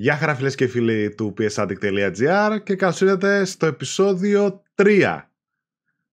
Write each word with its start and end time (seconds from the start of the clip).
Γεια 0.00 0.16
χαρά 0.16 0.34
φίλες 0.34 0.54
και 0.54 0.66
φίλοι 0.66 1.14
του 1.14 1.34
psaddict.gr 1.38 2.58
και 2.62 2.74
καλώς 2.76 3.00
ήρθατε 3.00 3.44
στο 3.44 3.66
επεισόδιο 3.66 4.62
3. 4.74 5.20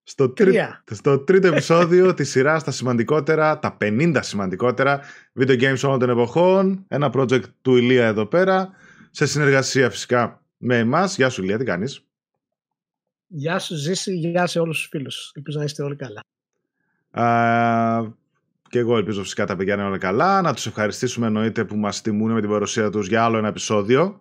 Στο, 0.02 0.28
τρί... 0.28 0.58
στο 0.90 1.18
τρίτο 1.18 1.46
επεισόδιο 1.46 2.12
της 2.14 2.30
σειράς 2.30 2.64
τα 2.64 2.70
σημαντικότερα, 2.70 3.58
τα 3.58 3.76
50 3.80 4.18
σημαντικότερα 4.20 5.00
video 5.40 5.62
games 5.62 5.80
όλων 5.82 5.98
των 5.98 6.10
εποχών. 6.10 6.84
Ένα 6.88 7.10
project 7.14 7.42
του 7.62 7.76
Ηλία 7.76 8.06
εδώ 8.06 8.26
πέρα, 8.26 8.70
σε 9.10 9.26
συνεργασία 9.26 9.90
φυσικά 9.90 10.42
με 10.56 10.78
εμάς. 10.78 11.16
Γεια 11.16 11.28
σου 11.28 11.42
Ηλία, 11.42 11.58
τι 11.58 11.64
κάνεις; 11.64 12.04
Γεια 13.26 13.58
σου 13.58 13.74
Ζήση, 13.74 14.14
γεια 14.14 14.46
σε 14.46 14.58
όλους 14.58 14.78
τους 14.78 14.88
φίλους. 14.88 15.32
Ελπίζω 15.34 15.58
να 15.58 15.64
είστε 15.64 15.82
όλοι 15.82 15.96
καλά. 15.96 16.20
Α, 17.10 18.12
και 18.68 18.78
εγώ 18.78 18.96
ελπίζω 18.96 19.22
φυσικά 19.22 19.46
τα 19.46 19.56
παιδιά 19.56 19.76
να 19.76 19.80
είναι 19.80 19.90
όλα 19.90 19.98
καλά. 19.98 20.42
Να 20.42 20.54
τους 20.54 20.66
ευχαριστήσουμε 20.66 21.26
εννοείται 21.26 21.64
που 21.64 21.76
μας 21.76 22.00
τιμούν 22.00 22.32
με 22.32 22.40
την 22.40 22.50
παρουσία 22.50 22.90
τους 22.90 23.08
για 23.08 23.24
άλλο 23.24 23.38
ένα 23.38 23.48
επεισόδιο. 23.48 24.20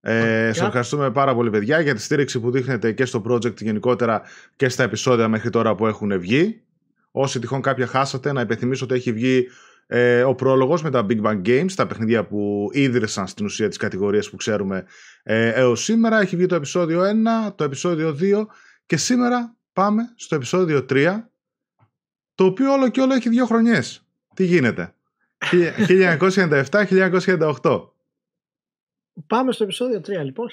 Ε, 0.00 0.50
Σας 0.52 0.66
ευχαριστούμε 0.66 1.10
πάρα 1.10 1.34
πολύ 1.34 1.50
παιδιά 1.50 1.80
για 1.80 1.94
τη 1.94 2.00
στήριξη 2.00 2.40
που 2.40 2.50
δείχνετε 2.50 2.92
και 2.92 3.04
στο 3.04 3.22
project 3.28 3.62
γενικότερα 3.62 4.22
και 4.56 4.68
στα 4.68 4.82
επεισόδια 4.82 5.28
μέχρι 5.28 5.50
τώρα 5.50 5.74
που 5.74 5.86
έχουν 5.86 6.20
βγει. 6.20 6.62
Όσοι 7.10 7.38
τυχόν 7.38 7.60
κάποια 7.60 7.86
χάσατε 7.86 8.32
να 8.32 8.40
υπενθυμίσω 8.40 8.84
ότι 8.84 8.94
έχει 8.94 9.12
βγει 9.12 9.46
ε, 9.86 10.22
ο 10.22 10.34
πρόλογος 10.34 10.82
με 10.82 10.90
τα 10.90 11.06
Big 11.08 11.22
Bang 11.22 11.42
Games, 11.46 11.72
τα 11.74 11.86
παιχνίδια 11.86 12.24
που 12.24 12.68
ίδρυσαν 12.72 13.26
στην 13.26 13.44
ουσία 13.44 13.68
τις 13.68 13.76
κατηγορίες 13.76 14.30
που 14.30 14.36
ξέρουμε 14.36 14.84
ε, 15.22 15.48
έως 15.48 15.84
σήμερα. 15.84 16.20
Έχει 16.20 16.36
βγει 16.36 16.46
το 16.46 16.54
επεισόδιο 16.54 17.02
1, 17.48 17.52
το 17.54 17.64
επεισόδιο 17.64 18.16
2 18.20 18.46
και 18.86 18.96
σήμερα 18.96 19.56
πάμε 19.72 20.02
στο 20.16 20.34
επεισόδιο 20.34 20.86
3 20.88 21.16
το 22.40 22.46
οποίο 22.46 22.72
όλο 22.72 22.88
και 22.88 23.00
όλο 23.00 23.14
έχει 23.14 23.28
δύο 23.28 23.46
χρονιές. 23.46 24.06
Τι 24.34 24.44
γίνεται; 24.44 24.94
1997-1998. 26.70 27.60
Πάμε 29.26 29.52
στο 29.52 29.64
επεισόδιο 29.64 29.98
3 29.98 30.02
λοιπόν, 30.24 30.48
1997-1998. 30.48 30.52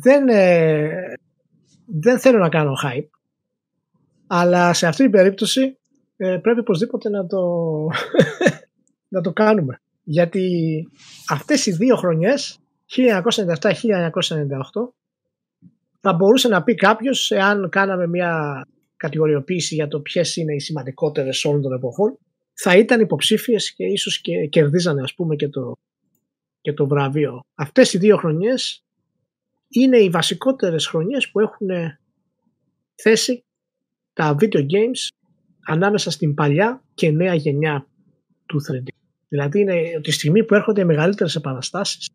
Δεν, 0.00 0.28
ε, 0.28 1.12
δεν 1.86 2.18
θέλω 2.18 2.38
να 2.38 2.48
κάνω 2.48 2.72
hype, 2.84 3.08
αλλά 4.26 4.72
σε 4.72 4.86
αυτή 4.86 5.02
την 5.02 5.10
περίπτωση 5.10 5.78
ε, 6.16 6.38
πρέπει 6.42 6.60
οπωσδήποτε 6.60 7.08
να 7.08 7.26
το, 7.26 7.42
να 9.14 9.20
το 9.20 9.32
κάνουμε. 9.32 9.80
Γιατί 10.02 10.48
αυτές 11.28 11.66
οι 11.66 11.72
δύο 11.72 11.96
χρονιές, 11.96 12.58
1997-1998, 12.96 13.06
θα 16.00 16.12
μπορούσε 16.12 16.48
να 16.48 16.62
πει 16.62 16.74
κάποιος, 16.74 17.30
εάν 17.30 17.68
κάναμε 17.68 18.06
μια 18.06 18.64
κατηγοριοποίηση 19.04 19.74
για 19.74 19.88
το 19.88 20.00
ποιες 20.00 20.36
είναι 20.36 20.54
οι 20.54 20.58
σημαντικότερες 20.58 21.44
όλων 21.44 21.62
των 21.62 21.72
εποχών, 21.72 22.18
θα 22.52 22.76
ήταν 22.76 23.00
υποψήφιες 23.00 23.74
και 23.74 23.84
ίσως 23.84 24.20
και 24.20 24.46
κερδίζανε 24.46 25.02
ας 25.02 25.14
πούμε 25.14 25.36
και 25.36 25.48
το, 25.48 25.76
και 26.60 26.72
το 26.72 26.86
βραβείο. 26.86 27.40
Αυτές 27.54 27.92
οι 27.92 27.98
δύο 27.98 28.16
χρονιές 28.16 28.84
είναι 29.68 29.98
οι 29.98 30.08
βασικότερες 30.08 30.86
χρονιές 30.86 31.30
που 31.30 31.40
έχουν 31.40 31.68
θέσει 32.94 33.44
τα 34.12 34.36
video 34.40 34.60
games 34.60 35.08
ανάμεσα 35.66 36.10
στην 36.10 36.34
παλιά 36.34 36.82
και 36.94 37.10
νέα 37.10 37.34
γενιά 37.34 37.86
του 38.46 38.60
3D. 38.68 38.88
Δηλαδή 39.28 39.60
είναι 39.60 40.00
τη 40.02 40.10
στιγμή 40.10 40.44
που 40.44 40.54
έρχονται 40.54 40.80
οι 40.80 40.84
μεγαλύτερες 40.84 41.34
επαναστάσεις 41.34 42.10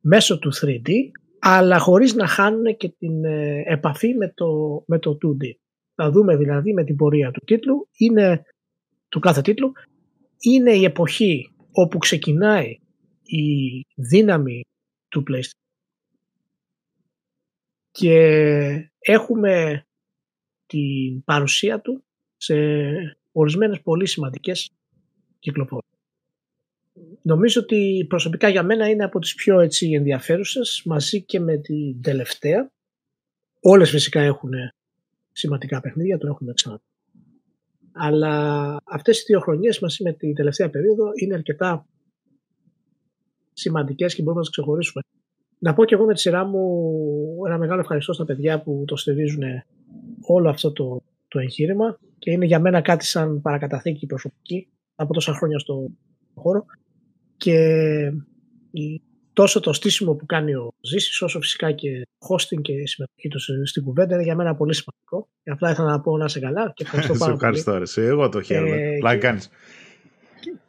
μέσω 0.00 0.38
του 0.38 0.52
3D 0.60 0.90
αλλά 1.38 1.78
χωρίς 1.78 2.14
να 2.14 2.26
χάνουν 2.26 2.76
και 2.76 2.88
την 2.98 3.24
ε, 3.24 3.62
επαφή 3.66 4.14
με 4.14 4.32
το, 4.34 4.82
με 4.86 4.98
το 4.98 5.18
2D. 5.22 5.61
Θα 5.94 6.10
δούμε 6.10 6.36
δηλαδή 6.36 6.72
με 6.72 6.84
την 6.84 6.96
πορεία 6.96 7.30
του 7.30 7.40
τίτλου, 7.44 7.88
είναι, 7.96 8.42
του 9.08 9.20
κάθε 9.20 9.40
τίτλου, 9.40 9.72
είναι 10.38 10.72
η 10.72 10.84
εποχή 10.84 11.54
όπου 11.72 11.98
ξεκινάει 11.98 12.78
η 13.22 13.46
δύναμη 13.94 14.60
του 15.08 15.22
PlayStation 15.28 15.62
και 17.90 18.90
έχουμε 18.98 19.86
την 20.66 21.24
παρουσία 21.24 21.80
του 21.80 22.04
σε 22.36 22.54
ορισμένες 23.32 23.80
πολύ 23.80 24.06
σημαντικές 24.06 24.70
κυκλοφορίες. 25.38 25.90
Νομίζω 27.22 27.60
ότι 27.60 28.04
προσωπικά 28.08 28.48
για 28.48 28.62
μένα 28.62 28.88
είναι 28.88 29.04
από 29.04 29.18
τις 29.18 29.34
πιο 29.34 29.60
έτσι 29.60 29.90
ενδιαφέρουσες 29.90 30.82
μαζί 30.84 31.22
και 31.22 31.40
με 31.40 31.56
την 31.56 32.02
τελευταία. 32.02 32.70
Όλες 33.60 33.90
φυσικά 33.90 34.20
έχουν 34.20 34.52
σημαντικά 35.32 35.80
παιχνίδια, 35.80 36.18
το 36.18 36.26
έχουμε 36.26 36.52
ξανά. 36.52 36.80
Αλλά 37.92 38.76
αυτές 38.84 39.20
οι 39.20 39.24
δύο 39.26 39.40
χρονιές 39.40 39.78
μαζί 39.78 40.02
με 40.02 40.12
την 40.12 40.34
τελευταία 40.34 40.70
περίοδο 40.70 41.10
είναι 41.22 41.34
αρκετά 41.34 41.86
σημαντικές 43.52 44.14
και 44.14 44.22
μπορούμε 44.22 44.40
να 44.40 44.46
τις 44.46 44.56
ξεχωρίσουμε. 44.56 45.02
Να 45.58 45.74
πω 45.74 45.84
και 45.84 45.94
εγώ 45.94 46.04
με 46.04 46.14
τη 46.14 46.20
σειρά 46.20 46.44
μου 46.44 47.46
ένα 47.46 47.58
μεγάλο 47.58 47.80
ευχαριστώ 47.80 48.12
στα 48.12 48.24
παιδιά 48.24 48.62
που 48.62 48.84
το 48.86 48.96
στηρίζουν 48.96 49.42
όλο 50.20 50.48
αυτό 50.48 50.72
το, 50.72 51.02
το 51.28 51.38
εγχείρημα 51.38 51.98
και 52.18 52.30
είναι 52.30 52.44
για 52.44 52.60
μένα 52.60 52.80
κάτι 52.80 53.04
σαν 53.04 53.40
παρακαταθήκη 53.40 54.06
προσωπική 54.06 54.68
από 54.94 55.12
τόσα 55.12 55.34
χρόνια 55.34 55.58
στο 55.58 55.90
χώρο 56.34 56.64
και 57.36 57.56
τόσο 59.32 59.60
το 59.60 59.72
στήσιμο 59.72 60.14
που 60.14 60.26
κάνει 60.26 60.54
ο 60.54 60.72
Ζήσης 60.80 61.22
όσο 61.22 61.40
φυσικά 61.40 61.72
και 61.72 62.06
hosting 62.28 62.60
και 62.62 62.72
η 62.72 62.86
συμμετοχή 62.86 63.28
τους 63.28 63.50
στην 63.64 63.84
κουβέντα 63.84 64.14
είναι 64.14 64.22
για 64.22 64.34
μένα 64.34 64.54
πολύ 64.54 64.74
σημαντικό. 64.74 65.28
Και 65.42 65.50
απλά 65.50 65.70
ήθελα 65.70 65.90
να 65.90 66.00
πω 66.00 66.16
να 66.16 66.24
είσαι 66.24 66.40
καλά 66.40 66.72
και 66.74 66.84
ευχαριστώ 66.84 67.14
πάρα 67.24 67.36
πολύ. 67.36 67.58
ευχαριστώ 67.58 68.00
Εγώ 68.00 68.28
το 68.28 68.42
χαίρομαι. 68.42 68.76
Ε, 68.76 68.98
και, 68.98 69.16
κάνεις. 69.18 69.50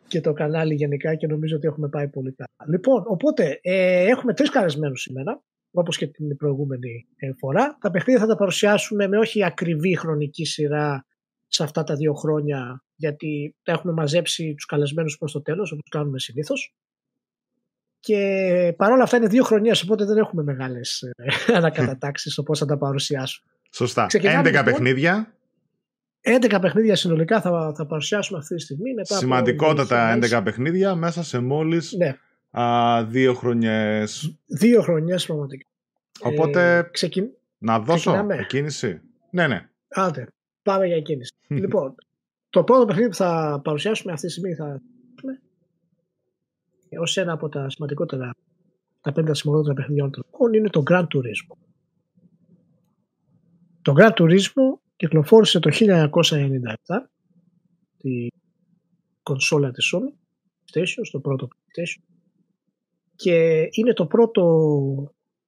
Και, 0.07 0.21
το 0.21 0.33
κανάλι 0.33 0.73
γενικά 0.73 1.15
και 1.15 1.27
νομίζω 1.27 1.55
ότι 1.55 1.67
έχουμε 1.67 1.87
πάει 1.87 2.07
πολύ 2.07 2.31
καλά. 2.31 2.71
Λοιπόν, 2.71 3.03
οπότε 3.07 3.59
ε, 3.61 4.03
έχουμε 4.03 4.33
τρεις 4.33 4.49
καλεσμένους 4.49 5.01
σήμερα 5.01 5.41
όπως 5.71 5.97
και 5.97 6.07
την 6.07 6.35
προηγούμενη 6.37 7.07
ε, 7.15 7.31
φορά. 7.39 7.77
Τα 7.81 7.91
παιχνίδια 7.91 8.21
θα 8.21 8.27
τα 8.27 8.35
παρουσιάσουμε 8.35 9.07
με 9.07 9.17
όχι 9.17 9.43
ακριβή 9.43 9.97
χρονική 9.97 10.45
σειρά 10.45 11.05
σε 11.47 11.63
αυτά 11.63 11.83
τα 11.83 11.95
δύο 11.95 12.13
χρόνια 12.13 12.83
γιατί 12.95 13.55
τα 13.63 13.71
έχουμε 13.71 13.93
μαζέψει 13.93 14.53
τους 14.53 14.65
καλεσμένους 14.65 15.17
προς 15.17 15.31
το 15.31 15.41
τέλος 15.41 15.71
όπως 15.71 15.89
κάνουμε 15.89 16.19
συνήθως. 16.19 16.73
Και 18.03 18.73
παρόλα 18.77 19.03
αυτά 19.03 19.17
είναι 19.17 19.27
δύο 19.27 19.43
χρονιές, 19.43 19.81
οπότε 19.81 20.05
δεν 20.05 20.17
έχουμε 20.17 20.43
μεγάλες 20.43 21.01
ε, 21.01 21.13
ανακατατάξεις 21.57 22.33
στο 22.33 22.43
πώς 22.43 22.59
θα 22.59 22.65
τα 22.65 22.77
παρουσιάσουμε. 22.77 23.51
Σωστά. 23.71 24.07
11 24.09 24.43
λοιπόν, 24.43 24.63
παιχνίδια. 24.63 25.33
11 26.21 26.57
παιχνίδια 26.61 26.95
συνολικά 26.95 27.41
θα, 27.41 27.73
θα 27.75 27.85
παρουσιάσουμε 27.85 28.39
αυτή 28.39 28.55
τη 28.55 28.61
στιγμή. 28.61 28.93
Μετά 28.93 29.17
Σημαντικότατα 29.17 30.19
11 30.21 30.41
παιχνίδια 30.43 30.95
μέσα 30.95 31.23
σε 31.23 31.39
μόλις 31.39 31.93
ναι. 31.93 32.17
α, 32.61 33.03
δύο 33.05 33.33
χρονιές. 33.33 34.35
Δύο 34.45 34.81
χρονιές 34.81 35.25
πραγματικά. 35.25 35.65
Οπότε 36.19 36.77
ε, 36.77 36.81
ξεκιν... 36.91 37.29
να 37.57 37.79
δώσω 37.79 38.11
Ξεκινάμε. 38.11 38.45
κίνηση. 38.49 39.01
Ναι, 39.29 39.47
ναι. 39.47 39.69
Άντε, 39.87 40.27
πάμε 40.63 40.85
για 40.85 41.01
κίνηση. 41.01 41.33
λοιπόν, 41.63 41.95
το 42.49 42.63
πρώτο 42.63 42.85
παιχνίδι 42.85 43.09
που 43.09 43.15
θα 43.15 43.61
παρουσιάσουμε 43.63 44.13
αυτή 44.13 44.25
τη 44.25 44.31
στιγμή 44.31 44.53
θα 44.53 44.81
ως 46.99 47.17
ένα 47.17 47.31
από 47.31 47.49
τα 47.49 47.69
σημαντικότερα, 47.69 48.35
τα 49.01 49.11
πέντε 49.11 49.35
σημαντικότερα 49.35 49.75
παιχνίδια 49.75 50.09
των 50.09 50.53
είναι 50.53 50.69
το 50.69 50.83
Grand 50.89 51.07
Turismo. 51.07 51.55
Το 53.81 53.93
Grand 53.97 54.13
Turismo 54.13 54.79
κυκλοφόρησε 54.95 55.59
το 55.59 55.69
1997 55.79 56.15
τη 57.97 58.27
κονσόλα 59.23 59.71
της 59.71 59.93
Sony 59.93 60.13
PlayStation, 60.71 61.01
στο 61.01 61.19
πρώτο 61.19 61.47
PlayStation 61.51 62.03
και 63.15 63.67
είναι 63.71 63.93
το 63.93 64.05
πρώτο 64.05 64.43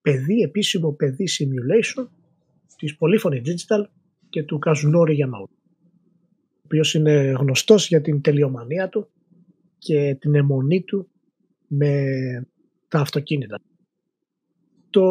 παιδί, 0.01 0.41
επίσημο 0.41 0.91
παιδί 0.91 1.25
simulation 1.39 2.07
της 2.77 2.97
Polyphony 2.99 3.41
Digital 3.41 3.83
και 4.29 4.43
του 4.43 4.59
Kazunori 4.65 5.17
Yamauchi 5.17 5.65
ο 6.65 6.67
οποίος 6.67 6.93
είναι 6.93 7.35
γνωστός 7.39 7.87
για 7.87 8.01
την 8.01 8.21
τελειομανία 8.21 8.89
του 8.89 9.07
και 9.77 10.17
την 10.19 10.35
αιμονή 10.35 10.83
του 10.83 11.09
με 11.67 12.03
τα 12.87 12.99
αυτοκίνητα. 12.99 13.61
Το 14.89 15.01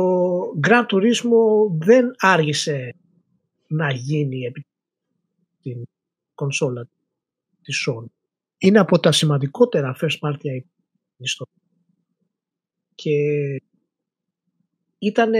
Grand 0.67 0.87
Turismo 0.89 1.69
δεν 1.79 2.15
άργησε 2.17 2.95
να 3.67 3.93
γίνει 3.93 4.41
επί 4.45 4.67
την 5.62 5.83
κονσόλα 6.35 6.89
της 7.62 7.89
Sony. 7.89 8.06
Είναι 8.59 8.79
από 8.79 8.99
τα 8.99 9.12
σημαντικότερα 9.12 9.97
first 10.01 10.19
party 10.21 10.61
ιστορία. 11.17 11.62
Και 12.95 13.17
ήταν 14.99 15.33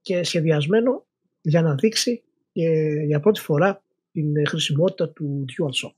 και 0.00 0.22
σχεδιασμένο 0.22 1.06
για 1.40 1.62
να 1.62 1.74
δείξει 1.74 2.22
και 2.52 2.68
για 3.06 3.20
πρώτη 3.20 3.40
φορά 3.40 3.82
την 4.12 4.46
χρησιμότητα 4.48 5.08
του 5.08 5.44
DualShock. 5.48 5.94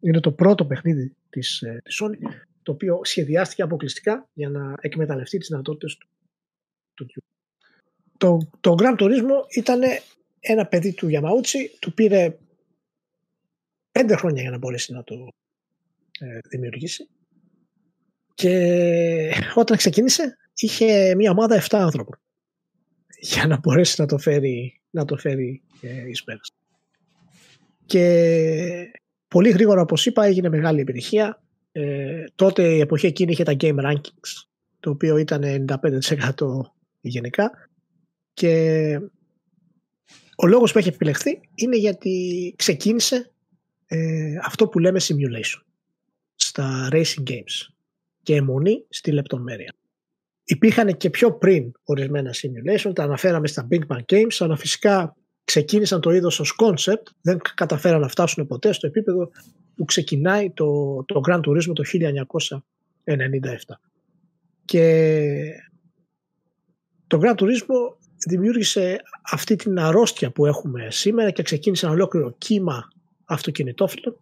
Είναι 0.00 0.20
το 0.20 0.32
πρώτο 0.32 0.66
παιχνίδι 0.66 1.14
της, 1.30 1.62
ε, 1.62 1.80
της 1.84 2.02
Sony 2.02 2.16
το 2.64 2.72
οποίο 2.72 3.00
σχεδιάστηκε 3.02 3.62
αποκλειστικά 3.62 4.28
για 4.32 4.48
να 4.48 4.74
εκμεταλλευτεί 4.80 5.38
τις 5.38 5.48
δυνατότητες 5.48 5.96
του, 5.96 6.08
του 6.94 7.22
Το, 8.18 8.38
το 8.60 8.74
Grand 8.78 8.96
Turismo 8.98 9.56
ήταν 9.56 9.80
ένα 10.40 10.66
παιδί 10.66 10.94
του 10.94 11.08
Yamauchi, 11.10 11.76
του 11.80 11.94
πήρε 11.94 12.36
πέντε 13.92 14.16
χρόνια 14.16 14.42
για 14.42 14.50
να 14.50 14.58
μπορέσει 14.58 14.92
να 14.92 15.04
το 15.04 15.28
ε, 16.20 16.38
δημιουργήσει 16.48 17.08
Και 18.34 19.32
όταν 19.54 19.76
ξεκίνησε 19.76 20.36
είχε 20.54 21.14
μια 21.14 21.30
ομάδα 21.30 21.62
7 21.62 21.66
άνθρωπων 21.70 22.18
για 23.32 23.46
να 23.46 23.58
μπορέσει 23.58 24.00
να 24.00 24.06
το 24.06 24.18
φέρει, 24.18 24.80
να 24.90 25.04
το 25.04 25.16
φέρει 25.16 25.62
ε, 25.80 26.08
εις 26.08 26.24
πέρας. 26.24 26.50
Και 27.86 28.92
πολύ 29.28 29.50
γρήγορα 29.50 29.80
όπως 29.80 30.06
είπα 30.06 30.24
έγινε 30.24 30.48
μεγάλη 30.48 30.80
επιτυχία. 30.80 31.43
Ε, 31.76 32.24
τότε 32.34 32.74
η 32.74 32.80
εποχή 32.80 33.06
εκείνη 33.06 33.32
είχε 33.32 33.42
τα 33.42 33.56
Game 33.60 33.78
Rankings 33.84 34.44
το 34.80 34.90
οποίο 34.90 35.16
ήταν 35.16 35.66
95% 35.82 36.30
γενικά 37.00 37.68
και 38.32 39.00
ο 40.36 40.46
λόγος 40.46 40.72
που 40.72 40.78
έχει 40.78 40.88
επιλεχθεί 40.88 41.40
είναι 41.54 41.76
γιατί 41.76 42.54
ξεκίνησε 42.58 43.32
ε, 43.86 44.36
αυτό 44.42 44.68
που 44.68 44.78
λέμε 44.78 45.00
simulation 45.02 45.62
στα 46.34 46.88
racing 46.92 47.30
games 47.30 47.72
και 48.22 48.34
αιμονή 48.34 48.84
στη 48.88 49.12
λεπτομέρεια. 49.12 49.74
Υπήρχαν 50.44 50.96
και 50.96 51.10
πιο 51.10 51.32
πριν 51.32 51.72
ορισμένα 51.84 52.34
simulation, 52.34 52.94
τα 52.94 53.02
αναφέραμε 53.02 53.46
στα 53.46 53.66
Big 53.70 53.86
Bang 53.86 54.04
Games, 54.12 54.36
αλλά 54.38 54.56
φυσικά 54.56 55.16
ξεκίνησαν 55.44 56.00
το 56.00 56.10
είδος 56.10 56.40
ως 56.40 56.56
concept, 56.62 57.02
δεν 57.20 57.38
καταφέραν 57.54 58.00
να 58.00 58.08
φτάσουν 58.08 58.46
ποτέ 58.46 58.72
στο 58.72 58.86
επίπεδο 58.86 59.30
που 59.76 59.84
ξεκινάει 59.84 60.50
το, 60.50 61.02
το 61.04 61.20
Grand 61.28 61.40
Turismo 61.40 61.72
το 61.74 61.82
1997. 63.04 63.10
Και 64.64 65.50
το 67.06 67.20
Grand 67.22 67.34
Turismo 67.34 67.96
δημιούργησε 68.26 69.00
αυτή 69.30 69.56
την 69.56 69.78
αρρώστια 69.78 70.30
που 70.30 70.46
έχουμε 70.46 70.86
σήμερα 70.90 71.30
και 71.30 71.42
ξεκίνησε 71.42 71.86
ένα 71.86 71.94
ολόκληρο 71.94 72.34
κύμα 72.38 72.88
αυτοκινητόφιλων 73.24 74.16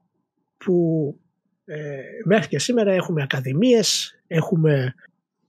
που 0.56 1.16
ε, 1.64 2.00
μέχρι 2.24 2.48
και 2.48 2.58
σήμερα 2.58 2.92
έχουμε 2.92 3.22
ακαδημίες, 3.22 4.18
έχουμε 4.26 4.94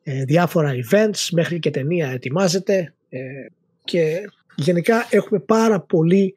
ε, 0.04 0.24
διάφορα 0.24 0.72
events, 0.74 1.28
μέχρι 1.32 1.60
και 1.60 1.72
ταινία 1.72 2.10
ετοιμάζεται 2.10 2.94
ε, 3.10 3.20
και 3.84 4.22
γενικά 4.56 5.08
έχουμε 5.10 5.40
πάρα 5.40 5.82
πολύ 5.82 6.34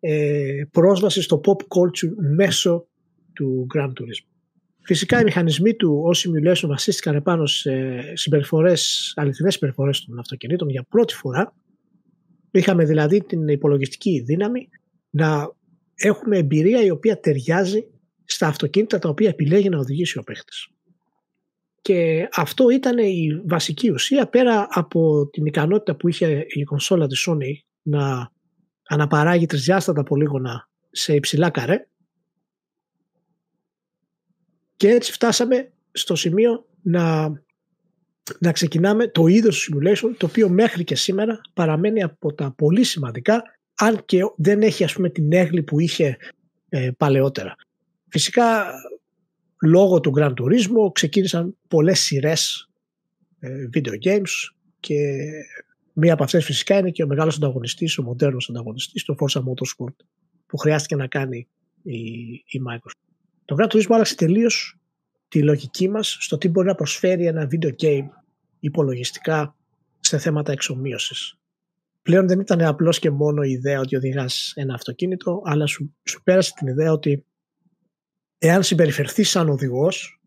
ε, 0.00 0.62
πρόσβαση 0.70 1.22
στο 1.22 1.40
pop 1.44 1.78
culture 1.78 2.14
μέσω 2.16 2.86
του 3.36 3.66
Grand 3.74 3.88
Turismo. 3.88 4.36
Φυσικά 4.82 5.20
οι 5.20 5.24
μηχανισμοί 5.24 5.74
του 5.74 6.00
ως 6.04 6.26
simulation 6.26 6.66
βασίστηκαν 6.66 7.14
επάνω 7.14 7.46
σε 7.46 8.00
συμπεριφορές, 8.16 9.12
αληθινές 9.16 9.52
συμπεριφορές 9.52 10.04
των 10.04 10.18
αυτοκινήτων 10.18 10.68
για 10.68 10.82
πρώτη 10.88 11.14
φορά. 11.14 11.54
Είχαμε 12.50 12.84
δηλαδή 12.84 13.24
την 13.24 13.48
υπολογιστική 13.48 14.20
δύναμη 14.20 14.68
να 15.10 15.52
έχουμε 15.94 16.38
εμπειρία 16.38 16.84
η 16.84 16.90
οποία 16.90 17.20
ταιριάζει 17.20 17.86
στα 18.24 18.46
αυτοκίνητα 18.46 18.98
τα 18.98 19.08
οποία 19.08 19.28
επιλέγει 19.28 19.68
να 19.68 19.78
οδηγήσει 19.78 20.18
ο 20.18 20.22
παίχτης. 20.22 20.68
Και 21.82 22.28
αυτό 22.32 22.70
ήταν 22.70 22.98
η 22.98 23.42
βασική 23.46 23.90
ουσία 23.90 24.26
πέρα 24.28 24.66
από 24.70 25.28
την 25.32 25.46
ικανότητα 25.46 25.96
που 25.96 26.08
είχε 26.08 26.46
η 26.48 26.62
κονσόλα 26.62 27.06
της 27.06 27.28
Sony 27.28 27.52
να 27.82 28.30
αναπαράγει 28.88 29.46
τρισδιάστατα 29.46 30.02
πολύγωνα 30.02 30.68
σε 30.90 31.14
υψηλά 31.14 31.50
καρέ 31.50 31.86
και 34.76 34.88
έτσι 34.88 35.12
φτάσαμε 35.12 35.70
στο 35.92 36.14
σημείο 36.14 36.66
να, 36.82 37.32
να 38.38 38.52
ξεκινάμε 38.52 39.08
το 39.08 39.26
είδος 39.26 39.64
του 39.64 39.78
simulation 39.78 40.14
το 40.16 40.26
οποίο 40.26 40.48
μέχρι 40.48 40.84
και 40.84 40.96
σήμερα 40.96 41.40
παραμένει 41.54 42.02
από 42.02 42.34
τα 42.34 42.54
πολύ 42.56 42.84
σημαντικά 42.84 43.42
αν 43.74 44.04
και 44.04 44.20
δεν 44.36 44.62
έχει 44.62 44.84
ας 44.84 44.92
πούμε 44.92 45.10
την 45.10 45.32
έγκλη 45.32 45.62
που 45.62 45.80
είχε 45.80 46.16
ε, 46.68 46.90
παλαιότερα. 46.96 47.56
Φυσικά 48.08 48.64
λόγω 49.62 50.00
του 50.00 50.12
Grand 50.16 50.32
Turismo 50.32 50.92
ξεκίνησαν 50.92 51.56
πολλές 51.68 52.00
σειρές 52.00 52.70
ε, 53.38 53.68
video 53.74 54.08
games 54.08 54.52
και 54.80 54.96
μία 55.92 56.12
από 56.12 56.22
αυτές 56.22 56.44
φυσικά 56.44 56.78
είναι 56.78 56.90
και 56.90 57.02
ο 57.02 57.06
μεγάλος 57.06 57.36
ανταγωνιστής, 57.36 57.98
ο 57.98 58.02
μοντέρνος 58.02 58.48
ανταγωνιστής, 58.50 59.04
το 59.04 59.14
Forza 59.18 59.40
Motorsport 59.40 59.94
που 60.46 60.56
χρειάστηκε 60.56 60.96
να 60.96 61.06
κάνει 61.06 61.48
η, 61.82 61.98
η 62.46 62.60
Microsoft. 62.68 63.05
Το 63.46 63.56
Grand 63.58 63.68
Turismo 63.68 63.90
άλλαξε 63.90 64.14
τελείως 64.14 64.78
τη 65.28 65.42
λογική 65.42 65.88
μας 65.88 66.16
στο 66.20 66.38
τι 66.38 66.48
μπορεί 66.48 66.66
να 66.66 66.74
προσφέρει 66.74 67.26
ένα 67.26 67.48
video 67.52 67.70
game 67.80 68.08
υπολογιστικά 68.60 69.56
σε 70.00 70.18
θέματα 70.18 70.52
εξομοίωσης. 70.52 71.38
Πλέον 72.02 72.26
δεν 72.26 72.40
ήταν 72.40 72.60
απλώς 72.62 72.98
και 72.98 73.10
μόνο 73.10 73.42
η 73.42 73.50
ιδέα 73.50 73.80
ότι 73.80 73.96
οδηγάς 73.96 74.52
ένα 74.54 74.74
αυτοκίνητο, 74.74 75.42
αλλά 75.44 75.66
σου, 75.66 75.94
σου 76.04 76.22
πέρασε 76.22 76.52
την 76.56 76.66
ιδέα 76.66 76.92
ότι 76.92 77.24
εάν 78.38 78.62
συμπεριφερθείς 78.62 79.30
σαν 79.30 79.48
οδηγός, 79.48 80.20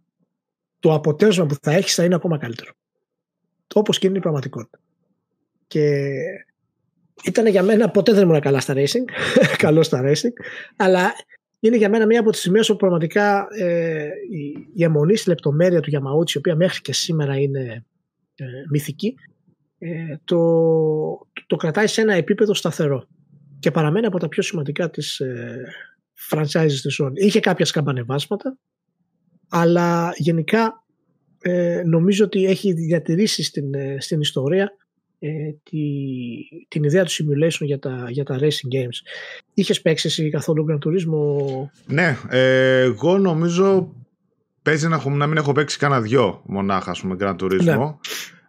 το 0.80 0.94
αποτέλεσμα 0.94 1.46
που 1.46 1.56
θα 1.62 1.72
έχεις 1.72 1.96
θα 1.96 2.04
είναι 2.04 2.16
ακόμα 2.16 2.38
καλύτερο. 2.38 2.72
Όπως 3.74 4.00
και 4.00 4.08
είναι 4.08 4.18
η 4.18 4.22
πραγματικότητα. 4.22 4.80
Και 5.68 6.06
ήταν 7.24 7.48
για 7.48 7.64
μένα, 7.64 7.90
ποτέ 7.90 8.14
δεν 8.14 8.24
ήμουν 8.24 8.40
καλά 8.40 8.60
στα 8.60 8.74
racing, 8.78 9.06
καλός 9.58 9.86
στα 9.86 10.02
racing, 10.04 10.34
αλλά 10.76 11.14
είναι 11.60 11.78
για 11.78 11.90
μένα 11.90 12.06
μία 12.06 12.20
από 12.20 12.32
τις 12.32 12.40
σημείες 12.40 12.70
όπου 12.70 12.80
πραγματικά 12.80 13.48
ε, 13.58 14.08
η, 14.32 14.68
η 14.74 14.84
αιμονή 14.84 15.16
στη 15.16 15.30
λεπτομέρεια 15.30 15.80
του 15.80 15.90
Γιαμαούτσι, 15.90 16.38
η 16.38 16.40
οποία 16.40 16.56
μέχρι 16.56 16.82
και 16.82 16.94
σήμερα 16.94 17.38
είναι 17.40 17.86
ε, 18.36 18.46
μυθική, 18.70 19.16
ε, 19.78 20.16
το, 20.24 20.38
το, 21.48 21.56
κρατάει 21.56 21.88
σε 21.88 22.02
ένα 22.02 22.14
επίπεδο 22.14 22.54
σταθερό 22.54 23.08
και 23.60 23.72
παραμένει 23.72 24.06
από 24.06 24.20
τα 24.20 24.28
πιο 24.28 24.44
σημαντικά 24.44 24.90
της, 24.90 25.20
ε, 25.20 25.64
franchises 26.30 26.80
της 26.82 27.02
Sony. 27.02 27.14
Είχε 27.14 27.40
κάποια 27.40 27.66
σκαμπανεβάσματα, 27.66 28.58
αλλά 29.50 30.12
γενικά 30.16 30.84
ε, 31.42 31.82
νομίζω 31.86 32.26
ότι 32.26 32.46
έχει 32.46 32.74
διατηρήσει 32.74 33.44
στην, 33.44 33.74
ε, 33.74 33.98
στην 34.00 34.20
ιστορία 34.22 34.72
ε, 35.20 35.30
τη, 35.64 35.80
την 36.68 36.84
ιδέα 36.84 37.04
του 37.04 37.12
simulation 37.12 37.66
για 37.66 37.80
τα, 37.80 38.06
για 38.10 38.24
τα 38.24 38.40
racing 38.40 38.76
games. 38.76 38.98
Είχες 39.54 39.82
παίξει 39.82 40.08
εσύ 40.08 40.30
καθόλου 40.30 40.66
Gran 40.70 40.88
Turismo? 40.88 41.70
Ναι, 41.86 42.18
ε, 42.30 42.80
εγώ 42.80 43.18
νομίζω 43.18 43.94
παίζει 44.62 44.88
να, 44.88 45.10
να 45.10 45.28
μην 45.28 45.38
έχω 45.38 45.52
παίξει 45.52 45.78
κανένα 45.78 46.02
δυο 46.02 46.42
μονάχα, 46.46 46.92
ας 46.92 47.02
πούμε, 47.02 47.16
Gran 47.20 47.36
Turismo. 47.36 47.64
Ναι. 47.64 47.76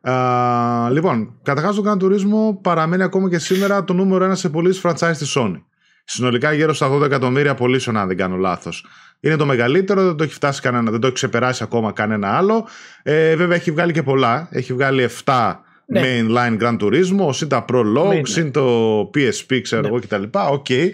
Uh, 0.03 0.89
λοιπόν, 0.93 1.39
καταρχάς 1.43 1.77
το 1.77 1.83
Gran 1.87 2.03
Turismo 2.05 2.61
παραμένει 2.63 3.03
ακόμα 3.03 3.29
και 3.29 3.39
σήμερα 3.39 3.85
το 3.85 3.93
νούμερο 3.93 4.25
ένα 4.25 4.35
σε 4.35 4.49
πολλές 4.49 4.81
franchise 4.85 5.15
της 5.19 5.37
Sony. 5.39 5.63
Συνολικά 6.05 6.53
γύρω 6.53 6.73
στα 6.73 6.91
80 6.93 7.03
εκατομμύρια 7.03 7.55
πωλήσεων, 7.55 7.97
αν 7.97 8.09
δεν 8.09 8.17
κάνω 8.17 8.37
λάθος. 8.37 8.87
Είναι 9.21 9.37
το 9.37 9.47
μεγαλύτερο, 9.47 10.05
δεν 10.05 10.17
το 10.17 10.25
έχει 10.25 10.33
φτάσει 10.33 10.61
κανένα, 10.61 10.91
δεν 10.91 11.00
το 11.00 11.07
έχει 11.07 11.15
ξεπεράσει 11.15 11.62
ακόμα 11.62 11.93
κανένα 11.93 12.37
άλλο. 12.37 12.67
Ε, 13.03 13.37
βέβαια 13.37 13.57
έχει 13.57 13.71
βγάλει 13.71 13.93
και 13.93 14.03
πολλά. 14.03 14.49
Έχει 14.50 14.73
βγάλει 14.73 15.09
7 15.25 15.55
ναι. 15.90 16.02
mainline 16.04 16.59
Gran 16.62 16.79
Turismo, 16.78 17.28
συν 17.30 17.49
τα 17.49 17.64
Prologue, 17.68 18.20
συν 18.23 18.50
το 18.50 19.00
PSP, 19.00 19.61
ξέρω 19.62 19.82
ναι. 19.82 19.88
εγώ 19.88 19.99
κτλ. 19.99 20.23
OK. 20.33 20.67
Okay. 20.68 20.90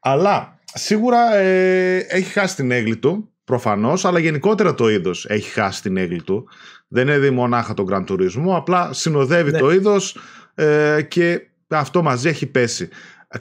Αλλά 0.00 0.58
σίγουρα 0.74 1.34
ε, 1.34 1.96
έχει 1.96 2.32
χάσει 2.32 2.56
την 2.56 2.70
αίγλη 2.70 2.96
του, 2.96 3.30
προφανώς, 3.44 4.04
αλλά 4.04 4.18
γενικότερα 4.18 4.74
το 4.74 4.90
είδος 4.90 5.26
έχει 5.28 5.50
χάσει 5.50 5.82
την 5.82 5.96
αίγλη 5.96 6.22
του. 6.22 6.48
Δεν 6.88 7.08
είναι 7.08 7.30
μονάχα 7.30 7.74
το 7.74 7.84
Gran 7.90 8.04
Turismo, 8.04 8.54
απλά 8.54 8.92
συνοδεύει 8.92 9.50
ναι. 9.50 9.58
το 9.58 9.72
είδος 9.72 10.16
ε, 10.54 11.02
και 11.08 11.40
αυτό 11.68 12.02
μαζί 12.02 12.28
έχει 12.28 12.46
πέσει. 12.46 12.88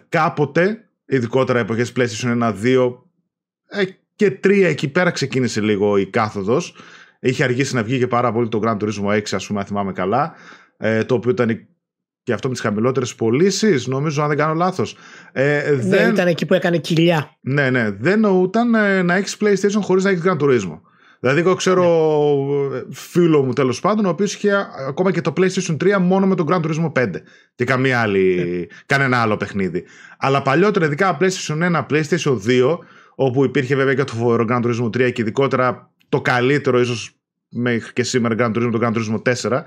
Κάποτε 0.09 0.89
ειδικότερα 1.05 1.59
εποχές 1.59 1.91
PlayStation 1.95 2.41
1, 2.41 2.53
2 2.63 2.93
ε, 3.67 3.83
και 4.15 4.39
3 4.43 4.61
εκεί 4.63 4.87
πέρα 4.87 5.11
ξεκίνησε 5.11 5.61
λίγο 5.61 5.97
η 5.97 6.05
κάθοδος. 6.05 6.75
Είχε 7.19 7.43
αργήσει 7.43 7.75
να 7.75 7.83
βγει 7.83 7.97
και 7.99 8.07
πάρα 8.07 8.31
πολύ 8.31 8.47
το 8.49 8.59
Grand 8.63 8.77
Turismo 8.77 9.17
6 9.17 9.21
ας 9.31 9.47
πούμε 9.47 9.59
αν 9.59 9.65
θυμάμαι 9.65 9.91
καλά 9.91 10.35
ε, 10.77 11.03
το 11.03 11.15
οποίο 11.15 11.31
ήταν 11.31 11.67
και 12.23 12.33
αυτό 12.33 12.47
με 12.47 12.53
τις 12.53 12.63
χαμηλότερες 12.63 13.15
πωλήσεις, 13.15 13.87
νομίζω 13.87 14.21
αν 14.21 14.27
δεν 14.27 14.37
κάνω 14.37 14.53
λάθος. 14.53 14.97
Ε, 15.31 15.69
ναι, 15.69 15.75
δεν... 15.75 16.13
ήταν 16.13 16.27
εκεί 16.27 16.45
που 16.45 16.53
έκανε 16.53 16.77
κοιλιά. 16.77 17.37
Ναι, 17.41 17.69
ναι. 17.69 17.91
Δεν 17.91 18.19
νοούταν 18.19 18.75
ε, 18.75 19.01
να 19.01 19.15
έχεις 19.15 19.37
PlayStation 19.41 19.81
χωρίς 19.81 20.03
να 20.03 20.09
έχεις 20.09 20.21
Grand 20.25 20.37
Turismo. 20.37 20.79
Δηλαδή, 21.19 21.39
εγώ 21.39 21.53
ξέρω 21.53 21.83
ναι. 22.71 22.79
φίλο 22.91 23.43
μου 23.43 23.53
τέλος 23.53 23.79
πάντων, 23.79 24.05
ο 24.05 24.09
οποίος 24.09 24.33
είχε 24.33 24.67
ακόμα 24.87 25.11
και 25.11 25.21
το 25.21 25.33
PlayStation 25.37 25.77
3 25.83 25.97
μόνο 26.01 26.27
με 26.27 26.35
το 26.35 26.45
Grand 26.49 26.61
Turismo 26.61 26.91
5 26.91 27.09
και 27.55 27.65
καμία 27.65 28.01
άλλη, 28.01 28.35
ναι. 28.35 28.65
κανένα 28.85 29.21
άλλο 29.21 29.37
παιχνίδι. 29.37 29.83
Αλλά 30.17 30.41
παλιότερα, 30.41 30.85
ειδικά 30.85 31.17
PlayStation 31.21 31.85
1, 31.85 31.85
PlayStation 31.89 32.37
2, 32.47 32.77
όπου 33.15 33.43
υπήρχε 33.43 33.75
βέβαια 33.75 33.93
και 33.93 34.03
το 34.03 34.13
φοβερό 34.13 34.45
Grand 34.49 34.63
Turismo 34.63 34.85
3 34.85 34.91
και 34.91 35.21
ειδικότερα 35.21 35.91
το 36.09 36.21
καλύτερο, 36.21 36.79
ίσως 36.79 37.11
μέχρι 37.49 37.93
και 37.93 38.03
σήμερα 38.03 38.35
Grand 38.37 38.57
Turismo, 38.57 38.71
το 38.71 38.79
Grand 38.81 38.93
Turismo 38.93 39.33
4, 39.49 39.61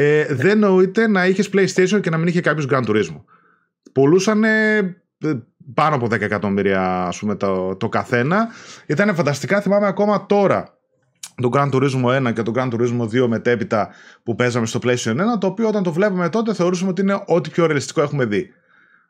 ε, 0.00 0.26
ναι. 0.28 0.34
δεν 0.34 0.58
νοείται 0.58 1.08
να 1.08 1.26
είχες 1.26 1.50
PlayStation 1.52 2.00
και 2.00 2.10
να 2.10 2.16
μην 2.16 2.26
είχε 2.26 2.40
κάποιος 2.40 2.66
Grand 2.70 2.84
Turismo. 2.84 3.22
Πουλούσαν 3.92 4.44
πάνω 5.74 5.94
από 5.94 6.06
10 6.06 6.20
εκατομμύρια 6.20 7.06
ας 7.06 7.18
πούμε, 7.18 7.34
το, 7.34 7.76
το 7.76 7.88
καθένα. 7.88 8.48
Ήταν 8.86 9.14
φανταστικά, 9.14 9.60
θυμάμαι 9.60 9.86
ακόμα 9.86 10.26
τώρα 10.26 10.78
το 11.34 11.50
Grand 11.52 11.70
Turismo 11.70 12.28
1 12.28 12.32
και 12.34 12.42
το 12.42 12.52
Grand 12.54 12.70
Turismo 12.72 13.22
2 13.22 13.26
μετέπειτα 13.26 13.88
που 14.22 14.34
παίζαμε 14.34 14.66
στο 14.66 14.78
PlayStation 14.82 15.12
1, 15.12 15.16
το 15.40 15.46
οποίο 15.46 15.68
όταν 15.68 15.82
το 15.82 15.92
βλέπουμε 15.92 16.28
τότε 16.28 16.54
θεωρούσαμε 16.54 16.90
ότι 16.90 17.00
είναι 17.00 17.22
ό,τι 17.26 17.50
πιο 17.50 17.66
ρεαλιστικό 17.66 18.02
έχουμε 18.02 18.24
δει. 18.24 18.50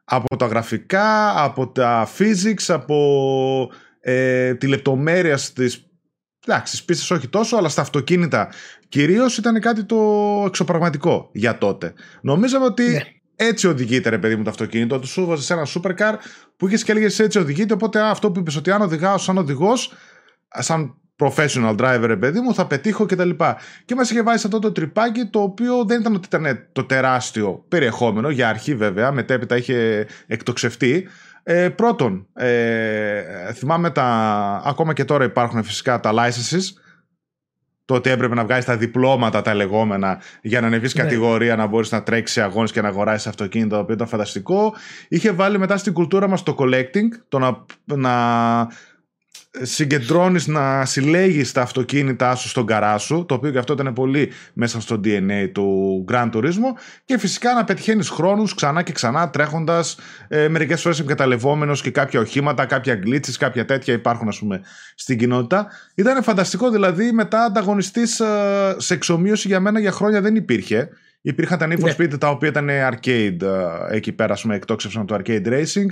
Από 0.05 0.37
τα 0.37 0.47
γραφικά, 0.47 1.43
από 1.45 1.69
τα 1.69 2.09
physics, 2.19 2.65
από 2.75 3.71
ε, 4.01 4.55
τη 4.55 4.67
λεπτομέρεια 4.67 5.37
στις 5.37 5.88
εντάξει, 6.49 6.73
στις 6.75 6.85
πίστες 6.85 7.11
όχι 7.11 7.29
τόσο, 7.29 7.57
αλλά 7.57 7.69
στα 7.69 7.81
αυτοκίνητα 7.81 8.49
κυρίως 8.89 9.39
ήταν 9.39 9.61
κάτι 9.61 9.85
το 9.85 9.97
εξωπραγματικό 10.47 11.31
για 11.33 11.59
τότε. 11.59 11.93
Νομίζαμε 12.21 12.65
ότι 12.65 12.91
ναι. 12.91 13.01
έτσι 13.37 13.67
οδηγείται, 13.67 14.09
ρε 14.09 14.19
παιδί 14.19 14.37
μου, 14.37 14.43
το 14.43 14.51
αυτοκίνητο. 14.51 14.99
Του 14.99 15.07
σου 15.07 15.27
βάζεις 15.27 15.45
σε 15.45 15.53
ένα 15.53 15.67
supercar 15.75 16.15
που 16.57 16.67
είχες 16.67 16.85
και 16.85 16.91
έλεγες 16.91 17.19
έτσι 17.19 17.39
οδηγείται. 17.39 17.75
Οπότε 17.75 18.01
αυτό 18.01 18.31
που 18.31 18.41
είπες 18.41 18.57
ότι 18.57 18.71
αν 18.71 18.83
οδηγάω 18.83 19.19
σαν 19.19 19.39
οδηγός, 19.39 19.93
σαν 20.49 20.95
professional 21.19 21.77
driver, 21.77 22.05
ρε 22.05 22.17
παιδί 22.17 22.41
μου, 22.41 22.55
θα 22.55 22.67
πετύχω 22.67 23.07
κτλ. 23.07 23.31
Και, 23.31 23.55
και 23.85 23.95
μας 23.95 24.11
είχε 24.11 24.23
βάζει 24.23 24.47
αυτό 24.47 24.59
το 24.59 24.73
τρυπάκι 24.73 25.25
το 25.25 25.41
οποίο 25.41 25.85
δεν 25.85 26.01
ήταν 26.01 26.15
ότι 26.15 26.29
ήταν 26.35 26.69
το 26.73 26.85
τεράστιο 26.85 27.65
περιεχόμενο, 27.69 28.31
για 28.31 28.49
αρχή 28.49 28.75
βέβαια, 28.75 29.13
μετέπειτα 29.13 29.57
είχε 29.57 30.07
εκτοξευτεί. 30.27 31.09
Ε, 31.51 31.69
πρώτον, 31.69 32.27
ε, 32.35 33.53
θυμάμαι 33.53 33.91
τα. 33.91 34.05
Ακόμα 34.65 34.93
και 34.93 35.05
τώρα 35.05 35.25
υπάρχουν 35.25 35.63
φυσικά 35.65 36.01
τα 36.01 36.13
licenses. 36.15 36.63
Το 37.85 37.95
ότι 37.95 38.11
έπρεπε 38.11 38.35
να 38.35 38.45
βγάλει 38.45 38.65
τα 38.65 38.77
διπλώματα 38.77 39.43
τα 39.43 39.55
λεγόμενα 39.55 40.21
για 40.43 40.61
να 40.61 40.67
ανεβείς 40.67 40.95
ναι. 40.95 41.03
κατηγορία, 41.03 41.57
να 41.57 41.67
μπορείς 41.67 41.93
να 41.93 42.03
τρέξεις 42.03 42.35
σε 42.35 42.43
αγώνες 42.43 42.73
και 42.73 42.81
να 42.81 42.89
αγοράσεις 42.89 43.27
αυτοκίνητα, 43.27 43.77
το 43.77 43.83
οποίο 43.83 43.95
ήταν 43.95 44.07
φανταστικό. 44.07 44.75
Είχε 45.09 45.31
βάλει 45.31 45.59
μετά 45.59 45.77
στην 45.77 45.93
κουλτούρα 45.93 46.29
μας 46.29 46.43
το 46.43 46.57
collecting, 46.59 47.09
το 47.29 47.39
να, 47.39 47.65
να 47.85 48.13
συγκεντρώνεις 49.63 50.47
να 50.47 50.85
συλλέγεις 50.85 51.53
τα 51.53 51.63
αυτοκίνητά 51.63 52.35
σου 52.35 52.49
στον 52.49 52.67
καρά 52.67 52.99
σου, 52.99 53.25
το 53.29 53.35
οποίο 53.35 53.51
και 53.51 53.59
αυτό 53.59 53.73
ήταν 53.73 53.93
πολύ 53.93 54.33
μέσα 54.53 54.81
στο 54.81 55.01
DNA 55.05 55.51
του 55.53 56.05
Grand 56.13 56.31
Turismo 56.33 56.73
και 57.05 57.19
φυσικά 57.19 57.55
να 57.55 57.65
πετυχαίνεις 57.65 58.09
χρόνους 58.09 58.55
ξανά 58.55 58.83
και 58.83 58.93
ξανά 58.93 59.31
τρέχοντας 59.31 59.97
ε, 60.29 60.49
μερικές 60.49 60.81
φορές 60.81 61.01
εγκαταλευόμενος 61.01 61.83
και 61.83 61.91
κάποια 61.91 62.21
οχήματα, 62.21 62.67
κάποια 62.67 62.99
glitches, 63.05 63.35
κάποια 63.39 63.65
τέτοια 63.65 63.95
υπάρχουν 63.95 64.29
ας 64.29 64.39
πούμε 64.39 64.61
στην 64.95 65.19
κοινότητα. 65.19 65.67
Ήταν 65.95 66.23
φανταστικό 66.23 66.71
δηλαδή 66.71 67.13
μετά 67.13 67.45
ανταγωνιστής 67.45 68.21
ε, 68.21 68.75
σε 68.77 68.95
εξομοίωση 68.95 69.49
για 69.49 69.61
μένα 69.61 69.81
για 69.81 69.91
χρόνια 69.91 70.21
δεν 70.21 70.37
υπήρχε. 70.37 70.89
Υπήρχαν 71.29 71.59
τα 71.59 71.69
Need 71.71 71.79
for 71.81 71.97
Speed 71.97 72.19
τα 72.19 72.29
οποία 72.29 72.49
ήταν 72.49 72.69
arcade 72.69 73.43
ε, 73.43 73.97
εκεί 73.97 74.13
πέρα, 74.13 74.33
ας 74.33 74.43
πούμε, 74.43 74.55
εκτόξευσαν 74.55 75.07
το 75.07 75.19
arcade 75.19 75.47
racing. 75.47 75.87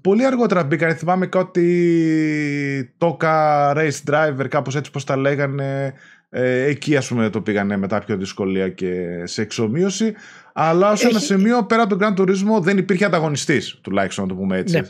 Πολύ 0.00 0.26
αργότερα 0.26 0.64
μπήκαν, 0.64 0.94
θυμάμαι 0.94 1.26
κάτι 1.26 2.94
Toka 2.98 3.74
Race 3.76 4.00
Driver, 4.10 4.48
κάπως 4.48 4.76
έτσι 4.76 4.90
πως 4.90 5.04
τα 5.04 5.16
λέγανε. 5.16 5.94
Ε, 6.30 6.62
εκεί 6.62 6.96
ας 6.96 7.08
πούμε 7.08 7.30
το 7.30 7.40
πήγανε 7.40 7.76
μετά 7.76 7.98
πιο 7.98 8.16
δυσκολία 8.16 8.68
και 8.68 9.22
σε 9.24 9.42
εξομοίωση. 9.42 10.14
Αλλά 10.52 10.90
ως 10.90 11.04
ένα 11.04 11.18
σημείο 11.18 11.64
πέρα 11.64 11.82
από 11.82 11.96
τον 11.96 12.16
Grand 12.16 12.20
Turismo 12.20 12.62
δεν 12.62 12.78
υπήρχε 12.78 13.04
ανταγωνιστής, 13.04 13.78
τουλάχιστον 13.82 14.24
να 14.24 14.30
το 14.30 14.36
πούμε 14.40 14.58
έτσι. 14.58 14.76
Ναι. 14.76 14.86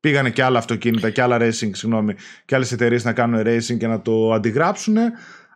Πήγανε 0.00 0.30
και 0.30 0.42
άλλα 0.42 0.58
αυτοκίνητα 0.58 1.10
και 1.10 1.22
άλλα 1.22 1.38
racing, 1.40 1.70
συγγνώμη, 1.72 2.14
και 2.44 2.54
άλλες 2.54 2.72
εταιρείες 2.72 3.04
να 3.04 3.12
κάνουν 3.12 3.42
racing 3.46 3.76
και 3.78 3.86
να 3.86 4.00
το 4.00 4.32
αντιγράψουν 4.32 4.96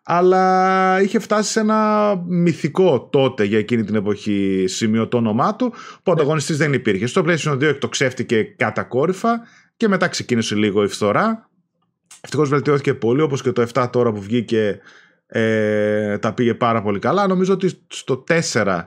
αλλά 0.09 1.01
είχε 1.03 1.19
φτάσει 1.19 1.51
σε 1.51 1.61
ένα 1.61 2.15
μυθικό 2.27 3.09
τότε 3.13 3.45
για 3.45 3.59
εκείνη 3.59 3.85
την 3.85 3.95
εποχή 3.95 4.65
σημείο 4.69 5.09
το 5.09 5.17
όνομά 5.17 5.57
του, 5.57 5.71
που 5.71 5.77
ο 6.05 6.13
ναι. 6.13 6.13
ανταγωνιστής 6.13 6.57
δεν 6.57 6.73
υπήρχε. 6.73 7.07
Στο 7.07 7.25
PlayStation 7.27 7.53
2 7.53 7.63
εκτοξεύτηκε 7.63 8.43
κατακόρυφα 8.43 9.41
και 9.77 9.89
μετά 9.89 10.09
ξεκίνησε 10.09 10.55
λίγο 10.55 10.83
η 10.83 10.87
φθορά. 10.87 11.49
Ευτυχώς 12.21 12.49
βελτιώθηκε 12.49 12.95
πολύ, 12.95 13.21
όπως 13.21 13.43
και 13.43 13.53
το 13.53 13.67
7 13.73 13.89
τώρα 13.93 14.13
που 14.13 14.21
βγήκε 14.21 14.79
ε, 15.27 16.19
τα 16.19 16.33
πήγε 16.33 16.55
πάρα 16.55 16.83
πολύ 16.83 16.99
καλά. 16.99 17.27
Νομίζω 17.27 17.53
ότι 17.53 17.85
στο 17.89 18.25
4 18.53 18.83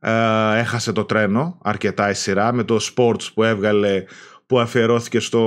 ε, 0.00 0.10
έχασε 0.58 0.92
το 0.92 1.04
τρένο 1.04 1.58
αρκετά 1.62 2.10
η 2.10 2.14
σειρά 2.14 2.52
με 2.52 2.64
το 2.64 2.78
sports 2.94 3.32
που 3.34 3.42
έβγαλε 3.42 4.04
που 4.46 4.60
αφιερώθηκε 4.60 5.20
στο 5.20 5.42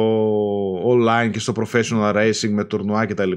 online 0.89 1.29
και 1.31 1.39
στο 1.39 1.53
professional 1.55 2.15
racing 2.15 2.49
με 2.49 2.63
τουρνουά 2.63 3.05
κτλ. 3.05 3.31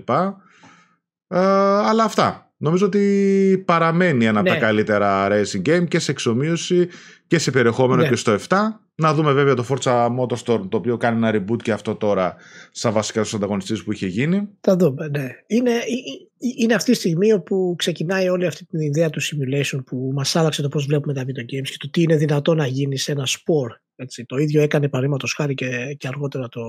Ε, 1.29 1.39
αλλά 1.39 2.05
αυτά. 2.05 2.53
Νομίζω 2.61 2.87
ότι 2.87 3.63
παραμένει 3.67 4.25
ένα 4.25 4.41
από 4.41 4.49
τα 4.49 4.55
ναι. 4.55 4.61
καλύτερα 4.61 5.29
racing 5.31 5.69
game 5.69 5.89
και 5.89 5.99
σε 5.99 6.11
εξομοίωση 6.11 6.89
και 7.27 7.39
σε 7.39 7.51
περιεχόμενο 7.51 8.03
ναι. 8.03 8.09
και 8.09 8.17
στο 8.17 8.37
7. 8.49 8.57
Να 8.95 9.15
δούμε 9.15 9.33
βέβαια 9.33 9.55
το 9.55 9.65
Forza 9.69 10.07
Motorstorm 10.19 10.69
το 10.69 10.77
οποίο 10.77 10.97
κάνει 10.97 11.17
ένα 11.17 11.31
reboot 11.35 11.63
και 11.63 11.73
αυτό 11.73 11.95
τώρα 11.95 12.37
σαν 12.71 12.93
βασικά 12.93 13.21
στους 13.21 13.35
ανταγωνιστές 13.35 13.83
που 13.83 13.93
είχε 13.93 14.07
γίνει. 14.07 14.49
Θα 14.61 14.77
δούμε, 14.77 15.09
ναι. 15.09 15.29
Είναι, 15.47 15.73
είναι 16.57 16.75
αυτή 16.75 16.91
η 16.91 16.95
στιγμή 16.95 17.33
όπου 17.33 17.75
ξεκινάει 17.79 18.29
όλη 18.29 18.47
αυτή 18.47 18.65
την 18.65 18.81
ιδέα 18.81 19.11
του 19.11 19.21
simulation 19.23 19.85
που 19.87 20.11
μας 20.15 20.37
άλλαξε 20.37 20.63
το 20.63 20.69
πώς 20.69 20.87
βλέπουμε 20.87 21.15
τα 21.15 21.23
video 21.23 21.55
games 21.55 21.69
και 21.69 21.77
το 21.79 21.91
τι 21.91 22.03
είναι 22.03 22.17
δυνατό 22.17 22.55
να 22.55 22.67
γίνει 22.67 22.99
σε 22.99 23.13
ένα 23.13 23.27
sport. 23.27 23.81
Έτσι. 23.97 24.25
Το 24.25 24.37
ίδιο 24.37 24.63
έκανε 24.63 24.89
παραδείγματος 24.89 25.35
χάρη 25.35 25.55
και, 25.55 25.97
και 25.99 26.09
αργότερα 26.09 26.49
το, 26.49 26.63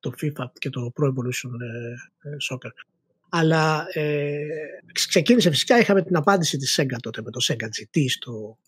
το 0.00 0.12
FIFA 0.20 0.44
και 0.58 0.70
το 0.70 0.92
Pro 1.00 1.04
Evolution 1.04 1.50
ε, 1.60 2.28
ε, 2.28 2.36
Soccer. 2.50 2.70
Αλλά 3.28 3.86
ε, 3.92 4.36
ξεκίνησε 4.92 5.50
φυσικά, 5.50 5.78
είχαμε 5.78 6.02
την 6.02 6.16
απάντηση 6.16 6.56
της 6.56 6.80
Sega 6.80 6.96
τότε 7.00 7.22
με 7.22 7.30
το 7.30 7.40
Sega 7.48 7.64
GT 7.64 8.00
στο, 8.08 8.58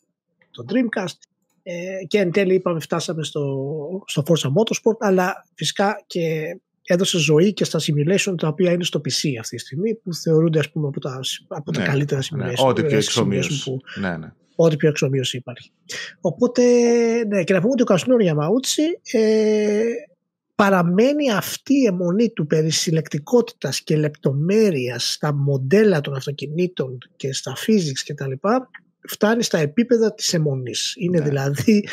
το 0.50 0.64
Dreamcast 0.68 1.16
ε, 1.62 2.04
και 2.06 2.18
εν 2.18 2.30
τέλει 2.30 2.54
είπαμε 2.54 2.80
φτάσαμε 2.80 3.24
στο, 3.24 3.68
στο 4.06 4.22
Forza 4.26 4.48
Motorsport 4.48 4.96
αλλά 4.98 5.46
φυσικά 5.54 6.04
και 6.06 6.56
έδωσε 6.88 7.18
ζωή 7.18 7.52
και 7.52 7.64
στα 7.64 7.78
simulation 7.78 8.34
τα 8.38 8.48
οποία 8.48 8.72
είναι 8.72 8.84
στο 8.84 9.00
PC 9.00 9.28
αυτή 9.40 9.56
τη 9.56 9.62
στιγμή 9.62 9.94
που 9.94 10.14
θεωρούνται 10.14 10.58
ας 10.58 10.70
πούμε 10.70 10.88
από 10.88 11.00
τα, 11.00 11.20
από 11.48 11.72
τα 11.72 11.80
ναι, 11.80 11.86
καλύτερα 11.86 12.20
ναι, 12.30 12.44
simulation. 12.44 12.62
Ναι, 12.64 12.68
ό,τι 12.68 12.84
πιο 12.84 12.96
εξομοίωση. 12.96 13.76
Ναι, 14.00 14.16
ναι. 14.16 14.32
Ό,τι 14.54 14.76
πιο 14.76 14.88
εξομοίωση 14.88 15.36
υπάρχει. 15.36 15.70
Οπότε, 16.20 16.62
ναι, 17.28 17.44
και 17.44 17.52
να 17.52 17.60
πούμε 17.60 17.72
ότι 17.72 17.82
ο 17.82 17.84
Κασούνορ 17.84 18.20
Γιαμαούτσι 18.20 18.82
ε, 19.12 19.82
παραμένει 20.62 21.32
αυτή 21.32 21.74
η 21.74 21.84
αιμονή 21.84 22.30
του 22.30 22.46
περί 22.46 22.70
συλλεκτικότητας 22.70 23.80
και 23.80 23.96
λεπτομέρειας 23.96 25.12
στα 25.12 25.34
μοντέλα 25.34 26.00
των 26.00 26.14
αυτοκινήτων 26.14 26.98
και 27.16 27.32
στα 27.32 27.56
physics 27.56 28.00
και 28.04 28.14
τα 28.14 28.26
λοιπά 28.26 28.70
φτάνει 29.08 29.42
στα 29.42 29.58
επίπεδα 29.58 30.14
της 30.14 30.34
αιμονής. 30.34 30.94
Είναι 30.96 31.18
ναι. 31.18 31.24
δηλαδή 31.24 31.88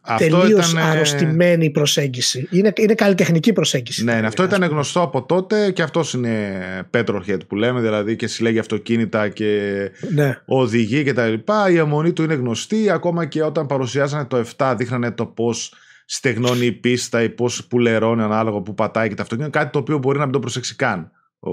αυτό 0.00 0.38
τελείως 0.38 0.72
ήταν... 0.72 0.84
αρρωστημένη 0.84 1.64
η 1.64 1.70
προσέγγιση. 1.70 2.48
Είναι, 2.50 2.72
είναι 2.76 2.94
καλλιτεχνική 2.94 3.52
προσέγγιση. 3.52 4.04
Ναι, 4.04 4.20
ναι 4.20 4.26
αυτό 4.26 4.42
ήταν 4.42 4.62
γνωστό 4.62 5.00
από 5.00 5.22
τότε 5.22 5.70
και 5.70 5.82
αυτός 5.82 6.12
είναι 6.12 6.60
Petrohead 6.94 7.40
που 7.46 7.56
λέμε, 7.56 7.80
δηλαδή 7.80 8.16
και 8.16 8.26
συλλέγει 8.26 8.58
αυτοκίνητα 8.58 9.28
και 9.28 9.72
ναι. 10.14 10.38
οδηγεί 10.44 11.04
και 11.04 11.12
τα 11.12 11.26
λοιπά. 11.26 11.70
Η 11.70 11.76
αιμονή 11.76 12.12
του 12.12 12.22
είναι 12.22 12.34
γνωστή, 12.34 12.90
ακόμα 12.90 13.26
και 13.26 13.42
όταν 13.42 13.66
παρουσιάζανε 13.66 14.24
το 14.24 14.44
7 14.56 14.74
δείχνανε 14.76 15.10
το 15.10 15.26
πώς 15.26 15.72
στεγνώνει 16.06 16.66
η 16.66 16.72
πίστα 16.72 17.22
ή 17.22 17.30
πώς 17.30 17.66
πουλερώνει 17.66 18.22
ανάλογα 18.22 18.60
που 18.60 18.74
πατάει 18.74 19.08
και 19.08 19.14
τα 19.14 19.22
αυτοκίνητα. 19.22 19.58
Κάτι 19.58 19.72
το 19.72 19.78
οποίο 19.78 19.98
μπορεί 19.98 20.18
να 20.18 20.24
μην 20.24 20.32
το 20.32 20.38
προσέξει 20.38 20.76
καν 20.76 21.10
ο 21.38 21.50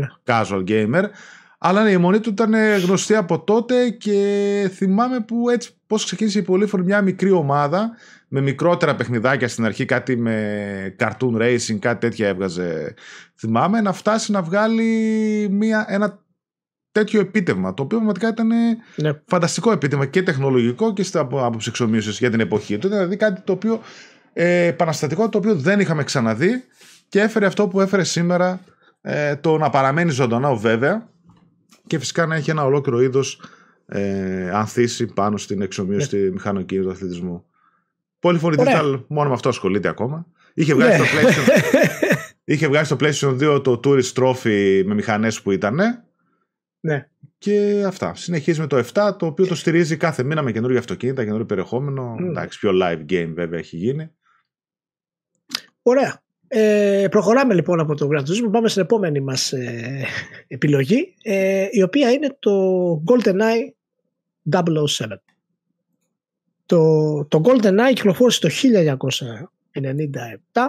ναι. 0.00 0.06
casual 0.26 0.64
gamer. 0.68 1.04
Αλλά 1.58 1.82
ναι, 1.82 1.90
η 1.90 1.96
μονή 1.96 2.20
του 2.20 2.28
ήταν 2.28 2.54
γνωστή 2.84 3.14
από 3.14 3.40
τότε 3.40 3.88
και 3.88 4.70
θυμάμαι 4.74 5.20
που 5.20 5.48
έτσι 5.48 5.70
πώς 5.86 6.04
ξεκίνησε 6.04 6.38
η 6.38 6.42
Πολύφωνη 6.42 6.84
μια 6.84 7.02
μικρή 7.02 7.30
ομάδα 7.30 7.90
με 8.28 8.40
μικρότερα 8.40 8.94
παιχνιδάκια 8.94 9.48
στην 9.48 9.64
αρχή, 9.64 9.84
κάτι 9.84 10.16
με 10.16 10.96
cartoon 10.98 11.36
racing, 11.36 11.78
κάτι 11.78 12.00
τέτοια 12.00 12.28
έβγαζε 12.28 12.94
θυμάμαι, 13.38 13.80
να 13.80 13.92
φτάσει 13.92 14.32
να 14.32 14.42
βγάλει 14.42 14.84
μια, 15.50 15.84
ένα 15.88 16.23
τέτοιο 16.94 17.20
επίτευγμα. 17.20 17.74
Το 17.74 17.82
οποίο 17.82 17.96
πραγματικά 17.96 18.28
ήταν 18.28 18.48
ναι. 18.96 19.12
φανταστικό 19.26 19.72
επίτευγμα 19.72 20.06
και 20.06 20.22
τεχνολογικό 20.22 20.92
και 20.92 21.02
στα 21.02 21.20
άποψη 21.20 21.68
εξομοίωση 21.68 22.10
για 22.10 22.30
την 22.30 22.40
εποχή 22.40 22.78
του. 22.78 22.88
Δηλαδή 22.88 23.16
κάτι 23.16 23.40
το 23.40 23.52
οποίο 23.52 23.80
ε, 24.32 24.66
επαναστατικό, 24.66 25.28
το 25.28 25.38
οποίο 25.38 25.54
δεν 25.54 25.80
είχαμε 25.80 26.04
ξαναδεί 26.04 26.64
και 27.08 27.20
έφερε 27.20 27.46
αυτό 27.46 27.68
που 27.68 27.80
έφερε 27.80 28.04
σήμερα 28.04 28.60
ε, 29.00 29.36
το 29.36 29.58
να 29.58 29.70
παραμένει 29.70 30.10
ζωντανό 30.10 30.56
βέβαια 30.56 31.08
και 31.86 31.98
φυσικά 31.98 32.26
να 32.26 32.34
έχει 32.34 32.50
ένα 32.50 32.64
ολόκληρο 32.64 33.00
είδος 33.00 33.40
ε, 33.86 34.50
ανθίσει 34.50 35.06
πάνω 35.06 35.36
στην 35.36 35.62
εξομοίωση 35.62 36.16
ναι. 36.16 36.30
μηχανοκίνητου 36.30 36.90
αθλητισμού. 36.90 37.44
Polyphony 38.20 38.56
Digital 38.56 39.04
μόνο 39.06 39.28
με 39.28 39.34
αυτό 39.34 39.48
ασχολείται 39.48 39.88
ακόμα. 39.88 40.26
Είχε 40.54 40.74
βγάλει, 40.74 40.90
ναι. 40.90 41.06
στο 41.06 41.18
PlayStation, 41.18 41.48
είχε 42.44 42.68
βγάλει 42.68 42.86
στο 42.86 42.96
PlayStation 43.00 43.56
2 43.56 43.64
το 43.64 43.80
Tourist 43.84 44.12
Trophy 44.12 44.82
με 44.84 44.94
μηχανές 44.94 45.42
που 45.42 45.50
ήταν 45.50 46.03
ναι. 46.84 47.08
Και 47.38 47.84
αυτά. 47.86 48.14
Συνεχίζει 48.14 48.60
με 48.60 48.66
το 48.66 48.84
7, 48.94 49.16
το 49.18 49.26
οποίο 49.26 49.46
το 49.46 49.54
στηρίζει 49.54 49.96
κάθε 49.96 50.22
μήνα 50.22 50.42
με 50.42 50.52
καινούργια 50.52 50.78
αυτοκίνητα, 50.78 51.22
καινούργιο 51.22 51.46
περιεχόμενο. 51.46 52.16
Mm. 52.20 52.24
Εντάξει, 52.24 52.58
πιο 52.58 52.70
live 52.82 53.04
game 53.10 53.32
βέβαια 53.34 53.58
έχει 53.58 53.76
γίνει. 53.76 54.10
Ωραία. 55.82 56.22
Ε, 56.48 57.06
προχωράμε 57.10 57.54
λοιπόν 57.54 57.80
από 57.80 57.94
το 57.94 58.08
Grand 58.12 58.20
Turismo, 58.20 58.50
πάμε 58.52 58.68
στην 58.68 58.82
επόμενη 58.82 59.20
μας 59.20 59.52
ε, 59.52 60.06
επιλογή, 60.46 61.14
ε, 61.22 61.66
η 61.70 61.82
οποία 61.82 62.10
είναι 62.10 62.36
το 62.38 62.52
GoldenEye 63.06 63.72
007. 64.50 64.66
Το, 66.66 67.24
το 67.24 67.40
GoldenEye 67.44 67.92
κυκλοφόρησε 67.94 68.40
το 68.40 68.48
1997 70.52 70.60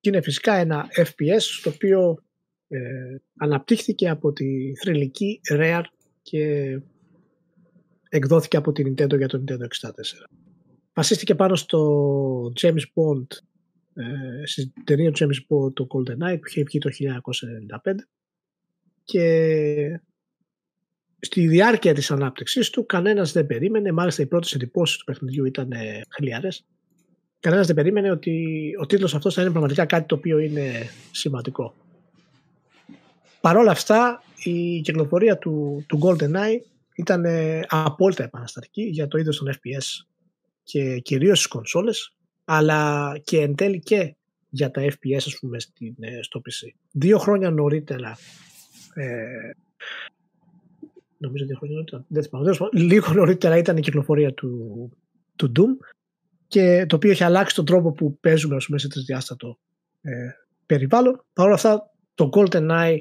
και 0.00 0.10
είναι 0.10 0.22
φυσικά 0.22 0.54
ένα 0.54 0.86
FPS 0.96 1.60
το 1.62 1.68
οποίο 1.74 2.23
ε, 2.68 3.16
αναπτύχθηκε 3.38 4.08
από 4.08 4.32
τη 4.32 4.74
θρηλυκή 4.74 5.40
Rare 5.52 5.84
και 6.22 6.78
εκδόθηκε 8.08 8.56
από 8.56 8.72
την 8.72 8.92
Nintendo 8.92 9.16
για 9.16 9.28
το 9.28 9.44
Nintendo 9.46 9.62
64. 9.62 9.90
Βασίστηκε 10.92 11.34
πάνω 11.34 11.56
στο 11.56 12.52
James 12.60 12.72
Bond, 12.72 13.26
ε, 13.94 14.46
στην 14.46 14.72
ταινία 14.84 15.10
του 15.10 15.24
James 15.24 15.38
Bond 15.48 15.72
το 15.74 15.86
GoldenEye 15.90 16.38
που 16.40 16.46
είχε 16.46 16.62
βγει 16.62 16.78
το 16.78 16.90
1995 17.84 17.94
και 19.04 20.00
στη 21.18 21.46
διάρκεια 21.46 21.94
της 21.94 22.10
ανάπτυξης 22.10 22.70
του 22.70 22.86
κανένας 22.86 23.32
δεν 23.32 23.46
περίμενε, 23.46 23.92
μάλιστα 23.92 24.22
οι 24.22 24.26
πρώτες 24.26 24.52
εντυπώσεις 24.52 24.96
του 24.96 25.04
παιχνιδιού 25.04 25.44
ήταν 25.44 25.72
χλιαρές, 26.08 26.66
κανένας 27.40 27.66
δεν 27.66 27.76
περίμενε 27.76 28.10
ότι 28.10 28.70
ο 28.80 28.86
τίτλος 28.86 29.14
αυτός 29.14 29.34
θα 29.34 29.40
είναι 29.42 29.50
πραγματικά 29.50 29.86
κάτι 29.86 30.06
το 30.06 30.14
οποίο 30.14 30.38
είναι 30.38 30.72
σημαντικό. 31.10 31.74
Παρ' 33.44 33.56
όλα 33.56 33.70
αυτά 33.70 34.22
η 34.44 34.80
κυκλοφορία 34.80 35.38
του, 35.38 35.84
του 35.88 35.98
GoldenEye 36.02 36.58
ήταν 36.94 37.24
απόλυτα 37.68 38.24
επαναστατική 38.24 38.82
για 38.82 39.08
το 39.08 39.18
είδος 39.18 39.38
των 39.38 39.52
FPS 39.52 40.06
και 40.62 40.98
κυρίως 40.98 41.38
στις 41.38 41.50
κονσόλες 41.50 42.14
αλλά 42.44 43.12
και 43.24 43.40
εν 43.40 43.54
τέλει 43.54 43.80
και 43.80 44.16
για 44.48 44.70
τα 44.70 44.82
FPS 44.82 45.16
ας 45.16 45.38
πούμε 45.40 45.60
στην, 45.60 45.94
ε, 46.00 46.22
στο 46.22 46.40
PC. 46.40 46.74
Δύο 46.90 47.18
χρόνια 47.18 47.50
νωρίτερα 47.50 48.18
ε, 48.94 49.50
νομίζω 51.18 51.44
δύο 51.44 51.56
χρόνια 51.56 51.76
νωρίτερα 51.76 52.04
δεν 52.08 52.22
θυμάμαι, 52.22 52.56
λίγο 52.72 53.12
νωρίτερα 53.12 53.56
ήταν 53.56 53.76
η 53.76 53.80
κυκλοφορία 53.80 54.34
του, 54.34 54.90
του 55.36 55.52
Doom 55.56 55.86
και 56.46 56.86
το 56.88 56.96
οποίο 56.96 57.10
έχει 57.10 57.24
αλλάξει 57.24 57.54
τον 57.54 57.64
τρόπο 57.64 57.92
που 57.92 58.18
παίζουμε 58.20 58.56
ας 58.56 58.66
πούμε, 58.66 58.78
σε 58.78 58.88
τρισδιάστατο 58.88 59.58
ε, 60.00 60.12
περιβάλλον. 60.66 61.24
Παρ' 61.32 61.46
όλα 61.46 61.54
αυτά 61.54 61.90
το 62.14 62.30
GoldenEye 62.32 62.98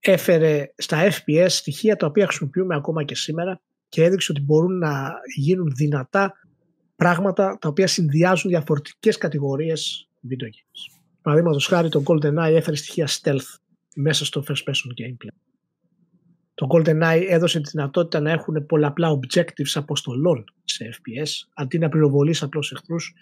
έφερε 0.00 0.72
στα 0.76 1.08
FPS 1.10 1.46
στοιχεία 1.48 1.96
τα 1.96 2.06
οποία 2.06 2.26
χρησιμοποιούμε 2.26 2.74
ακόμα 2.74 3.04
και 3.04 3.14
σήμερα 3.14 3.60
και 3.88 4.04
έδειξε 4.04 4.32
ότι 4.32 4.40
μπορούν 4.40 4.78
να 4.78 5.12
γίνουν 5.36 5.72
δυνατά 5.76 6.32
πράγματα 6.96 7.58
τα 7.60 7.68
οποία 7.68 7.86
συνδυάζουν 7.86 8.50
διαφορετικές 8.50 9.16
κατηγορίες 9.16 10.08
video 10.28 10.46
games. 10.46 11.00
Παραδείγματος 11.22 11.66
χάρη 11.66 11.88
το 11.88 12.02
GoldenEye 12.06 12.52
έφερε 12.52 12.76
στοιχεία 12.76 13.08
stealth 13.08 13.58
μέσα 13.94 14.24
στο 14.24 14.44
first 14.48 14.70
person 14.70 15.02
gameplay. 15.02 15.36
Το 16.54 16.66
GoldenEye 16.70 17.24
έδωσε 17.28 17.60
τη 17.60 17.70
δυνατότητα 17.70 18.20
να 18.20 18.30
έχουν 18.30 18.66
πολλαπλά 18.66 19.18
objectives 19.18 19.70
αποστολών 19.74 20.44
σε 20.64 20.90
FPS 20.92 21.28
αντί 21.54 21.78
να 21.78 21.88
πυροβολείς 21.88 22.42
απλώς 22.42 22.72
εχθρούς 22.72 23.14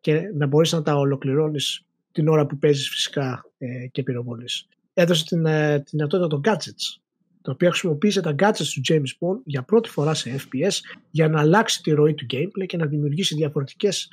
και 0.00 0.20
να 0.34 0.46
μπορείς 0.46 0.72
να 0.72 0.82
τα 0.82 0.94
ολοκληρώνεις 0.94 1.84
την 2.12 2.28
ώρα 2.28 2.46
που 2.46 2.58
παίζεις 2.58 2.88
φυσικά 2.88 3.44
ε, 3.58 3.86
και 3.86 4.02
πυροβολείς. 4.02 4.68
Έδωσε 5.00 5.24
την, 5.24 5.46
ε, 5.46 5.78
τη 5.80 5.90
δυνατότητα 5.90 6.28
των 6.28 6.40
gadgets 6.44 7.00
το 7.42 7.50
οποίο 7.50 7.68
χρησιμοποίησε 7.68 8.20
τα 8.20 8.34
gadgets 8.38 8.66
του 8.74 8.80
James 8.88 9.18
Bond 9.18 9.40
για 9.44 9.62
πρώτη 9.62 9.88
φορά 9.88 10.14
σε 10.14 10.36
FPS 10.38 10.72
για 11.10 11.28
να 11.28 11.40
αλλάξει 11.40 11.82
τη 11.82 11.90
ροή 11.90 12.14
του 12.14 12.26
gameplay 12.30 12.66
και 12.66 12.76
να 12.76 12.86
δημιουργήσει 12.86 13.34
διαφορετικές 13.34 14.08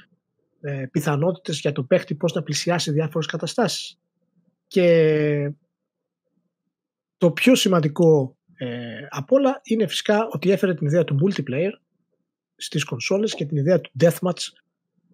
ε, 0.61 0.85
πιθανότητες 0.91 1.59
για 1.59 1.71
το 1.71 1.83
παίχτη 1.83 2.15
πώς 2.15 2.33
να 2.33 2.43
πλησιάσει 2.43 2.91
διάφορες 2.91 3.27
καταστάσεις. 3.27 3.99
Και 4.67 5.51
το 7.17 7.31
πιο 7.31 7.55
σημαντικό 7.55 8.37
ε, 8.55 8.67
απ' 9.09 9.31
όλα 9.31 9.61
είναι 9.63 9.87
φυσικά 9.87 10.27
ότι 10.31 10.51
έφερε 10.51 10.73
την 10.73 10.87
ιδέα 10.87 11.03
του 11.03 11.17
multiplayer 11.21 11.71
στις 12.55 12.83
κονσόλες 12.83 13.35
και 13.35 13.45
την 13.45 13.57
ιδέα 13.57 13.81
του 13.81 13.91
deathmatch 13.99 14.47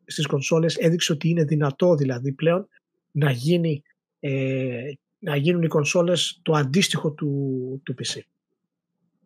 στις 0.06 0.26
κονσόλες 0.26 0.76
έδειξε 0.76 1.12
ότι 1.12 1.30
είναι 1.30 1.44
δυνατό 1.44 1.96
δηλαδή 1.96 2.32
πλέον 2.32 2.68
να 3.12 3.32
γίνει 3.32 3.84
ε, 4.20 4.92
να 5.24 5.36
γίνουν 5.36 5.64
οι 5.64 5.68
κονσόλες 5.68 6.40
το 6.42 6.54
αντίστοιχο 6.54 7.12
του, 7.12 7.82
του 7.84 7.96
PC. 7.98 8.20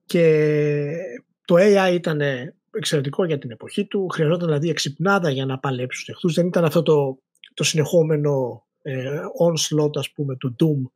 Και 0.05 0.93
το 1.45 1.55
AI 1.57 1.93
ήταν 1.93 2.21
εξαιρετικό 2.71 3.25
για 3.25 3.37
την 3.37 3.51
εποχή 3.51 3.85
του, 3.85 4.07
χρειαζόταν 4.07 4.47
δηλαδή 4.47 4.69
εξυπνάδα 4.69 5.29
για 5.29 5.45
να 5.45 5.59
παλέψει 5.59 5.99
τους 5.99 6.09
εχθρούς, 6.09 6.33
δεν 6.33 6.47
ήταν 6.47 6.65
αυτό 6.65 6.83
το, 6.83 7.17
το 7.53 7.63
συνεχόμενο 7.63 8.63
ε, 8.81 9.19
onslaught 9.39 9.97
ας 9.97 10.11
πούμε 10.11 10.35
του 10.35 10.55
Doom, 10.59 10.91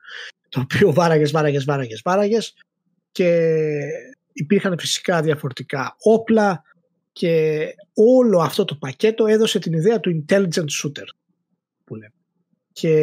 το 0.50 0.60
οποίο 0.60 0.94
βάραγες, 0.94 1.32
βάραγες, 1.32 1.66
βάραγες, 1.66 2.02
βάραγες 2.04 2.54
και 3.12 3.80
υπήρχαν 4.34 4.80
φυσικά 4.80 5.22
διαφορετικά 5.22 5.96
όπλα 6.00 6.64
και 7.12 7.66
όλο 7.94 8.40
αυτό 8.40 8.66
το 8.66 8.76
πακέτο 8.76 9.26
έδωσε 9.26 9.60
την 9.60 9.74
ιδέα 9.74 10.00
του 10.00 10.26
intelligent 10.26 10.70
shooter 10.84 11.06
που 11.84 11.96
λέμε. 11.96 12.14
Και 12.72 12.94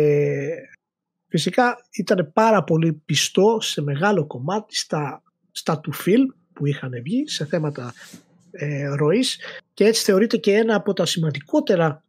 Φυσικά 1.28 1.76
ήταν 1.90 2.30
πάρα 2.32 2.64
πολύ 2.64 2.92
πιστό 2.92 3.58
σε 3.60 3.82
μεγάλο 3.82 4.26
κομμάτι 4.26 4.76
στα, 4.76 5.22
στα 5.50 5.80
του 5.80 5.92
φιλμ 5.92 6.26
που 6.52 6.66
είχαν 6.66 6.90
βγει 7.02 7.28
σε 7.28 7.44
θέματα 7.44 7.92
ε, 8.50 8.88
ροής 8.88 9.38
και 9.74 9.84
έτσι 9.84 10.04
θεωρείται 10.04 10.36
και 10.36 10.52
ένα 10.52 10.74
από 10.74 10.92
τα 10.92 11.06
σημαντικότερα 11.06 12.04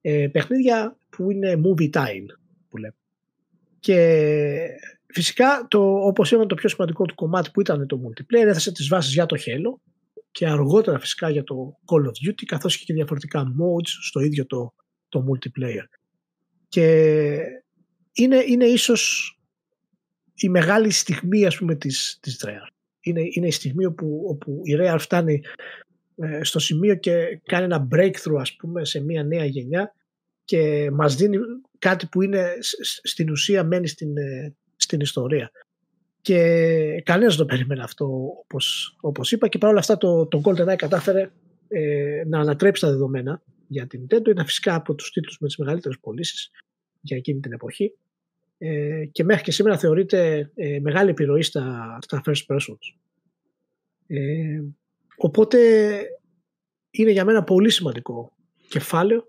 ε, 0.00 0.28
παιχνίδια 0.32 0.96
που 1.10 1.30
είναι 1.30 1.60
movie 1.64 1.90
time 1.90 2.26
που 2.68 2.76
λέμε. 2.76 2.94
Και 3.80 4.56
φυσικά 5.06 5.66
το, 5.68 5.94
όπως 5.94 6.30
είπαμε 6.30 6.46
το 6.46 6.54
πιο 6.54 6.68
σημαντικό 6.68 7.04
του 7.04 7.14
κομμάτι 7.14 7.50
που 7.50 7.60
ήταν 7.60 7.86
το 7.86 8.00
multiplayer 8.04 8.46
έθεσε 8.46 8.72
τις 8.72 8.88
βάσεις 8.88 9.12
για 9.12 9.26
το 9.26 9.36
Halo 9.38 9.90
και 10.30 10.46
αργότερα 10.46 10.98
φυσικά 10.98 11.30
για 11.30 11.44
το 11.44 11.78
Call 11.84 12.04
of 12.04 12.28
Duty 12.28 12.44
καθώς 12.46 12.76
και 12.78 12.92
διαφορετικά 12.92 13.44
modes 13.44 13.88
στο 14.02 14.20
ίδιο 14.20 14.46
το, 14.46 14.74
το 15.08 15.24
multiplayer. 15.28 15.84
Και 16.68 17.38
είναι, 18.12 18.42
είναι 18.46 18.64
ίσως 18.64 19.34
η 20.34 20.48
μεγάλη 20.48 20.90
στιγμή 20.90 21.46
ας 21.46 21.56
πούμε 21.56 21.74
της, 21.74 22.18
της 22.20 22.44
Rare. 22.46 22.72
Είναι, 23.00 23.20
είναι 23.30 23.46
η 23.46 23.50
στιγμή 23.50 23.84
όπου, 23.84 24.24
όπου 24.28 24.60
η 24.64 24.76
Rare 24.80 24.96
φτάνει 24.98 25.40
ε, 26.16 26.44
στο 26.44 26.58
σημείο 26.58 26.94
και 26.94 27.40
κάνει 27.44 27.64
ένα 27.64 27.88
breakthrough 27.94 28.40
ας 28.40 28.56
πούμε 28.56 28.84
σε 28.84 29.00
μια 29.00 29.24
νέα 29.24 29.44
γενιά 29.44 29.94
και 30.44 30.90
μας 30.92 31.16
δίνει 31.16 31.38
κάτι 31.78 32.06
που 32.06 32.22
είναι 32.22 32.52
στην 33.02 33.30
ουσία 33.30 33.64
μένει 33.64 33.86
στην, 33.86 34.16
ε, 34.16 34.54
στην 34.76 35.00
ιστορία. 35.00 35.50
Και 36.20 36.36
κανένας 37.04 37.36
δεν 37.36 37.46
το 37.46 37.52
περίμενε 37.54 37.82
αυτό 37.82 38.06
όπως, 38.42 38.96
όπως 39.00 39.32
είπα 39.32 39.48
και 39.48 39.58
παρόλα 39.58 39.78
αυτά 39.78 39.96
το, 39.96 40.26
το 40.26 40.40
GoldenEye 40.44 40.76
κατάφερε 40.76 41.30
ε, 41.68 42.22
να 42.26 42.40
ανατρέψει 42.40 42.82
τα 42.82 42.90
δεδομένα 42.90 43.42
για 43.66 43.86
την 43.86 44.06
Nintendo. 44.06 44.28
Είναι 44.28 44.44
φυσικά 44.44 44.74
από 44.74 44.94
τους 44.94 45.10
τίτλους 45.10 45.38
με 45.40 45.46
τις 45.46 45.56
μεγαλύτερες 45.56 45.98
πωλήσεις 46.00 46.50
για 47.00 47.16
εκείνη 47.16 47.40
την 47.40 47.52
εποχή 47.52 47.92
ε, 48.58 49.04
και 49.12 49.24
μέχρι 49.24 49.42
και 49.42 49.52
σήμερα 49.52 49.78
θεωρείται 49.78 50.50
ε, 50.54 50.78
μεγάλη 50.80 51.10
επιρροή 51.10 51.42
στα, 51.42 51.98
στα 52.00 52.22
first 52.26 52.54
persons. 52.54 52.98
Ε, 54.06 54.60
οπότε 55.16 55.58
είναι 56.90 57.10
για 57.10 57.24
μένα 57.24 57.44
πολύ 57.44 57.70
σημαντικό 57.70 58.32
κεφάλαιο 58.68 59.28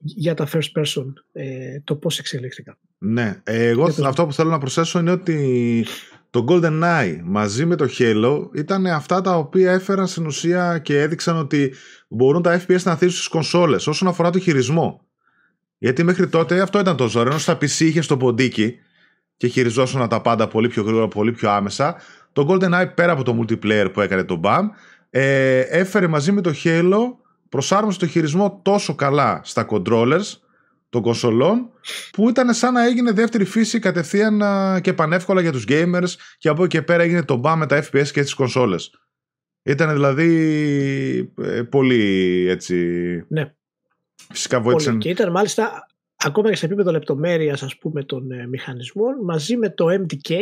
για 0.00 0.34
τα 0.34 0.48
first 0.52 0.80
person 0.80 1.12
ε, 1.32 1.80
το 1.84 1.96
πώς 1.96 2.18
εξελίχθηκαν. 2.18 2.76
Ναι, 2.98 3.40
εγώ 3.44 3.84
αυτό 4.04 4.26
που 4.26 4.32
θέλω 4.32 4.50
να 4.50 4.58
προσθέσω 4.58 4.98
είναι 4.98 5.10
ότι 5.10 5.84
το 6.30 6.44
Golden 6.48 6.82
Eye 6.82 7.20
μαζί 7.24 7.64
με 7.64 7.76
το 7.76 7.88
Halo 7.98 8.48
ήταν 8.54 8.86
αυτά 8.86 9.20
τα 9.20 9.36
οποία 9.36 9.72
έφεραν 9.72 10.06
στην 10.06 10.26
ουσία 10.26 10.78
και 10.78 11.00
έδειξαν 11.00 11.36
ότι 11.36 11.74
μπορούν 12.08 12.42
τα 12.42 12.60
FPS 12.60 12.82
να 12.82 12.96
θέσουν 12.96 13.16
στις 13.16 13.28
κονσόλες 13.28 13.86
όσον 13.86 14.08
αφορά 14.08 14.30
το 14.30 14.38
χειρισμό. 14.38 15.04
Γιατί 15.82 16.04
μέχρι 16.04 16.28
τότε 16.28 16.60
αυτό 16.60 16.78
ήταν 16.78 16.96
το 16.96 17.08
ζώο. 17.08 17.22
Ενώ 17.22 17.38
στα 17.38 17.54
PC 17.54 17.80
είχε 17.80 18.00
το 18.00 18.16
ποντίκι 18.16 18.78
και 19.36 19.46
χειριζόσουν 19.46 20.08
τα 20.08 20.20
πάντα 20.20 20.48
πολύ 20.48 20.68
πιο 20.68 20.82
γρήγορα, 20.82 21.08
πολύ 21.08 21.32
πιο 21.32 21.50
άμεσα. 21.50 21.96
Το 22.32 22.46
GoldenEye 22.48 22.94
πέρα 22.94 23.12
από 23.12 23.22
το 23.22 23.38
multiplayer 23.40 23.92
που 23.92 24.00
έκανε 24.00 24.24
το 24.24 24.40
BAM 24.44 24.62
ε, 25.10 25.60
έφερε 25.60 26.06
μαζί 26.06 26.32
με 26.32 26.40
το 26.40 26.52
Halo 26.64 27.00
προσάρμοσε 27.48 27.98
το 27.98 28.06
χειρισμό 28.06 28.60
τόσο 28.64 28.94
καλά 28.94 29.40
στα 29.44 29.66
controllers 29.70 30.38
των 30.88 31.02
κονσολών 31.02 31.70
που 32.12 32.28
ήταν 32.28 32.54
σαν 32.54 32.72
να 32.72 32.84
έγινε 32.84 33.12
δεύτερη 33.12 33.44
φύση 33.44 33.78
κατευθείαν 33.78 34.42
και 34.80 34.92
πανεύκολα 34.92 35.40
για 35.40 35.52
τους 35.52 35.64
gamers 35.68 36.14
και 36.38 36.48
από 36.48 36.64
εκεί 36.64 36.76
και 36.76 36.82
πέρα 36.82 37.02
έγινε 37.02 37.22
το 37.22 37.40
BAM 37.44 37.54
με 37.56 37.66
τα 37.66 37.84
FPS 37.84 38.08
και 38.08 38.22
τις 38.22 38.34
κονσόλες. 38.34 38.90
Ήταν 39.62 39.92
δηλαδή 39.92 41.32
ε, 41.42 41.62
πολύ 41.62 42.46
έτσι... 42.48 42.76
Ναι. 43.28 43.54
Φυσικά 44.32 44.60
βοήθησαν. 44.60 44.98
Και 44.98 45.08
ήταν 45.08 45.30
μάλιστα 45.30 45.86
ακόμα 46.16 46.48
και 46.48 46.56
σε 46.56 46.66
επίπεδο 46.66 46.90
λεπτομέρειας 46.90 47.62
ας 47.62 47.78
πούμε 47.78 48.04
των 48.04 48.30
ε, 48.30 48.46
μηχανισμών 48.46 49.14
μαζί 49.22 49.56
με 49.56 49.70
το 49.70 49.86
MDK 49.90 50.34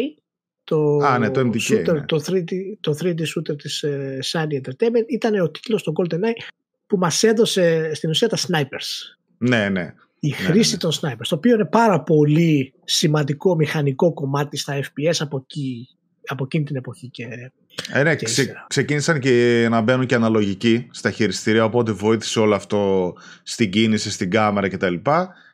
το, 0.64 0.96
Α, 0.96 1.18
ναι, 1.18 1.30
το, 1.30 1.40
MDK, 1.40 1.72
shooter, 1.72 1.92
ναι. 1.92 2.04
το, 2.04 2.22
3D, 2.26 2.52
το 2.80 2.96
3D 3.00 3.20
shooter 3.20 3.58
της 3.58 3.82
ε, 3.82 4.18
Shiny 4.24 4.60
Entertainment 4.62 5.06
ήταν 5.06 5.40
ο 5.40 5.50
τίτλος 5.50 5.82
του 5.82 5.92
GoldenEye 5.96 6.42
που 6.86 6.96
μας 6.96 7.22
έδωσε 7.22 7.94
στην 7.94 8.10
ουσία 8.10 8.28
τα 8.28 8.36
snipers. 8.36 9.16
Ναι, 9.38 9.68
ναι. 9.68 9.94
Η 10.20 10.30
χρήση 10.30 10.70
ναι, 10.70 10.72
ναι. 10.72 10.78
των 10.78 10.92
snipers, 10.92 11.26
το 11.28 11.34
οποίο 11.34 11.54
είναι 11.54 11.64
πάρα 11.64 12.02
πολύ 12.02 12.74
σημαντικό 12.84 13.54
μηχανικό 13.54 14.12
κομμάτι 14.12 14.56
στα 14.56 14.80
FPS 14.80 15.14
από, 15.18 15.36
εκεί, 15.36 15.88
από 16.26 16.44
εκείνη 16.44 16.64
την 16.64 16.76
εποχή 16.76 17.08
και 17.08 17.52
ε, 17.92 18.02
ναι, 18.02 18.14
ξε, 18.14 18.64
ξεκίνησαν 18.66 19.18
και 19.18 19.66
να 19.70 19.80
μπαίνουν 19.80 20.06
και 20.06 20.14
αναλογικοί 20.14 20.86
στα 20.90 21.10
χειριστήρια, 21.10 21.64
οπότε 21.64 21.92
βοήθησε 21.92 22.40
όλο 22.40 22.54
αυτό 22.54 23.12
στην 23.42 23.70
κίνηση, 23.70 24.10
στην 24.10 24.30
κάμερα 24.30 24.68
κτλ. 24.68 24.94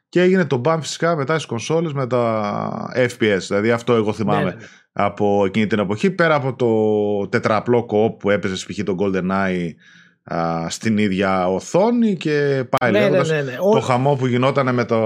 Και 0.09 0.21
έγινε 0.21 0.45
το 0.45 0.61
BAM 0.65 0.79
φυσικά 0.81 1.17
μετά 1.17 1.35
στις 1.35 1.47
κονσόλες 1.47 1.93
με 1.93 2.07
τα 2.07 2.93
FPS. 2.97 3.39
Δηλαδή 3.49 3.71
αυτό 3.71 3.95
εγώ 3.95 4.13
θυμάμαι 4.13 4.45
ναι, 4.45 4.51
ναι, 4.51 4.55
ναι. 4.55 4.67
από 4.93 5.45
εκείνη 5.47 5.67
την 5.67 5.79
εποχή. 5.79 6.11
Πέρα 6.11 6.35
από 6.35 6.55
το 6.55 7.29
τετραπλό 7.29 7.85
κοπ 7.87 8.21
που 8.21 8.31
έπαιζε 8.31 8.55
π.χ. 8.55 8.83
το 8.85 8.97
GoldenEye 8.99 9.69
α, 10.35 10.69
στην 10.69 10.99
ίδια 10.99 11.49
οθόνη 11.49 12.17
και 12.17 12.65
πάει 12.79 12.91
ναι, 12.91 13.01
λέγοντας 13.01 13.31
το 13.73 13.81
χαμό 13.81 14.15
που 14.15 14.27
γινόταν 14.27 14.75
με 14.75 14.85
το 14.85 14.99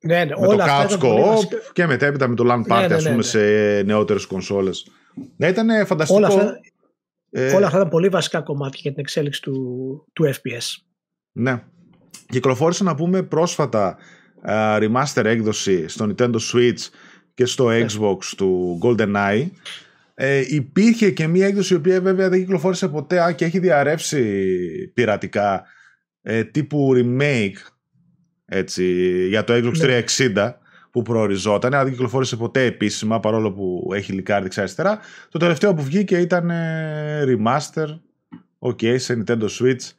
Ναι, 0.00 0.24
ναι, 0.24 0.24
με 0.24 0.46
όλα 0.46 0.56
το 0.56 0.62
αυτά 0.62 0.82
couch 0.82 0.86
ήταν 0.86 1.00
πολύ 1.00 1.22
co-op 1.22 1.34
βασικά. 1.34 1.56
και 1.72 1.86
μετέπειτα 1.86 2.28
με 2.28 2.34
το 2.34 2.44
LAN 2.46 2.72
party 2.72 2.80
Ναι, 2.80 2.86
ναι, 2.86 2.94
ας 2.94 3.02
πούμε 3.02 3.16
ναι, 3.16 3.22
σε 3.22 3.40
νεότερες 3.82 4.26
κονσόλες. 4.26 4.86
Ναι, 5.36 5.48
ήταν 5.48 5.86
φανταστικό. 5.86 6.18
Όλα 6.18 6.26
αυτά, 6.26 6.60
Ε, 7.30 7.54
όλα 7.54 7.66
αυτά 7.66 7.78
ήταν 7.78 7.90
πολύ 7.90 8.08
βασικά 8.08 8.40
κομμάτια 8.40 8.78
για 8.82 8.90
την 8.90 9.00
εξέλιξη 9.00 9.42
του, 9.42 10.06
του 10.12 10.24
FPS. 10.24 10.82
Ναι. 11.32 11.62
Κυκλοφόρησε 12.28 12.84
να 12.84 12.94
πούμε 12.94 13.22
πρόσφατα 13.22 13.96
α, 14.42 14.78
remaster 14.80 15.24
έκδοση 15.24 15.88
στο 15.88 16.08
Nintendo 16.08 16.36
Switch 16.52 16.88
και 17.34 17.44
στο 17.44 17.68
Ναι. 17.68 17.86
Xbox 17.88 18.18
του 18.36 18.78
GoldenEye. 18.82 19.46
Ε, 20.14 20.44
υπήρχε 20.48 21.10
και 21.10 21.26
μία 21.26 21.46
έκδοση 21.46 21.74
η 21.74 21.76
οποία 21.76 22.00
βέβαια 22.00 22.28
δεν 22.28 22.38
κυκλοφόρησε 22.40 22.88
ποτέ 22.88 23.22
α, 23.22 23.32
και 23.32 23.44
έχει 23.44 23.58
διαρρεύσει 23.58 24.92
πειρατικά 24.94 25.64
ε, 26.22 26.44
τύπου 26.44 26.92
remake 26.96 27.56
έτσι, 28.44 28.84
για 29.28 29.44
το 29.44 29.52
Xbox 29.54 29.76
Ναι. 29.76 30.02
360 30.36 30.52
που 30.90 31.02
προοριζόταν, 31.02 31.74
αλλά 31.74 31.82
δεν 31.82 31.92
κυκλοφόρησε 31.92 32.36
ποτέ 32.36 32.64
επίσημα 32.64 33.20
παρόλο 33.20 33.52
που 33.52 33.90
έχει 33.94 34.12
λικάρει 34.12 34.42
δεξιά-αριστερά. 34.42 34.98
Το 35.30 35.38
τελευταίο 35.38 35.74
που 35.74 35.82
βγήκε 35.82 36.16
ήταν 36.18 36.50
ε, 36.50 37.24
remaster, 37.26 37.98
ok, 38.58 38.98
σε 38.98 39.22
Nintendo 39.22 39.46
Switch 39.58 39.90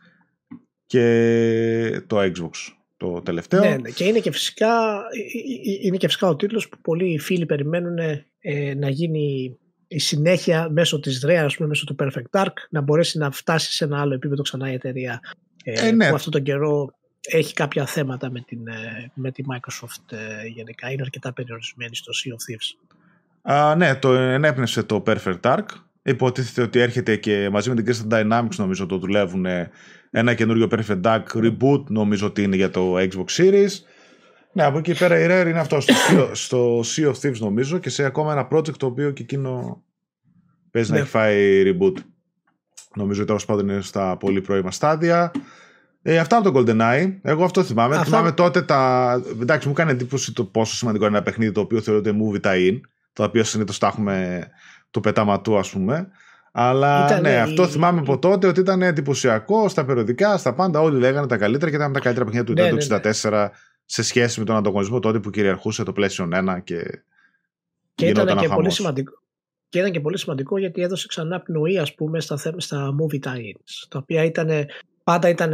και 0.86 2.04
το 2.08 2.20
Xbox 2.20 2.50
το 2.98 3.22
τελευταίο. 3.22 3.60
Ναι, 3.60 3.76
ναι, 3.76 3.90
και 3.90 4.04
είναι 4.04 4.20
και 4.20 4.32
φυσικά, 4.32 4.68
ε, 4.96 5.78
είναι 5.82 5.98
και 5.98 6.08
φυσικά 6.08 6.28
ο 6.28 6.36
τίτλος 6.36 6.70
που 6.70 6.78
πολλοί 6.82 7.20
φίλοι 7.20 7.46
περιμένουν 7.46 7.98
ε, 8.40 8.74
να 8.74 8.90
γίνει 8.90 9.58
η 9.88 10.00
συνέχεια 10.00 10.70
μέσω 10.70 11.00
της 11.00 11.26
Rare, 11.28 11.44
ας 11.46 11.56
πούμε, 11.56 11.68
μέσω 11.68 11.86
του 11.86 11.96
Perfect 12.00 12.42
Dark, 12.42 12.54
να 12.70 12.82
μπορέσει 12.82 13.18
να 13.18 13.32
φτάσει 13.32 13.74
σε 13.74 13.84
ένα 13.84 14.02
άλλο 14.02 14.14
επίπεδο 14.14 14.42
ξανά 14.42 14.72
η 14.72 14.74
εταιρεία 14.74 15.20
ε, 15.64 15.88
Ε, 15.88 15.92
ναι. 15.92 16.10
που 16.10 16.16
αυτόν 16.16 16.32
τον 16.32 16.44
καιρό 16.44 16.94
έχει 17.22 17.54
κάποια 17.54 17.86
θέματα 17.86 18.32
με, 18.32 18.40
την, 18.42 18.68
ε, 18.68 19.12
με 19.14 19.32
τη 19.32 19.44
Microsoft 19.54 20.12
ε, 20.12 20.48
γενικά. 20.48 20.92
Είναι 20.92 21.02
αρκετά 21.02 21.34
περιορισμένη 21.34 21.96
στο 21.96 22.12
Sea 22.24 22.30
of 22.32 22.36
Thieves. 22.36 22.90
Α, 23.54 23.76
ναι, 23.76 23.96
το 23.96 24.14
ενέπνευσε 24.14 24.84
το 24.84 25.04
Perfect 25.08 25.40
Dark. 25.42 25.66
Υποτίθεται 26.04 26.62
ότι 26.62 26.80
έρχεται 26.80 27.16
και 27.16 27.50
μαζί 27.52 27.70
με 27.70 27.82
την 27.82 27.96
Crystal 27.96 28.14
Dynamics 28.14 28.56
νομίζω 28.58 28.86
το 28.86 28.98
δουλεύουν 28.98 29.46
ε, 29.46 29.70
ένα 30.12 30.34
καινούριο 30.34 30.68
Perfect 30.72 31.02
Dark 31.02 31.24
reboot 31.34 31.84
νομίζω 31.88 32.26
ότι 32.28 32.44
είναι 32.44 32.56
για 32.56 32.70
το 32.70 32.96
Xbox 32.98 33.26
Series. 33.38 33.70
Ναι, 34.54 34.64
από 34.64 34.78
εκεί 34.78 34.94
πέρα 34.98 35.20
η 35.20 35.26
Rare 35.30 35.48
είναι 35.50 35.60
αυτό 35.60 35.80
στο, 35.80 35.94
Sea- 36.10 36.30
στο 36.34 36.80
Sea 36.80 37.12
of 37.12 37.14
Thieves 37.22 37.38
νομίζω 37.40 37.78
και 37.78 37.90
σε 37.90 38.04
ακόμα 38.04 38.32
ένα 38.32 38.48
project 38.52 38.78
το 38.78 38.86
οποίο 38.86 39.12
και 39.12 39.22
εκείνο 39.24 39.84
παίζει 40.72 40.90
να 40.90 40.96
Ναι. 40.96 41.02
έχει 41.02 41.10
φάει 41.12 41.64
reboot. 41.66 41.94
Νομίζω 42.96 43.18
ότι 43.20 43.28
τέλος 43.28 43.46
πάντων 43.46 43.70
είναι 43.70 43.82
στα 43.82 44.18
πολύ 44.18 44.42
πρώιμα 44.42 44.72
στάδια. 44.72 45.32
Ε, 46.04 46.18
αυτά 46.18 46.38
από 46.38 46.52
το 46.52 46.60
GoldenEye. 46.60 47.16
Εγώ 47.22 47.44
αυτό 47.44 47.64
θυμάμαι. 47.64 47.94
Αυτά- 47.96 48.06
Θυμάμαι 48.06 48.32
τότε 48.32 48.62
τα. 48.62 49.12
Εντάξει, 49.42 49.68
μου 49.68 49.74
έκανε 49.78 49.92
εντύπωση 49.92 50.34
το 50.34 50.46
πόσο 50.46 50.76
σημαντικό 50.76 51.06
είναι 51.06 51.16
ένα 51.16 51.24
παιχνίδι 51.26 51.52
το 51.52 51.62
οποίο 51.62 51.82
θεωρείται 51.82 52.12
movie 52.22 52.42
tie-in. 52.46 52.80
Το 53.14 53.24
οποίο 53.24 53.44
συνήθως 53.44 53.78
τα 53.78 53.88
έχουμε 53.88 54.48
το 54.92 55.00
πεταματού, 55.00 55.58
ας 55.58 55.70
πούμε. 55.70 56.08
Αλλά 56.52 57.06
Ήταν 57.06 57.22
ναι, 57.22 57.32
η- 57.32 57.36
αυτό 57.36 57.68
θυμάμαι 57.68 58.00
από 58.00 58.20
τότε 58.20 58.48
ότι 58.48 58.60
ήταν 58.60 58.82
εντυπωσιακό 58.82 59.70
στα 59.70 59.86
περιοδικά, 59.86 60.38
στα 60.38 60.54
πάντα. 60.54 60.80
Όλοι 60.82 61.00
λέγανε 61.00 61.28
τα 61.28 61.38
καλύτερα 61.38 61.70
και 61.72 61.78
ήταν 61.78 61.94
τα 61.94 62.00
καλύτερα 62.00 62.26
παιχνίδια 62.26 62.54
του 62.56 62.62
Ναι, 62.62 62.70
Nintendo 62.70 62.90
ναι, 62.90 63.12
64 63.24 63.50
σε 63.86 64.04
σχέση 64.04 64.40
με 64.40 64.46
τον 64.46 64.56
ανταγωνισμό 64.56 65.00
τότε 65.00 65.20
που 65.20 65.30
κυριαρχούσε 65.30 65.84
το 65.84 65.94
PlayStation 65.98 66.30
1 66.34 66.60
και. 66.64 67.04
Και 67.96 68.06
γινόταν 68.06 68.26
ήταν, 68.26 68.38
ο 68.38 68.42
και 68.42 68.48
πολύ 68.48 68.58
χαμός. 68.58 68.74
σημαντικό, 68.76 69.12
και 69.70 69.80
ήταν 69.80 69.92
και 69.92 70.00
πολύ 70.00 70.18
σημαντικό 70.18 70.58
γιατί 70.58 70.82
έδωσε 70.82 71.08
ξανά 71.08 71.42
πνοή 71.42 71.78
ας 71.78 71.96
πούμε 71.96 72.20
στα, 72.20 72.38
θέ- 72.38 72.62
στα 72.62 72.90
movie 73.02 73.28
tie-ins 73.28 73.86
τα 73.90 73.98
οποία 73.98 74.24
ήταν, 74.24 74.50
πάντα 75.04 75.30
ήταν 75.30 75.54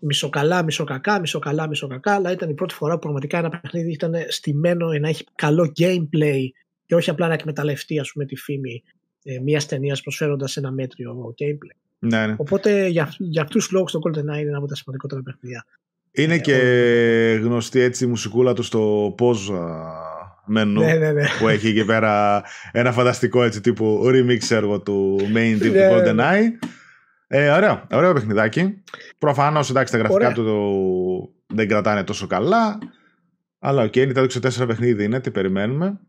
μισοκαλά, 0.00 0.62
μισοκακά, 0.62 1.20
μισοκαλά, 1.20 1.68
μισοκακά 1.68 2.14
αλλά 2.14 2.32
ήταν 2.32 2.50
η 2.50 2.54
πρώτη 2.54 2.74
φορά 2.74 2.92
που 2.92 2.98
πραγματικά 2.98 3.38
ένα 3.38 3.48
παιχνίδι 3.48 3.92
ήταν 3.92 4.14
στημένο 4.28 4.86
να 4.86 5.08
έχει 5.08 5.24
καλό 5.34 5.72
gameplay 5.78 6.40
και 6.86 6.94
όχι 6.94 7.10
απλά 7.10 7.28
να 7.28 7.34
εκμεταλλευτεί 7.34 7.98
ας 7.98 8.12
πούμε 8.12 8.24
τη 8.24 8.36
φήμη 8.36 8.82
ε, 9.22 9.38
μιας 9.40 9.66
ταινίας 9.66 10.00
προσφέροντας 10.00 10.56
ένα 10.56 10.70
μέτριο 10.70 11.34
gameplay. 11.38 11.76
Ναι, 11.98 12.26
ναι. 12.26 12.34
Οπότε 12.38 12.86
για, 12.86 13.14
για 13.18 13.42
αυτούς 13.42 13.64
τους 13.64 13.72
λόγους 13.72 13.92
το 13.92 13.98
GoldenEye 14.04 14.18
είναι 14.18 14.48
ένα 14.48 14.56
από 14.58 14.66
τα 14.66 14.74
σημαντικότερα 14.74 15.22
παιχνίδια. 15.22 15.64
Είναι 16.10 16.34
Ε, 16.34 16.38
και 16.38 16.54
γνωστή 17.42 17.80
έτσι 17.80 18.04
η 18.04 18.06
μουσικούλα 18.06 18.52
του 18.52 18.62
στο 18.62 19.14
pause 19.18 19.54
α, 19.54 19.66
μενού. 20.46 20.80
Ναι, 20.80 20.94
ναι, 20.94 21.12
ναι. 21.12 21.24
που 21.38 21.48
έχει 21.48 21.68
εκεί 21.68 21.84
πέρα 21.84 22.42
ένα 22.72 22.92
φανταστικό 22.92 23.42
έτσι 23.42 23.60
τύπου 23.60 24.02
remix 24.04 24.50
έργο 24.50 24.80
του 24.80 25.18
main 25.34 25.54
theme 25.54 25.58
του 25.58 25.68
Ναι, 25.68 25.86
ναι, 25.86 25.90
GoldenEye. 25.92 26.66
Ε, 27.30 27.50
ωραίο, 27.50 27.86
ωραίο 27.92 28.12
παιχνιδάκι. 28.12 28.82
Προφανώς 29.18 29.70
εντάξει 29.70 29.92
τα 29.92 29.98
γραφικά 29.98 30.16
Ωραία. 30.26 30.32
του 30.32 30.44
το- 30.44 31.32
δεν 31.54 31.68
κρατάνε 31.68 32.04
τόσο 32.04 32.26
καλά. 32.26 32.78
Αλλά 33.58 33.82
OK, 33.82 33.92
okay, 33.94 34.12
Nintendo 34.16 34.26
64 34.62 34.66
παιχνίδι 34.66 35.04
είναι, 35.04 35.20
τι 35.20 35.30
περιμένουμε. 35.30 36.00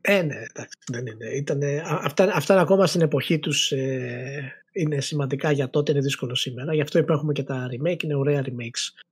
Ε, 0.00 0.22
ναι, 0.22 0.34
εντάξει, 0.34 0.78
δεν 0.92 1.06
είναι. 1.06 1.26
Ήτανε, 1.36 1.66
α- 1.84 2.00
αυτά, 2.04 2.30
αυτά 2.34 2.60
ακόμα 2.60 2.86
στην 2.86 3.00
εποχή 3.00 3.38
τους 3.38 3.72
ε, 3.72 4.52
είναι 4.72 5.00
σημαντικά 5.00 5.50
για 5.50 5.70
τότε, 5.70 5.92
είναι 5.92 6.00
δύσκολο 6.00 6.34
σήμερα. 6.34 6.74
Γι' 6.74 6.80
αυτό 6.80 6.98
υπάρχουνε 6.98 7.32
και 7.32 7.42
τα 7.42 7.68
remake, 7.70 8.02
είναι 8.02 8.14
ωραία 8.14 8.42
remakes. 8.44 9.02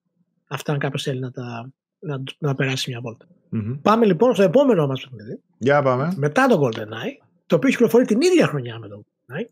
Αυτά 0.48 0.72
αν 0.72 0.78
κάποιος 0.78 1.02
θέλει 1.02 1.20
να, 1.20 1.30
τα, 1.30 1.70
να, 1.98 2.22
να 2.38 2.54
περάσει 2.54 2.90
μια 2.90 3.00
βόλτα. 3.00 3.26
Μμμ. 3.48 3.80
Πάμε 3.82 4.06
λοιπόν 4.06 4.34
στο 4.34 4.42
επόμενο 4.42 4.86
μας 4.86 5.00
παιχνίδι, 5.00 5.40
Για 5.58 5.82
πάμε. 5.82 6.12
μετά 6.16 6.46
το 6.46 6.60
GoldenEye, 6.66 7.24
το 7.46 7.56
οποίο 7.56 7.70
κυκλοφορεί 7.70 8.04
την 8.04 8.20
ίδια 8.20 8.46
χρονιά 8.46 8.78
με 8.78 8.88
το 8.88 9.02
GoldenEye, 9.04 9.44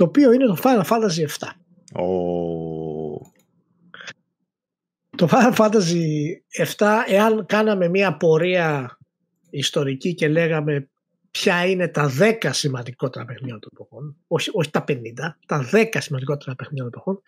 το 0.00 0.06
οποίο 0.06 0.32
είναι 0.32 0.46
το 0.46 0.56
Final 0.62 0.84
Fantasy 0.84 1.26
7. 1.26 2.02
Ο... 2.02 2.06
Το 5.16 5.28
Final 5.30 5.54
Fantasy 5.54 6.04
7, 6.76 6.86
εάν 7.06 7.46
κάναμε 7.46 7.88
μια 7.88 8.16
πορεία 8.16 8.98
ιστορική 9.50 10.14
και 10.14 10.28
λέγαμε 10.28 10.90
ποια 11.30 11.66
είναι 11.66 11.88
τα 11.88 12.10
10 12.18 12.48
σημαντικότερα 12.50 13.24
παιχνίδια 13.24 13.58
των 13.58 13.70
εποχών, 13.74 14.16
όχι, 14.26 14.50
όχι 14.52 14.70
τα 14.70 14.84
50, 14.88 14.94
τα 15.46 15.68
10 15.72 15.86
σημαντικότερα 15.98 16.54
παιχνίδια 16.54 16.82
των 16.82 16.92
εποχών, 16.94 17.22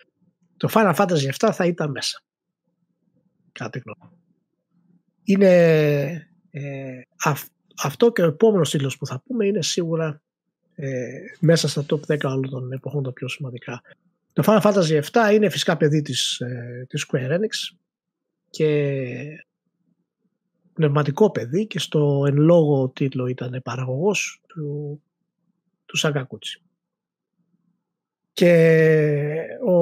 το 0.56 0.68
Final 0.72 0.94
Fantasy 0.94 1.46
7 1.46 1.50
θα 1.52 1.66
ήταν 1.66 1.90
μέσα. 1.90 2.22
Κάτι 3.52 3.82
γνώμη. 3.84 4.16
Είναι 5.22 5.50
ε, 6.50 7.00
αυ- 7.24 7.52
αυτό 7.82 8.12
και 8.12 8.22
ο 8.22 8.26
επόμενος 8.26 8.70
τίτλος 8.70 8.96
που 8.96 9.06
θα 9.06 9.22
πούμε 9.26 9.46
είναι 9.46 9.62
σίγουρα 9.62 10.22
ε, 10.74 11.18
μέσα 11.40 11.68
στα 11.68 11.84
top 11.88 12.00
10 12.06 12.18
όλων 12.22 12.50
των 12.50 12.72
εποχών 12.72 13.02
τα 13.02 13.12
πιο 13.12 13.28
σημαντικά. 13.28 13.82
Το 14.32 14.42
Final 14.46 14.60
Fantasy 14.60 15.02
7 15.12 15.34
είναι 15.34 15.48
φυσικά 15.48 15.76
παιδί 15.76 16.02
της, 16.02 16.40
ε, 16.40 16.86
της 16.88 17.06
Square 17.08 17.30
Enix 17.30 17.76
και 18.50 19.44
πνευματικό 20.72 21.30
παιδί 21.30 21.66
και 21.66 21.78
στο 21.78 22.24
εν 22.26 22.36
λόγω 22.36 22.88
τίτλο 22.88 23.26
ήταν 23.26 23.60
παραγωγός 23.64 24.40
του, 24.46 25.00
του 25.86 25.96
Σαγκακούτσι. 25.96 26.62
Και 28.32 29.32
ο, 29.66 29.72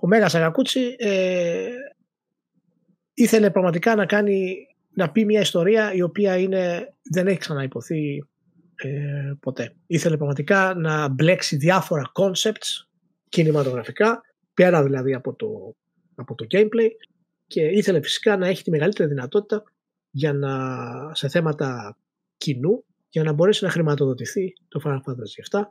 ο 0.00 0.06
Μέγας 0.06 0.30
Σαγκακούτσι 0.30 0.94
ε, 0.98 1.68
ήθελε 3.14 3.50
πραγματικά 3.50 3.94
να 3.94 4.06
κάνει 4.06 4.66
να 4.94 5.10
πει 5.10 5.24
μια 5.24 5.40
ιστορία 5.40 5.92
η 5.92 6.02
οποία 6.02 6.36
είναι, 6.36 6.94
δεν 7.02 7.26
έχει 7.26 7.38
ξαναυποθεί 7.38 8.24
ε, 8.82 9.32
ποτέ. 9.40 9.74
Ήθελε 9.86 10.16
πραγματικά 10.16 10.74
να 10.74 11.08
μπλέξει 11.08 11.56
διάφορα 11.56 12.12
concepts 12.14 12.86
κινηματογραφικά, 13.28 14.20
πέρα 14.54 14.82
δηλαδή 14.82 15.14
από 15.14 15.34
το, 15.34 15.76
από 16.14 16.34
το 16.34 16.46
gameplay 16.50 16.90
και 17.46 17.66
ήθελε 17.66 18.02
φυσικά 18.02 18.36
να 18.36 18.46
έχει 18.46 18.62
τη 18.62 18.70
μεγαλύτερη 18.70 19.08
δυνατότητα 19.08 19.62
για 20.10 20.32
να, 20.32 21.14
σε 21.14 21.28
θέματα 21.28 21.98
κοινού 22.36 22.84
για 23.08 23.22
να 23.22 23.32
μπορέσει 23.32 23.64
να 23.64 23.70
χρηματοδοτηθεί 23.70 24.52
το 24.68 24.80
Final 24.84 24.96
Fantasy 24.96 25.58
VII 25.58 25.62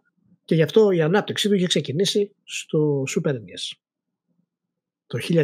και 0.45 0.55
γι' 0.55 0.63
αυτό 0.63 0.91
η 0.91 1.01
ανάπτυξή 1.01 1.47
του 1.47 1.55
είχε 1.55 1.67
ξεκινήσει 1.67 2.35
στο 2.43 3.03
Super 3.15 3.31
NES 3.31 3.77
το 5.07 5.19
1994. 5.29 5.39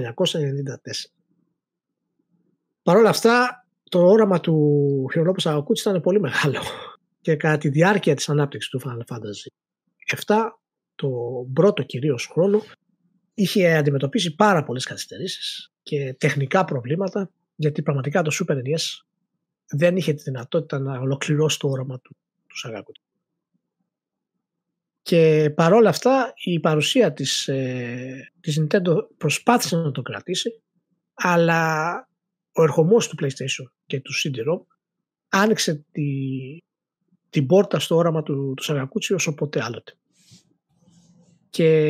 Παρ' 2.84 2.98
όλα 2.98 3.10
αυτά 3.10 3.66
το 3.90 4.06
όραμα 4.06 4.40
του 4.40 5.08
Χειρονόπου 5.12 5.40
Σαγακούτση 5.40 5.90
ήταν 5.90 6.02
πολύ 6.02 6.20
μεγάλο 6.20 6.62
και 7.24 7.36
κατά 7.36 7.58
τη 7.58 7.70
διάρκεια 7.70 8.16
της 8.16 8.30
ανάπτυξης 8.30 8.70
του 8.70 8.82
Final 8.84 9.16
Fantasy 9.16 9.48
VII 10.16 10.36
το 10.96 11.10
πρώτο 11.54 11.84
κυρίως 11.84 12.26
χρόνο 12.26 12.62
είχε 13.34 13.76
αντιμετωπίσει 13.76 14.36
πάρα 14.36 14.64
πολλές 14.64 14.86
καθυστερήσεις 14.86 15.72
και 15.84 16.16
τεχνικά 16.20 16.66
προβλήματα 16.66 17.32
γιατί 17.56 17.82
πραγματικά 17.82 18.22
το 18.22 18.32
Super 18.40 18.56
NES 18.56 19.04
δεν 19.70 19.98
είχε 19.98 20.14
τη 20.14 20.24
δυνατότητα 20.24 20.80
να 20.80 21.00
ολοκληρώσει 21.00 21.60
το 21.60 21.68
όραμα 21.68 22.00
του, 22.00 22.16
του 22.48 22.58
Σαγάκουτη. 22.58 23.00
Και 25.02 25.52
παρόλα 25.56 25.90
αυτά 25.90 26.34
η 26.36 26.60
παρουσία 26.60 27.14
της, 27.14 27.48
ε, 27.48 28.32
της 28.40 28.62
Nintendo 28.62 28.96
προσπάθησε 29.18 29.76
να 29.76 29.92
το 29.92 30.02
κρατήσει 30.02 30.62
αλλά 31.14 31.94
ο 32.52 32.64
ερχομός 32.64 33.08
του 33.08 33.16
PlayStation 33.22 33.72
και 33.86 34.02
του 34.02 34.12
CD-ROM 34.14 34.66
άνοιξε 35.30 35.86
τη, 35.92 36.04
την 37.34 37.46
πόρτα 37.46 37.80
στο 37.80 37.96
όραμα 37.96 38.24
του, 38.24 38.54
του 38.56 38.64
Σαγακούτσι 38.64 39.14
όσο 39.14 39.34
ποτέ 39.34 39.64
άλλοτε. 39.64 39.94
Και 41.50 41.90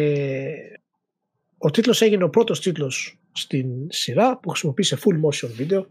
ο 1.58 1.70
τίτλος 1.72 2.02
έγινε 2.02 2.24
ο 2.24 2.30
πρώτος 2.30 2.62
τίτλος 2.62 3.20
στην 3.32 3.68
σειρά 3.90 4.40
που 4.40 4.50
χρησιμοποίησε 4.50 4.98
full 5.00 5.16
motion 5.16 5.62
video 5.62 5.86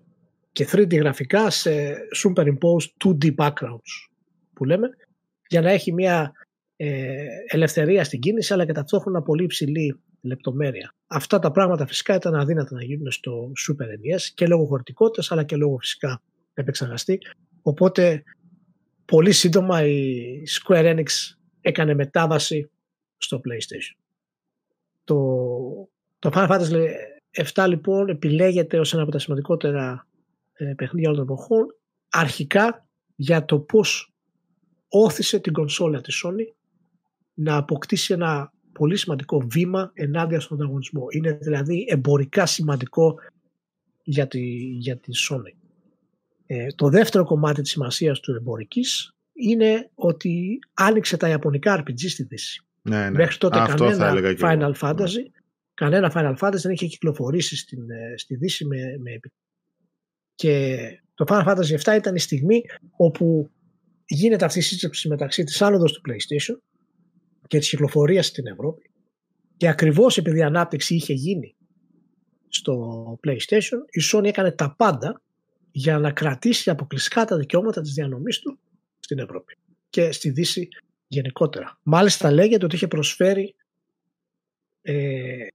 και 0.52 0.68
3D 0.72 0.98
γραφικά 0.98 1.50
σε 1.50 1.96
superimposed 2.24 3.04
2D 3.04 3.34
backgrounds 3.34 4.10
που 4.52 4.64
λέμε 4.64 4.88
για 5.48 5.60
να 5.60 5.70
έχει 5.70 5.92
μια 5.92 6.32
ε, 6.76 7.24
ελευθερία 7.48 8.04
στην 8.04 8.20
κίνηση 8.20 8.52
αλλά 8.52 8.66
και 8.66 8.72
ταυτόχρονα 8.72 9.22
πολύ 9.22 9.44
υψηλή 9.44 10.00
λεπτομέρεια. 10.20 10.94
Αυτά 11.06 11.38
τα 11.38 11.50
πράγματα 11.50 11.86
φυσικά 11.86 12.14
ήταν 12.14 12.34
αδύνατα 12.34 12.74
να 12.74 12.84
γίνουν 12.84 13.10
στο 13.10 13.52
Super 13.68 13.84
NES 13.84 14.20
και 14.34 14.46
λόγω 14.46 14.64
χωρητικότητας 14.64 15.32
αλλά 15.32 15.44
και 15.44 15.56
λόγω 15.56 15.78
φυσικά 15.78 16.22
επεξεργαστή. 16.54 17.18
Οπότε 17.62 18.22
πολύ 19.12 19.32
σύντομα 19.32 19.86
η 19.86 20.42
Square 20.48 20.96
Enix 20.96 21.06
έκανε 21.60 21.94
μετάβαση 21.94 22.70
στο 23.16 23.40
PlayStation. 23.44 24.00
Το, 25.04 25.16
το 26.18 26.30
Final 26.32 26.48
Fantasy 26.48 26.86
7 27.54 27.66
λοιπόν 27.68 28.08
επιλέγεται 28.08 28.78
ως 28.78 28.92
ένα 28.92 29.02
από 29.02 29.10
τα 29.10 29.18
σημαντικότερα 29.18 30.06
ε, 30.52 30.72
παιχνίδια 30.76 31.10
όλων 31.10 31.26
των 31.26 31.34
εποχών 31.34 31.76
αρχικά 32.08 32.88
για 33.16 33.44
το 33.44 33.58
πώς 33.58 34.12
όθησε 34.88 35.38
την 35.38 35.52
κονσόλα 35.52 36.00
της 36.00 36.24
Sony 36.26 36.54
να 37.34 37.56
αποκτήσει 37.56 38.12
ένα 38.12 38.52
πολύ 38.72 38.96
σημαντικό 38.96 39.46
βήμα 39.50 39.90
ενάντια 39.94 40.40
στον 40.40 40.56
ανταγωνισμό. 40.60 41.06
Είναι 41.10 41.32
δηλαδή 41.32 41.86
εμπορικά 41.88 42.46
σημαντικό 42.46 43.14
για 44.02 44.26
τη, 44.26 44.40
για 44.56 44.96
τη 44.96 45.12
Sony. 45.30 45.61
Ε, 46.46 46.66
το 46.74 46.88
δεύτερο 46.88 47.24
κομμάτι 47.24 47.62
της 47.62 47.70
σημασίας 47.70 48.20
του 48.20 48.34
εμπορικής 48.34 49.12
είναι 49.32 49.90
ότι 49.94 50.58
άνοιξε 50.74 51.16
τα 51.16 51.28
ιαπωνικά 51.28 51.82
RPG 51.82 52.08
στη 52.08 52.22
Δύση. 52.22 52.66
Ναι, 52.82 52.96
ναι. 53.02 53.10
Μέχρι 53.10 53.38
τότε 53.38 53.58
Αυτό 53.58 53.76
θα 53.76 53.90
κανένα 53.90 54.06
έλεγα 54.06 54.34
και 54.34 54.40
Final 54.44 54.60
εγώ. 54.60 54.74
Fantasy 54.80 55.30
κανένα 55.74 56.12
Final 56.14 56.36
Fantasy 56.38 56.60
δεν 56.62 56.72
είχε 56.72 56.86
κυκλοφορήσει 56.86 57.56
στην, 57.56 57.90
ε, 57.90 58.16
στη 58.16 58.36
Δύση 58.36 58.64
με, 58.64 58.76
με 59.00 59.10
επι- 59.12 59.32
Και 60.34 60.76
το 61.14 61.24
Final 61.28 61.44
Fantasy 61.46 61.78
7 61.84 61.96
ήταν 61.96 62.14
η 62.14 62.18
στιγμή 62.18 62.60
όπου 62.96 63.50
γίνεται 64.04 64.44
αυτή 64.44 64.58
η 64.58 64.62
σύσκεψη 64.62 65.08
μεταξύ 65.08 65.44
της 65.44 65.62
άνοδος 65.62 65.92
του 65.92 66.00
PlayStation 66.08 66.56
και 67.46 67.58
της 67.58 67.68
κυκλοφορίας 67.68 68.26
στην 68.26 68.46
Ευρώπη 68.46 68.90
και 69.56 69.68
ακριβώς 69.68 70.18
επειδή 70.18 70.38
η 70.38 70.42
ανάπτυξη 70.42 70.94
είχε 70.94 71.12
γίνει 71.12 71.56
στο 72.48 72.74
PlayStation 73.26 73.78
η 73.90 74.00
Sony 74.12 74.24
έκανε 74.24 74.52
τα 74.52 74.74
πάντα 74.76 75.22
για 75.72 75.98
να 75.98 76.12
κρατήσει 76.12 76.70
αποκλειστικά 76.70 77.24
τα 77.24 77.36
δικαιώματα 77.36 77.80
της 77.80 77.92
διανομής 77.92 78.38
του 78.38 78.58
στην 78.98 79.18
Ευρώπη 79.18 79.56
και 79.90 80.12
στη 80.12 80.30
Δύση 80.30 80.68
γενικότερα. 81.06 81.78
Μάλιστα 81.82 82.30
λέγεται 82.30 82.64
ότι 82.64 82.74
είχε 82.74 82.88
προσφέρει 82.88 83.54
ε, 84.82 85.46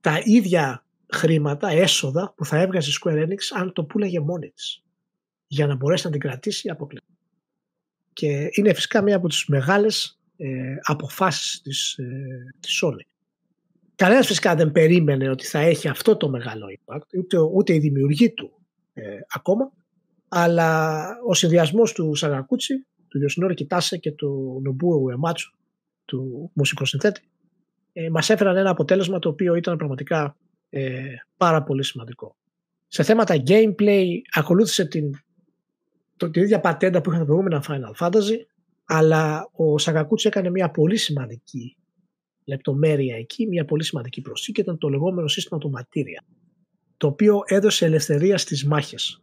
τα 0.00 0.20
ίδια 0.24 0.84
χρήματα, 1.12 1.68
έσοδα 1.68 2.32
που 2.36 2.44
θα 2.44 2.60
έβγαζε 2.60 2.90
η 2.90 2.92
Square 3.00 3.26
Enix 3.26 3.38
αν 3.54 3.72
το 3.72 3.84
πουλάγε 3.84 4.20
μόνη 4.20 4.50
της 4.50 4.82
για 5.46 5.66
να 5.66 5.74
μπορέσει 5.74 6.06
να 6.06 6.12
την 6.12 6.20
κρατήσει 6.20 6.68
αποκλειστικά. 6.70 7.14
Και 8.12 8.48
είναι 8.50 8.72
φυσικά 8.74 9.02
μία 9.02 9.16
από 9.16 9.28
τις 9.28 9.44
μεγάλες 9.46 10.18
ε, 10.36 10.76
αποφάσεις 10.82 11.60
της, 11.60 11.98
ε, 11.98 12.54
της 12.60 12.82
Sony. 12.84 13.06
Κανένας 13.94 14.26
φυσικά 14.26 14.54
δεν 14.54 14.72
περίμενε 14.72 15.30
ότι 15.30 15.46
θα 15.46 15.58
έχει 15.58 15.88
αυτό 15.88 16.16
το 16.16 16.28
μεγάλο 16.28 16.66
impact, 16.78 17.14
ούτε, 17.18 17.38
ούτε 17.38 17.74
η 17.74 17.78
δημιουργή 17.78 18.30
του 18.30 18.59
ε, 19.02 19.18
ακόμα, 19.34 19.72
αλλά 20.28 21.08
ο 21.26 21.34
συνδυασμός 21.34 21.92
του 21.92 22.14
Σαγακούτσι, 22.14 22.86
του 23.08 23.18
Γιωσινόρη 23.18 23.54
Κιτάσε 23.54 23.96
και 23.96 24.12
του 24.12 24.60
Νομπού 24.62 25.10
Εμάτσου, 25.10 25.56
του 26.04 26.50
μουσικοσυνθέτη, 26.54 27.20
ε, 27.92 28.10
μας 28.10 28.30
έφεραν 28.30 28.56
ένα 28.56 28.70
αποτέλεσμα 28.70 29.18
το 29.18 29.28
οποίο 29.28 29.54
ήταν 29.54 29.76
πραγματικά 29.76 30.36
ε, 30.70 31.02
πάρα 31.36 31.62
πολύ 31.62 31.84
σημαντικό. 31.84 32.36
Σε 32.88 33.02
θέματα 33.02 33.42
gameplay 33.46 34.06
ακολούθησε 34.32 34.84
την, 34.84 35.14
το, 36.16 36.30
την 36.30 36.42
ίδια 36.42 36.60
πατέντα 36.60 37.00
που 37.00 37.10
είχαν 37.10 37.20
τα 37.20 37.26
προηγούμενα 37.26 37.64
Final 37.68 38.06
Fantasy, 38.06 38.36
αλλά 38.84 39.50
ο 39.52 39.78
Σαγακούτσι 39.78 40.28
έκανε 40.28 40.50
μια 40.50 40.70
πολύ 40.70 40.96
σημαντική 40.96 41.76
λεπτομέρεια 42.44 43.16
εκεί, 43.16 43.46
μια 43.46 43.64
πολύ 43.64 43.84
σημαντική 43.84 44.20
προσήκη, 44.20 44.60
ήταν 44.60 44.78
το 44.78 44.88
λεγόμενο 44.88 45.28
σύστημα 45.28 45.60
του 45.60 45.72
Materia, 45.76 46.24
το 47.00 47.06
οποίο 47.06 47.42
έδωσε 47.46 47.84
ελευθερία 47.84 48.38
στις 48.38 48.64
μάχες, 48.64 49.22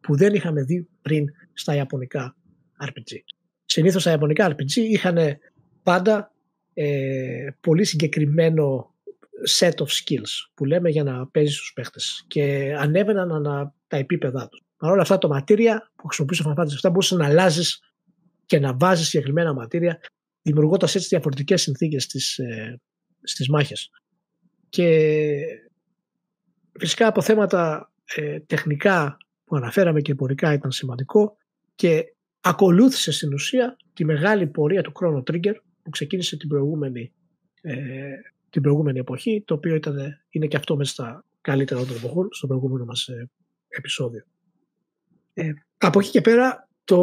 που 0.00 0.16
δεν 0.16 0.34
είχαμε 0.34 0.62
δει 0.62 0.88
πριν 1.02 1.24
στα 1.52 1.74
Ιαπωνικά 1.74 2.36
RPG. 2.84 3.16
Συνήθως 3.64 4.02
στα 4.02 4.10
Ιαπωνικά 4.10 4.50
RPG 4.50 4.76
είχαν 4.76 5.18
πάντα 5.82 6.32
ε, 6.74 7.46
πολύ 7.60 7.84
συγκεκριμένο 7.84 8.94
set 9.58 9.74
of 9.74 9.86
skills 9.86 10.50
που 10.54 10.64
λέμε 10.64 10.90
για 10.90 11.02
να 11.02 11.26
παίζεις 11.26 11.54
στους 11.54 11.72
παίχτες 11.72 12.24
και 12.28 12.74
ανέβαιναν 12.78 13.32
ανα 13.32 13.74
τα 13.86 13.96
επίπεδά 13.96 14.48
τους. 14.48 14.62
Παρ' 14.76 14.90
όλα 14.90 15.02
αυτά 15.02 15.18
το 15.18 15.28
ματήρια 15.28 15.90
που 15.96 16.06
χρησιμοποιούσε 16.06 16.42
ο 16.48 16.52
Final 16.52 16.60
Fantasy 16.60 16.88
7 16.88 16.90
μπορούσες 16.90 17.18
να 17.18 17.26
αλλάζεις 17.26 17.80
και 18.46 18.58
να 18.58 18.76
βάζεις 18.76 19.08
συγκεκριμένα 19.08 19.54
ματήρια 19.54 20.00
δημιουργώντας 20.42 20.94
έτσι 20.94 21.08
διαφορετικές 21.08 21.62
συνθήκες 21.62 22.02
στις, 22.02 22.38
ε, 22.38 22.80
στις 23.22 23.48
μάχες. 23.48 23.90
Και 24.68 24.98
φυσικά 26.78 27.06
από 27.06 27.20
θέματα 27.20 27.92
ε, 28.04 28.40
τεχνικά 28.40 29.16
που 29.44 29.56
αναφέραμε 29.56 30.00
και 30.00 30.12
εμπορικά 30.12 30.52
ήταν 30.52 30.72
σημαντικό 30.72 31.36
και 31.74 32.04
ακολούθησε 32.40 33.12
στην 33.12 33.32
ουσία 33.32 33.76
τη 33.92 34.04
μεγάλη 34.04 34.46
πορεία 34.46 34.82
του 34.82 34.92
Chrono 35.00 35.22
Trigger 35.30 35.54
που 35.82 35.90
ξεκίνησε 35.90 36.36
την 36.36 36.48
προηγούμενη, 36.48 37.12
ε, 37.60 37.76
την 38.50 38.62
προηγούμενη 38.62 38.98
εποχή 38.98 39.42
το 39.46 39.54
οποίο 39.54 39.74
ήταν, 39.74 40.22
είναι 40.30 40.46
και 40.46 40.56
αυτό 40.56 40.76
μέσα 40.76 40.92
στα 40.92 41.24
καλύτερα 41.40 41.84
των 41.84 41.96
εποχών 41.96 42.28
στο 42.30 42.46
προηγούμενο 42.46 42.84
μας 42.84 43.08
ε, 43.08 43.30
επεισόδιο. 43.68 44.24
Ε, 45.34 45.52
από 45.78 46.00
εκεί 46.00 46.10
και 46.10 46.20
πέρα 46.20 46.68
το, 46.84 47.00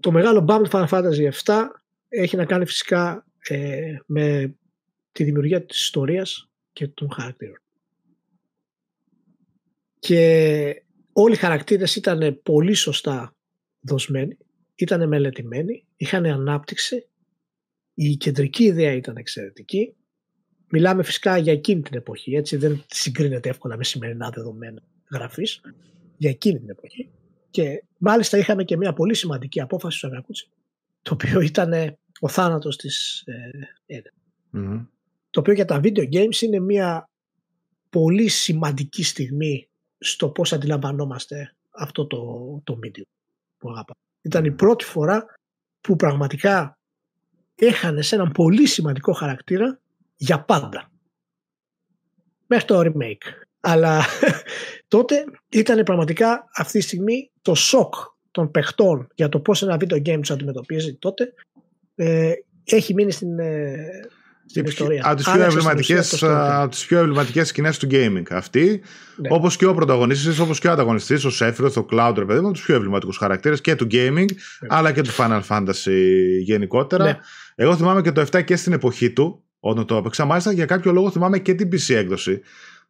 το 0.00 0.10
μεγάλο 0.12 0.44
Bubble 0.48 0.70
Final 0.70 0.88
Fantasy 0.88 1.30
7 1.44 1.64
έχει 2.08 2.36
να 2.36 2.44
κάνει 2.44 2.66
φυσικά 2.66 3.26
ε, 3.48 3.96
με 4.06 4.54
τη 5.12 5.24
δημιουργία 5.24 5.64
της 5.64 5.80
ιστορίας 5.80 6.50
και 6.72 6.88
των 6.88 7.10
χαρακτήρων. 7.12 7.58
Και 10.00 10.82
όλοι 11.12 11.34
οι 11.34 11.38
χαρακτήρες 11.38 11.96
ήταν 11.96 12.40
πολύ 12.42 12.74
σωστά 12.74 13.34
δοσμένοι, 13.80 14.36
ήταν 14.74 15.08
μελετημένοι, 15.08 15.84
είχαν 15.96 16.26
ανάπτυξη, 16.26 17.08
η 17.94 18.16
κεντρική 18.16 18.64
ιδέα 18.64 18.92
ήταν 18.92 19.16
εξαιρετική. 19.16 19.94
Μιλάμε 20.70 21.02
φυσικά 21.02 21.36
για 21.36 21.52
εκείνη 21.52 21.82
την 21.82 21.96
εποχή, 21.96 22.34
έτσι 22.34 22.56
δεν 22.56 22.84
συγκρίνεται 22.86 23.48
εύκολα 23.48 23.76
με 23.76 23.84
σημερινά 23.84 24.30
δεδομένα 24.30 24.82
γραφής, 25.10 25.60
για 26.16 26.30
εκείνη 26.30 26.58
την 26.58 26.68
εποχή. 26.68 27.10
Και 27.50 27.84
μάλιστα 27.98 28.38
είχαμε 28.38 28.64
και 28.64 28.76
μια 28.76 28.92
πολύ 28.92 29.14
σημαντική 29.14 29.60
απόφαση 29.60 30.00
του 30.00 30.06
Σαγακούτσι, 30.06 30.48
το 31.02 31.14
οποίο 31.14 31.40
ήταν 31.40 31.98
ο 32.20 32.28
θάνατος 32.28 32.76
της 32.76 33.24
ε, 33.86 34.00
mm-hmm. 34.52 34.86
Το 35.30 35.40
οποίο 35.40 35.52
για 35.52 35.64
τα 35.64 35.80
video 35.82 36.08
games 36.12 36.40
είναι 36.40 36.58
μια 36.60 37.10
πολύ 37.90 38.28
σημαντική 38.28 39.02
στιγμή 39.02 39.69
στο 40.00 40.28
πώς 40.28 40.52
αντιλαμβανόμαστε 40.52 41.54
αυτό 41.70 42.06
το, 42.06 42.18
το 42.64 42.78
medium 42.84 43.08
που 43.58 43.68
αγαπάμε. 43.68 43.98
Ήταν 44.20 44.44
η 44.44 44.52
πρώτη 44.52 44.84
φορά 44.84 45.26
που 45.80 45.96
πραγματικά 45.96 46.78
έχανε 47.54 48.02
σε 48.02 48.14
έναν 48.14 48.32
πολύ 48.32 48.66
σημαντικό 48.66 49.12
χαρακτήρα 49.12 49.80
για 50.16 50.44
πάντα. 50.44 50.90
Μέχρι 52.46 52.66
το 52.66 52.80
remake. 52.80 53.44
Αλλά 53.60 54.04
τότε 54.88 55.24
ήταν 55.48 55.82
πραγματικά 55.82 56.48
αυτή 56.54 56.78
τη 56.78 56.84
στιγμή 56.84 57.30
το 57.42 57.54
σοκ 57.54 57.94
των 58.30 58.50
παιχτών 58.50 59.08
για 59.14 59.28
το 59.28 59.40
πώς 59.40 59.62
ένα 59.62 59.76
video 59.80 60.06
game 60.06 60.18
τους 60.20 60.30
αντιμετωπίζει 60.30 60.94
τότε 60.94 61.34
ε, 61.94 62.32
έχει 62.64 62.94
μείνει 62.94 63.10
στην, 63.10 63.38
ε, 63.38 64.08
στην 64.50 64.64
ιστορία. 64.64 65.02
Από 65.04 65.16
τις 65.16 65.24
πιο, 65.24 65.42
εμβληματικές, 65.42 66.24
τις 66.70 66.86
πιο 66.86 66.98
εμβληματικές 66.98 67.48
σκηνές 67.48 67.78
του 67.78 67.88
gaming 67.90 68.22
αυτή. 68.30 68.80
Ναι. 69.16 69.28
Όπως 69.30 69.56
και 69.56 69.66
ο 69.66 69.74
πρωταγωνιστής, 69.74 70.38
όπως 70.38 70.58
και 70.58 70.68
ο 70.68 70.70
ανταγωνιστής, 70.70 71.24
ο 71.24 71.30
Σέφυρο, 71.30 71.72
ο 71.76 71.86
Cloud, 71.90 72.14
ρε 72.16 72.24
παιδί 72.24 72.40
μου, 72.40 72.52
τους 72.52 72.62
πιο 72.62 72.74
εμβληματικούς 72.74 73.16
χαρακτήρες 73.16 73.60
και 73.60 73.74
του 73.74 73.86
gaming, 73.90 74.14
ναι. 74.14 74.68
αλλά 74.68 74.92
και 74.92 75.02
του 75.02 75.10
Final 75.16 75.40
Fantasy 75.48 75.92
γενικότερα. 76.42 77.04
Ναι. 77.04 77.18
Εγώ 77.54 77.76
θυμάμαι 77.76 78.02
και 78.02 78.12
το 78.12 78.26
7 78.32 78.44
και 78.44 78.56
στην 78.56 78.72
εποχή 78.72 79.10
του, 79.10 79.42
όταν 79.60 79.86
το 79.86 79.96
έπαιξα. 79.96 80.24
Μάλιστα 80.24 80.52
για 80.52 80.66
κάποιο 80.66 80.92
λόγο 80.92 81.10
θυμάμαι 81.10 81.38
και 81.38 81.54
την 81.54 81.68
PC 81.72 81.94
έκδοση. 81.94 82.40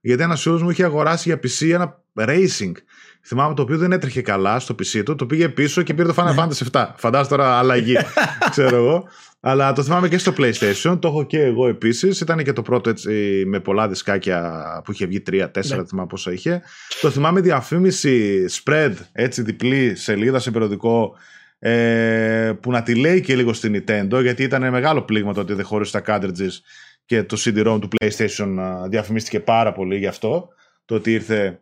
Γιατί 0.01 0.23
ένας 0.23 0.43
φίλος 0.43 0.63
μου 0.63 0.71
είχε 0.71 0.85
αγοράσει 0.85 1.29
για 1.29 1.41
PC 1.43 1.73
ένα 1.73 2.03
racing. 2.19 2.73
Θυμάμαι 3.23 3.55
το 3.55 3.63
οποίο 3.63 3.79
δεν 3.79 3.93
έτρεχε 3.93 4.23
καλά 4.23 4.59
στο 4.59 4.75
PC 4.75 5.03
του, 5.05 5.15
το 5.15 5.27
πήγε 5.27 5.49
πίσω 5.49 5.83
και 5.83 5.95
πήρε 5.95 6.09
το 6.13 6.15
Final 6.17 6.35
Fantasy 6.39 6.71
7. 6.73 6.87
Φαντάζομαι 6.97 7.37
τώρα 7.37 7.59
αλλαγή, 7.59 7.97
ξέρω 8.51 8.77
εγώ. 8.77 9.09
Αλλά 9.41 9.73
το 9.73 9.83
θυμάμαι 9.83 10.09
και 10.09 10.19
στο 10.19 10.33
PlayStation, 10.37 10.99
το 11.01 11.09
έχω 11.09 11.23
και 11.25 11.41
εγώ 11.43 11.69
επίσης. 11.69 12.21
Ήταν 12.21 12.43
και 12.43 12.53
το 12.53 12.63
πρώτο 12.63 12.91
έτσι 12.91 13.43
με 13.47 13.61
πολλά 13.61 13.89
δισκάκια 13.89 14.83
που 14.85 14.93
είχε 14.93 15.07
βγει 15.07 15.23
3-4, 15.31 15.31
ναι. 15.33 15.85
θυμάμαι 15.87 16.07
πόσα 16.09 16.33
είχε. 16.33 16.63
Το 17.01 17.11
θυμάμαι 17.11 17.41
διαφήμιση 17.41 18.45
spread, 18.51 18.93
έτσι 19.13 19.43
διπλή 19.43 19.95
σελίδα 19.95 20.39
σε 20.39 20.51
περιοδικό 20.51 21.17
ε, 21.59 22.53
που 22.61 22.71
να 22.71 22.83
τη 22.83 22.95
λέει 22.95 23.21
και 23.21 23.37
λίγο 23.37 23.53
στην 23.53 23.75
Nintendo, 23.77 24.23
γιατί 24.23 24.43
ήταν 24.43 24.71
μεγάλο 24.71 25.03
πλήγμα 25.03 25.35
το 25.35 25.41
ότι 25.41 25.53
δεν 25.53 25.65
χώρισε 25.65 26.01
τα 26.01 26.03
cartridges 26.07 26.59
και 27.05 27.23
το 27.23 27.37
CD-ROM 27.41 27.79
του 27.81 27.89
PlayStation 27.99 28.57
διαφημίστηκε 28.89 29.41
πάρα 29.41 29.73
πολύ 29.73 29.99
γι' 29.99 30.07
αυτό, 30.07 30.49
το 30.85 30.95
ότι 30.95 31.13
ήρθε 31.13 31.61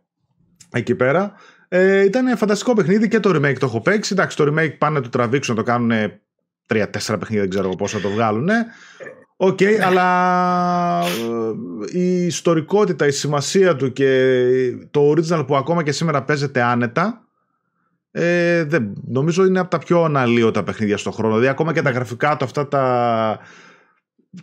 εκεί 0.72 0.94
πέρα. 0.94 1.32
Ε, 1.68 2.04
ήταν 2.04 2.36
φανταστικό 2.36 2.74
παιχνίδι 2.74 3.08
και 3.08 3.20
το 3.20 3.30
remake 3.30 3.58
το 3.58 3.66
έχω 3.66 3.80
παίξει. 3.80 4.12
Εντάξει, 4.12 4.36
το 4.36 4.44
remake 4.44 4.78
πάνε 4.78 4.98
να 4.98 5.02
το 5.02 5.08
τραβήξουν, 5.08 5.54
να 5.56 5.62
το 5.62 5.70
κάνουν 5.70 6.12
τρία-τέσσερα 6.66 7.18
παιχνίδια, 7.18 7.42
δεν 7.42 7.50
ξέρω 7.50 7.68
πώς 7.68 7.92
θα 7.92 8.00
το 8.00 8.08
βγάλουν. 8.08 8.48
OK, 9.40 9.58
okay, 9.60 9.78
αλλά 9.82 11.00
ε, 11.92 11.98
η 11.98 12.26
ιστορικότητα, 12.26 13.06
η 13.06 13.10
σημασία 13.10 13.76
του 13.76 13.92
και 13.92 14.40
το 14.90 15.10
original 15.10 15.44
που 15.46 15.56
ακόμα 15.56 15.82
και 15.82 15.92
σήμερα 15.92 16.22
παίζεται 16.22 16.62
άνετα 16.62 17.28
ε, 18.10 18.64
δεν, 18.64 18.92
νομίζω 19.04 19.44
είναι 19.44 19.58
από 19.58 19.70
τα 19.70 19.78
πιο 19.78 20.02
αναλλοίωτα 20.02 20.62
παιχνίδια 20.62 20.96
στον 20.96 21.12
χρόνο. 21.12 21.32
Δηλαδή 21.32 21.48
ακόμα 21.50 21.72
και 21.72 21.82
τα 21.82 21.90
γραφικά 21.90 22.36
του 22.36 22.44
αυτά 22.44 22.68
τα, 22.68 23.38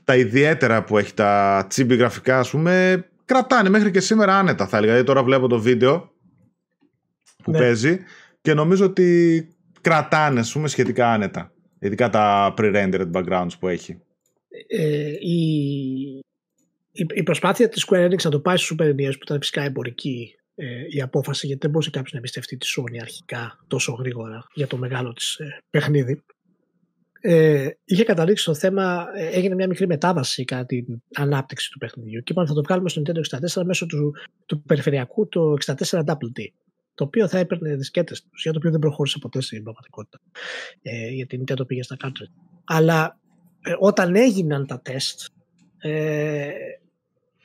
τα 0.04 0.16
ιδιαίτερα 0.16 0.84
που 0.84 0.98
έχει 0.98 1.14
τα 1.14 1.66
τσίμπι 1.70 1.96
γραφικά 1.96 2.40
ας 2.40 2.50
πούμε 2.50 3.06
κρατάνε 3.26 3.70
μέχρι 3.70 3.92
και 3.92 4.00
σήμερα 4.00 4.38
άνετα 4.38 4.68
θα 4.68 4.78
έλεγα. 4.78 4.92
Δηλαδή 4.92 5.08
τώρα 5.08 5.24
βλέπω 5.24 5.48
το 5.48 5.60
βίντεο 5.60 6.12
που 7.46 7.52
ναι. 7.52 7.58
παίζει 7.58 8.00
και 8.42 8.54
νομίζω 8.54 8.86
ότι 8.86 9.48
κρατάνε 9.82 10.40
ας 10.40 10.52
πούμε 10.52 10.68
σχετικά 10.68 11.12
άνετα. 11.12 11.52
Ειδικά 11.80 12.10
τα 12.10 12.54
pre-rendered 12.58 13.12
backgrounds 13.12 13.60
που 13.60 13.68
έχει. 13.68 13.98
Ε, 14.68 15.12
η, 15.20 16.24
η, 16.92 17.24
προσπάθεια 17.24 17.70
της 17.70 17.88
Square 17.88 18.06
Enix 18.06 18.22
να 18.24 18.30
το 18.30 18.40
πάει 18.40 18.58
στους 18.58 18.78
Super 18.80 18.90
NES 18.90 19.12
που 19.12 19.24
ήταν 19.24 19.38
φυσικά 19.40 19.62
εμπορική 19.62 20.36
ε, 20.56 20.66
η 20.90 21.02
απόφαση 21.02 21.46
γιατί 21.46 21.62
δεν 21.62 21.72
μπορούσε 21.72 21.90
κάποιος 21.90 22.12
να 22.12 22.18
εμπιστευτεί 22.18 22.58
τη 22.58 22.68
Sony 22.78 22.98
αρχικά 23.02 23.64
τόσο 23.68 23.94
γρήγορα 23.94 24.48
για 24.54 24.68
το 24.68 24.78
μεγάλο 24.78 25.14
της 25.14 25.36
ε, 25.36 25.60
παιχνίδι 25.70 26.24
ε, 27.28 27.70
είχε 27.86 28.04
καταλήξει 28.04 28.44
στο 28.44 28.54
θέμα, 28.54 29.08
ε, 29.16 29.28
έγινε 29.28 29.56
μια 29.56 29.68
μικρή 29.68 29.88
μετάβαση 29.88 30.46
κατά 30.46 30.66
την 30.66 30.86
ανάπτυξη 31.16 31.72
του 31.72 31.78
παιχνιδιού 31.78 32.22
και 32.22 32.32
είπαν 32.32 32.48
θα 32.48 32.54
το 32.54 32.64
βγάλουμε 32.64 32.90
στο 32.90 33.02
Nintendo 33.02 33.38
64 33.60 33.64
μέσω 33.66 33.86
του, 33.86 34.14
του 34.46 34.62
περιφερειακού 34.62 35.28
το 35.28 35.54
64 35.66 35.74
WD 35.90 36.46
το 36.96 37.04
οποίο 37.04 37.28
θα 37.28 37.38
έπαιρνε 37.38 37.76
δισκέτες 37.76 38.24
τους, 38.24 38.42
για 38.44 38.52
το 38.52 38.58
οποίο 38.58 38.72
δεν 38.72 38.80
προχώρησε 38.80 39.20
ποτέ 39.20 39.42
στην 39.42 39.64
πραγματικότητα. 39.64 40.20
Ε, 40.82 41.08
γιατί 41.08 41.36
η 41.36 41.44
Nintendo 41.44 41.68
πήγε 41.68 41.84
στα 41.84 41.96
κάτω. 41.96 42.26
Αλλά 42.64 43.20
ε, 43.62 43.74
όταν 43.80 44.16
έγιναν 44.16 44.68
τα 44.68 44.82
τεστ, 44.82 45.22
ε, 45.78 46.50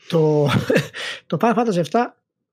το, 0.08 0.48
το 1.26 1.36
Final 1.40 1.54
Fantasy 1.54 1.82
7 1.90 2.00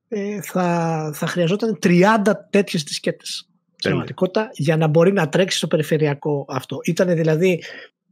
ε, 0.07 0.41
θα, 0.41 1.11
θα 1.13 1.27
χρειαζόταν 1.27 1.79
30 1.83 2.17
τέτοιες 2.49 2.83
δισκέτες 2.83 3.49
στην 3.75 3.89
πραγματικότητα 3.89 4.49
για 4.53 4.77
να 4.77 4.87
μπορεί 4.87 5.11
να 5.11 5.29
τρέξει 5.29 5.57
στο 5.57 5.67
περιφερειακό 5.67 6.45
αυτό. 6.49 6.77
Ήταν 6.83 7.15
δηλαδή 7.15 7.63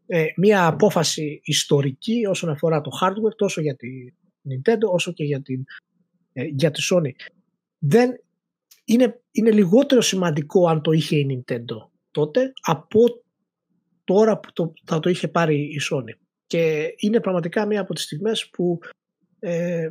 ε, 0.07 0.25
μια 0.35 0.65
απόφαση 0.65 1.41
ιστορική 1.43 2.25
όσον 2.29 2.49
αφορά 2.49 2.81
το 2.81 2.91
hardware 3.01 3.35
τόσο 3.35 3.61
για 3.61 3.75
τη 3.75 3.87
Nintendo 4.49 4.91
όσο 4.91 5.11
και 5.11 5.23
για, 5.23 5.41
την, 5.41 5.63
ε, 6.33 6.43
για 6.43 6.71
τη 6.71 6.81
Sony. 6.91 7.11
Δεν, 7.79 8.19
είναι, 8.85 9.21
είναι 9.31 9.51
λιγότερο 9.51 10.01
σημαντικό 10.01 10.67
αν 10.67 10.81
το 10.81 10.91
είχε 10.91 11.15
η 11.15 11.27
Nintendo 11.29 11.89
τότε 12.11 12.53
από 12.61 13.23
τώρα 14.03 14.39
που 14.39 14.53
το, 14.53 14.73
θα 14.85 14.99
το 14.99 15.09
είχε 15.09 15.27
πάρει 15.27 15.55
η 15.55 15.79
Sony. 15.91 16.13
Και 16.47 16.93
είναι 16.97 17.19
πραγματικά 17.19 17.65
μία 17.65 17.81
από 17.81 17.93
τις 17.93 18.03
στιγμές 18.03 18.49
που 18.49 18.79
ε, 19.39 19.89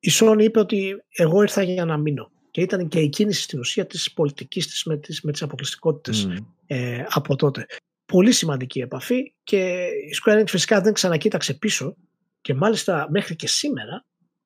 η 0.00 0.10
Sony 0.12 0.38
είπε 0.40 0.58
ότι 0.58 1.04
εγώ 1.08 1.42
ήρθα 1.42 1.62
για 1.62 1.84
να 1.84 1.96
μείνω. 1.96 2.30
Και 2.50 2.60
ήταν 2.60 2.88
και 2.88 3.00
η 3.00 3.08
κίνηση 3.08 3.42
στην 3.42 3.58
ουσία 3.58 3.86
της 3.86 4.12
πολιτικής 4.12 4.66
της 4.66 4.84
με 4.84 4.96
τις, 4.96 5.20
με 5.22 5.32
τις 5.32 5.42
αποκλειστικότητες 5.42 6.28
ε, 6.66 7.04
από 7.08 7.36
τότε. 7.36 7.66
Πολύ 8.06 8.32
σημαντική 8.32 8.80
επαφή 8.80 9.34
και 9.42 9.84
η 9.84 10.14
Square 10.22 10.40
Enix 10.40 10.48
φυσικά 10.48 10.80
δεν 10.80 10.92
ξανακοίταξε 10.92 11.54
πίσω 11.54 11.96
και 12.40 12.54
μάλιστα 12.54 13.06
μέχρι 13.10 13.36
και 13.36 13.46
σήμερα 13.46 14.04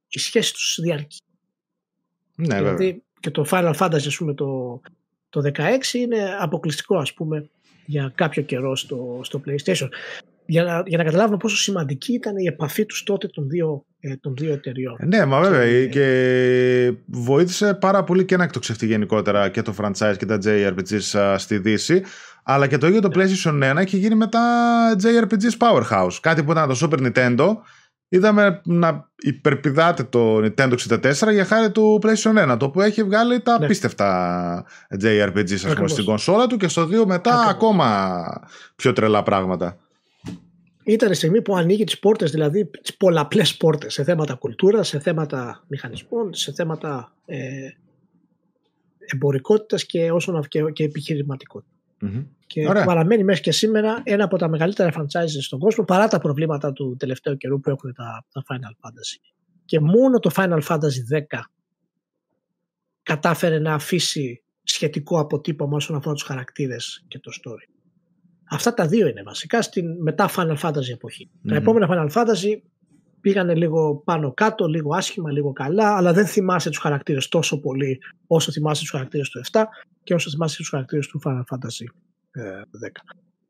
η 0.09 0.19
σχέση 0.19 0.53
τους 0.53 0.79
διαρκεί. 0.83 1.19
Ναι, 2.35 2.57
δηλαδή 2.57 3.03
και 3.21 3.31
το 3.31 3.47
Final 3.51 3.75
Fantasy 3.79 4.07
ας 4.07 4.17
πούμε, 4.17 4.35
το, 4.35 4.81
το 5.29 5.43
16 5.55 5.95
είναι 5.95 6.37
αποκλειστικό 6.41 6.97
ας 6.97 7.13
πούμε 7.15 7.49
για 7.87 8.13
κάποιο 8.15 8.43
καιρό 8.43 8.77
στο, 8.77 9.21
στο 9.23 9.41
PlayStation. 9.47 9.89
Για 10.47 10.65
να, 10.65 10.83
για 10.87 10.99
να 10.99 11.05
καταλάβουμε 11.05 11.37
πόσο 11.37 11.57
σημαντική 11.57 12.13
ήταν 12.13 12.37
η 12.37 12.47
επαφή 12.47 12.87
τους 12.87 13.03
τότε 13.03 13.27
των 13.27 13.49
δύο, 13.49 13.85
ε, 14.01 14.17
των 14.17 14.35
δύο 14.37 14.53
εταιριών. 14.53 14.97
Ε, 14.99 15.07
ναι, 15.07 15.25
μα 15.25 15.41
βέβαια 15.41 15.87
και 15.87 16.95
βοήθησε 17.07 17.75
πάρα 17.75 18.05
πολύ 18.05 18.25
και 18.25 18.37
να 18.37 18.45
εκτοξευτεί 18.45 18.87
γενικότερα 18.87 19.49
και 19.49 19.63
το 19.63 19.75
franchise 19.79 20.15
και 20.19 20.27
τα 20.27 20.39
JRPGs 20.45 21.35
στη 21.37 21.59
Δύση 21.59 22.03
αλλά 22.45 22.67
και 22.67 22.79
το 22.79 22.87
ίδιο 22.87 23.01
το 23.01 23.09
ναι. 23.09 23.25
PlayStation 23.25 23.73
1 23.73 23.77
έχει 23.77 23.97
γίνει 23.97 24.15
μετά 24.15 24.41
JRPGs 25.03 25.57
Powerhouse. 25.59 26.17
Κάτι 26.21 26.43
που 26.43 26.51
ήταν 26.51 26.69
το 26.69 26.79
Super 26.83 27.07
Nintendo 27.07 27.57
είδαμε 28.15 28.61
να 28.65 29.11
υπερπηδάτε 29.17 30.03
το 30.03 30.37
Nintendo 30.37 30.75
64 30.89 31.33
για 31.33 31.45
χάρη 31.45 31.71
του 31.71 32.01
PlayStation 32.03 32.53
1 32.53 32.57
το 32.59 32.65
οποίο 32.65 32.83
έχει 32.83 33.03
βγάλει 33.03 33.41
τα 33.41 33.59
ναι. 33.59 33.65
απίστευτα 33.65 34.67
JRPG 35.03 35.53
ας 35.53 35.75
πούμε, 35.75 35.89
στην 35.89 36.05
κονσόλα 36.05 36.47
του 36.47 36.57
και 36.57 36.69
στο 36.69 36.83
2 36.83 37.05
μετά 37.07 37.47
ακόμα 37.49 38.23
πιο 38.77 38.93
τρελά 38.93 39.23
πράγματα. 39.23 39.79
Ήταν 40.85 41.11
η 41.11 41.15
στιγμή 41.15 41.43
που 41.43 41.57
ανοίγει 41.57 41.85
τις 41.85 41.99
πόρτες, 41.99 42.31
δηλαδή 42.31 42.71
τις 42.83 42.97
πολλαπλές 42.97 43.57
πόρτες 43.57 43.93
σε 43.93 44.05
θέματα 44.05 44.35
κουλτούρας, 44.35 44.89
σε 44.89 44.99
θέματα 44.99 45.65
μηχανισμών, 45.69 46.35
σε 46.35 46.53
θέματα 46.53 47.13
ε, 47.25 47.39
εμπορικότητας 48.99 49.85
και, 49.87 50.11
όσον, 50.11 50.45
και, 50.49 50.63
και 50.73 50.85
επιχειρηματικότητας. 50.85 51.75
Mm-hmm. 52.03 52.25
Και 52.47 52.69
Ωραία. 52.69 52.85
παραμένει 52.85 53.25
μέχρι 53.25 53.43
και 53.43 53.53
σήμερα 53.53 54.01
ένα 54.05 54.25
από 54.25 54.39
τα 54.39 54.49
μεγαλύτερα 54.49 54.93
franchises 54.97 55.41
στον 55.41 55.59
κόσμο 55.59 55.85
παρά 55.85 56.09
τα 56.09 56.19
προβλήματα 56.19 56.73
του 56.73 56.97
τελευταίου 56.99 57.37
καιρού 57.37 57.61
που 57.61 57.71
έχουν 57.71 57.93
τα, 57.95 58.25
τα 58.33 58.43
Final 58.49 58.87
Fantasy. 58.87 59.33
Και 59.65 59.81
μόνο 59.81 60.19
το 60.19 60.31
Final 60.35 60.61
Fantasy 60.63 61.19
10 61.33 61.41
κατάφερε 63.03 63.59
να 63.59 63.75
αφήσει 63.75 64.43
σχετικό 64.63 65.19
αποτύπωμα 65.19 65.77
όσον 65.77 65.97
αφορά 65.97 66.15
τους 66.15 66.23
χαρακτήρες 66.23 67.05
και 67.09 67.19
το 67.19 67.31
story. 67.43 67.75
Αυτά 68.51 68.75
τα 68.75 68.87
δύο 68.87 69.07
είναι 69.07 69.23
βασικά 69.23 69.63
στην 69.63 70.03
μετά 70.03 70.31
Final 70.37 70.57
Fantasy 70.59 70.89
εποχή. 70.93 71.31
Mm-hmm. 71.31 71.49
Τα 71.49 71.55
επόμενα 71.55 71.89
Final 71.91 72.13
Fantasy 72.13 72.61
πήγανε 73.21 73.55
λίγο 73.55 74.03
πάνω 74.05 74.33
κάτω, 74.33 74.67
λίγο 74.67 74.95
άσχημα, 74.95 75.31
λίγο 75.31 75.53
καλά, 75.53 75.97
αλλά 75.97 76.13
δεν 76.13 76.27
θυμάσαι 76.27 76.69
τους 76.69 76.79
χαρακτήρες 76.79 77.29
τόσο 77.29 77.61
πολύ 77.61 78.01
όσο 78.27 78.53
θυμάσαι 78.53 78.81
τους 78.81 78.91
χαρακτήρες 78.91 79.29
του 79.29 79.41
7 79.53 79.65
και 80.03 80.15
όσο 80.15 80.31
θυμάσαι 80.31 80.57
τους 80.57 80.69
χαρακτήρες 80.69 81.07
του 81.07 81.21
Final 81.25 81.43
Fantasy 81.51 81.85
10. 81.85 81.87
Ε, 81.87 82.14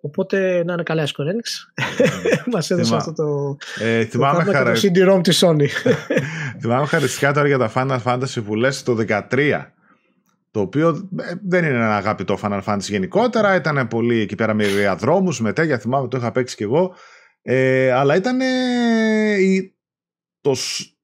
Οπότε 0.00 0.62
να 0.64 0.72
είναι 0.72 0.82
καλά 0.82 1.02
η 1.02 1.06
Square 1.06 1.22
Enix. 1.22 1.82
Μας 2.52 2.70
έδωσε 2.70 2.96
αυτό 2.96 3.12
το, 3.12 3.56
ε, 3.84 4.04
θυμάμαι 4.04 4.44
το, 4.44 4.50
χαρα... 4.50 4.72
το 4.72 4.80
CD-ROM 4.82 5.20
της 5.22 5.44
Sony. 5.44 5.66
θυμάμαι 6.60 6.86
χαριστικά 6.86 7.32
τώρα 7.32 7.46
για 7.46 7.58
τα 7.58 7.72
Final 7.74 7.98
Fantasy 8.02 8.44
που 8.44 8.54
λες 8.54 8.82
το 8.82 8.96
13 9.08 9.64
το 10.50 10.60
οποίο 10.60 11.08
ε, 11.16 11.32
δεν 11.46 11.64
είναι 11.64 11.74
ένα 11.74 11.96
αγαπητό 11.96 12.38
Final 12.42 12.62
Fantasy 12.64 12.78
γενικότερα, 12.80 13.54
ήταν 13.54 13.88
πολύ 13.88 14.20
εκεί 14.20 14.34
πέρα 14.34 14.54
με 14.54 14.66
διαδρόμους, 14.66 15.40
με 15.40 15.52
τέτοια, 15.52 15.78
θυμάμαι 15.78 16.08
το 16.08 16.16
είχα 16.16 16.32
παίξει 16.32 16.56
κι 16.56 16.62
εγώ, 16.62 16.94
ε, 17.42 17.92
αλλά 17.92 18.16
ήταν 18.16 18.38
το, 20.40 20.54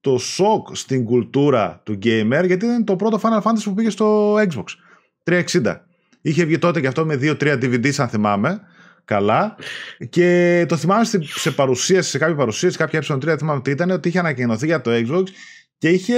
το 0.01 0.19
σοκ 0.19 0.77
στην 0.77 1.05
κουλτούρα 1.05 1.81
του 1.85 1.93
gamer, 1.93 2.43
γιατί 2.47 2.65
ήταν 2.65 2.85
το 2.85 2.97
πρώτο 2.97 3.21
Final 3.23 3.43
Fantasy 3.43 3.63
που 3.65 3.75
πήγε 3.75 3.91
στο 3.91 4.35
Xbox 4.35 4.65
360. 5.25 5.77
Είχε 6.21 6.45
βγει 6.45 6.59
τότε 6.59 6.81
και 6.81 6.87
αυτό 6.87 7.05
με 7.05 7.19
2-3 7.23 7.35
DVDs 7.41 7.95
αν 7.97 8.09
θυμάμαι, 8.09 8.61
καλά. 9.05 9.57
Και 10.09 10.65
το 10.69 10.77
θυμάμαι 10.77 11.05
σε 11.23 11.51
παρουσίαση, 11.51 12.11
σε 12.11 12.19
κάποια 12.19 12.35
παρουσίαση, 12.35 12.77
κάποια 12.77 13.03
ε3 13.09 13.35
θυμάμαι 13.39 13.61
τι 13.61 13.71
ήταν, 13.71 13.91
ότι 13.91 14.09
είχε 14.09 14.19
ανακοινωθεί 14.19 14.67
για 14.67 14.81
το 14.81 14.91
Xbox 14.95 15.23
και 15.79 15.89
είχε 15.89 16.17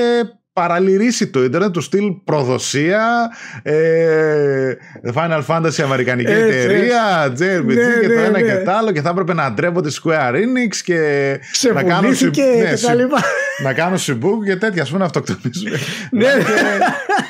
παραλυρίσει 0.53 1.27
το 1.31 1.45
ίντερνετ 1.45 1.71
του 1.71 1.81
στυλ 1.81 2.11
προδοσία 2.25 3.31
ε, 3.62 4.73
Final 5.15 5.43
Fantasy 5.47 5.83
Αμερικανική 5.85 6.33
εταιρεία 6.33 7.27
JRPG 7.27 7.65
ναι, 7.65 7.75
και 8.01 8.09
το 8.09 8.14
ναι, 8.14 8.20
ένα 8.22 8.31
ναι. 8.31 8.43
και 8.43 8.62
το 8.64 8.70
άλλο 8.70 8.93
και 8.93 9.01
θα 9.01 9.11
έπρεπε 9.11 9.35
να 9.35 9.53
ντρέπονται 9.53 9.91
Square 10.03 10.35
Enix 10.35 10.76
και 10.85 11.41
να 11.74 11.83
κάνω, 11.83 12.09
ναι, 12.09 12.31
και 12.31 12.79
τα 12.87 12.95
λοιπά. 12.95 13.20
να 13.62 13.72
κάνω 13.72 13.97
συμπούκ 13.97 14.45
και 14.45 14.57
τέτοια 14.57 14.83
ας 14.83 14.89
πούμε 14.89 15.01
να 15.01 15.05
αυτοκτονίζουμε 15.05 15.70
ναι. 16.11 16.29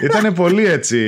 ήταν 0.03 0.33
πολύ 0.33 0.67
έτσι 0.67 0.99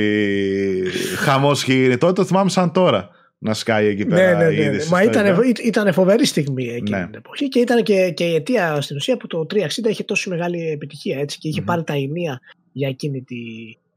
χαμός 1.17 1.63
και 1.63 1.97
τότε 1.99 2.13
το 2.13 2.25
θυμάμαι 2.25 2.49
σαν 2.49 2.71
τώρα 2.71 3.09
να 3.45 3.53
σκάει 3.53 3.87
εκεί 3.87 4.05
πέρα. 4.05 4.37
Ναι, 4.37 4.45
ναι, 4.45 4.63
ναι. 4.63 4.69
ναι. 4.69 4.85
Μα 4.89 5.03
ήταν, 5.03 5.41
ήταν 5.63 5.93
φοβερή 5.93 6.25
στιγμή 6.25 6.67
εκείνη 6.67 6.99
ναι. 6.99 7.05
την 7.05 7.15
εποχή 7.15 7.47
και 7.47 7.59
ήταν 7.59 7.83
και, 7.83 8.09
και 8.09 8.23
η 8.23 8.35
αιτία 8.35 8.81
στην 8.81 8.95
ουσία 8.95 9.17
που 9.17 9.27
το 9.27 9.45
360 9.53 9.57
είχε 9.89 10.03
τόσο 10.03 10.29
μεγάλη 10.29 10.69
επιτυχία 10.69 11.19
έτσι, 11.19 11.37
και 11.37 11.47
είχε 11.47 11.61
mm-hmm. 11.61 11.65
πάρει 11.65 11.83
τα 11.83 11.93
ενία 11.93 12.41
για 12.71 12.87
εκείνη 12.87 13.21
τη, 13.21 13.35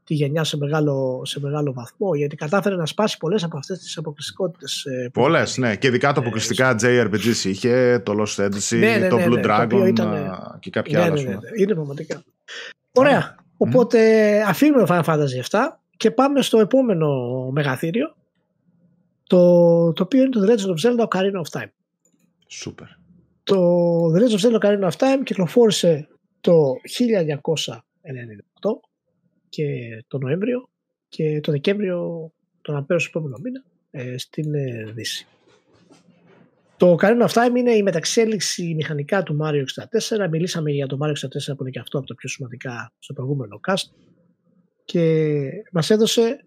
τη 0.03 0.13
γενιά 0.13 0.43
σε 0.43 0.57
μεγάλο, 0.57 1.21
σε 1.25 1.39
μεγάλο 1.39 1.73
βαθμό 1.73 2.15
γιατί 2.15 2.35
κατάφερε 2.35 2.75
να 2.75 2.85
σπάσει 2.85 3.17
πολλές 3.17 3.43
από 3.43 3.57
αυτές 3.57 3.79
τις 3.79 3.97
αποκλειστικότητες. 3.97 4.85
Ε, 4.85 5.09
πολλές, 5.13 5.57
ναι. 5.57 5.75
Και 5.75 5.87
ειδικά 5.87 6.13
το 6.13 6.19
αποκλειστικά 6.19 6.75
JRPG 6.81 7.45
είχε, 7.45 8.01
το 8.05 8.13
Lost 8.19 8.45
Odyssey, 8.45 8.77
ναι, 8.77 8.97
ναι, 8.97 9.07
το 9.07 9.17
ναι, 9.17 9.25
Blue 9.27 9.45
Dragon 9.45 9.87
ήταν, 9.87 10.31
και 10.59 10.69
κάποια 10.69 11.03
άλλα. 11.03 11.13
Ναι, 11.13 11.21
ναι, 11.21 11.37
είναι 11.57 11.73
πραγματικά. 11.73 12.23
Ωραία. 12.91 13.35
Οπότε 13.57 13.99
αφήνουμε 14.47 14.85
το 14.85 14.93
Final 14.93 15.03
Fantasy 15.03 15.49
7 15.49 15.59
και 15.97 16.11
πάμε 16.11 16.41
στο 16.41 16.59
επόμενο 16.59 17.09
μεγαθύριο 17.51 18.15
το, 19.29 19.93
το 19.93 20.03
οποίο 20.03 20.21
είναι 20.21 20.29
το 20.29 20.41
The 20.41 20.49
Legend 20.49 20.69
of 20.73 20.79
Zelda 20.85 21.07
Ocarina 21.07 21.41
of 21.41 21.59
Time. 21.59 21.69
Σούπερ. 22.47 22.87
Το 23.43 23.57
The 24.11 24.17
Legend 24.17 24.35
of 24.35 24.39
Zelda 24.39 24.59
Ocarina 24.59 24.89
of 24.89 24.97
Time 24.97 25.21
κυκλοφόρησε 25.23 26.07
το 26.41 26.73
1998 26.97 27.69
και 29.49 29.65
το 30.07 30.17
Νοέμβριο 30.17 30.69
και 31.09 31.39
το 31.39 31.51
Δεκέμβριο 31.51 32.31
τον 32.61 32.75
Απέρο 32.75 32.99
επόμενο 33.07 33.37
μήνα 33.43 33.63
ε, 33.91 34.17
στην 34.17 34.53
ε, 34.53 34.91
Δύση. 34.93 35.27
Το 36.77 36.97
Ocarina 36.99 37.27
of 37.27 37.33
Time 37.33 37.55
είναι 37.57 37.71
η 37.71 37.83
μεταξέλιξη 37.83 38.73
μηχανικά 38.75 39.23
του 39.23 39.37
Mario 39.41 39.63
64. 40.25 40.29
Μιλήσαμε 40.29 40.71
για 40.71 40.87
το 40.87 40.97
Mario 41.01 41.13
64 41.51 41.55
που 41.55 41.61
είναι 41.61 41.69
και 41.69 41.79
αυτό 41.79 41.97
από 41.97 42.07
τα 42.07 42.15
πιο 42.15 42.29
σημαντικά 42.29 42.93
στο 42.99 43.13
προηγούμενο 43.13 43.59
cast 43.67 43.89
και 44.85 45.49
μας 45.71 45.89
έδωσε 45.89 46.45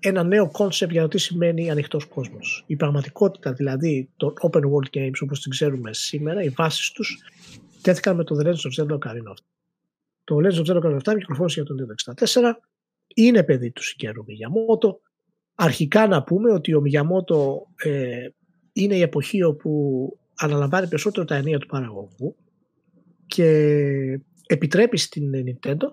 ένα 0.00 0.22
νέο 0.22 0.50
concept 0.50 0.92
για 0.92 1.02
το 1.02 1.08
τι 1.08 1.18
σημαίνει 1.18 1.70
ανοιχτός 1.70 2.04
κόσμος. 2.04 2.64
Η 2.66 2.76
πραγματικότητα 2.76 3.52
δηλαδή 3.52 4.08
των 4.16 4.32
open 4.40 4.60
world 4.60 4.98
games 4.98 5.18
όπως 5.20 5.40
την 5.40 5.50
ξέρουμε 5.50 5.92
σήμερα, 5.92 6.42
οι 6.42 6.48
βάσεις 6.48 6.90
τους 6.90 7.18
τέθηκαν 7.82 8.16
με 8.16 8.24
το 8.24 8.36
The 8.38 8.46
Legend 8.46 8.50
of 8.50 8.82
Zelda 8.82 8.98
Ocarina 8.98 9.28
of 9.28 9.34
Time. 9.34 9.46
Το 10.24 10.36
Legend 10.36 10.66
of 10.66 10.72
Zelda 10.72 10.82
Ocarina 10.82 10.98
of 10.98 11.12
Time 11.12 11.18
κυκλοφόρησε 11.18 11.60
για 11.60 11.74
το 11.74 11.86
N64, 12.14 12.40
είναι 13.14 13.42
παιδί 13.42 13.70
του 13.70 13.82
Σιγκέρου 13.82 14.24
Μιγιαμότο. 14.26 15.00
Αρχικά 15.54 16.06
να 16.06 16.22
πούμε 16.22 16.52
ότι 16.52 16.74
ο 16.74 16.80
Μιγιαμότο 16.80 17.66
ε, 17.76 18.28
είναι 18.72 18.96
η 18.96 19.00
εποχή 19.00 19.42
όπου 19.42 20.18
αναλαμβάνει 20.34 20.88
περισσότερο 20.88 21.24
τα 21.24 21.34
ενία 21.34 21.58
του 21.58 21.66
παραγωγού 21.66 22.36
και 23.26 23.46
επιτρέπει 24.46 24.96
στην 24.96 25.30
Nintendo 25.34 25.92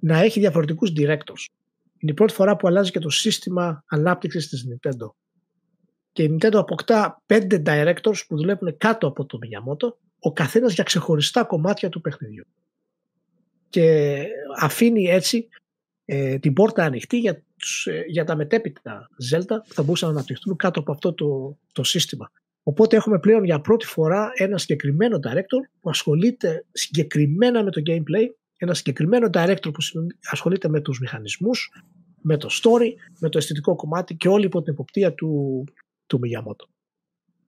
να 0.00 0.18
έχει 0.18 0.40
διαφορετικούς 0.40 0.92
directors. 0.96 1.59
Είναι 2.00 2.12
η 2.12 2.14
πρώτη 2.14 2.32
φορά 2.32 2.56
που 2.56 2.68
αλλάζει 2.68 2.90
και 2.90 2.98
το 2.98 3.10
σύστημα 3.10 3.84
ανάπτυξης 3.86 4.48
της 4.48 4.66
Nintendo. 4.68 5.10
Και 6.12 6.22
η 6.22 6.36
Nintendo 6.36 6.54
αποκτά 6.54 7.22
πέντε 7.26 7.62
directors 7.66 8.26
που 8.28 8.36
δουλεύουν 8.36 8.76
κάτω 8.76 9.06
από 9.06 9.26
το 9.26 9.38
Miyamoto, 9.42 9.92
ο 10.18 10.32
καθένας 10.32 10.72
για 10.72 10.84
ξεχωριστά 10.84 11.44
κομμάτια 11.44 11.88
του 11.88 12.00
παιχνιδιού. 12.00 12.44
Και 13.68 14.26
αφήνει 14.60 15.04
έτσι 15.04 15.48
ε, 16.04 16.38
την 16.38 16.52
πόρτα 16.52 16.84
ανοιχτή 16.84 17.18
για, 17.18 17.42
τους, 17.56 17.86
ε, 17.86 18.04
για 18.06 18.24
τα 18.24 18.36
μετέπειτα 18.36 19.08
Zelda 19.32 19.56
που 19.68 19.74
θα 19.74 19.82
μπορούσαν 19.82 20.08
να 20.08 20.14
αναπτυχθούν 20.14 20.56
κάτω 20.56 20.80
από 20.80 20.92
αυτό 20.92 21.14
το, 21.14 21.58
το 21.72 21.82
σύστημα. 21.82 22.30
Οπότε 22.62 22.96
έχουμε 22.96 23.18
πλέον 23.18 23.44
για 23.44 23.60
πρώτη 23.60 23.86
φορά 23.86 24.30
ένα 24.34 24.58
συγκεκριμένο 24.58 25.16
director 25.16 25.62
που 25.80 25.90
ασχολείται 25.90 26.64
συγκεκριμένα 26.72 27.62
με 27.64 27.70
το 27.70 27.82
gameplay, 27.86 28.26
ένα 28.62 28.74
συγκεκριμένο 28.74 29.28
director 29.32 29.72
που 29.72 30.06
ασχολείται 30.30 30.68
με 30.68 30.80
τους 30.80 31.00
μηχανισμούς, 31.00 31.72
με 32.20 32.36
το 32.36 32.48
story, 32.62 32.88
με 33.18 33.28
το 33.28 33.38
αισθητικό 33.38 33.74
κομμάτι 33.74 34.14
και 34.14 34.28
όλη 34.28 34.44
υπό 34.44 34.62
την 34.62 34.72
υποπτία 34.72 35.14
του, 35.14 35.64
του 36.06 36.20
Miyamoto. 36.22 36.68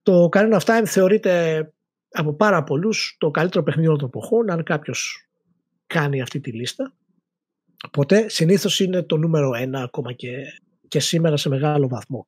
Το 0.03 0.29
Ocarina 0.31 0.59
of 0.59 0.65
Time 0.65 0.83
θεωρείται 0.85 1.73
από 2.09 2.33
πάρα 2.33 2.63
πολλούς 2.63 3.15
το 3.19 3.31
καλύτερο 3.31 3.63
παιχνίδι 3.63 3.87
των 3.87 4.07
εποχών, 4.07 4.51
αν 4.51 4.63
κάποιος 4.63 5.27
κάνει 5.87 6.21
αυτή 6.21 6.39
τη 6.39 6.51
λίστα. 6.51 6.93
Ποτέ 7.91 8.29
συνήθως 8.29 8.79
είναι 8.79 9.01
το 9.01 9.17
νούμερο 9.17 9.53
ένα 9.53 9.81
ακόμα 9.81 10.13
και, 10.13 10.29
και 10.87 10.99
σήμερα 10.99 11.37
σε 11.37 11.49
μεγάλο 11.49 11.87
βαθμό. 11.87 12.25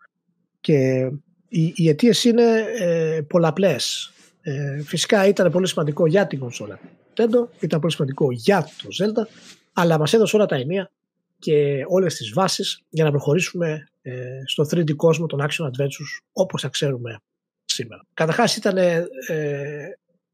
Και 0.59 1.09
οι, 1.47 1.73
οι 1.75 1.89
αιτίες 1.89 2.23
είναι 2.23 2.65
ε, 2.79 3.21
πολλαπλές. 3.27 4.11
Ε, 4.41 4.81
φυσικά 4.81 5.27
ήταν 5.27 5.51
πολύ 5.51 5.67
σημαντικό 5.67 6.07
για 6.07 6.27
την 6.27 6.39
κονσόλα 6.39 6.79
Nintendo, 7.15 7.47
ήταν 7.59 7.79
πολύ 7.79 7.93
σημαντικό 7.93 8.31
για 8.31 8.63
το 8.63 8.87
Zelda, 9.03 9.27
αλλά 9.73 9.99
μας 9.99 10.13
έδωσε 10.13 10.35
όλα 10.35 10.45
τα 10.45 10.55
ενία 10.55 10.91
και 11.39 11.85
όλες 11.87 12.15
τις 12.15 12.33
βάσεις 12.33 12.81
για 12.89 13.03
να 13.03 13.09
προχωρήσουμε 13.09 13.87
ε, 14.01 14.41
στο 14.45 14.63
3D 14.63 14.95
κόσμο 14.95 15.25
των 15.25 15.39
action 15.41 15.65
adventures 15.65 16.23
όπως 16.33 16.61
θα 16.61 16.67
ξέρουμε 16.67 17.19
σήμερα. 17.65 18.05
Καταρχάς 18.13 18.55
ήταν 18.55 18.77
ε, 18.77 19.05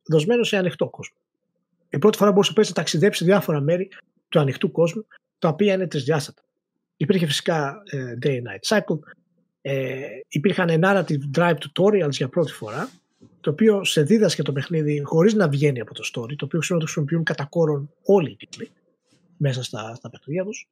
δοσμένο 0.03 0.43
σε 0.43 0.57
ανοιχτό 0.57 0.89
κόσμο. 0.89 1.17
Η 1.89 1.97
πρώτη 1.97 2.17
φορά 2.17 2.31
μπορούσε 2.31 2.53
να 2.57 2.65
ταξιδέψει 2.73 3.19
σε 3.19 3.25
διάφορα 3.25 3.61
μέρη 3.61 3.89
του 4.29 4.39
ανοιχτού 4.39 4.71
κόσμου, 4.71 5.05
τα 5.39 5.47
οποία 5.47 5.73
είναι 5.73 5.87
τρισδιάστατα. 5.87 6.41
Υπήρχε 6.97 7.25
φυσικά 7.25 7.83
ε, 7.89 8.17
day 8.21 8.29
and 8.29 8.41
night 8.41 8.77
cycle, 8.77 8.99
ε, 9.61 10.01
υπήρχαν 10.27 10.79
narrative 10.83 11.37
drive 11.37 11.55
tutorials 11.55 12.11
για 12.11 12.29
πρώτη 12.29 12.51
φορά, 12.51 12.89
το 13.41 13.49
οποίο 13.49 13.83
σε 13.83 14.01
δίδασκε 14.01 14.41
το 14.41 14.51
παιχνίδι 14.51 15.01
χωρίς 15.03 15.33
να 15.33 15.49
βγαίνει 15.49 15.79
από 15.79 15.93
το 15.93 16.03
story, 16.13 16.35
το 16.35 16.45
οποίο 16.45 16.59
ξέρω 16.59 16.75
ότι 16.75 16.85
χρησιμοποιούν 16.85 17.23
κατά 17.23 17.45
κόρον 17.45 17.93
όλοι 18.03 18.31
οι 18.31 18.35
τίτλοι 18.35 18.69
μέσα 19.37 19.63
στα, 19.63 19.95
στα 19.95 20.09
παιχνίδια 20.09 20.43
τους. 20.43 20.69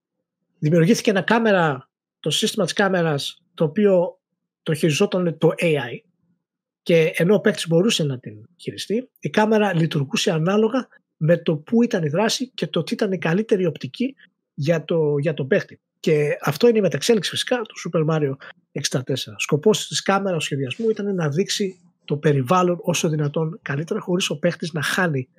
Δημιουργήθηκε 0.59 1.09
ένα 1.09 1.21
κάμερα, 1.21 1.89
το 2.19 2.29
σύστημα 2.29 2.63
της 2.63 2.73
κάμερας, 2.73 3.43
το 3.53 3.63
οποίο 3.63 4.19
το 4.63 4.73
χειριζόταν 4.73 5.37
το 5.37 5.49
AI 5.57 5.99
και 6.83 7.13
ενώ 7.15 7.35
ο 7.35 7.39
παίκτης 7.39 7.67
μπορούσε 7.67 8.03
να 8.03 8.19
την 8.19 8.45
χειριστεί, 8.55 9.09
η 9.19 9.29
κάμερα 9.29 9.73
λειτουργούσε 9.73 10.31
ανάλογα 10.31 10.87
με 11.17 11.37
το 11.37 11.55
πού 11.55 11.83
ήταν 11.83 12.03
η 12.03 12.09
δράση 12.09 12.49
και 12.49 12.67
το 12.67 12.83
τι 12.83 12.93
ήταν 12.93 13.11
η 13.11 13.17
καλύτερη 13.17 13.65
οπτική 13.65 14.15
για 14.53 14.83
το, 14.83 15.17
για 15.17 15.33
το 15.33 15.45
παίχτη. 15.45 15.79
Και 15.99 16.37
αυτό 16.41 16.67
είναι 16.67 16.77
η 16.77 16.81
μεταξέλιξη 16.81 17.29
φυσικά 17.29 17.61
του 17.61 17.75
Super 17.89 18.05
Mario 18.05 18.31
64. 18.89 19.01
Σκοπός 19.37 19.87
της 19.87 20.01
κάμερας 20.01 20.43
σχεδιασμού 20.43 20.89
ήταν 20.89 21.15
να 21.15 21.29
δείξει 21.29 21.79
το 22.09 22.17
περιβάλλον 22.17 22.77
όσο 22.81 23.09
δυνατόν 23.09 23.59
καλύτερα 23.61 23.99
χωρίς 23.99 24.29
ο 24.29 24.39
παίχτης 24.39 24.73
να 24.73 24.81
χάνει 24.81 25.29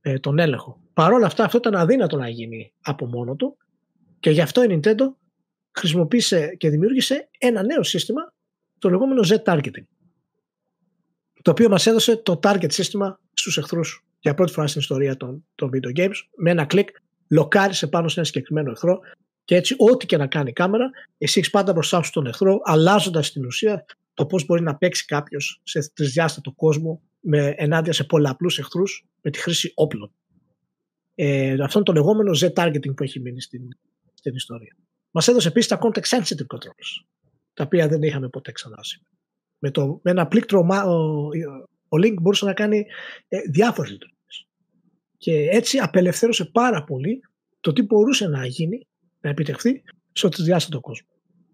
ε, 0.00 0.18
τον 0.18 0.38
έλεγχο. 0.38 0.80
Παρ' 0.92 1.12
όλα 1.12 1.26
αυτά 1.26 1.44
αυτό 1.44 1.58
ήταν 1.58 1.74
αδύνατο 1.74 2.16
να 2.16 2.28
γίνει 2.28 2.72
από 2.80 3.06
μόνο 3.06 3.34
του 3.34 3.56
και 4.20 4.30
γι' 4.30 4.40
αυτό 4.40 4.62
η 4.62 4.66
Nintendo 4.70 5.04
χρησιμοποίησε 5.72 6.54
και 6.58 6.70
δημιούργησε 6.70 7.28
ένα 7.38 7.62
νέο 7.62 7.82
σύστημα 7.82 8.32
το 8.78 8.90
λεγόμενο 8.90 9.20
Z-Targeting 9.28 9.84
το 11.42 11.50
οποίο 11.50 11.68
μας 11.68 11.86
έδωσε 11.86 12.16
το 12.16 12.40
target 12.42 12.72
σύστημα 12.72 13.20
στους 13.32 13.58
εχθρούς 13.58 14.04
για 14.18 14.34
πρώτη 14.34 14.52
φορά 14.52 14.66
στην 14.66 14.80
ιστορία 14.80 15.16
των, 15.16 15.44
των 15.54 15.70
video 15.74 15.98
games. 15.98 16.16
Με 16.36 16.50
ένα 16.50 16.64
κλικ 16.64 16.88
λοκάρισε 17.30 17.86
πάνω 17.86 18.08
σε 18.08 18.14
ένα 18.18 18.26
συγκεκριμένο 18.26 18.70
εχθρό 18.70 19.00
και 19.44 19.54
έτσι 19.56 19.74
ό,τι 19.78 20.06
και 20.06 20.16
να 20.16 20.26
κάνει 20.26 20.50
η 20.50 20.52
κάμερα, 20.52 20.90
εσύ 21.18 21.40
έχει 21.40 21.50
πάντα 21.50 21.72
μπροστά 21.72 22.02
σου 22.02 22.12
τον 22.12 22.26
εχθρό, 22.26 22.60
αλλάζοντας 22.64 23.32
την 23.32 23.44
ουσία 23.44 23.84
το 24.14 24.26
πώς 24.26 24.46
μπορεί 24.46 24.62
να 24.62 24.76
παίξει 24.76 25.04
κάποιος 25.04 25.60
σε 25.64 25.92
τρισδιάστατο 25.92 26.52
κόσμο 26.52 27.02
με, 27.20 27.54
ενάντια 27.56 27.92
σε 27.92 28.04
πολλαπλούς 28.04 28.58
εχθρούς 28.58 29.06
με 29.22 29.30
τη 29.30 29.38
χρήση 29.38 29.72
όπλων. 29.74 30.12
Ε, 31.14 31.52
αυτό 31.62 31.78
είναι 31.78 31.86
το 31.86 31.92
λεγόμενο 31.92 32.30
Z-targeting 32.40 32.94
που 32.96 33.02
έχει 33.02 33.20
μείνει 33.20 33.40
στην, 33.40 33.68
στην 34.14 34.34
ιστορία. 34.34 34.76
Μας 35.10 35.28
έδωσε 35.28 35.48
επίσης 35.48 35.68
τα 35.68 35.78
context 35.82 36.18
sensitive 36.18 36.56
controls, 36.56 37.04
τα 37.54 37.64
οποία 37.64 37.88
δεν 37.88 38.02
είχαμε 38.02 38.28
ποτέ 38.28 38.52
ξανά 38.52 38.78
Με, 39.58 39.70
το, 39.70 40.00
με 40.02 40.10
ένα 40.10 40.26
πλήκτρο 40.26 40.60
ο 41.88 41.96
Link 41.96 42.14
μπορούσε 42.20 42.44
να 42.44 42.52
κάνει 42.52 42.86
ε, 43.28 43.38
διάφορες 43.40 43.90
λειτουργίες. 43.90 44.46
Και 45.16 45.48
έτσι 45.50 45.78
απελευθέρωσε 45.78 46.44
πάρα 46.44 46.84
πολύ 46.84 47.20
το 47.60 47.72
τι 47.72 47.82
μπορούσε 47.82 48.26
να 48.26 48.46
γίνει, 48.46 48.86
να 49.20 49.30
επιτευχθεί 49.30 49.82
σε 50.12 50.26
ό,τι 50.26 50.42
διάστατο 50.42 50.80
κόσμο. 50.80 51.08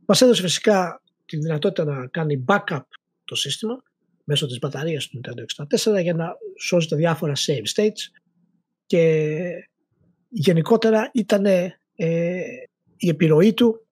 Μας 0.06 0.22
έδωσε 0.22 0.42
φυσικά 0.42 1.02
τη 1.28 1.36
δυνατότητα 1.36 1.84
να 1.84 2.06
κάνει 2.06 2.44
backup 2.48 2.80
το 3.24 3.34
σύστημα 3.34 3.82
μέσω 4.24 4.46
της 4.46 4.58
μπαταρίας 4.58 5.06
του 5.06 5.20
Nintendo 5.20 5.66
64 5.98 6.02
για 6.02 6.14
να 6.14 6.36
σώζει 6.60 6.88
τα 6.88 6.96
διάφορα 6.96 7.32
save 7.36 7.82
states 7.82 8.20
και 8.86 9.50
γενικότερα 10.28 11.10
ήταν 11.14 11.46
ε, 11.46 11.74
η 12.96 13.08
επιρροή 13.08 13.54
του 13.54 13.86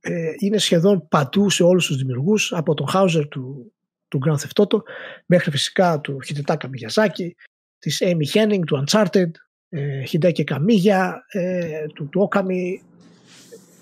ε, 0.00 0.32
είναι 0.38 0.58
σχεδόν 0.58 1.08
παντού 1.08 1.50
σε 1.50 1.62
όλους 1.62 1.86
τους 1.86 1.96
δημιουργούς 1.96 2.52
από 2.52 2.74
τον 2.74 2.86
Hauser 2.92 3.28
του 3.28 3.72
του 4.08 4.20
Grand 4.26 4.36
Theft 4.36 4.62
Auto 4.64 4.80
μέχρι 5.26 5.50
φυσικά 5.50 6.00
του 6.00 6.18
Hidetaka 6.26 6.64
Miyazaki, 6.64 7.30
της 7.78 8.02
Amy 8.04 8.34
Henning, 8.34 8.60
του 8.66 8.84
Uncharted, 8.86 9.30
ε, 9.68 10.02
Hideki 10.12 10.44
Kamiya, 10.44 11.12
ε, 11.32 11.86
του, 11.94 12.08
του 12.08 12.28
Okami. 12.30 12.74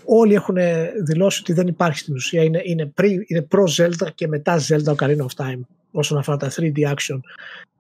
Όλοι 0.05 0.35
έχουν 0.35 0.57
δηλώσει 1.05 1.41
ότι 1.41 1.53
δεν 1.53 1.67
υπάρχει 1.67 1.99
στην 1.99 2.15
ουσία, 2.15 2.43
είναι, 2.43 2.61
είναι, 2.65 2.87
πρι, 2.87 3.25
είναι 3.27 3.43
προ 3.43 3.65
Zelda 3.77 4.09
και 4.15 4.29
μετά 4.29 4.61
Zelda 4.69 4.95
Ocarina 4.95 5.27
of 5.27 5.35
Time 5.37 5.61
όσον 5.91 6.19
αφορά 6.19 6.37
τα 6.37 6.51
3D 6.57 6.79
action 6.79 7.21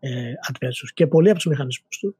ε, 0.00 0.32
adventures. 0.52 0.90
Και 0.94 1.06
πολλοί 1.06 1.28
από 1.28 1.38
τους 1.38 1.46
μηχανισμούς 1.46 1.98
του 1.98 2.16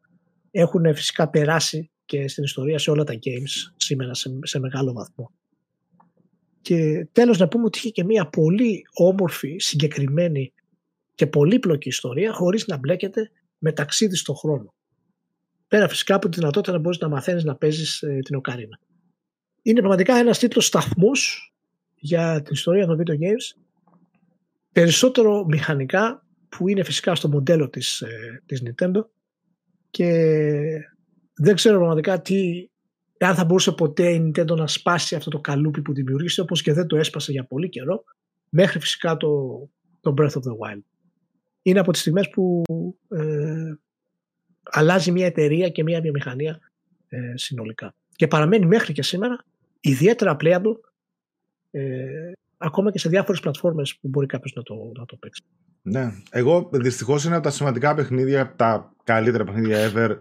έχουν 0.50 0.94
φυσικά 0.94 1.28
περάσει 1.28 1.90
και 2.05 2.28
στην 2.28 2.44
ιστορία 2.44 2.78
σε 2.78 2.90
όλα 2.90 3.05
τα 3.05 3.14
games 3.14 3.72
σήμερα 3.76 4.14
σε, 4.14 4.38
σε 4.42 4.59
μεγάλο 4.59 4.92
βαθμό. 4.92 5.30
Και 6.61 7.07
τέλος 7.12 7.38
να 7.38 7.48
πούμε 7.48 7.64
ότι 7.64 7.78
είχε 7.78 7.88
και 7.88 8.05
μια 8.05 8.26
πολύ 8.26 8.82
όμορφη, 8.92 9.59
συγκεκριμένη 9.59 10.52
και 11.14 11.26
πολύπλοκη 11.26 11.88
ιστορία 11.88 12.32
χωρίς 12.32 12.66
να 12.66 12.76
μπλέκεται 12.76 13.30
με 13.59 13.72
ταξίδι 13.72 14.16
στον 14.16 14.36
χρόνο. 14.36 14.74
Πέρα 15.68 15.88
φυσικά 15.88 16.14
από 16.14 16.28
τη 16.28 16.38
δυνατότητα 16.38 16.72
να 16.72 16.78
μπορείς 16.78 16.98
να 16.98 17.09
μαθαίνεις 17.09 17.44
να 17.44 17.57
παίζεις 17.57 18.02
ε, 18.02 18.18
την 18.24 18.36
οκαρίνα. 18.36 18.78
Είναι 19.66 19.78
πραγματικά 19.78 20.16
ένας 20.16 20.38
τίτλος 20.38 20.66
σταθμός 20.66 21.52
για 21.94 22.42
την 22.42 22.52
ιστορία 22.54 22.86
των 22.86 22.98
video 23.00 23.12
games. 23.12 23.60
Περισσότερο 24.72 25.44
μηχανικά 25.44 26.26
που 26.48 26.68
είναι 26.68 26.84
φυσικά 26.84 27.14
στο 27.14 27.28
μοντέλο 27.28 27.68
της, 27.68 28.00
ε, 28.00 28.42
της 28.46 28.62
Nintendo 28.64 29.04
και 29.90 30.10
δεν 31.34 31.54
ξέρω 31.54 31.76
πραγματικά 31.76 32.20
τι 32.20 32.68
αν 33.18 33.34
θα 33.34 33.44
μπορούσε 33.44 33.72
ποτέ 33.72 34.12
η 34.12 34.32
Nintendo 34.36 34.56
να 34.56 34.66
σπάσει 34.66 35.14
αυτό 35.14 35.30
το 35.30 35.40
καλούπι 35.40 35.82
που 35.82 35.92
δημιούργησε 35.92 36.40
όπως 36.40 36.62
και 36.62 36.72
δεν 36.72 36.86
το 36.86 36.96
έσπασε 36.96 37.32
για 37.32 37.44
πολύ 37.44 37.68
καιρό 37.68 38.04
μέχρι 38.48 38.80
φυσικά 38.80 39.16
το, 39.16 39.30
το 40.00 40.14
Breath 40.18 40.32
of 40.32 40.42
the 40.42 40.52
Wild. 40.52 40.82
είναι 41.62 41.78
από 41.78 41.92
τις 41.92 42.00
στιγμές 42.00 42.28
που 42.28 42.62
ε, 43.08 43.74
αλλάζει 44.62 45.10
μια 45.12 45.26
εταιρεία 45.26 45.68
και 45.68 45.82
μια 45.82 46.00
βιομηχανία 46.00 46.60
ε, 47.08 47.32
συνολικά. 47.34 47.94
Και 48.16 48.26
παραμένει 48.26 48.66
μέχρι 48.66 48.92
και 48.92 49.02
σήμερα 49.02 49.44
ιδιαίτερα 49.85 50.37
playable 50.41 50.76
ε, 51.70 52.32
ακόμα 52.59 52.91
και 52.91 52.99
σε 52.99 53.09
διάφορες 53.09 53.41
πλατφόρμες 53.41 53.97
που 53.97 54.09
μπορεί 54.09 54.26
κάποιος 54.26 54.53
να 54.55 54.62
το, 54.62 54.74
να 54.99 55.05
το 55.05 55.16
παίξει. 55.16 55.43
Ναι, 55.82 56.12
εγώ 56.30 56.68
δυστυχώς 56.72 57.24
είναι 57.24 57.35
από 57.35 57.45
τα 57.45 57.51
σημαντικά 57.51 57.95
παιχνίδια, 57.95 58.55
τα 58.57 58.93
καλύτερα 59.05 59.45
παιχνίδια 59.45 59.93
ever, 59.93 60.16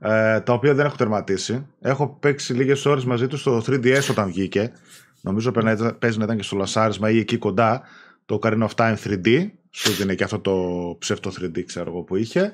ε, 0.00 0.40
τα 0.40 0.52
οποία 0.52 0.74
δεν 0.74 0.86
έχω 0.86 0.96
τερματίσει. 0.96 1.66
Έχω 1.80 2.08
παίξει 2.20 2.54
λίγες 2.54 2.86
ώρες 2.86 3.04
μαζί 3.04 3.26
τους 3.26 3.40
στο 3.40 3.56
3DS 3.66 4.10
όταν 4.10 4.28
βγήκε. 4.28 4.72
Νομίζω 5.20 5.52
παίζει 5.98 6.18
να 6.18 6.24
ήταν 6.24 6.36
και 6.36 6.42
στο 6.42 6.56
λασάρισμα 6.56 7.10
ή 7.10 7.18
εκεί 7.18 7.36
κοντά 7.36 7.82
το 8.26 8.38
Ocarina 8.42 8.66
of 8.66 8.74
Time 8.74 8.96
3D. 9.04 9.50
Σου 9.70 9.92
δίνει 9.92 10.14
και 10.14 10.24
αυτό 10.24 10.38
το 10.38 10.56
ψεύτο 10.98 11.30
3D 11.40 11.64
ξέρω 11.64 11.90
εγώ 11.90 12.02
που 12.02 12.16
είχε. 12.16 12.52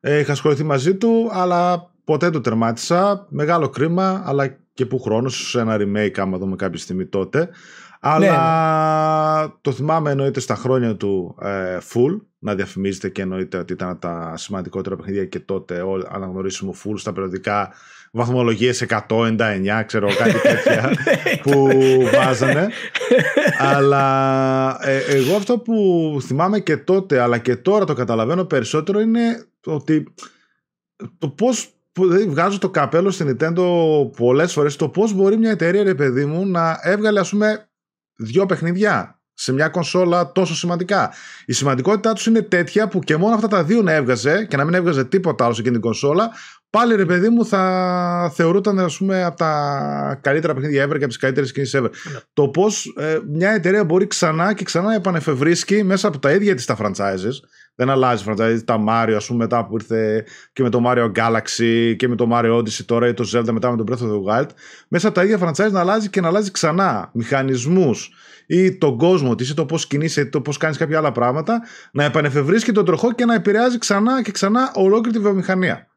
Ε, 0.00 0.18
είχα 0.18 0.32
ασχοληθεί 0.32 0.62
μαζί 0.62 0.96
του, 0.96 1.28
αλλά 1.32 1.92
ποτέ 2.04 2.30
το 2.30 2.40
τερμάτισα. 2.40 3.26
Μεγάλο 3.28 3.68
κρίμα, 3.68 4.22
αλλά 4.24 4.56
και 4.74 4.86
που 4.86 5.00
χρόνος, 5.00 5.48
σε 5.50 5.60
ένα 5.60 5.76
remake 5.80 6.18
άμα 6.18 6.38
δούμε 6.38 6.56
κάποια 6.56 6.78
στιγμή 6.78 7.06
τότε. 7.06 7.48
Αλλά 8.00 8.18
ναι, 9.38 9.46
ναι. 9.46 9.52
το 9.60 9.72
θυμάμαι 9.72 10.10
εννοείται 10.10 10.40
στα 10.40 10.54
χρόνια 10.54 10.96
του 10.96 11.36
ε, 11.40 11.78
full, 11.92 12.20
να 12.38 12.54
διαφημίζεται 12.54 13.08
και 13.08 13.22
εννοείται 13.22 13.58
ότι 13.58 13.72
ήταν 13.72 13.98
τα 13.98 14.32
σημαντικότερα 14.36 14.96
παιχνίδια 14.96 15.24
και 15.24 15.38
τότε 15.38 15.82
αναγνωρίσιμο 16.08 16.74
full 16.84 16.94
στα 16.96 17.12
περιοδικά 17.12 17.72
βαθμολογίες 18.12 18.86
199, 19.08 19.82
ξέρω 19.86 20.08
κάτι 20.14 20.40
τέτοια 20.40 20.82
ναι, 20.90 21.36
που 21.42 21.68
βάζανε. 22.12 22.68
αλλά 23.58 24.78
ε, 24.80 24.98
εγώ 24.98 25.36
αυτό 25.36 25.58
που 25.58 26.18
θυμάμαι 26.22 26.60
και 26.60 26.76
τότε 26.76 27.20
αλλά 27.20 27.38
και 27.38 27.56
τώρα 27.56 27.84
το 27.84 27.92
καταλαβαίνω 27.92 28.44
περισσότερο 28.44 29.00
είναι 29.00 29.46
ότι 29.64 30.14
το 31.18 31.28
πώς 31.28 31.73
δηλαδή 32.02 32.26
βγάζω 32.26 32.58
το 32.58 32.70
καπέλο 32.70 33.10
στην 33.10 33.36
Nintendo 33.40 33.62
πολλές 34.16 34.52
φορές 34.52 34.76
το 34.76 34.88
πώς 34.88 35.12
μπορεί 35.12 35.38
μια 35.38 35.50
εταιρεία 35.50 35.82
ρε 35.82 35.94
παιδί 35.94 36.24
μου 36.24 36.46
να 36.46 36.78
έβγαλε 36.82 37.20
ας 37.20 37.30
πούμε 37.30 37.68
δύο 38.16 38.46
παιχνιδιά 38.46 39.18
σε 39.34 39.52
μια 39.52 39.68
κονσόλα 39.68 40.32
τόσο 40.32 40.54
σημαντικά. 40.54 41.12
Η 41.44 41.52
σημαντικότητά 41.52 42.12
τους 42.12 42.26
είναι 42.26 42.42
τέτοια 42.42 42.88
που 42.88 42.98
και 42.98 43.16
μόνο 43.16 43.34
αυτά 43.34 43.48
τα 43.48 43.64
δύο 43.64 43.82
να 43.82 43.92
έβγαζε 43.92 44.44
και 44.44 44.56
να 44.56 44.64
μην 44.64 44.74
έβγαζε 44.74 45.04
τίποτα 45.04 45.44
άλλο 45.44 45.54
σε 45.54 45.60
εκείνη 45.60 45.74
την 45.74 45.84
κονσόλα, 45.84 46.30
πάλι 46.70 46.94
ρε 46.94 47.04
παιδί 47.04 47.28
μου 47.28 47.46
θα 47.46 48.32
θεωρούταν 48.34 48.78
ας 48.78 48.96
πούμε 48.96 49.24
από 49.24 49.36
τα 49.36 50.18
καλύτερα 50.22 50.54
παιχνίδια 50.54 50.84
ever 50.84 50.88
και 50.88 50.96
από 50.96 51.06
τις 51.06 51.16
καλύτερες 51.16 51.52
κινήσει 51.52 51.78
ever. 51.80 51.90
Ναι. 52.12 52.18
Το 52.32 52.48
πώς 52.48 52.94
ε, 52.96 53.18
μια 53.28 53.50
εταιρεία 53.50 53.84
μπορεί 53.84 54.06
ξανά 54.06 54.54
και 54.54 54.64
ξανά 54.64 54.94
επανεφευρίσκει 54.94 55.82
μέσα 55.82 56.08
από 56.08 56.18
τα 56.18 56.32
ίδια 56.32 56.54
της 56.54 56.64
τα 56.64 56.76
franchises. 56.78 57.34
Δεν 57.74 57.90
αλλάζει 57.90 58.24
franchise. 58.28 58.58
Τα 58.64 58.84
Mario, 58.88 59.14
ας 59.16 59.26
πούμε, 59.26 59.38
μετά 59.38 59.66
που 59.66 59.74
ήρθε 59.74 60.24
και 60.52 60.62
με 60.62 60.68
το 60.68 60.82
Mario 60.86 61.12
Galaxy 61.12 61.94
και 61.96 62.08
με 62.08 62.16
το 62.16 62.28
Mario 62.32 62.56
Odyssey 62.58 62.84
τώρα 62.86 63.08
ή 63.08 63.14
το 63.14 63.30
Zelda 63.32 63.52
μετά 63.52 63.70
με 63.70 63.76
το 63.76 63.84
Breath 63.88 64.04
of 64.04 64.10
the 64.10 64.40
Wild. 64.42 64.48
Μέσα 64.88 65.06
από 65.06 65.16
τα 65.16 65.24
ίδια 65.24 65.38
franchise 65.42 65.70
να 65.70 65.80
αλλάζει 65.80 66.10
και 66.10 66.20
να 66.20 66.28
αλλάζει 66.28 66.50
ξανά 66.50 67.10
μηχανισμούς 67.12 68.10
ή 68.46 68.78
τον 68.78 68.98
κόσμο 68.98 69.34
της 69.34 69.50
ή 69.50 69.54
το 69.54 69.66
πώς 69.66 69.86
κινείσαι 69.86 70.20
ή 70.20 70.28
το 70.28 70.40
πώς 70.40 70.56
κάνεις 70.56 70.76
κάποια 70.76 70.98
άλλα 70.98 71.12
πράγματα. 71.12 71.62
Να 71.92 72.04
επανεφευρίσκει 72.04 72.72
τον 72.72 72.84
τροχό 72.84 73.12
και 73.12 73.24
να 73.24 73.34
επηρεάζει 73.34 73.78
ξανά 73.78 74.22
και 74.22 74.30
ξανά 74.30 74.70
ολόκληρη 74.74 75.16
τη 75.16 75.22
βιομηχανία. 75.22 75.88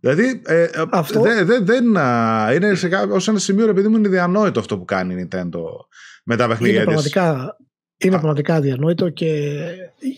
Δηλαδή, 0.00 0.42
ε, 0.44 0.62
ε 0.62 0.84
αυτό... 0.90 1.20
δεν 1.20 1.46
δε, 1.46 1.60
δε, 1.60 1.74
είναι 2.54 2.74
σε, 2.74 2.88
ως 3.10 3.28
ένα 3.28 3.38
σημείο, 3.38 3.68
επειδή 3.68 3.88
μου 3.88 3.96
είναι 3.96 4.08
διανόητο 4.08 4.60
αυτό 4.60 4.78
που 4.78 4.84
κάνει 4.84 5.14
η 5.14 5.28
Nintendo 5.32 5.60
με 6.24 6.36
τα 6.36 6.48
παιχνίδια 6.48 6.82
είναι 6.82 6.84
πραγματικά, 6.84 7.56
Είναι 8.02 8.18
πραγματικά 8.18 8.54
αδιανόητο 8.54 9.08
και 9.08 9.26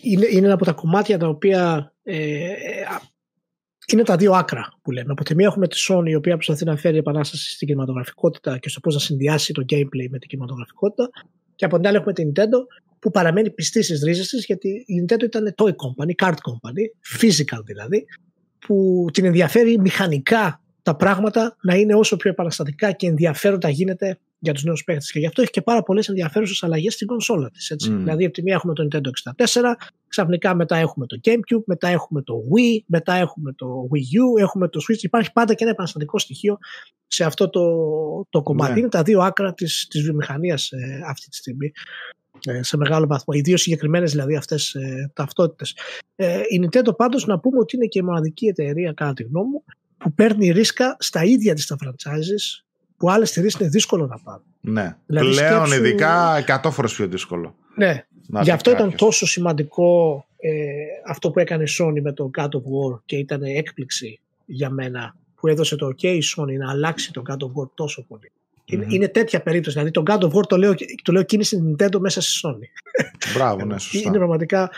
είναι, 0.01 0.25
είναι 0.29 0.45
ένα 0.45 0.53
από 0.53 0.65
τα 0.65 0.71
κομμάτια 0.71 1.17
τα 1.17 1.27
οποία 1.27 1.93
ε, 2.03 2.15
ε, 2.15 2.51
είναι 3.91 4.03
τα 4.03 4.15
δύο 4.15 4.33
άκρα 4.33 4.73
που 4.81 4.91
λέμε. 4.91 5.11
Από 5.11 5.23
τη 5.23 5.35
μία 5.35 5.47
έχουμε 5.47 5.67
τη 5.67 5.85
Sony 5.89 6.07
η 6.07 6.15
οποία 6.15 6.33
προσπαθεί 6.33 6.65
να 6.65 6.75
φέρει 6.75 6.97
επανάσταση 6.97 7.51
στην 7.51 7.67
κινηματογραφικότητα 7.67 8.57
και 8.57 8.69
στο 8.69 8.79
πώς 8.79 8.93
να 8.93 8.99
συνδυάσει 8.99 9.53
το 9.53 9.65
gameplay 9.69 10.07
με 10.09 10.19
την 10.19 10.29
κινηματογραφικότητα. 10.29 11.09
Και 11.55 11.65
από 11.65 11.77
την 11.77 11.87
άλλη 11.87 11.97
έχουμε 11.97 12.13
την 12.13 12.31
Nintendo 12.31 12.59
που 12.99 13.11
παραμένει 13.11 13.49
πιστή 13.49 13.83
στις 13.83 14.03
ρίζες 14.03 14.27
της 14.27 14.45
γιατί 14.45 14.83
η 14.87 15.05
Nintendo 15.05 15.23
ήταν 15.23 15.55
toy 15.57 15.69
company, 15.69 16.25
card 16.25 16.33
company, 16.33 17.19
physical 17.21 17.59
δηλαδή, 17.65 18.05
που 18.59 19.05
την 19.13 19.25
ενδιαφέρει 19.25 19.79
μηχανικά 19.79 20.61
τα 20.81 20.95
πράγματα 20.95 21.57
να 21.61 21.75
είναι 21.75 21.95
όσο 21.95 22.15
πιο 22.15 22.29
επαναστατικά 22.29 22.91
και 22.91 23.07
ενδιαφέροντα 23.07 23.69
γίνεται 23.69 24.19
για 24.43 24.53
τους 24.53 24.63
νέους 24.63 24.83
παίχτες. 24.83 25.11
Και 25.11 25.19
γι' 25.19 25.25
αυτό 25.25 25.41
έχει 25.41 25.51
και 25.51 25.61
πάρα 25.61 25.83
πολλές 25.83 26.07
ενδιαφέρουσες 26.07 26.63
αλλαγές 26.63 26.93
στην 26.93 27.07
κονσόλα 27.07 27.49
της. 27.49 27.71
Mm. 27.71 27.77
Δηλαδή, 27.77 28.25
από 28.25 28.33
τη 28.33 28.41
μία 28.41 28.53
έχουμε 28.53 28.73
το 28.73 28.87
Nintendo 28.91 29.09
64, 29.35 29.75
ξαφνικά 30.07 30.55
μετά 30.55 30.75
έχουμε 30.75 31.05
το 31.05 31.19
GameCube, 31.23 31.63
μετά 31.65 31.87
έχουμε 31.87 32.21
το 32.21 32.33
Wii, 32.33 32.83
μετά 32.85 33.13
έχουμε 33.13 33.53
το 33.53 33.87
Wii 33.91 34.39
U, 34.39 34.41
έχουμε 34.41 34.67
το 34.67 34.79
Switch. 34.89 35.01
Υπάρχει 35.01 35.31
πάντα 35.31 35.53
και 35.53 35.63
ένα 35.63 35.71
επαναστατικό 35.71 36.19
στοιχείο 36.19 36.57
σε 37.07 37.23
αυτό 37.23 37.49
το, 37.49 37.63
το 38.29 38.41
κομμάτι. 38.41 38.73
Yeah. 38.73 38.77
Είναι 38.77 38.89
τα 38.89 39.03
δύο 39.03 39.21
άκρα 39.21 39.53
της 39.53 39.87
της 39.89 40.01
βιομηχανίας 40.01 40.71
ε, 40.71 41.01
αυτή 41.07 41.29
τη 41.29 41.35
στιγμή. 41.35 41.71
Ε, 42.45 42.63
σε 42.63 42.77
μεγάλο 42.77 43.07
βαθμό. 43.07 43.33
Οι 43.37 43.41
δύο 43.41 43.57
συγκεκριμένες 43.57 44.11
δηλαδή 44.11 44.35
αυτές 44.35 44.73
ε, 44.73 45.11
ταυτότητες. 45.13 45.77
Ε, 46.15 46.41
η 46.49 46.63
Nintendo 46.63 46.95
πάντως 46.97 47.25
να 47.25 47.39
πούμε 47.39 47.59
ότι 47.59 47.75
είναι 47.75 47.85
και 47.85 47.99
η 47.99 48.01
μοναδική 48.01 48.45
εταιρεία, 48.45 48.93
κατά 48.93 49.13
τη 49.13 49.23
γνώμη 49.23 49.49
μου, 49.49 49.63
που 49.97 50.13
παίρνει 50.13 50.51
ρίσκα 50.51 50.95
στα 50.99 51.23
ίδια 51.23 51.53
της 51.53 51.65
τα 51.65 51.75
franchises 51.83 52.62
που 53.03 53.11
άλλες 53.11 53.29
εταιρείες 53.29 53.53
είναι 53.53 53.69
δύσκολο 53.69 54.05
να 54.05 54.17
πάρουν. 54.17 54.43
Ναι. 54.61 54.95
Δηλαδή, 55.05 55.29
Πλέον 55.29 55.65
σκέψου... 55.65 55.85
ειδικά 55.85 56.43
100 56.63 56.71
φορές 56.71 56.93
πιο 56.93 57.07
δύσκολο. 57.07 57.55
Ναι. 57.75 58.05
Γι' 58.41 58.51
αυτό 58.51 58.71
ήταν 58.71 58.95
τόσο 58.95 59.25
σημαντικό 59.25 60.25
ε, 60.37 60.51
αυτό 61.07 61.31
που 61.31 61.39
έκανε 61.39 61.63
η 61.63 61.67
Sony 61.79 62.01
με 62.01 62.13
το 62.13 62.29
God 62.37 62.47
of 62.47 62.47
War 62.47 62.99
και 63.05 63.15
ήταν 63.15 63.43
έκπληξη 63.43 64.19
για 64.45 64.69
μένα 64.69 65.15
που 65.35 65.47
έδωσε 65.47 65.75
το 65.75 65.87
OK 65.87 66.03
η 66.03 66.21
Sony 66.35 66.57
να 66.57 66.71
αλλάξει 66.71 67.13
το 67.13 67.21
God 67.29 67.37
of 67.37 67.61
War 67.61 67.69
τόσο 67.73 68.05
πολύ. 68.07 68.31
Είναι, 68.65 68.85
είναι 68.89 69.07
τέτοια 69.07 69.41
περίπτωση. 69.41 69.75
Δηλαδή 69.77 69.91
το 69.91 70.03
God 70.07 70.19
of 70.19 70.39
War 70.39 70.47
το 70.47 70.57
λέω, 70.57 70.73
το 71.03 71.11
λέω 71.11 71.23
κίνηση 71.23 71.75
Nintendo 71.79 71.99
μέσα 71.99 72.21
στη 72.21 72.39
Sony. 72.43 72.67
Μπράβο, 73.35 73.65
ναι, 73.65 73.79
σωστά. 73.79 74.07
Είναι 74.07 74.17
πραγματικά 74.17 74.71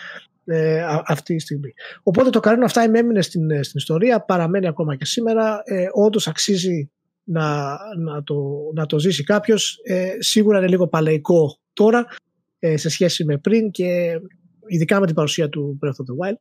ε, 0.46 0.84
αυτή 1.06 1.34
η 1.34 1.40
στιγμή. 1.40 1.74
Οπότε 2.04 2.30
το 2.30 2.40
Carino 2.44 2.64
αυτά 2.64 2.82
έμεινε 2.82 3.22
στην, 3.22 3.52
ε, 3.52 3.64
στην 3.64 3.80
ιστορία, 3.80 4.20
παραμένει 4.20 4.68
ακόμα 4.68 4.96
και 4.96 5.06
σήμερα. 5.06 5.62
Ε, 5.64 5.88
Όντως 5.92 6.28
αξίζει 6.28 6.90
να, 7.26 7.78
να, 7.98 8.24
το, 8.24 8.36
να 8.74 8.86
το 8.86 9.00
ζήσει 9.00 9.24
κάποιος. 9.24 9.80
Ε, 9.84 10.16
σίγουρα 10.20 10.58
είναι 10.58 10.68
λίγο 10.68 10.88
παλαιικό 10.88 11.60
τώρα 11.74 12.06
ε, 12.60 12.78
σε 12.78 12.90
σχέση 12.90 13.26
με 13.26 13.38
πριν 13.38 13.72
και 13.72 14.20
ειδικά 14.68 15.00
με 15.00 15.06
την 15.06 15.16
παρουσία 15.16 15.50
του 15.50 15.80
Breath 15.82 15.90
of 15.90 16.28
the 16.28 16.30
Wild 16.30 16.38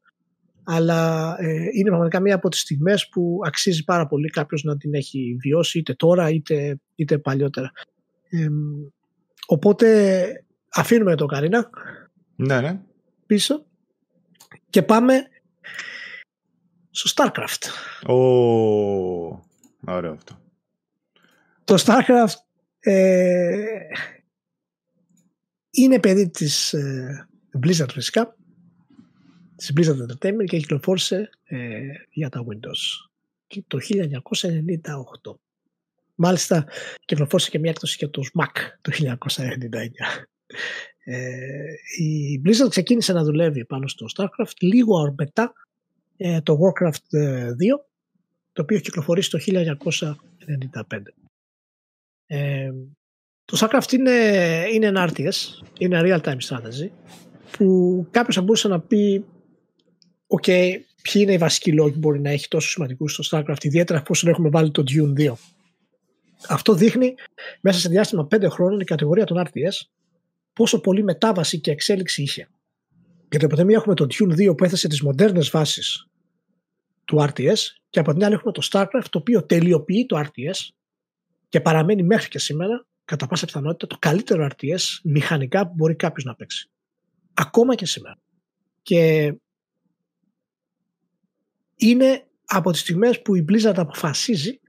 αλλά 0.64 1.34
ε, 1.38 1.52
είναι 1.72 1.88
πραγματικά 1.88 2.20
μία 2.20 2.34
από 2.34 2.48
τις 2.48 2.60
στιγμές 2.60 3.08
που 3.08 3.40
αξίζει 3.44 3.84
πάρα 3.84 4.06
πολύ 4.06 4.28
κάποιος 4.28 4.62
να 4.62 4.76
την 4.76 4.94
έχει 4.94 5.36
βιώσει 5.40 5.78
είτε 5.78 5.94
τώρα 5.94 6.30
είτε, 6.30 6.80
είτε 6.94 7.18
παλιότερα. 7.18 7.70
οπότε 9.46 10.26
αφήνουμε 10.68 11.14
το 11.14 11.26
Καρίνα 11.26 11.70
ναι, 12.36 12.60
ναι. 12.60 12.80
πίσω 13.26 13.64
και 14.70 14.82
πάμε 14.82 15.14
στο 16.90 17.10
StarCraft. 17.14 17.66
Ω, 18.10 18.14
ωραίο 19.86 20.12
αυτό. 20.12 20.38
Το 21.64 21.74
StarCraft 21.78 22.34
ε, 22.80 23.64
είναι 25.70 26.00
παιδί 26.00 26.30
της 26.30 26.72
ε, 26.72 27.28
Blizzard 27.62 27.90
φυσικά 27.92 28.36
της 29.56 29.72
Blizzard 29.76 30.10
Entertainment 30.10 30.44
και 30.44 30.58
κυκλοφόρησε 30.58 31.30
ε, 31.44 31.80
για 32.10 32.28
τα 32.28 32.44
Windows 32.48 33.12
το 33.66 33.78
1998. 35.24 35.34
Μάλιστα 36.14 36.66
κυκλοφόρησε 37.04 37.50
και 37.50 37.58
μια 37.58 37.70
έκδοση 37.70 37.96
για 37.98 38.10
το 38.10 38.22
Mac 38.38 38.56
το 38.80 38.92
1999. 39.18 39.18
Ε, 41.04 41.74
η 41.98 42.40
Blizzard 42.44 42.70
ξεκίνησε 42.70 43.12
να 43.12 43.24
δουλεύει 43.24 43.64
πάνω 43.64 43.88
στο 43.88 44.06
StarCraft 44.16 44.56
λίγο 44.58 45.14
μετά 45.16 45.52
ε, 46.16 46.40
το 46.40 46.58
Warcraft 46.60 47.18
2 47.18 47.20
ε, 47.20 47.52
το 48.52 48.62
οποίο 48.62 48.78
κυκλοφορήσει 48.78 49.30
το 49.30 49.38
1995. 49.46 51.23
Ε, 52.26 52.70
το 53.44 53.58
StarCraft 53.60 53.92
είναι, 53.92 54.12
είναι 54.72 54.86
ένα 54.86 55.12
RTS, 55.12 55.34
είναι 55.78 56.00
real 56.04 56.20
time 56.20 56.38
strategy 56.48 56.88
που 57.50 58.06
κάποιος 58.10 58.34
θα 58.34 58.42
μπορούσε 58.42 58.68
να 58.68 58.80
πει 58.80 59.24
OK, 60.26 60.44
okay, 60.46 60.70
ποιοι 61.02 61.22
είναι 61.24 61.32
οι 61.32 61.38
βασικοί 61.38 61.72
λόγοι 61.72 61.92
που 61.92 61.98
μπορεί 61.98 62.20
να 62.20 62.30
έχει 62.30 62.48
τόσο 62.48 62.68
σημαντικούς 62.68 63.12
στο 63.12 63.38
StarCraft, 63.38 63.64
ιδιαίτερα 63.64 63.98
εφόσον 63.98 64.30
έχουμε 64.30 64.48
βάλει 64.48 64.70
το 64.70 64.82
Dune 64.86 65.30
2. 65.30 65.32
Αυτό 66.48 66.74
δείχνει 66.74 67.14
μέσα 67.60 67.78
σε 67.78 67.88
διάστημα 67.88 68.26
5 68.34 68.46
χρόνων 68.48 68.80
η 68.80 68.84
κατηγορία 68.84 69.24
των 69.24 69.42
RTS 69.46 69.86
πόσο 70.52 70.80
πολύ 70.80 71.02
μετάβαση 71.02 71.60
και 71.60 71.70
εξέλιξη 71.70 72.22
είχε. 72.22 72.48
Γιατί 73.30 73.44
από 73.44 73.56
τη 73.56 73.64
μία 73.64 73.76
έχουμε 73.76 73.94
το 73.94 74.06
Dune 74.10 74.50
2 74.50 74.56
που 74.56 74.64
έθεσε 74.64 74.88
τις 74.88 75.02
μοντέρνες 75.02 75.50
βάσεις 75.50 76.06
του 77.04 77.20
RTS 77.20 77.58
και 77.90 77.98
από 77.98 78.12
την 78.12 78.24
άλλη 78.24 78.34
έχουμε 78.34 78.52
το 78.52 78.68
StarCraft 78.70 79.06
το 79.10 79.18
οποίο 79.18 79.44
τελειοποιεί 79.44 80.06
το 80.06 80.24
RTS 80.26 80.68
και 81.48 81.60
παραμένει 81.60 82.02
μέχρι 82.02 82.28
και 82.28 82.38
σήμερα 82.38 82.86
κατά 83.04 83.26
πάσα 83.26 83.46
πιθανότητα 83.46 83.86
το 83.86 83.96
καλύτερο 83.98 84.48
RTS 84.50 85.00
μηχανικά 85.02 85.66
που 85.66 85.72
μπορεί 85.74 85.94
κάποιος 85.94 86.24
να 86.24 86.34
παίξει. 86.34 86.70
Ακόμα 87.34 87.74
και 87.74 87.86
σήμερα. 87.86 88.18
Και 88.82 89.34
είναι 91.76 92.26
από 92.44 92.70
τις 92.70 92.80
στιγμές 92.80 93.22
που 93.22 93.34
η 93.34 93.44
Blizzard 93.48 93.76
αποφασίζει 93.76 94.60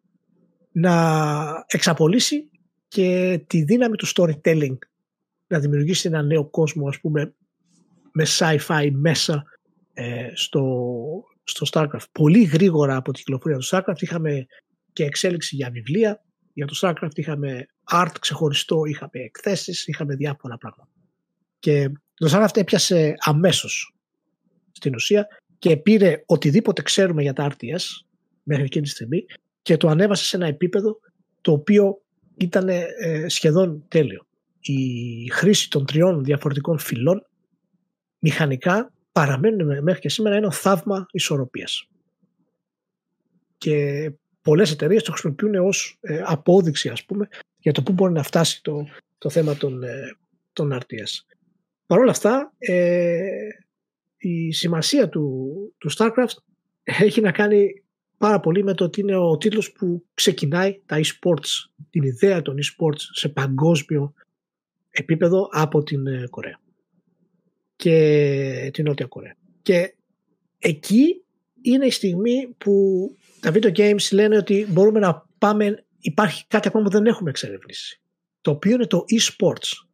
να 0.71 1.65
εξαπολύσει 1.67 2.49
και 2.87 3.39
τη 3.47 3.63
δύναμη 3.63 3.95
του 3.95 4.07
storytelling 4.07 4.77
να 5.47 5.59
δημιουργήσει 5.59 6.07
ένα 6.07 6.21
νέο 6.21 6.45
κόσμο 6.49 6.87
ας 6.87 6.99
πούμε 6.99 7.35
με 8.11 8.25
sci-fi 8.27 8.89
μέσα 8.91 9.43
ε, 9.93 10.29
στο, 10.33 10.63
στο 11.43 11.65
StarCraft. 11.71 12.05
Πολύ 12.11 12.43
γρήγορα 12.43 12.95
από 12.95 13.11
την 13.11 13.23
κυκλοφορία 13.23 13.57
του 13.57 13.65
StarCraft 13.65 13.99
είχαμε 14.01 14.45
και 14.93 15.03
εξέλιξη 15.03 15.55
για 15.55 15.69
βιβλία. 15.69 16.24
Για 16.55 16.65
το 16.65 16.79
StarCraft 16.81 17.15
είχαμε 17.17 17.65
art 17.91 18.11
ξεχωριστό, 18.19 18.85
είχαμε 18.85 19.09
εκθέσεις, 19.11 19.87
είχαμε 19.87 20.15
διάφορα 20.15 20.57
πράγματα. 20.57 20.91
Και 21.59 21.91
το 22.13 22.29
StarCraft 22.31 22.57
έπιασε 22.57 23.13
αμέσως 23.17 23.95
στην 24.71 24.95
ουσία 24.95 25.27
και 25.59 25.77
πήρε 25.77 26.23
οτιδήποτε 26.25 26.81
ξέρουμε 26.81 27.21
για 27.21 27.33
τα 27.33 27.51
RTS 27.51 27.83
μέχρι 28.43 28.63
εκείνη 28.63 28.83
τη 28.83 28.89
στιγμή 28.89 29.25
και 29.61 29.77
το 29.77 29.87
ανέβασε 29.87 30.25
σε 30.25 30.35
ένα 30.35 30.47
επίπεδο 30.47 30.99
το 31.41 31.51
οποίο 31.51 32.01
ήταν 32.37 32.67
ε, 32.69 33.25
σχεδόν 33.27 33.85
τέλειο. 33.87 34.27
Η 34.59 35.29
χρήση 35.31 35.69
των 35.69 35.85
τριών 35.85 36.23
διαφορετικών 36.23 36.79
φυλών 36.79 37.25
μηχανικά 38.19 38.93
παραμένουν 39.11 39.83
μέχρι 39.83 40.01
και 40.01 40.09
σήμερα 40.09 40.35
ένα 40.35 40.51
θαύμα 40.51 41.05
ισορροπίας. 41.11 41.87
Και 43.57 44.11
πολλές 44.45 44.71
εταιρείες 44.71 45.03
το 45.03 45.11
χρησιμοποιούν 45.11 45.55
ως 45.55 45.97
ε, 46.01 46.21
απόδειξη 46.25 46.89
ας 46.89 47.05
πούμε 47.05 47.27
για 47.57 47.71
το 47.71 47.83
πού 47.83 47.91
μπορεί 47.91 48.13
να 48.13 48.23
φτάσει 48.23 48.63
το, 48.63 48.87
το 49.17 49.29
θέμα 49.29 49.55
των, 49.55 49.83
ε, 49.83 50.17
των 50.53 50.73
RTS. 50.73 51.35
Παρ' 51.85 51.99
όλα 51.99 52.11
αυτά 52.11 52.53
ε, 52.57 53.27
η 54.17 54.51
σημασία 54.51 55.09
του, 55.09 55.53
του 55.77 55.91
StarCraft 55.97 56.37
έχει 56.83 57.21
να 57.21 57.31
κάνει 57.31 57.83
πάρα 58.17 58.39
πολύ 58.39 58.63
με 58.63 58.73
το 58.73 58.83
ότι 58.83 59.01
είναι 59.01 59.15
ο 59.15 59.37
τίτλος 59.37 59.71
που 59.71 60.05
ξεκινάει 60.13 60.81
τα 60.85 60.99
e-sports, 60.99 61.69
την 61.89 62.03
ιδέα 62.03 62.41
των 62.41 62.55
e-sports 62.55 63.01
σε 63.11 63.29
παγκόσμιο 63.29 64.13
επίπεδο 64.89 65.49
από 65.51 65.83
την 65.83 66.07
ε, 66.07 66.27
Κορέα 66.29 66.59
και 67.75 68.69
την 68.73 68.85
Νότια 68.85 69.05
Κορέα. 69.05 69.35
Και 69.61 69.95
εκεί 70.59 71.24
είναι 71.65 71.85
η 71.85 71.91
στιγμή 71.91 72.55
που 72.57 72.71
τα 73.39 73.51
video 73.53 73.77
games 73.77 74.11
λένε 74.11 74.37
ότι 74.37 74.67
μπορούμε 74.69 74.99
να 74.99 75.25
πάμε, 75.37 75.85
υπάρχει 75.99 76.45
κάτι 76.47 76.67
ακόμα 76.67 76.83
που 76.83 76.89
δεν 76.89 77.05
έχουμε 77.05 77.29
εξερευνήσει. 77.29 78.01
Το 78.41 78.51
οποίο 78.51 78.71
είναι 78.71 78.87
το 78.87 79.03
e-sports. 79.19 79.87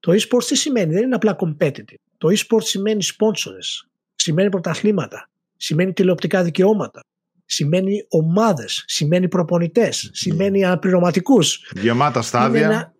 Το 0.00 0.12
e-sports 0.12 0.44
τι 0.44 0.56
σημαίνει, 0.56 0.92
δεν 0.92 1.02
είναι 1.02 1.14
απλά 1.14 1.36
competitive. 1.38 1.94
Το 2.18 2.28
e-sports 2.28 2.64
σημαίνει 2.64 3.04
sponsors, 3.04 3.88
σημαίνει 4.14 4.48
πρωταθλήματα, 4.48 5.30
σημαίνει 5.56 5.92
τηλεοπτικά 5.92 6.42
δικαιώματα, 6.42 7.00
σημαίνει 7.44 8.06
ομάδες, 8.08 8.84
σημαίνει 8.86 9.28
προπονητές, 9.28 10.10
σημαίνει 10.12 10.64
αναπληρωματικούς. 10.64 11.72
Γεμάτα 11.80 12.22
στάδια. 12.22 12.64
ένα, 12.64 12.94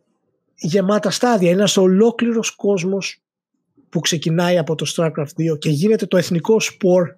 γεμάτα 0.55 1.11
στάδια. 1.11 1.51
Είναι 1.51 1.59
ένας 1.59 1.77
ολόκληρος 1.77 2.51
κόσμος 2.51 3.23
που 3.89 4.01
ξεκινάει 4.01 4.59
από 4.59 4.75
το 4.75 4.93
StarCraft 4.97 5.53
2 5.53 5.59
και 5.59 5.71
γίνεται 5.71 6.07
το 6.07 6.17
εθνικό 6.17 6.61
σπορ 6.61 7.17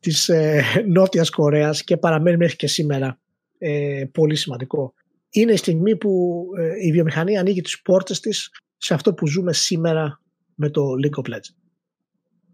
της 0.00 0.28
ε, 0.28 0.64
Νότιας 0.88 1.30
Κορέας 1.30 1.84
και 1.84 1.96
παραμένει 1.96 2.36
μέχρι 2.36 2.56
και 2.56 2.66
σήμερα 2.66 3.20
ε, 3.58 4.04
πολύ 4.12 4.36
σημαντικό. 4.36 4.94
Είναι 5.30 5.52
η 5.52 5.56
στιγμή 5.56 5.96
που 5.96 6.42
ε, 6.58 6.86
η 6.86 6.92
βιομηχανία 6.92 7.40
ανοίγει 7.40 7.60
τις 7.60 7.82
πόρτες 7.82 8.20
της 8.20 8.50
σε 8.76 8.94
αυτό 8.94 9.14
που 9.14 9.26
ζούμε 9.26 9.52
σήμερα 9.52 10.20
με 10.54 10.70
το 10.70 10.82
League 11.04 11.24
of 11.24 11.34
Legends. 11.34 11.54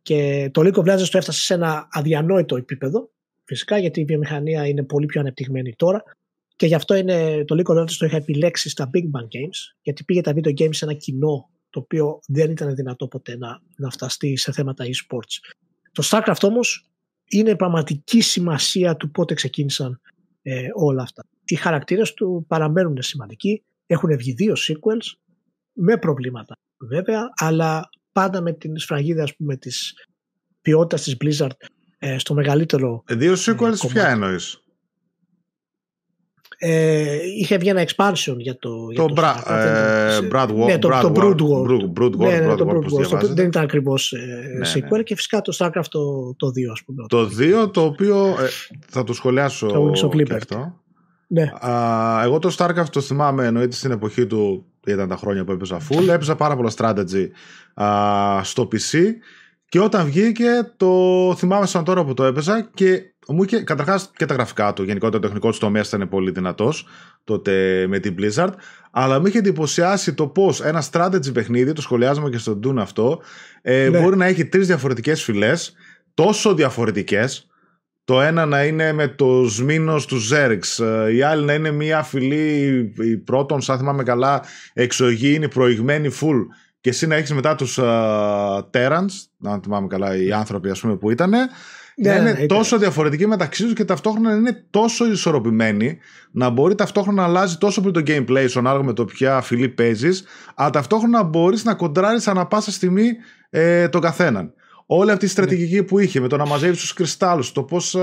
Και 0.02 0.50
το 0.52 0.60
League 0.64 0.84
of 0.84 0.94
Legends 0.94 1.08
το 1.10 1.18
έφτασε 1.18 1.40
σε 1.40 1.54
ένα 1.54 1.88
αδιανόητο 1.90 2.56
επίπεδο 2.56 3.10
φυσικά 3.44 3.78
γιατί 3.78 4.00
η 4.00 4.04
βιομηχανία 4.04 4.66
είναι 4.66 4.82
πολύ 4.82 5.06
πιο 5.06 5.20
ανεπτυγμένη 5.20 5.74
τώρα 5.76 6.02
και 6.56 6.66
γι' 6.66 6.74
αυτό 6.74 6.94
είναι, 6.94 7.44
το 7.44 7.56
League 7.58 7.74
of 7.74 7.80
Legends 7.80 7.92
το 7.98 8.06
είχα 8.06 8.16
επιλέξει 8.16 8.68
στα 8.68 8.90
Big 8.94 9.02
Bang 9.02 9.24
Games 9.24 9.74
γιατί 9.82 10.04
πήγε 10.04 10.20
τα 10.20 10.32
video 10.36 10.60
games 10.60 10.74
σε 10.74 10.84
ένα 10.84 10.94
κοινό 10.94 11.50
το 11.70 11.80
οποίο 11.80 12.20
δεν 12.26 12.50
ήταν 12.50 12.74
δυνατό 12.74 13.08
ποτέ 13.08 13.36
να, 13.36 13.60
να 13.76 13.90
φταστεί 13.90 14.36
σε 14.36 14.52
θέματα 14.52 14.84
e-sports. 14.84 15.54
Το 15.92 16.08
StarCraft 16.10 16.42
όμως 16.42 16.90
είναι 17.28 17.56
πραγματική 17.56 18.20
σημασία 18.20 18.96
του 18.96 19.10
πότε 19.10 19.34
ξεκίνησαν 19.34 20.00
ε, 20.42 20.66
όλα 20.74 21.02
αυτά. 21.02 21.24
Οι 21.44 21.54
χαρακτήρες 21.54 22.14
του 22.14 22.44
παραμένουν 22.48 23.02
σημαντικοί, 23.02 23.62
έχουν 23.86 24.16
βγει 24.16 24.32
δύο 24.32 24.54
sequels 24.54 25.18
με 25.72 25.96
προβλήματα 25.96 26.56
βέβαια, 26.78 27.32
αλλά 27.36 27.88
πάντα 28.12 28.40
με 28.40 28.52
την 28.52 28.78
σφραγίδα 28.78 29.22
ας 29.22 29.36
πούμε 29.36 29.56
της 29.56 29.94
ποιότητας 30.60 31.02
της 31.02 31.16
Blizzard 31.20 31.56
ε, 31.98 32.18
στο 32.18 32.34
μεγαλύτερο 32.34 33.02
ε, 33.06 33.14
Δύο 33.14 33.34
sequels 33.36 33.88
ποια 33.88 34.08
εννοείς 34.08 34.60
ε, 36.58 37.16
είχε 37.38 37.56
βγει 37.56 37.68
ένα 37.68 37.86
expansion 37.86 38.34
για 38.36 38.58
το. 38.58 38.86
Το, 38.86 38.90
για 38.90 39.04
το 39.04 39.14
Bra, 39.16 39.52
ε, 39.52 40.18
Brad 40.32 40.48
War, 40.48 40.66
ναι, 40.66 40.78
το, 40.78 40.88
Brad 40.92 41.00
το 41.00 41.12
Brood 41.14 41.40
War. 41.40 41.70
War. 41.70 42.00
Brood 42.00 42.12
War, 42.12 42.18
ναι, 42.18 42.38
ναι, 42.38 42.52
Brood 42.52 42.56
το 42.56 42.66
War, 42.68 42.74
Brood 42.74 43.14
War. 43.14 43.20
Το, 43.20 43.34
δεν 43.34 43.46
ήταν 43.46 43.62
ακριβώς 43.62 44.14
ναι, 44.58 44.70
sequel 44.74 44.96
ναι. 44.96 45.02
και 45.02 45.14
φυσικά 45.14 45.40
το 45.40 45.56
Starcraft 45.58 45.88
το, 45.88 46.34
το 46.36 46.46
2 46.46 46.50
ας 46.72 46.82
πούμε. 46.84 47.04
Το 47.08 47.30
2 47.66 47.72
το 47.72 47.80
οποίο 47.80 48.26
ε, 48.26 48.48
θα 48.88 49.04
το 49.04 49.12
σχολιάσω 49.12 49.66
Το 49.66 49.90
Wings 49.90 50.06
of 50.06 50.10
και 50.10 50.22
Liberty. 50.22 50.36
αυτό. 50.36 50.80
Ναι. 51.26 51.52
Α, 51.60 52.22
εγώ 52.24 52.38
το 52.38 52.54
Starcraft 52.58 52.88
το 52.90 53.00
θυμάμαι 53.00 53.46
εννοείται 53.46 53.76
στην 53.76 53.90
εποχή 53.90 54.26
του 54.26 54.66
ήταν 54.86 55.08
τα 55.08 55.16
χρόνια 55.16 55.44
που 55.44 55.52
έπαιζα 55.52 55.80
full 55.90 56.08
έπαιζα 56.08 56.36
πάρα 56.36 56.56
πολλά 56.56 56.70
strategy 56.76 57.28
α, 57.74 58.44
στο 58.44 58.68
PC 58.72 58.98
και 59.68 59.80
όταν 59.80 60.06
βγήκε 60.06 60.72
το 60.76 61.34
θυμάμαι 61.36 61.66
σαν 61.66 61.84
τώρα 61.84 62.04
που 62.04 62.14
το 62.14 62.24
έπαιζα 62.24 62.70
και 62.74 63.14
μου 63.28 63.42
είχε 63.42 63.62
καταρχάς 63.62 64.10
και 64.16 64.24
τα 64.26 64.34
γραφικά 64.34 64.72
του 64.72 64.82
γενικότερα 64.82 65.20
το 65.20 65.26
τεχνικός 65.26 65.58
του 65.58 65.64
τομέας 65.64 65.88
ήταν 65.88 66.08
πολύ 66.08 66.30
δυνατός 66.30 66.86
τότε 67.24 67.84
με 67.88 67.98
την 67.98 68.14
Blizzard 68.18 68.52
αλλά 68.90 69.20
με 69.20 69.28
είχε 69.28 69.38
εντυπωσιάσει 69.38 70.14
το 70.14 70.26
πως 70.26 70.60
ένα 70.60 70.84
strategy 70.92 71.32
παιχνίδι 71.32 71.72
το 71.72 71.80
σχολιάζουμε 71.80 72.30
και 72.30 72.38
στο 72.38 72.58
Dune 72.64 72.76
αυτό 72.78 73.20
ε, 73.62 73.88
Ναι. 73.88 74.00
μπορεί 74.00 74.16
να 74.16 74.26
έχει 74.26 74.46
τρεις 74.46 74.66
διαφορετικές 74.66 75.22
φυλές 75.22 75.74
τόσο 76.14 76.54
διαφορετικές 76.54 77.46
το 78.04 78.20
ένα 78.20 78.46
να 78.46 78.64
είναι 78.64 78.92
με 78.92 79.08
το 79.08 79.44
σμήνος 79.48 80.06
του 80.06 80.16
Ζέρξ, 80.16 80.78
ε, 80.78 81.12
η 81.12 81.22
άλλη 81.22 81.44
να 81.44 81.52
είναι 81.52 81.70
μια 81.70 82.02
φυλή 82.02 82.68
η 82.98 83.16
πρώτον, 83.16 83.60
σαν 83.60 83.78
θυμάμαι 83.78 84.02
καλά, 84.02 84.42
εξωγήινη, 84.72 85.48
προηγμένη 85.48 86.10
full 86.20 86.40
και 86.80 86.88
εσύ 86.88 87.06
να 87.06 87.14
έχεις 87.14 87.32
μετά 87.32 87.54
τους 87.54 87.78
uh, 87.82 88.58
Terrans, 88.70 89.10
να 89.36 89.60
θυμάμαι 89.62 89.86
καλά 89.86 90.16
οι 90.16 90.32
άνθρωποι 90.32 90.70
ας 90.70 90.80
πούμε 90.80 90.96
που 90.96 91.10
ήταν, 91.10 91.32
Ναι, 91.98 92.08
να 92.08 92.16
είναι 92.16 92.32
ναι, 92.32 92.42
ήταν. 92.42 92.58
τόσο 92.58 92.78
διαφορετικοί 92.78 93.26
μεταξύ 93.26 93.64
τους 93.64 93.72
και 93.72 93.84
ταυτόχρονα 93.84 94.30
να 94.30 94.36
είναι 94.36 94.64
τόσο 94.70 95.10
ισορροπημένοι 95.10 95.98
να 96.30 96.50
μπορεί 96.50 96.74
ταυτόχρονα 96.74 97.22
να 97.22 97.28
αλλάζει 97.28 97.58
τόσο 97.58 97.80
πολύ 97.80 97.92
το 97.92 98.02
gameplay 98.06 98.46
σου 98.48 98.58
ανάλογα 98.58 98.84
με 98.84 98.92
το 98.92 99.04
ποια 99.04 99.40
φυλή 99.40 99.68
παίζεις 99.68 100.24
αλλά 100.54 100.70
ταυτόχρονα 100.70 101.22
μπορείς 101.22 101.64
να 101.64 101.74
κοντράρεις 101.74 102.28
ανά 102.28 102.46
πάσα 102.46 102.70
στιγμή 102.70 103.08
ε, 103.50 103.88
τον 103.88 104.00
καθέναν. 104.00 104.52
Όλη 104.86 105.10
αυτή 105.10 105.24
η 105.24 105.28
στρατηγική 105.28 105.82
που 105.82 105.98
είχε 105.98 106.20
με 106.20 106.28
το 106.28 106.36
να 106.36 106.46
μαζεύεις 106.46 106.80
τους 106.80 106.92
κρυστάλλους, 106.92 107.52
το 107.52 107.62
πώς 107.62 107.94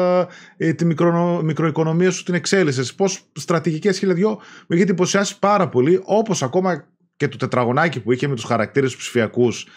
ε, 0.58 0.74
τη 0.74 0.86
μικρο, 0.86 1.41
μικροοικονομία 1.44 2.12
σου 2.12 2.24
την 2.24 2.34
εξέλισε, 2.34 2.94
πώς 2.96 3.20
στρατηγικές 3.34 3.98
χίλια 3.98 4.14
δυο 4.14 4.39
με 4.68 4.76
είχε 4.76 4.84
εντυπωσιάσει 4.84 5.39
πάρα 5.39 5.70
πολύ, 5.70 6.00
όπως 6.04 6.44
ακόμα 6.44 6.88
και 7.16 7.28
το 7.28 7.38
τετραγωνάκι 7.38 8.00
που 8.00 8.12
είχε 8.12 8.28
με 8.28 8.36
τους 8.36 8.44
χαρακτήρες 8.44 8.91
τους 8.91 9.00
ψηφιακούς 9.00 9.68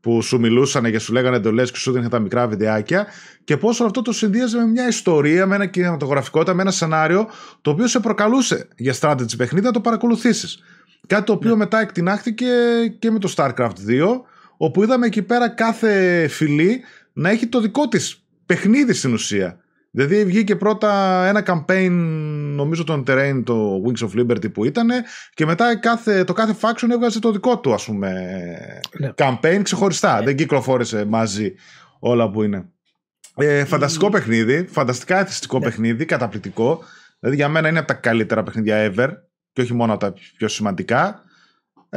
που 0.00 0.22
σου 0.22 0.38
μιλούσαν 0.38 0.90
και 0.90 0.98
σου 0.98 1.12
λέγανε 1.12 1.36
εντολέ 1.36 1.62
και 1.62 1.76
σου 1.76 1.90
δίνανε 1.90 2.08
τα 2.08 2.18
μικρά 2.18 2.48
βιντεάκια 2.48 3.06
και 3.44 3.56
πόσο 3.56 3.84
αυτό 3.84 4.02
το 4.02 4.12
συνδύαζε 4.12 4.58
με 4.58 4.66
μια 4.66 4.88
ιστορία, 4.88 5.46
με 5.46 5.54
ένα 5.54 5.66
κινηματογραφικότητα, 5.66 6.54
με 6.54 6.62
ένα 6.62 6.70
σενάριο 6.70 7.28
το 7.60 7.70
οποίο 7.70 7.86
σε 7.86 8.00
προκαλούσε 8.00 8.68
για 8.76 8.94
strategy 9.00 9.36
παιχνίδι 9.36 9.66
να 9.66 9.72
το 9.72 9.80
παρακολουθήσεις. 9.80 10.62
Κάτι 11.06 11.24
το 11.24 11.32
οποίο 11.32 11.56
μετά 11.56 11.80
εκτινάχθηκε 11.80 12.46
και 12.98 13.10
με 13.10 13.18
το 13.18 13.32
StarCraft 13.36 13.72
2 13.88 14.20
όπου 14.56 14.82
είδαμε 14.82 15.06
εκεί 15.06 15.22
πέρα 15.22 15.48
κάθε 15.48 16.26
φυλή 16.28 16.80
να 17.12 17.30
έχει 17.30 17.46
το 17.46 17.60
δικό 17.60 17.88
της 17.88 18.24
παιχνίδι 18.46 18.92
στην 18.92 19.12
ουσία. 19.12 19.60
Δηλαδή 19.96 20.24
βγήκε 20.24 20.56
πρώτα 20.56 21.24
ένα 21.26 21.42
campaign, 21.46 21.90
νομίζω 22.54 22.84
τον 22.84 23.04
Terrain, 23.06 23.42
το 23.44 23.82
Wings 23.84 24.08
of 24.08 24.20
Liberty 24.20 24.52
που 24.52 24.64
ήταν 24.64 24.88
και 25.34 25.46
μετά 25.46 25.76
κάθε, 25.76 26.24
το 26.24 26.32
κάθε 26.32 26.56
faction 26.60 26.88
έβγαζε 26.90 27.18
το 27.18 27.32
δικό 27.32 27.58
του 27.58 27.74
ας 27.74 27.84
πούμε 27.84 28.12
Ναι. 28.98 29.12
campaign 29.16 29.60
ξεχωριστά. 29.62 30.22
Δεν 30.22 30.36
κυκλοφόρησε 30.36 31.04
μαζί 31.04 31.54
όλα 31.98 32.30
που 32.30 32.42
είναι. 32.42 32.68
Ε, 33.36 33.64
φανταστικό 33.64 34.10
παιχνίδι, 34.10 34.66
φανταστικά 34.70 35.18
εθιστικό 35.20 35.58
Ναι. 35.58 35.64
παιχνίδι, 35.64 36.04
καταπληκτικό. 36.04 36.82
Δηλαδή 37.18 37.38
για 37.38 37.48
μένα 37.48 37.68
είναι 37.68 37.78
από 37.78 37.88
τα 37.88 37.94
καλύτερα 37.94 38.42
παιχνίδια 38.42 38.92
ever 38.94 39.08
και 39.52 39.60
όχι 39.60 39.74
μόνο 39.74 39.92
από 39.92 40.00
τα 40.00 40.14
πιο 40.36 40.48
σημαντικά. 40.48 41.22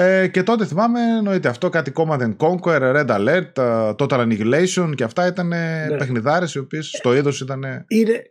Ε, 0.02 0.28
και 0.28 0.44
τότε 0.44 0.66
θυμάμαι, 0.66 1.00
εννοείται 1.18 1.48
αυτό, 1.48 1.70
κάτι 1.70 1.92
Command 1.96 2.20
and 2.20 2.36
Conquer, 2.38 2.96
Red 2.96 3.08
Alert, 3.08 3.54
uh, 3.54 3.96
Total 3.96 4.28
Annihilation 4.28 4.92
και 4.96 5.04
αυτά 5.04 5.28
ήταν 5.28 5.48
ναι. 5.48 5.98
παιχνιδάρες 5.98 6.54
οι 6.54 6.60
οποίες 6.60 6.88
στο 6.88 7.16
είδος 7.16 7.42
ήταν... 7.42 7.64
Είναι, 7.88 8.22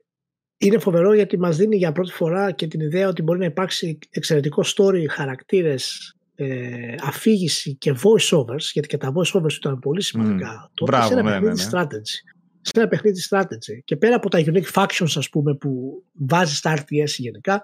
είναι 0.59 0.79
φοβερό 0.79 1.15
γιατί 1.15 1.39
μας 1.39 1.57
δίνει 1.57 1.77
για 1.77 1.93
πρώτη 1.93 2.13
φορά 2.13 2.51
και 2.51 2.67
την 2.67 2.81
ιδέα 2.81 3.09
ότι 3.09 3.23
μπορεί 3.23 3.39
να 3.39 3.45
υπάρξει 3.45 3.99
εξαιρετικό 4.11 4.63
story, 4.77 5.05
χαρακτήρες, 5.11 6.15
ε, 6.35 6.95
αφήγηση 7.03 7.75
και 7.75 7.93
voice 7.93 8.39
overs, 8.39 8.71
γιατί 8.73 8.89
και 8.89 8.97
τα 8.97 9.13
voice 9.15 9.41
overs 9.41 9.53
ήταν 9.53 9.79
πολύ 9.79 10.03
σημαντικά. 10.03 10.67
Mm. 10.67 10.71
Τότε 10.75 10.91
Μπράβο, 10.91 11.07
σε 11.07 11.13
ένα 11.13 11.23
ναι, 11.23 11.31
παιχνίδι 11.31 11.55
ναι, 11.55 11.63
ναι. 11.63 11.71
strategy. 11.71 12.39
σε 12.61 12.73
ένα 12.75 12.89
παιχνίδι 12.89 13.21
strategy. 13.31 13.79
Και 13.85 13.97
πέρα 13.97 14.17
από 14.17 14.31
τα 14.31 14.39
unique 14.45 14.73
factions, 14.73 15.13
ας 15.15 15.29
πούμε, 15.29 15.55
που 15.55 16.03
βάζει 16.13 16.55
στα 16.55 16.77
RTS 16.77 17.11
γενικά, 17.17 17.63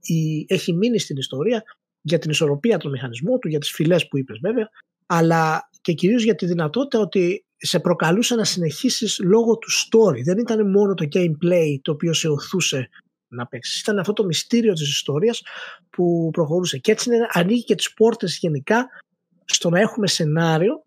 η, 0.00 0.44
έχει 0.48 0.72
μείνει 0.72 0.98
στην 0.98 1.16
ιστορία 1.16 1.62
για 2.06 2.18
την 2.18 2.30
ισορροπία 2.30 2.78
των 2.78 2.90
μηχανισμών 2.90 3.38
του, 3.38 3.48
για 3.48 3.58
τις 3.58 3.70
φυλές 3.70 4.08
που 4.08 4.18
είπες 4.18 4.38
βέβαια, 4.42 4.68
αλλά 5.06 5.68
και 5.80 5.92
κυρίως 5.92 6.22
για 6.22 6.34
τη 6.34 6.46
δυνατότητα 6.46 6.98
ότι 6.98 7.44
σε 7.56 7.80
προκαλούσε 7.80 8.34
να 8.34 8.44
συνεχίσεις 8.44 9.18
λόγω 9.22 9.58
του 9.58 9.68
story. 9.70 10.20
Δεν 10.24 10.38
ήταν 10.38 10.70
μόνο 10.70 10.94
το 10.94 11.08
gameplay 11.12 11.78
το 11.82 11.92
οποίο 11.92 12.12
σε 12.12 12.28
οθούσε 12.28 12.88
να 13.28 13.46
παίξεις. 13.46 13.80
Ήταν 13.80 13.98
αυτό 13.98 14.12
το 14.12 14.24
μυστήριο 14.24 14.72
της 14.72 14.88
ιστορίας 14.88 15.42
που 15.90 16.28
προχωρούσε. 16.32 16.78
Και 16.78 16.92
έτσι 16.92 17.10
ανοίγει 17.32 17.64
και 17.64 17.74
τις 17.74 17.92
πόρτες 17.92 18.38
γενικά 18.38 18.86
στο 19.44 19.70
να 19.70 19.80
έχουμε 19.80 20.06
σενάριο 20.06 20.84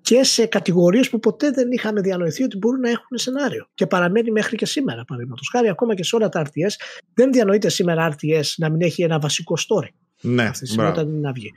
και 0.00 0.22
σε 0.22 0.46
κατηγορίες 0.46 1.10
που 1.10 1.18
ποτέ 1.18 1.50
δεν 1.50 1.72
είχαμε 1.72 2.00
διανοηθεί 2.00 2.42
ότι 2.42 2.56
μπορούν 2.56 2.80
να 2.80 2.90
έχουν 2.90 3.18
σενάριο. 3.18 3.68
Και 3.74 3.86
παραμένει 3.86 4.30
μέχρι 4.30 4.56
και 4.56 4.66
σήμερα, 4.66 5.04
παραδείγματος 5.04 5.48
χάρη, 5.52 5.68
ακόμα 5.68 5.94
και 5.94 6.04
σε 6.04 6.16
όλα 6.16 6.28
τα 6.28 6.42
RTS. 6.44 6.74
Δεν 7.14 7.32
διανοείται 7.32 7.68
σήμερα 7.68 8.14
RTS 8.14 8.46
να 8.56 8.70
μην 8.70 8.80
έχει 8.80 9.02
ένα 9.02 9.18
βασικό 9.18 9.54
story. 9.68 9.88
Ναι, 10.20 10.42
αυτή 10.42 10.64
τη 10.64 10.70
στιγμή 10.70 10.88
όταν 10.88 11.08
είναι 11.08 11.18
να 11.18 11.32
βγει. 11.32 11.52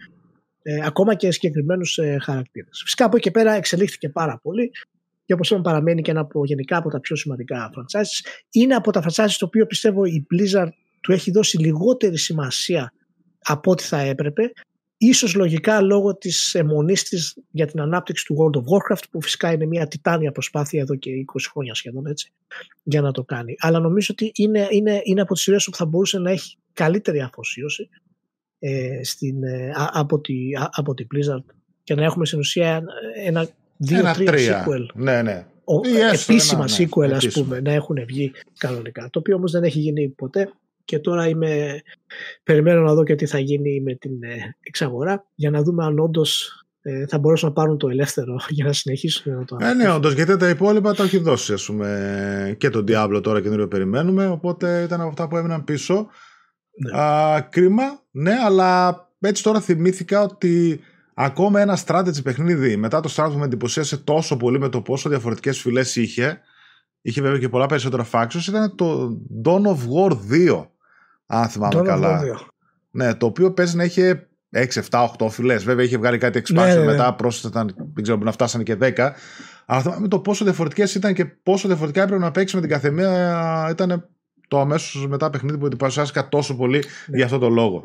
Ε, 0.62 0.86
ακόμα 0.86 1.16
και 1.16 1.32
συγκεκριμένους 1.32 1.98
ε, 1.98 2.18
χαρακτήρες. 2.22 2.82
Φυσικά 2.84 3.06
από 3.06 3.16
εκεί 3.16 3.26
και 3.26 3.32
πέρα 3.32 3.54
εξελίχθηκε 3.54 4.10
πάρα 4.10 4.40
πολύ 4.44 4.72
και 5.26 5.34
όπως 5.34 5.50
είπαμε 5.50 5.64
παραμένει 5.64 6.02
και 6.02 6.12
ένα 6.12 6.20
από, 6.20 6.46
γενικά 6.46 6.78
από 6.78 6.90
τα 6.90 7.00
πιο 7.00 7.16
σημαντικά 7.16 7.72
franchises. 7.76 8.46
Είναι 8.52 8.76
από 8.76 8.92
τα 8.92 9.04
franchises 9.04 9.36
το 9.40 9.46
οποίο 9.46 9.66
πιστεύω 9.66 10.06
η 10.06 10.28
Blizzard 10.34 10.70
του 11.02 11.12
έχει 11.12 11.32
δώσει 11.32 11.58
λιγότερη 11.58 12.18
σημασία 12.18 12.94
από 13.44 13.72
ό,τι 13.72 13.84
θα 13.84 14.00
έπρεπε 14.00 14.52
ίσως 14.98 15.36
λογικά 15.36 15.82
λόγω 15.82 16.16
της 16.16 16.56
αιμονής 16.56 17.04
της 17.04 17.38
για 17.52 17.66
την 17.66 17.82
ανάπτυξη 17.82 18.26
του 18.26 18.36
World 18.40 18.58
of 18.58 18.62
Warcraft 18.62 19.04
που 19.12 19.22
φυσικά 19.22 19.52
είναι 19.52 19.66
μια 19.66 19.88
τιτάνια 19.88 20.32
προσπάθεια 20.32 20.82
εδώ 20.82 20.96
και 20.96 21.12
20 21.34 21.40
χρόνια 21.52 21.74
σχεδόν 21.74 22.06
έτσι 22.06 22.32
για 22.84 23.02
να 23.02 23.12
το 23.12 23.24
κάνει. 23.24 23.56
Αλλά 23.60 23.80
νομίζω 23.80 24.08
ότι 24.12 24.32
είναι, 24.36 24.68
είναι, 24.72 25.02
είναι 25.04 25.22
από 25.22 25.34
τις 25.34 25.44
σειρές 25.44 25.66
που 25.66 25.76
θα 25.76 25.86
μπορούσε 25.86 26.20
να 26.20 26.32
έχει 26.32 26.58
καλύτερη 26.74 27.22
αφοσίωση 27.22 27.90
ε, 28.64 29.04
στην, 29.04 29.44
ε, 29.44 29.72
από, 29.92 30.20
τη, 30.20 30.36
από 30.72 30.94
τη 30.94 31.06
Blizzard 31.14 31.54
και 31.84 31.96
να 31.96 32.04
έχουμε 32.04 32.26
στην 32.26 32.40
ουσία 32.40 32.84
ένα 33.26 33.48
δύο-τρία 33.78 34.66
sequel. 34.66 34.86
Ναι, 34.94 35.22
ναι. 35.22 35.46
Ο, 35.64 35.76
επίσημα 36.14 36.66
ένα, 36.66 36.78
ναι, 36.80 36.88
sequel 36.90 37.12
ας 37.12 37.28
πούμε 37.28 37.60
να 37.60 37.72
έχουν 37.72 37.98
βγει 38.06 38.32
κανονικά 38.58 39.10
το 39.12 39.20
οποίο 39.20 39.36
όμως 39.36 39.52
δεν 39.52 39.64
έχει 39.64 39.80
γίνει 39.80 40.08
ποτέ 40.08 40.52
και 40.86 41.00
τώρα 41.00 41.28
είμαι, 41.28 41.82
περιμένω 42.44 42.82
να 42.82 42.94
δω 42.94 43.04
και 43.04 43.16
τι 43.16 43.26
θα 43.26 43.40
γίνει 43.40 43.82
με 43.82 43.96
την 43.96 44.24
ε, 44.24 44.56
εξαγορά 44.60 45.26
για 45.36 45.50
να 45.50 45.62
δούμε 45.62 45.86
αν 45.86 46.00
όντως 46.00 46.62
ε, 46.82 47.06
θα 47.08 47.20
μπορέσουν 47.20 47.48
να 47.48 47.54
πάρουν 47.54 47.78
το 47.78 47.90
ελεύθερο 47.90 48.40
για 48.50 48.66
να 48.66 48.74
συνεχίσουν 48.74 49.34
να 49.34 49.46
το 49.46 49.58
Ε, 49.60 49.74
ναι, 49.74 49.90
όντως 49.90 50.14
γιατί 50.14 50.38
τα 50.38 50.50
υπόλοιπα 50.50 50.94
τα 50.94 51.04
έχει 51.04 51.18
δώσει 51.18 51.54
ας 51.54 51.66
πούμε, 51.66 52.56
και 52.58 52.70
τον 52.70 52.86
Diablo 52.88 53.20
τώρα 53.24 53.42
καινούριο 53.42 53.68
περιμένουμε. 53.68 54.28
Οπότε 54.28 54.82
ήταν 54.84 55.00
από 55.00 55.10
αυτά 55.10 55.28
που 55.28 55.38
έμειναν 55.38 55.64
πίσω. 55.64 56.08
Ναι. 56.74 57.00
Α, 57.00 57.42
κρίμα, 57.42 58.00
ναι, 58.12 58.34
αλλά 58.46 59.00
έτσι 59.20 59.44
τώρα 59.44 59.60
θυμήθηκα 59.60 60.22
ότι 60.22 60.80
ακόμα 61.14 61.62
ένα 61.62 61.78
strategy 61.86 62.24
παιχνίδι 62.24 62.76
μετά 62.76 63.00
το 63.00 63.14
Starcraft 63.16 63.36
με 63.36 63.46
εντυπωσίασε 63.46 63.98
τόσο 63.98 64.38
πολύ 64.38 64.60
με 64.60 64.70
το 64.70 64.82
πόσο 64.82 65.10
διαφορετικές 65.10 65.60
φυλές 65.60 65.96
είχε. 65.96 66.40
Είχε 67.02 67.22
βέβαια 67.22 67.40
και 67.40 67.50
πολλά 67.50 67.66
περισσότερα 67.66 68.08
factions. 68.12 68.48
Ήταν 68.48 68.76
το 68.76 69.18
Dawn 69.46 69.62
of 69.62 69.78
War 69.78 70.12
2 70.12 70.68
αν 71.26 71.50
θυμάμαι 71.50 71.82
καλά. 71.82 72.22
Ναι, 72.92 73.16
το 73.16 73.26
οποίο 73.26 73.52
παίζει 73.52 73.76
να 73.76 73.84
είχε 73.84 74.28
6, 74.56 74.66
7, 74.90 75.08
8 75.20 75.30
φυλές. 75.30 75.64
Βέβαια 75.64 75.86
είχε 75.86 75.98
βγάλει 75.98 76.18
κάτι 76.18 76.42
expansion 76.46 76.54
ναι, 76.54 76.74
ναι, 76.74 76.80
ναι. 76.80 76.86
μετά, 76.86 77.16
πρόσθεταν, 77.16 77.76
δεν 77.94 78.04
ξέρω, 78.04 78.18
να 78.18 78.32
φτάσανε 78.32 78.64
και 78.64 78.78
10. 78.82 79.10
Αλλά 79.66 79.82
θυμάμαι 79.82 80.08
το 80.08 80.20
πόσο 80.20 80.44
διαφορετικές 80.44 80.96
ήταν 80.96 81.14
και 81.14 81.26
πόσο 81.26 81.68
διαφορετικά 81.68 82.04
έπρεπε 82.04 82.22
να 82.22 82.32
παίξει 82.32 82.56
με 82.56 82.62
την 82.62 82.70
καθεμία. 82.70 83.68
Ήταν 83.72 84.10
το 84.52 84.60
αμέσως 84.60 85.08
μετά 85.08 85.30
παιχνίδι 85.30 85.58
που 85.58 85.66
εντυπωσιάστηκα 85.66 86.30
τόσο 86.30 86.56
πολύ 86.56 86.84
ναι. 87.08 87.16
για 87.18 87.26
αυτό 87.26 87.38
το 87.38 87.50
λόγο. 87.50 87.84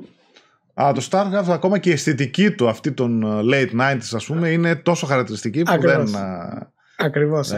Αλλά 0.75 0.93
το 0.93 1.09
Starcraft 1.11 1.49
ακόμα 1.49 1.79
και 1.79 1.91
η 1.91 1.93
αισθητική 1.93 2.51
του 2.51 2.69
αυτή 2.69 2.93
των 2.93 3.25
late 3.25 3.81
90s 3.81 4.09
ας 4.13 4.25
πούμε 4.27 4.49
είναι 4.49 4.77
τόσο 4.77 5.07
χαρακτηριστική 5.07 5.63
που 5.63 5.81
δεν, 5.81 6.09
Ακριβώς. 6.97 7.53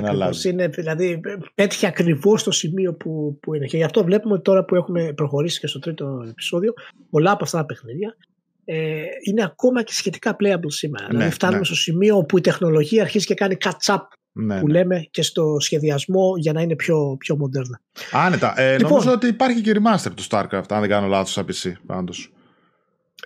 Είναι, 0.45 0.67
δηλαδή, 0.67 1.21
πέτυχε 1.55 1.87
ακριβώς 1.87 2.43
το 2.43 2.51
σημείο 2.51 2.95
που, 2.95 3.39
που 3.43 3.55
είναι. 3.55 3.67
Και 3.67 3.77
γι' 3.77 3.83
αυτό 3.83 4.05
βλέπουμε 4.05 4.35
ότι 4.35 4.43
τώρα 4.43 4.65
που 4.65 4.75
έχουμε 4.75 5.13
προχωρήσει 5.13 5.61
και 5.61 5.67
στο 5.67 5.79
τρίτο 5.79 6.25
επεισόδιο, 6.29 6.73
πολλά 7.11 7.31
από 7.31 7.45
αυτά 7.45 7.59
τα 7.59 7.65
παιχνίδια 7.65 8.17
ε, 8.65 9.03
είναι 9.27 9.45
ακόμα 9.45 9.83
και 9.83 9.93
σχετικά 9.93 10.37
playable 10.41 10.67
σήμερα. 10.67 11.05
Ναι, 11.05 11.11
δηλαδή, 11.11 11.31
φτάνουμε 11.31 11.59
ναι. 11.59 11.65
στο 11.65 11.75
σημείο 11.75 12.17
όπου 12.17 12.39
η 12.39 12.41
τεχνολογία 12.41 13.03
αρχίζει 13.03 13.27
και 13.27 13.35
κάνει 13.35 13.57
catch-up 13.65 13.99
ναι, 14.41 14.61
που 14.61 14.67
ναι. 14.67 14.73
λέμε 14.73 15.07
και 15.11 15.23
στο 15.23 15.57
σχεδιασμό 15.59 16.33
για 16.37 16.53
να 16.53 16.61
είναι 16.61 16.77
πιο, 16.77 17.17
πιο 17.19 17.37
μοντέρνα. 17.37 17.81
Άνετα. 18.13 18.61
Ε, 18.61 18.77
λοιπόν, 18.77 18.91
νομίζω 18.91 19.13
ότι 19.13 19.27
υπάρχει 19.27 19.61
και 19.61 19.73
remaster 19.75 20.11
του 20.15 20.25
StarCraft, 20.29 20.69
αν 20.69 20.81
δεν 20.81 20.89
κάνω 20.89 21.07
λάθος, 21.07 21.33
σαν 21.33 21.45
PC 21.45 21.73
πάντως. 21.87 22.33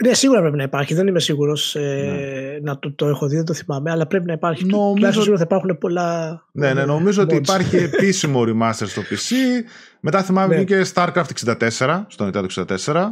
Ναι, 0.02 0.14
σίγουρα 0.14 0.40
πρέπει 0.40 0.56
να 0.56 0.62
υπάρχει. 0.62 0.94
Δεν 0.94 1.06
είμαι 1.06 1.20
σίγουρος 1.20 1.76
ε, 1.76 2.60
ναι. 2.60 2.70
να 2.70 2.78
το, 2.78 2.92
το 2.92 3.06
έχω 3.06 3.26
δει, 3.26 3.36
δεν 3.36 3.44
το 3.44 3.54
θυμάμαι, 3.54 3.90
αλλά 3.90 4.06
πρέπει 4.06 4.26
να 4.26 4.32
υπάρχει. 4.32 4.64
Νομίζω... 4.64 5.20
σίγουρα 5.20 5.36
θα 5.38 5.44
υπάρχουν 5.44 5.78
πολλά. 5.78 6.42
Ναι, 6.52 6.72
ναι, 6.72 6.84
νομίζω 6.84 7.22
ότι 7.22 7.34
υπάρχει 7.34 7.76
επίσημο 7.92 8.42
remaster 8.46 8.86
στο 8.86 9.02
PC. 9.02 9.34
Μετά 10.00 10.22
θυμάμαι 10.22 10.56
ναι. 10.56 10.64
και 10.64 10.86
StarCraft 10.94 11.44
64, 11.44 12.04
στο 12.06 12.30
Nintendo 12.32 12.46
64. 12.84 13.10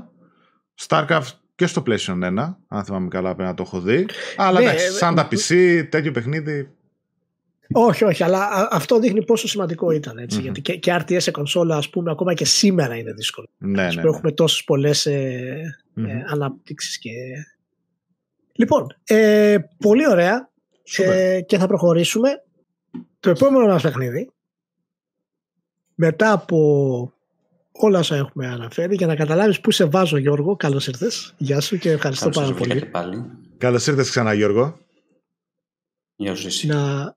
StarCraft 0.87 1.31
και 1.55 1.67
στο 1.67 1.83
PlayStation 1.87 2.39
1, 2.39 2.55
αν 2.69 2.85
θυμάμαι 2.85 3.09
καλά, 3.09 3.35
πρέπει 3.35 3.49
να 3.49 3.55
το 3.55 3.63
έχω 3.67 3.81
δει. 3.81 4.07
Αλλά 4.37 4.61
ναι, 4.61 4.67
εντάξει, 4.67 4.87
ε, 4.87 4.91
σαν 4.91 5.15
τα 5.15 5.29
PC, 5.31 5.83
τέτοιο 5.91 6.13
παιχνίδι 6.13 6.71
όχι, 7.73 8.05
όχι, 8.05 8.23
αλλά 8.23 8.69
αυτό 8.71 8.99
δείχνει 8.99 9.25
πόσο 9.25 9.49
σημαντικό 9.49 9.91
ήταν. 9.91 10.19
Έτσι, 10.19 10.41
Γιατί 10.41 10.61
και, 10.61 10.77
και 10.77 10.97
RTS 11.01 11.17
σε 11.21 11.31
κονσόλα, 11.31 11.77
ας 11.77 11.91
πούμε, 11.91 12.11
ακόμα 12.11 12.35
και 12.35 12.45
σήμερα 12.45 12.97
είναι 12.97 13.13
δύσκολο. 13.13 13.47
Ναι, 13.59 13.83
ναι, 13.83 13.95
ναι. 13.95 14.03
Έχουμε 14.09 14.33
τόσες 14.33 14.65
πολλές 14.65 15.07
ε, 15.07 15.81
mm-hmm. 15.97 16.05
ε, 16.09 16.25
αναπτύξει. 16.27 16.99
Και... 16.99 17.11
Λοιπόν, 18.53 18.97
ε, 19.05 19.59
πολύ 19.79 20.09
ωραία. 20.09 20.51
Ε, 20.97 21.41
και 21.41 21.59
θα 21.59 21.67
προχωρήσουμε. 21.67 22.43
Το 23.21 23.31
επόμενο 23.31 23.67
μας 23.67 23.83
παιχνίδι, 23.83 24.31
μετά 25.95 26.33
από 26.33 27.13
όλα 27.73 27.99
όσα 27.99 28.17
έχουμε 28.17 28.47
αναφέρει, 28.47 28.95
για 28.95 29.07
να 29.07 29.17
καταλάβεις 29.17 29.61
πού 29.61 29.71
σε 29.71 29.85
βάζω, 29.85 30.17
Γιώργο. 30.17 30.57
Καλώς 30.57 30.87
ήρθες. 30.87 31.35
Γεια 31.39 31.61
σου 31.61 31.79
και 31.79 31.91
ευχαριστώ 31.91 32.29
πάρα 32.29 32.53
πολύ. 32.53 32.91
Καλώς 33.59 33.87
ήρθες 33.87 34.11
ξανά, 34.11 34.33
Γιώργο. 34.33 34.79
Γεια 36.17 36.35
σου, 36.35 36.67
Να, 36.67 37.17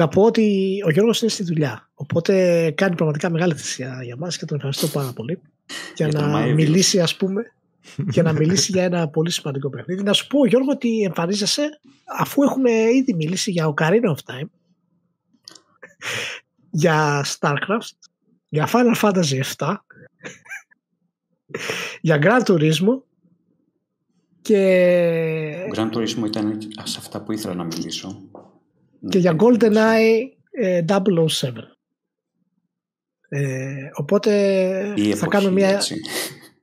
να 0.00 0.08
πω 0.08 0.22
ότι 0.22 0.76
ο 0.86 0.90
Γιώργος 0.90 1.20
είναι 1.20 1.30
στη 1.30 1.42
δουλειά. 1.42 1.88
Οπότε 1.94 2.34
κάνει 2.70 2.94
πραγματικά 2.94 3.30
μεγάλη 3.30 3.54
θυσία 3.54 4.00
για 4.02 4.16
μας 4.16 4.38
και 4.38 4.44
τον 4.44 4.56
ευχαριστώ 4.56 4.86
πάρα 4.86 5.12
πολύ. 5.12 5.40
Για, 5.96 6.08
να 6.08 6.38
μιλήσει 6.38 7.00
ας 7.00 7.16
πούμε 7.16 7.52
για 8.14 8.22
να 8.22 8.32
μιλήσει 8.32 8.72
για 8.72 8.84
ένα 8.84 9.08
πολύ 9.08 9.30
σημαντικό 9.30 9.70
παιχνίδι. 9.70 10.02
Να 10.02 10.12
σου 10.12 10.26
πω 10.26 10.46
Γιώργο 10.46 10.70
ότι 10.70 11.02
εμφανίζεσαι 11.02 11.80
αφού 12.18 12.42
έχουμε 12.42 12.70
ήδη 12.70 13.14
μιλήσει 13.14 13.50
για 13.50 13.74
Ocarina 13.74 14.08
of 14.08 14.34
Time 14.34 14.48
για 16.70 17.24
Starcraft 17.38 17.96
για 18.48 18.68
Final 18.72 18.94
Fantasy 19.00 19.40
7 19.56 19.74
για 22.00 22.18
Gran 22.22 22.50
Turismo 22.50 23.02
και... 24.42 25.70
Gran 25.74 25.90
Turismo 25.90 26.26
ήταν 26.26 26.58
σε 26.82 26.98
αυτά 26.98 27.20
που 27.20 27.32
ήθελα 27.32 27.54
να 27.54 27.64
μιλήσω 27.64 28.22
και 29.08 29.18
για 29.18 29.36
GoldenEye 29.38 30.18
ε, 30.50 30.84
007. 30.86 30.96
Ε, 33.28 33.90
οπότε 33.94 34.94
θα 35.14 35.26
κάνω 35.26 35.50
μια... 35.50 35.80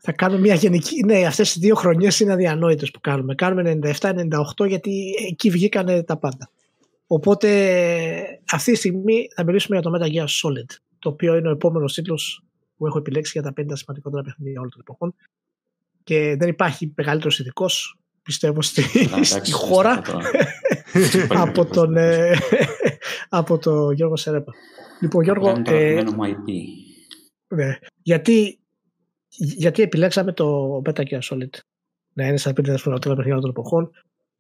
Θα 0.10 0.16
κάνω 0.16 0.38
μια 0.38 0.54
γενική. 0.54 1.04
Ναι, 1.06 1.26
αυτές 1.26 1.56
οι 1.56 1.60
δύο 1.60 1.76
χρονιές 1.76 2.20
είναι 2.20 2.32
αδιανόητες 2.32 2.92
που 2.92 3.00
κάνουμε. 3.00 3.36
Κάνουμε 3.36 3.80
97-98 4.00 4.68
γιατί 4.68 5.16
εκεί 5.30 5.50
βγήκανε 5.50 6.04
τα 6.04 6.18
πάντα. 6.18 6.50
Οπότε 7.08 8.40
αυτή 8.52 8.72
τη 8.72 8.78
στιγμή 8.78 9.28
θα 9.36 9.44
μιλήσουμε 9.44 9.80
για 9.80 9.92
το 9.92 9.98
Metal 9.98 10.14
Gear 10.14 10.28
Solid, 10.28 10.76
το 11.00 11.10
οποίο 11.10 11.36
είναι 11.36 11.48
ο 11.48 11.52
επόμενος 11.52 11.94
τίτλος 11.94 12.44
που 12.78 12.88
έχω 12.88 12.98
επιλέξει 12.98 13.32
για 13.34 13.42
τα 13.42 13.54
πέντε 13.54 13.78
σημαντικότερα 13.78 14.24
παιχνίδια 14.24 14.60
όλων 14.60 14.72
των 14.72 14.80
εποχών. 14.82 15.16
Και 16.04 16.36
δεν 16.40 16.50
υπάρχει 16.50 16.94
μεγαλύτερος 16.96 17.40
ειδικός, 17.40 17.97
πιστεύω, 18.28 18.62
στη, 18.62 18.84
στη 19.22 19.52
χώρα. 19.52 20.02
από 21.44 21.66
τον, 21.66 21.98
ε, 21.98 22.38
από 23.30 23.58
τον 23.58 23.92
Γιώργο 23.94 24.16
Σερέπα. 24.16 24.54
Λοιπόν, 25.02 25.24
Γιώργο, 25.24 25.62
ε, 25.66 26.04
ναι, 27.48 27.78
γιατί, 28.02 28.60
γιατί 29.30 29.82
επιλέξαμε 29.82 30.34
το 30.34 30.82
Metal 30.86 31.04
Gear 31.04 31.20
Solid; 31.20 31.50
Να 32.14 32.28
είναι 32.28 32.38
σαν 32.38 32.54
πέντε 32.54 32.72
δευτερόλεπτα 32.72 33.16
παιχνίδια 33.16 33.42
των 33.42 33.50
εποχών 33.50 33.92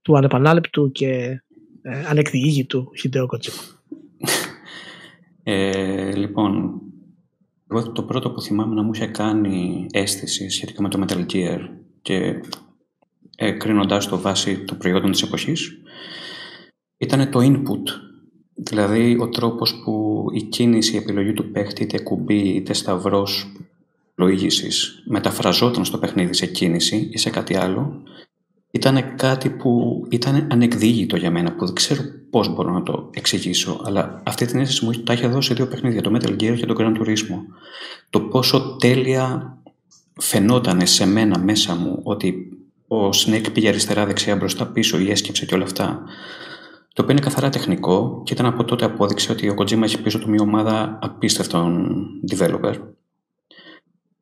του 0.01 0.17
ανεπανάληπτου 0.17 0.91
και 0.91 1.41
ε, 1.81 2.05
ανεκδιήγητου 2.07 2.91
Χιντεό 2.99 3.25
Κοτσίκου. 3.25 3.63
Ε, 5.43 6.15
λοιπόν, 6.15 6.81
το 7.93 8.03
πρώτο 8.03 8.31
που 8.31 8.41
θυμάμαι 8.41 8.73
να 8.73 8.81
μου 8.83 8.91
είχε 8.93 9.07
κάνει 9.07 9.85
αίσθηση 9.91 10.49
σχετικά 10.49 10.81
με 10.81 10.89
το 10.89 11.05
Metal 11.07 11.25
Gear 11.31 11.59
και 12.01 12.41
ε, 13.39 13.51
κρίνοντας 13.51 14.07
το 14.07 14.19
βάση 14.19 14.57
των 14.57 14.77
προϊόντων 14.77 15.11
της 15.11 15.21
εποχής 15.21 15.77
ήταν 16.97 17.29
το 17.29 17.39
input 17.41 18.07
Δηλαδή 18.59 19.17
ο 19.19 19.29
τρόπος 19.29 19.75
που 19.83 20.25
η 20.33 20.41
κίνηση, 20.41 20.93
η 20.93 20.97
επιλογή 20.97 21.33
του 21.33 21.51
παίχτη, 21.51 21.83
είτε 21.83 21.99
κουμπί 21.99 22.39
είτε 22.39 22.73
σταυρός 22.73 23.51
πλοήγησης 24.15 25.03
μεταφραζόταν 25.05 25.85
στο 25.85 25.97
παιχνίδι 25.97 26.33
σε 26.33 26.45
κίνηση 26.45 27.09
ή 27.11 27.17
σε 27.17 27.29
κάτι 27.29 27.55
άλλο, 27.55 28.01
ήταν 28.71 29.15
κάτι 29.15 29.49
που 29.49 30.01
ήταν 30.09 30.47
ανεκδίγητο 30.51 31.15
για 31.15 31.31
μένα, 31.31 31.51
που 31.51 31.65
δεν 31.65 31.75
ξέρω 31.75 32.01
πώς 32.29 32.53
μπορώ 32.53 32.71
να 32.71 32.83
το 32.83 33.09
εξηγήσω, 33.13 33.81
αλλά 33.83 34.21
αυτή 34.25 34.45
την 34.45 34.59
αίσθηση 34.59 34.85
μου 34.85 34.91
τα 34.91 35.13
είχε 35.13 35.27
δώσει 35.27 35.53
δύο 35.53 35.67
παιχνίδια, 35.67 36.01
το 36.01 36.11
Metal 36.15 36.31
Gear 36.31 36.55
και 36.57 36.65
το 36.65 36.75
Gran 36.77 37.01
Turismo. 37.01 37.39
Το 38.09 38.21
πόσο 38.21 38.75
τέλεια 38.79 39.57
φαινόταν 40.19 40.87
σε 40.87 41.05
μένα 41.05 41.39
μέσα 41.39 41.75
μου 41.75 41.99
ότι 42.03 42.56
ο 42.87 43.09
Snake 43.09 43.53
πήγε 43.53 43.67
αριστερά, 43.67 44.05
δεξιά, 44.05 44.35
μπροστά, 44.35 44.65
πίσω 44.67 44.99
ή 44.99 45.11
έσκυψε 45.11 45.45
και 45.45 45.55
όλα 45.55 45.63
αυτά. 45.63 46.03
Το 46.93 47.03
οποίο 47.03 47.11
είναι 47.15 47.25
καθαρά 47.25 47.49
τεχνικό 47.49 48.21
και 48.25 48.33
ήταν 48.33 48.45
από 48.45 48.63
τότε 48.63 48.85
απόδειξε 48.85 49.31
ότι 49.31 49.49
ο 49.49 49.55
Kojima 49.57 49.81
έχει 49.81 50.01
πίσω 50.01 50.19
του 50.19 50.29
μια 50.29 50.41
ομάδα 50.41 50.99
απίστευτων 51.01 51.97
developer. 52.31 52.73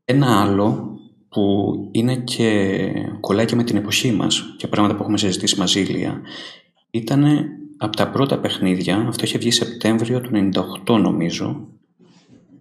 Ένα 0.06 0.42
άλλο 0.42 0.98
που 1.30 1.74
είναι 1.92 2.16
και 2.16 2.80
κολλάει 3.20 3.46
και 3.46 3.56
με 3.56 3.64
την 3.64 3.78
εποχή 3.78 4.12
μας 4.12 4.56
και 4.58 4.68
πράγματα 4.68 4.96
που 4.96 5.02
έχουμε 5.02 5.18
συζητήσει 5.18 5.60
μαζί 5.60 5.80
Ηλία, 5.80 6.22
ήταν 6.92 7.26
από 7.78 7.96
τα 7.96 8.10
πρώτα 8.10 8.40
παιχνίδια, 8.40 9.06
αυτό 9.08 9.26
είχε 9.26 9.38
βγει 9.38 9.52
Σεπτέμβριο 9.52 10.22
του 10.22 10.52
98 10.86 11.00
νομίζω, 11.00 11.68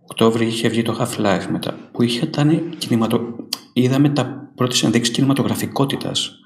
Οκτώβριο 0.07 0.49
είχε 0.49 0.69
βγει 0.69 0.83
το 0.83 0.97
Half-Life 1.01 1.47
μετά, 1.51 1.79
που 1.93 2.03
είχε 2.03 2.25
ήταν 2.25 2.75
κινηματο... 2.79 3.21
είδαμε 3.73 4.09
τα 4.09 4.44
πρώτες 4.55 4.83
ενδείξεις 4.83 5.15
κινηματογραφικότητας 5.15 6.39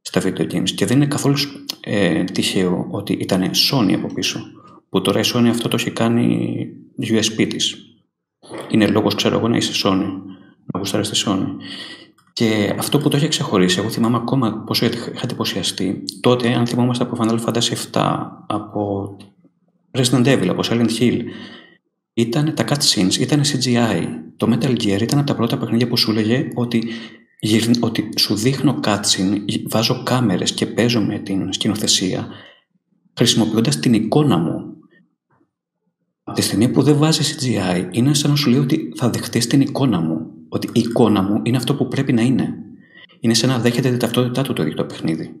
στα 0.00 0.22
video 0.22 0.52
games 0.52 0.70
και 0.70 0.86
δεν 0.86 0.96
είναι 0.96 1.06
καθόλου 1.06 1.36
ε, 1.80 2.24
τυχαίο 2.24 2.86
ότι 2.90 3.12
ήταν 3.12 3.42
Sony 3.42 3.92
από 3.92 4.14
πίσω, 4.14 4.40
που 4.88 5.00
τώρα 5.00 5.20
η 5.20 5.22
Sony 5.34 5.46
αυτό 5.46 5.68
το 5.68 5.76
έχει 5.78 5.90
κάνει 5.90 6.66
USB 7.00 7.46
της. 7.48 7.76
Είναι 8.70 8.86
λόγος, 8.86 9.14
ξέρω 9.14 9.38
εγώ, 9.38 9.48
να 9.48 9.56
είσαι 9.56 9.72
Sony 9.84 10.08
να 10.72 10.78
γουστάρει 10.78 11.04
στη 11.04 11.22
Sony. 11.26 11.46
Και 12.32 12.74
αυτό 12.78 12.98
που 12.98 13.08
το 13.08 13.16
είχε 13.16 13.28
ξεχωρίσει, 13.28 13.78
εγώ 13.78 13.90
θυμάμαι 13.90 14.16
ακόμα 14.16 14.62
πόσο 14.66 14.86
είχα 14.86 15.20
εντυπωσιαστεί. 15.22 16.02
Τότε, 16.20 16.52
αν 16.52 16.66
θυμόμαστε 16.66 17.04
από 17.04 17.16
Final 17.20 17.38
Fantasy 17.44 17.72
7, 17.92 18.26
από 18.46 19.16
Resident 19.98 20.24
Evil, 20.24 20.46
από 20.48 20.62
Silent 20.64 20.90
Hill, 20.98 21.20
ήταν 22.12 22.54
τα 22.54 22.64
cutscenes, 22.68 23.14
ήταν 23.20 23.40
CGI. 23.40 24.04
Το 24.36 24.48
Metal 24.50 24.70
Gear 24.70 25.00
ήταν 25.00 25.18
από 25.18 25.26
τα 25.26 25.34
πρώτα 25.34 25.58
παιχνίδια 25.58 25.88
που 25.88 25.96
σου 25.96 26.10
έλεγε 26.10 26.48
ότι, 26.54 26.88
ότι 27.80 28.08
σου 28.18 28.34
δείχνω 28.34 28.80
cutscene, 28.84 29.38
βάζω 29.68 30.02
κάμερες 30.02 30.52
και 30.52 30.66
παίζω 30.66 31.00
με 31.00 31.18
την 31.18 31.52
σκηνοθεσία, 31.52 32.28
χρησιμοποιώντας 33.16 33.80
την 33.80 33.92
εικόνα 33.94 34.38
μου. 34.38 34.74
Από 36.22 36.36
τη 36.36 36.42
στιγμή 36.44 36.68
που 36.68 36.82
δεν 36.82 36.96
βάζεις 36.96 37.38
CGI, 37.38 37.88
είναι 37.90 38.14
σαν 38.14 38.30
να 38.30 38.36
σου 38.36 38.50
λέει 38.50 38.58
ότι 38.58 38.92
θα 38.96 39.10
δεχτείς 39.10 39.46
την 39.46 39.60
εικόνα 39.60 40.00
μου 40.00 40.30
ότι 40.48 40.68
η 40.72 40.80
εικόνα 40.80 41.22
μου 41.22 41.40
είναι 41.42 41.56
αυτό 41.56 41.74
που 41.74 41.88
πρέπει 41.88 42.12
να 42.12 42.22
είναι. 42.22 42.54
Είναι 43.20 43.34
σαν 43.34 43.48
να 43.48 43.58
δέχεται 43.58 43.88
την 43.88 43.98
ταυτότητά 43.98 44.42
του 44.42 44.52
το 44.52 44.62
ίδιο 44.62 44.74
το 44.74 44.84
παιχνίδι. 44.84 45.34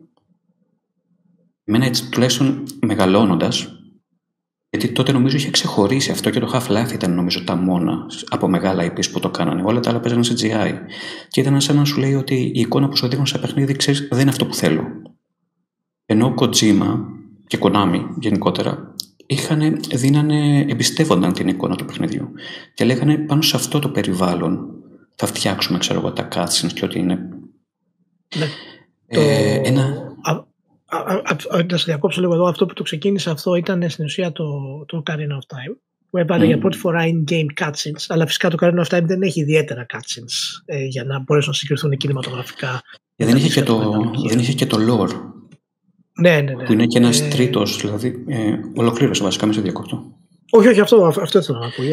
Εμένα 1.64 1.84
έτσι 1.84 2.08
τουλάχιστον 2.08 2.62
μεγαλώνοντας, 2.80 3.79
γιατί 4.70 4.88
τότε 4.88 5.12
νομίζω 5.12 5.36
είχε 5.36 5.50
ξεχωρίσει 5.50 6.10
αυτό 6.10 6.30
και 6.30 6.40
το 6.40 6.50
Half-Life 6.52 6.92
ήταν 6.92 7.14
νομίζω 7.14 7.44
τα 7.44 7.56
μόνα 7.56 8.06
από 8.28 8.48
μεγάλα 8.48 8.92
IPs 8.92 9.10
που 9.12 9.20
το 9.20 9.30
κάνανε. 9.30 9.62
Όλα 9.64 9.80
τα 9.80 9.90
άλλα 9.90 10.00
παίζανε 10.00 10.22
σε 10.22 10.34
GI. 10.40 10.72
Και 11.28 11.40
ήταν 11.40 11.60
σαν 11.60 11.76
να 11.76 11.84
σου 11.84 12.00
λέει 12.00 12.14
ότι 12.14 12.34
η 12.34 12.60
εικόνα 12.60 12.88
που 12.88 12.96
σου 12.96 13.08
δείχνουν 13.08 13.26
σε 13.26 13.38
παιχνίδι 13.38 13.76
ξέρεις 13.76 14.08
δεν 14.10 14.20
είναι 14.20 14.30
αυτό 14.30 14.46
που 14.46 14.54
θέλω. 14.54 14.84
Ενώ 16.06 16.26
ο 16.26 16.34
Kojima 16.36 16.98
και 17.46 17.58
Konami 17.60 18.04
γενικότερα 18.18 18.94
είχαν, 19.26 19.80
δίνανε, 19.92 20.60
εμπιστεύονταν 20.68 21.32
την 21.32 21.48
εικόνα 21.48 21.76
του 21.76 21.84
παιχνιδιού 21.84 22.30
και 22.74 22.84
λέγανε 22.84 23.16
πάνω 23.16 23.42
σε 23.42 23.56
αυτό 23.56 23.78
το 23.78 23.88
περιβάλλον 23.88 24.68
θα 25.14 25.26
φτιάξουμε 25.26 25.78
ξέρω 25.78 25.98
εγώ 25.98 26.12
τα 26.12 26.28
cutscenes 26.34 26.72
και 26.74 26.84
ό,τι 26.84 26.98
είναι. 26.98 27.28
Ναι. 28.36 28.46
Ε, 29.06 29.16
το... 29.16 29.20
Ένα... 29.68 30.09
Να 31.68 31.76
σε 31.76 31.84
διακόψω 31.84 32.20
λίγο 32.20 32.34
εδώ, 32.34 32.48
αυτό 32.48 32.66
που 32.66 32.74
το 32.74 32.82
ξεκίνησε 32.82 33.30
αυτό 33.30 33.54
ήταν 33.54 33.90
στην 33.90 34.04
ουσία 34.04 34.32
το, 34.32 34.44
το 34.86 35.02
Ocarina 35.06 35.12
of 35.12 35.56
Time 35.56 35.76
που 36.10 36.18
έβαλε 36.18 36.44
mm. 36.44 36.46
για 36.46 36.58
πρώτη 36.58 36.78
φορά 36.78 37.00
in-game 37.04 37.64
cutscenes 37.64 38.04
αλλά 38.08 38.26
φυσικά 38.26 38.50
το 38.50 38.56
Ocarina 38.60 38.84
of 38.84 38.98
Time 38.98 39.02
δεν 39.04 39.22
έχει 39.22 39.40
ιδιαίτερα 39.40 39.86
cutscenes 39.94 40.62
ε, 40.64 40.84
για 40.84 41.04
να 41.04 41.18
μπορέσουν 41.20 41.50
να 41.50 41.56
συγκριθούν 41.56 41.96
κινηματογραφικά. 41.96 42.82
Ε, 43.16 43.24
δεν, 43.24 43.36
είχε 43.36 43.48
και 43.48 43.62
το, 43.62 44.00
δεν 44.28 44.38
είχε 44.38 44.52
και 44.52 44.66
το 44.66 44.76
lore. 44.80 45.12
Ναι, 46.20 46.40
ναι, 46.40 46.54
ναι. 46.54 46.64
Που 46.64 46.72
είναι 46.72 46.86
και 46.86 46.98
ένας 46.98 47.20
ε... 47.20 47.28
τρίτος, 47.28 47.80
δηλαδή. 47.80 48.24
Ε, 48.28 48.54
ολοκλήρωσε 48.74 49.22
βασικά, 49.22 49.46
με 49.46 49.52
σε 49.52 49.60
διακόπτω. 49.60 50.14
Όχι, 50.50 50.68
όχι, 50.68 50.80
αυτό, 50.80 51.12
αυτό 51.20 51.38
ήθελα 51.38 51.58
να 51.58 51.66
ακούω. 51.66 51.84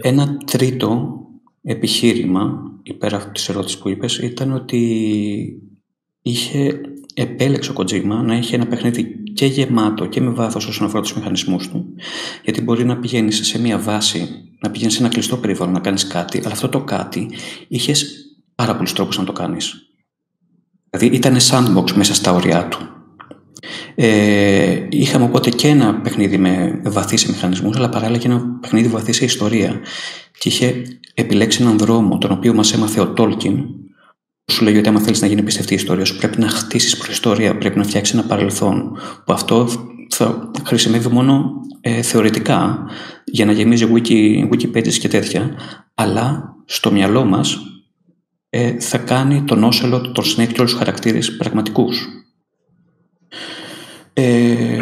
Ένα 0.00 0.36
τρίτο 0.36 1.18
επιχείρημα 1.62 2.52
υπέρ 2.82 3.14
αυτή 3.14 3.30
της 3.30 3.48
ερώτησης 3.48 3.78
που 3.78 3.88
είπες 3.88 4.18
ήταν 4.18 4.52
ότι 4.52 4.82
είχε 6.22 6.80
επέλεξε 7.14 7.70
ο 7.70 7.74
Kojima 7.76 8.22
να 8.24 8.34
έχει 8.34 8.54
ένα 8.54 8.66
παιχνίδι 8.66 9.22
και 9.34 9.46
γεμάτο 9.46 10.06
και 10.06 10.20
με 10.20 10.30
βάθος 10.30 10.66
όσον 10.66 10.86
αφορά 10.86 11.02
τους 11.02 11.14
μηχανισμούς 11.14 11.68
του 11.68 11.84
γιατί 12.44 12.62
μπορεί 12.62 12.84
να 12.84 12.96
πηγαίνεις 12.96 13.46
σε 13.46 13.60
μια 13.60 13.78
βάση 13.78 14.28
να 14.60 14.70
πηγαίνεις 14.70 14.94
σε 14.94 15.00
ένα 15.00 15.08
κλειστό 15.08 15.36
περιβάλλον 15.36 15.74
να 15.74 15.80
κάνεις 15.80 16.06
κάτι 16.06 16.38
αλλά 16.38 16.52
αυτό 16.52 16.68
το 16.68 16.80
κάτι 16.80 17.30
είχες 17.68 18.22
πάρα 18.54 18.74
πολλούς 18.74 18.92
τρόπους 18.92 19.18
να 19.18 19.24
το 19.24 19.32
κάνεις. 19.32 19.74
Δηλαδή 20.90 21.16
ήταν 21.16 21.36
sandbox 21.40 21.92
μέσα 21.92 22.14
στα 22.14 22.32
ωριά 22.32 22.68
του. 22.68 22.78
Ε, 23.94 24.86
είχαμε 24.88 25.24
οπότε 25.24 25.50
και 25.50 25.68
ένα 25.68 26.00
παιχνίδι 26.00 26.38
με 26.38 26.80
βαθύς 26.84 27.20
σε 27.20 27.30
μηχανισμούς 27.30 27.76
αλλά 27.76 27.88
παράλληλα 27.88 28.18
και 28.18 28.26
ένα 28.26 28.58
παιχνίδι 28.60 28.88
βαθύς 28.88 29.16
σε 29.16 29.24
ιστορία. 29.24 29.80
Και 30.38 30.48
είχε 30.48 30.82
επιλέξει 31.14 31.62
έναν 31.62 31.78
δρόμο 31.78 32.18
τον 32.18 32.30
οποίο 32.30 32.54
μας 32.54 32.72
έμαθε 32.72 33.00
ο 33.00 33.12
Τόλκιν 33.12 33.64
σου 34.46 34.64
λέει 34.64 34.76
ότι 34.76 34.88
άμα 34.88 35.00
θέλεις 35.00 35.20
να 35.20 35.26
γίνει 35.26 35.42
πιστευτή 35.42 35.72
η 35.72 35.76
ιστορία 35.76 36.04
σου 36.04 36.16
πρέπει 36.16 36.40
να 36.40 36.48
χτίσεις 36.48 36.96
προϊστορία, 36.96 37.58
πρέπει 37.58 37.78
να 37.78 37.84
φτιάξεις 37.84 38.14
ένα 38.14 38.24
παρελθόν 38.24 38.98
που 39.24 39.32
αυτό 39.32 39.68
θα 40.08 40.50
χρησιμεύει 40.64 41.08
μόνο 41.08 41.50
ε, 41.80 42.02
θεωρητικά 42.02 42.86
για 43.24 43.44
να 43.44 43.52
γεμίζει 43.52 43.86
wiki, 43.94 44.48
wiki 44.52 44.76
pages 44.76 44.92
και 44.92 45.08
τέτοια 45.08 45.54
αλλά 45.94 46.54
στο 46.64 46.92
μυαλό 46.92 47.24
μας 47.24 47.58
ε, 48.50 48.80
θα 48.80 48.98
κάνει 48.98 49.44
τον 49.44 49.64
Όσελο, 49.64 50.00
τον 50.00 50.24
Snake 50.24 50.52
και 50.52 50.60
όλους 50.60 50.70
τους 50.70 50.74
χαρακτήρες 50.74 51.36
πραγματικούς. 51.36 52.06
Ε, 54.12 54.78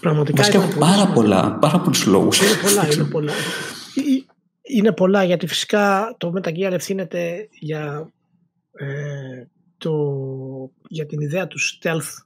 Πραγματικά 0.00 0.36
βασικά 0.36 0.58
έχω 0.58 0.78
πάρα 0.78 1.06
πολλά, 1.06 1.58
πάρα 1.60 1.78
πολλούς 1.78 2.06
λόγους. 2.06 2.40
Είναι 2.40 2.56
πολλά, 2.62 2.86
είναι 2.92 3.04
πολλά 3.04 3.32
είναι 4.66 4.92
πολλά 4.92 5.24
γιατί 5.24 5.46
φυσικά 5.46 6.14
το 6.18 6.32
Metal 6.36 6.48
Gear 6.48 6.72
ευθύνεται 6.72 7.48
για, 7.50 8.12
ε, 8.76 9.46
το, 9.78 9.92
για 10.88 11.06
την 11.06 11.20
ιδέα 11.20 11.46
του 11.46 11.58
stealth 11.60 12.24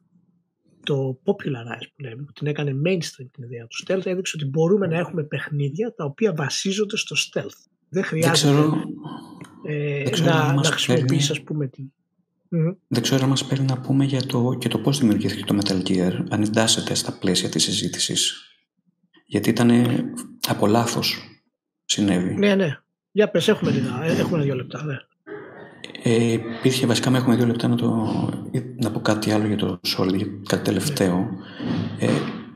το 0.85 1.21
popularize 1.25 1.87
που 1.95 2.03
λέμε, 2.03 2.23
που 2.23 2.33
την 2.33 2.47
έκανε 2.47 2.71
mainstream 2.87 3.27
την 3.33 3.43
ιδέα 3.43 3.67
του 3.67 3.85
stealth, 3.87 4.07
έδειξε 4.07 4.37
ότι 4.37 4.47
μπορούμε 4.51 4.87
να 4.87 4.99
έχουμε 4.99 5.23
παιχνίδια 5.23 5.95
τα 5.95 6.05
οποία 6.05 6.35
βασίζονται 6.35 6.97
στο 6.97 7.17
stealth. 7.19 7.69
Δεν 7.89 8.05
χρειάζεται 8.05 8.63
ε, 9.67 10.11
να, 10.23 10.53
να 10.53 10.63
χρησιμοποιήσει 10.63 11.33
ας 11.33 11.43
πούμε 11.43 11.67
την... 11.69 11.93
Δεν 12.89 13.03
ξέρω 13.03 13.23
αν 13.23 13.29
μας 13.29 13.47
παίρνει 13.47 13.65
να 13.65 13.81
πούμε 13.81 14.05
για 14.05 14.27
το, 14.27 14.57
και 14.59 14.69
το 14.69 14.79
πώς 14.79 14.99
δημιουργήθηκε 14.99 15.45
το 15.45 15.59
Metal 15.61 15.83
Gear, 15.89 16.25
αν 16.29 16.43
εντάσσεται 16.43 16.95
στα 16.95 17.19
πλαίσια 17.19 17.49
της 17.49 17.63
συζήτησης. 17.63 18.45
Γιατί 19.27 19.51
ήταν 19.51 19.71
από 20.49 20.67
λάθος 20.67 21.19
συνέβη. 21.85 22.35
Ναι, 22.35 22.55
ναι. 22.55 22.79
Για 23.11 23.31
πες, 23.31 23.49
έχουμε, 23.49 23.71
λίγα, 23.71 24.05
έχουμε 24.05 24.43
δύο 24.43 24.55
λεπτά, 24.55 24.85
ναι. 24.85 24.97
Ε, 26.03 26.33
υπήρχε 26.33 26.87
βασικά, 26.87 27.11
με 27.11 27.19
έχουμε 27.19 27.37
δύο 27.37 27.47
λεπτά 27.47 27.69
να, 27.69 27.75
το, 27.75 28.09
να 28.77 28.91
πω 28.91 29.01
κάτι 29.01 29.31
άλλο 29.31 29.47
για 29.47 29.57
το 29.57 29.81
Solid, 29.97 30.29
κάτι 30.49 30.63
τελευταίο. 30.63 31.29
Ε, 31.99 32.09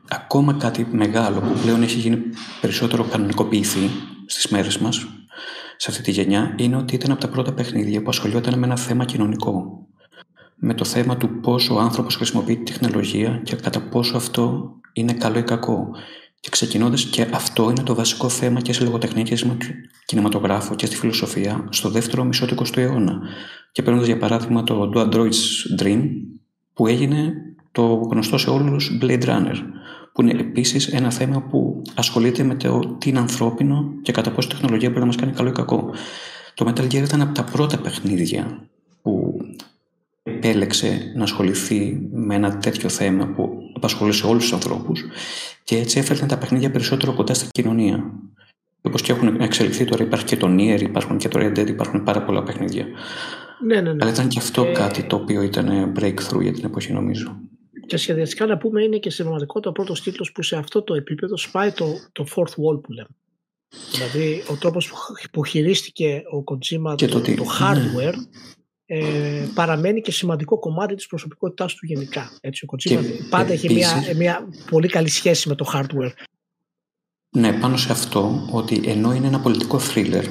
ακόμα 0.09 0.53
κάτι 0.53 0.87
μεγάλο 0.91 1.41
που 1.41 1.59
πλέον 1.62 1.82
έχει 1.82 1.99
γίνει 1.99 2.18
περισσότερο 2.61 3.05
κανονικοποιηθεί 3.05 3.91
στις 4.26 4.49
μέρες 4.49 4.78
μας, 4.78 5.07
σε 5.76 5.91
αυτή 5.91 6.03
τη 6.03 6.11
γενιά, 6.11 6.55
είναι 6.59 6.76
ότι 6.76 6.95
ήταν 6.95 7.11
από 7.11 7.20
τα 7.20 7.28
πρώτα 7.28 7.53
παιχνίδια 7.53 8.03
που 8.03 8.09
ασχολιόταν 8.09 8.59
με 8.59 8.66
ένα 8.66 8.76
θέμα 8.76 9.05
κοινωνικό. 9.05 9.87
Με 10.55 10.74
το 10.74 10.85
θέμα 10.85 11.16
του 11.16 11.41
πόσο 11.41 11.74
ο 11.74 11.78
άνθρωπος 11.78 12.16
χρησιμοποιεί 12.16 12.57
τη 12.57 12.72
τεχνολογία 12.72 13.41
και 13.45 13.57
κατά 13.57 13.80
πόσο 13.80 14.16
αυτό 14.16 14.70
είναι 14.93 15.12
καλό 15.12 15.39
ή 15.39 15.43
κακό. 15.43 15.89
Και 16.45 16.51
ξεκινώντας, 16.51 17.05
και 17.05 17.26
αυτό 17.32 17.70
είναι 17.70 17.82
το 17.82 17.95
βασικό 17.95 18.28
θέμα 18.28 18.61
και 18.61 18.72
σε 18.72 18.84
λογοτεχνία 18.84 19.22
και 19.22 19.36
σε 19.36 19.57
κινηματογράφο 20.05 20.74
και 20.74 20.86
στη 20.86 20.97
φιλοσοφία 20.97 21.68
στο 21.70 21.88
δεύτερο 21.88 22.24
μισό 22.24 22.47
του 22.47 22.55
20ου 22.55 22.76
αιώνα. 22.76 23.20
Και 23.72 23.82
παίρνοντας 23.82 24.07
για 24.07 24.18
παράδειγμα 24.18 24.64
το 24.64 24.90
Do 24.95 24.99
Android's 24.99 25.82
Dream, 25.82 26.03
που 26.74 26.86
έγινε 26.86 27.32
το 27.72 27.86
γνωστό 27.86 28.38
σε 28.38 28.51
όλους 28.51 28.99
Blade 29.03 29.24
Runner, 29.24 29.57
που 30.12 30.22
είναι 30.22 30.40
επίσης 30.40 30.86
ένα 30.86 31.11
θέμα 31.11 31.42
που 31.42 31.82
ασχολείται 31.95 32.42
με 32.42 32.55
το 32.55 32.97
τι 32.99 33.09
είναι 33.09 33.18
ανθρώπινο 33.18 33.84
και 34.03 34.12
κατά 34.12 34.30
πόσο 34.30 34.49
η 34.49 34.51
τεχνολογία 34.51 34.88
μπορεί 34.88 35.01
να 35.01 35.07
μας 35.07 35.16
κάνει 35.16 35.32
καλό 35.32 35.49
ή 35.49 35.53
κακό. 35.53 35.90
Το 36.55 36.66
Metal 36.68 36.84
Gear 36.84 37.03
ήταν 37.05 37.20
από 37.20 37.34
τα 37.34 37.45
πρώτα 37.45 37.78
παιχνίδια 37.78 38.68
που 39.03 39.40
επέλεξε 40.22 41.12
να 41.16 41.22
ασχοληθεί 41.22 42.09
με 42.12 42.34
ένα 42.34 42.59
τέτοιο 42.59 42.88
θέμα 42.88 43.26
που 43.26 43.49
απασχολούσε 43.74 44.26
όλους 44.26 44.42
τους 44.42 44.53
ανθρώπους 44.53 45.05
και 45.65 45.77
έτσι 45.77 45.99
έφερνε 45.99 46.27
τα 46.27 46.39
παιχνίδια 46.39 46.71
περισσότερο 46.71 47.15
κοντά 47.15 47.35
στην 47.35 47.49
κοινωνία. 47.51 48.12
Όπως 48.83 49.03
και 49.03 49.12
έχουν 49.12 49.41
εξελιχθεί 49.41 49.85
τώρα, 49.85 50.05
υπάρχει 50.05 50.25
και 50.25 50.37
το 50.37 50.47
Nier, 50.51 50.81
υπάρχουν 50.81 51.19
και 51.19 51.29
το 51.29 51.39
Red 51.43 51.59
Dead, 51.59 51.69
υπάρχουν 51.69 52.03
πάρα 52.03 52.25
πολλά 52.25 52.43
παιχνίδια. 52.43 52.87
Ναι, 53.65 53.75
ναι, 53.75 53.93
ναι. 53.93 53.97
Αλλά 54.01 54.11
ήταν 54.11 54.29
και 54.29 54.39
αυτό 54.39 54.65
ε... 54.65 54.73
κάτι 54.73 55.03
το 55.03 55.17
οποίο 55.17 55.43
ήταν 55.43 55.93
breakthrough 55.99 56.43
για 56.43 56.53
την 56.53 56.65
εποχή, 56.65 56.93
νομίζω. 56.93 57.37
Και 57.87 57.97
σχεδιαστικά 57.97 58.47
να 58.47 58.59
πούμε 58.59 58.83
είναι 58.83 58.99
και 58.99 59.11
στην 59.11 59.25
πραγματικότητα 59.25 59.71
ο 59.71 59.73
πρώτος 59.73 60.03
τίτλος 60.03 60.33
που 60.33 60.43
σε 60.43 60.57
αυτό 60.57 60.83
το 60.83 60.95
επίπεδο 60.95 61.37
σπάει 61.37 61.73
το, 61.73 61.87
το 62.12 62.27
fourth 62.35 62.51
wall 62.51 62.83
που 62.83 62.93
λέμε. 62.93 63.09
Δηλαδή 63.91 64.43
ο 64.51 64.57
τρόπος 64.57 64.93
που 65.31 65.45
χειρίστηκε 65.45 66.23
ο 66.33 66.45
Kojima 66.53 66.97
το, 66.97 67.07
το, 67.07 67.21
το, 67.21 67.45
hardware 67.61 68.15
ε, 69.01 69.49
παραμένει 69.55 70.01
και 70.01 70.12
σημαντικό 70.12 70.59
κομμάτι 70.59 70.95
της 70.95 71.07
προσωπικότητάς 71.07 71.74
του 71.74 71.86
γενικά. 71.86 72.30
Έτσι, 72.40 72.64
ο 72.64 72.68
Kojima 72.72 73.05
πάντα 73.30 73.53
έχει 73.53 73.72
μια, 73.72 74.03
μια 74.16 74.49
πολύ 74.70 74.88
καλή 74.88 75.09
σχέση 75.09 75.49
με 75.49 75.55
το 75.55 75.70
hardware. 75.74 76.12
Ναι, 77.30 77.53
πάνω 77.53 77.76
σε 77.76 77.92
αυτό 77.92 78.49
ότι 78.51 78.82
ενώ 78.86 79.12
είναι 79.12 79.26
ένα 79.26 79.40
πολιτικό 79.40 79.80
thriller 79.95 80.24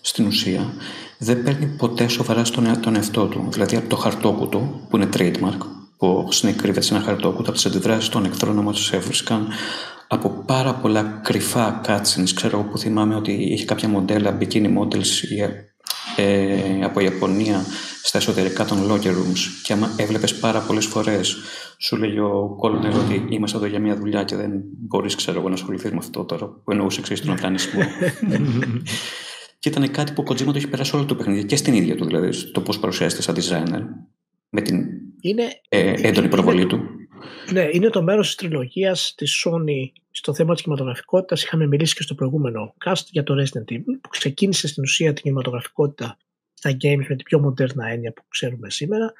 στην 0.00 0.26
ουσία 0.26 0.74
δεν 1.18 1.42
παίρνει 1.42 1.66
ποτέ 1.66 2.08
σοβαρά 2.08 2.44
στον 2.44 2.80
τον 2.80 2.96
εαυτό 2.96 3.26
του. 3.26 3.48
Δηλαδή 3.50 3.76
από 3.76 3.88
το 3.88 3.96
χαρτόκουτο 3.96 4.86
που 4.88 4.96
είναι 4.96 5.08
trademark 5.16 5.58
που 5.96 6.06
ο 6.06 6.28
Snake 6.32 6.54
κρύβεται 6.56 6.80
σε 6.80 6.94
ένα 6.94 7.04
χαρτόκουτο 7.04 7.42
από 7.42 7.52
τις 7.52 7.66
αντιδράσεις 7.66 8.08
των 8.08 8.24
εχθρών 8.24 8.58
όμως 8.58 8.92
έβρισκαν 8.92 9.48
από 10.08 10.28
πάρα 10.46 10.74
πολλά 10.74 11.20
κρυφά 11.24 11.80
cutscenes. 11.86 12.30
Ξέρω 12.34 12.62
που 12.62 12.78
θυμάμαι 12.78 13.14
ότι 13.14 13.32
είχε 13.32 13.64
κάποια 13.64 13.88
μοντέλα, 13.88 14.38
bikini 14.40 14.78
models 14.78 15.06
ε, 16.16 16.84
από 16.84 17.00
Ιαπωνία 17.00 17.64
στα 18.02 18.18
εσωτερικά 18.18 18.64
των 18.64 18.90
locker 18.90 19.10
rooms. 19.10 19.38
Και 19.62 19.72
άμα 19.72 19.94
έβλεπες 19.96 20.38
πάρα 20.38 20.60
πολλές 20.60 20.86
φορές 20.86 21.36
σου 21.78 21.96
λέει 21.96 22.18
ο 22.18 22.54
Κόλνερ 22.58 22.94
ότι 22.94 23.26
είμαστε 23.28 23.56
εδώ 23.56 23.66
για 23.66 23.78
μια 23.78 23.96
δουλειά 23.96 24.24
και 24.24 24.36
δεν 24.36 24.50
μπορείς 24.88 25.14
ξέρω 25.14 25.38
εγώ 25.38 25.48
να 25.48 25.54
ασχοληθείς 25.54 25.90
με 25.90 25.96
αυτό 25.98 26.24
τώρα 26.24 26.46
που 26.46 26.70
εννοούσες 26.70 26.98
εξής 26.98 27.20
τον 27.20 27.30
οργανισμό. 27.30 27.80
Και 29.58 29.68
ήταν 29.68 29.90
κάτι 29.90 30.12
που 30.12 30.24
ο 30.26 30.30
Kojima 30.30 30.44
το 30.44 30.52
έχει 30.56 30.68
περάσει 30.68 30.96
όλο 30.96 31.04
το 31.04 31.14
παιχνίδι 31.14 31.44
και 31.44 31.56
στην 31.56 31.74
ίδια 31.74 31.96
του 31.96 32.04
δηλαδή 32.04 32.50
το 32.52 32.60
πώς 32.60 32.78
παρουσιάζεται 32.78 33.22
σαν 33.22 33.34
designer 33.34 33.82
με 34.48 34.60
την 34.60 34.84
είναι, 35.20 35.42
ε, 35.68 35.92
έντονη 35.96 36.28
προβολή 36.28 36.66
του. 36.66 36.80
ναι, 37.52 37.68
είναι 37.72 37.88
το 37.88 38.02
μέρος 38.02 38.26
της 38.26 38.36
τριλογίας 38.36 39.14
της 39.16 39.44
Sony 39.44 40.00
στο 40.16 40.34
θέμα 40.34 40.52
της 40.52 40.62
κινηματογραφικότητας. 40.62 41.42
Είχαμε 41.42 41.66
μιλήσει 41.66 41.94
και 41.94 42.02
στο 42.02 42.14
προηγούμενο 42.14 42.74
cast 42.84 43.04
για 43.10 43.22
το 43.22 43.34
Resident 43.42 43.72
Evil 43.72 43.98
που 44.00 44.08
ξεκίνησε 44.08 44.68
στην 44.68 44.82
ουσία 44.82 45.12
την 45.12 45.22
κινηματογραφικότητα 45.22 46.16
στα 46.54 46.70
games 46.70 47.06
με 47.08 47.14
την 47.16 47.24
πιο 47.24 47.40
μοντέρνα 47.40 47.88
έννοια 47.88 48.12
που 48.12 48.22
ξέρουμε 48.28 48.70
σήμερα. 48.70 49.12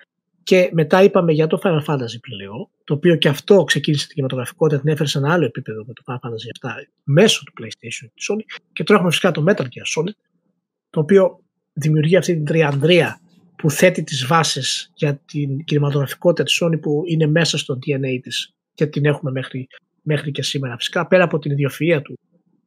Και 0.42 0.70
μετά 0.72 1.02
είπαμε 1.02 1.32
για 1.32 1.46
το 1.46 1.60
Final 1.62 1.84
Fantasy 1.84 2.20
πλέον, 2.20 2.68
το 2.84 2.94
οποίο 2.94 3.16
και 3.16 3.28
αυτό 3.28 3.64
ξεκίνησε 3.64 4.04
την 4.06 4.14
κινηματογραφικότητα, 4.14 4.80
την 4.80 4.90
έφερε 4.90 5.08
σε 5.08 5.18
ένα 5.18 5.32
άλλο 5.32 5.44
επίπεδο 5.44 5.84
με 5.86 5.92
το 5.92 6.02
Final 6.06 6.14
Fantasy 6.14 6.68
7 6.68 6.70
μέσω 7.04 7.42
του 7.44 7.52
PlayStation 7.60 8.08
της 8.14 8.30
Sony. 8.30 8.60
Και 8.72 8.84
τώρα 8.84 8.98
έχουμε 8.98 9.10
φυσικά 9.10 9.30
το 9.30 9.44
Metal 9.48 9.62
Gear 9.62 10.00
Solid, 10.00 10.16
το 10.90 11.00
οποίο 11.00 11.40
δημιουργεί 11.72 12.16
αυτή 12.16 12.34
την 12.34 12.44
τριανδρία 12.44 13.20
που 13.56 13.70
θέτει 13.70 14.02
τις 14.02 14.26
βάσεις 14.26 14.90
για 14.94 15.20
την 15.26 15.64
κινηματογραφικότητα 15.64 16.42
της 16.42 16.62
Sony 16.62 16.80
που 16.80 17.02
είναι 17.06 17.26
μέσα 17.26 17.58
στο 17.58 17.74
DNA 17.74 18.18
της 18.22 18.54
και 18.74 18.86
την 18.86 19.04
έχουμε 19.04 19.30
μέχρι, 19.30 19.68
μέχρι 20.06 20.30
και 20.30 20.42
σήμερα. 20.42 20.76
Φυσικά 20.76 21.06
πέρα 21.06 21.24
από 21.24 21.38
την 21.38 21.52
ιδιοφυΐα 21.56 22.00
του, 22.02 22.18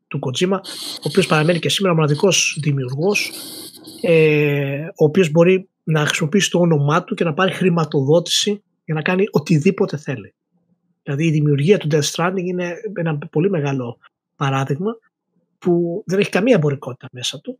του 0.07 0.19
Kojima, 0.21 0.59
ο 0.97 1.03
οποίος 1.03 1.27
παραμένει 1.27 1.59
και 1.59 1.69
σήμερα 1.69 1.93
ο 1.93 1.95
μοναδικός 1.95 2.57
δημιουργός, 2.61 3.31
ε, 4.01 4.85
ο 4.85 5.03
οποίος 5.05 5.31
μπορεί 5.31 5.69
να 5.83 6.05
χρησιμοποιήσει 6.05 6.49
το 6.49 6.59
όνομά 6.59 7.03
του 7.03 7.15
και 7.15 7.23
να 7.23 7.33
πάρει 7.33 7.51
χρηματοδότηση 7.51 8.63
για 8.85 8.93
να 8.93 9.01
κάνει 9.01 9.23
οτιδήποτε 9.31 9.97
θέλει. 9.97 10.33
Δηλαδή 11.03 11.25
η 11.25 11.31
δημιουργία 11.31 11.77
του 11.77 11.87
Death 11.91 12.11
Stranding 12.11 12.43
είναι 12.43 12.73
ένα 12.93 13.17
πολύ 13.17 13.49
μεγάλο 13.49 13.97
παράδειγμα 14.35 14.97
που 15.59 16.03
δεν 16.05 16.19
έχει 16.19 16.29
καμία 16.29 16.55
εμπορικότητα 16.55 17.07
μέσα 17.11 17.39
του 17.39 17.59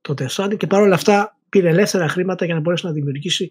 το 0.00 0.14
Death 0.18 0.28
Stranding 0.28 0.56
και 0.56 0.66
παρόλα 0.66 0.94
αυτά 0.94 1.36
πήρε 1.48 1.68
ελεύθερα 1.68 2.08
χρήματα 2.08 2.44
για 2.44 2.54
να 2.54 2.60
μπορέσει 2.60 2.86
να 2.86 2.92
δημιουργήσει 2.92 3.48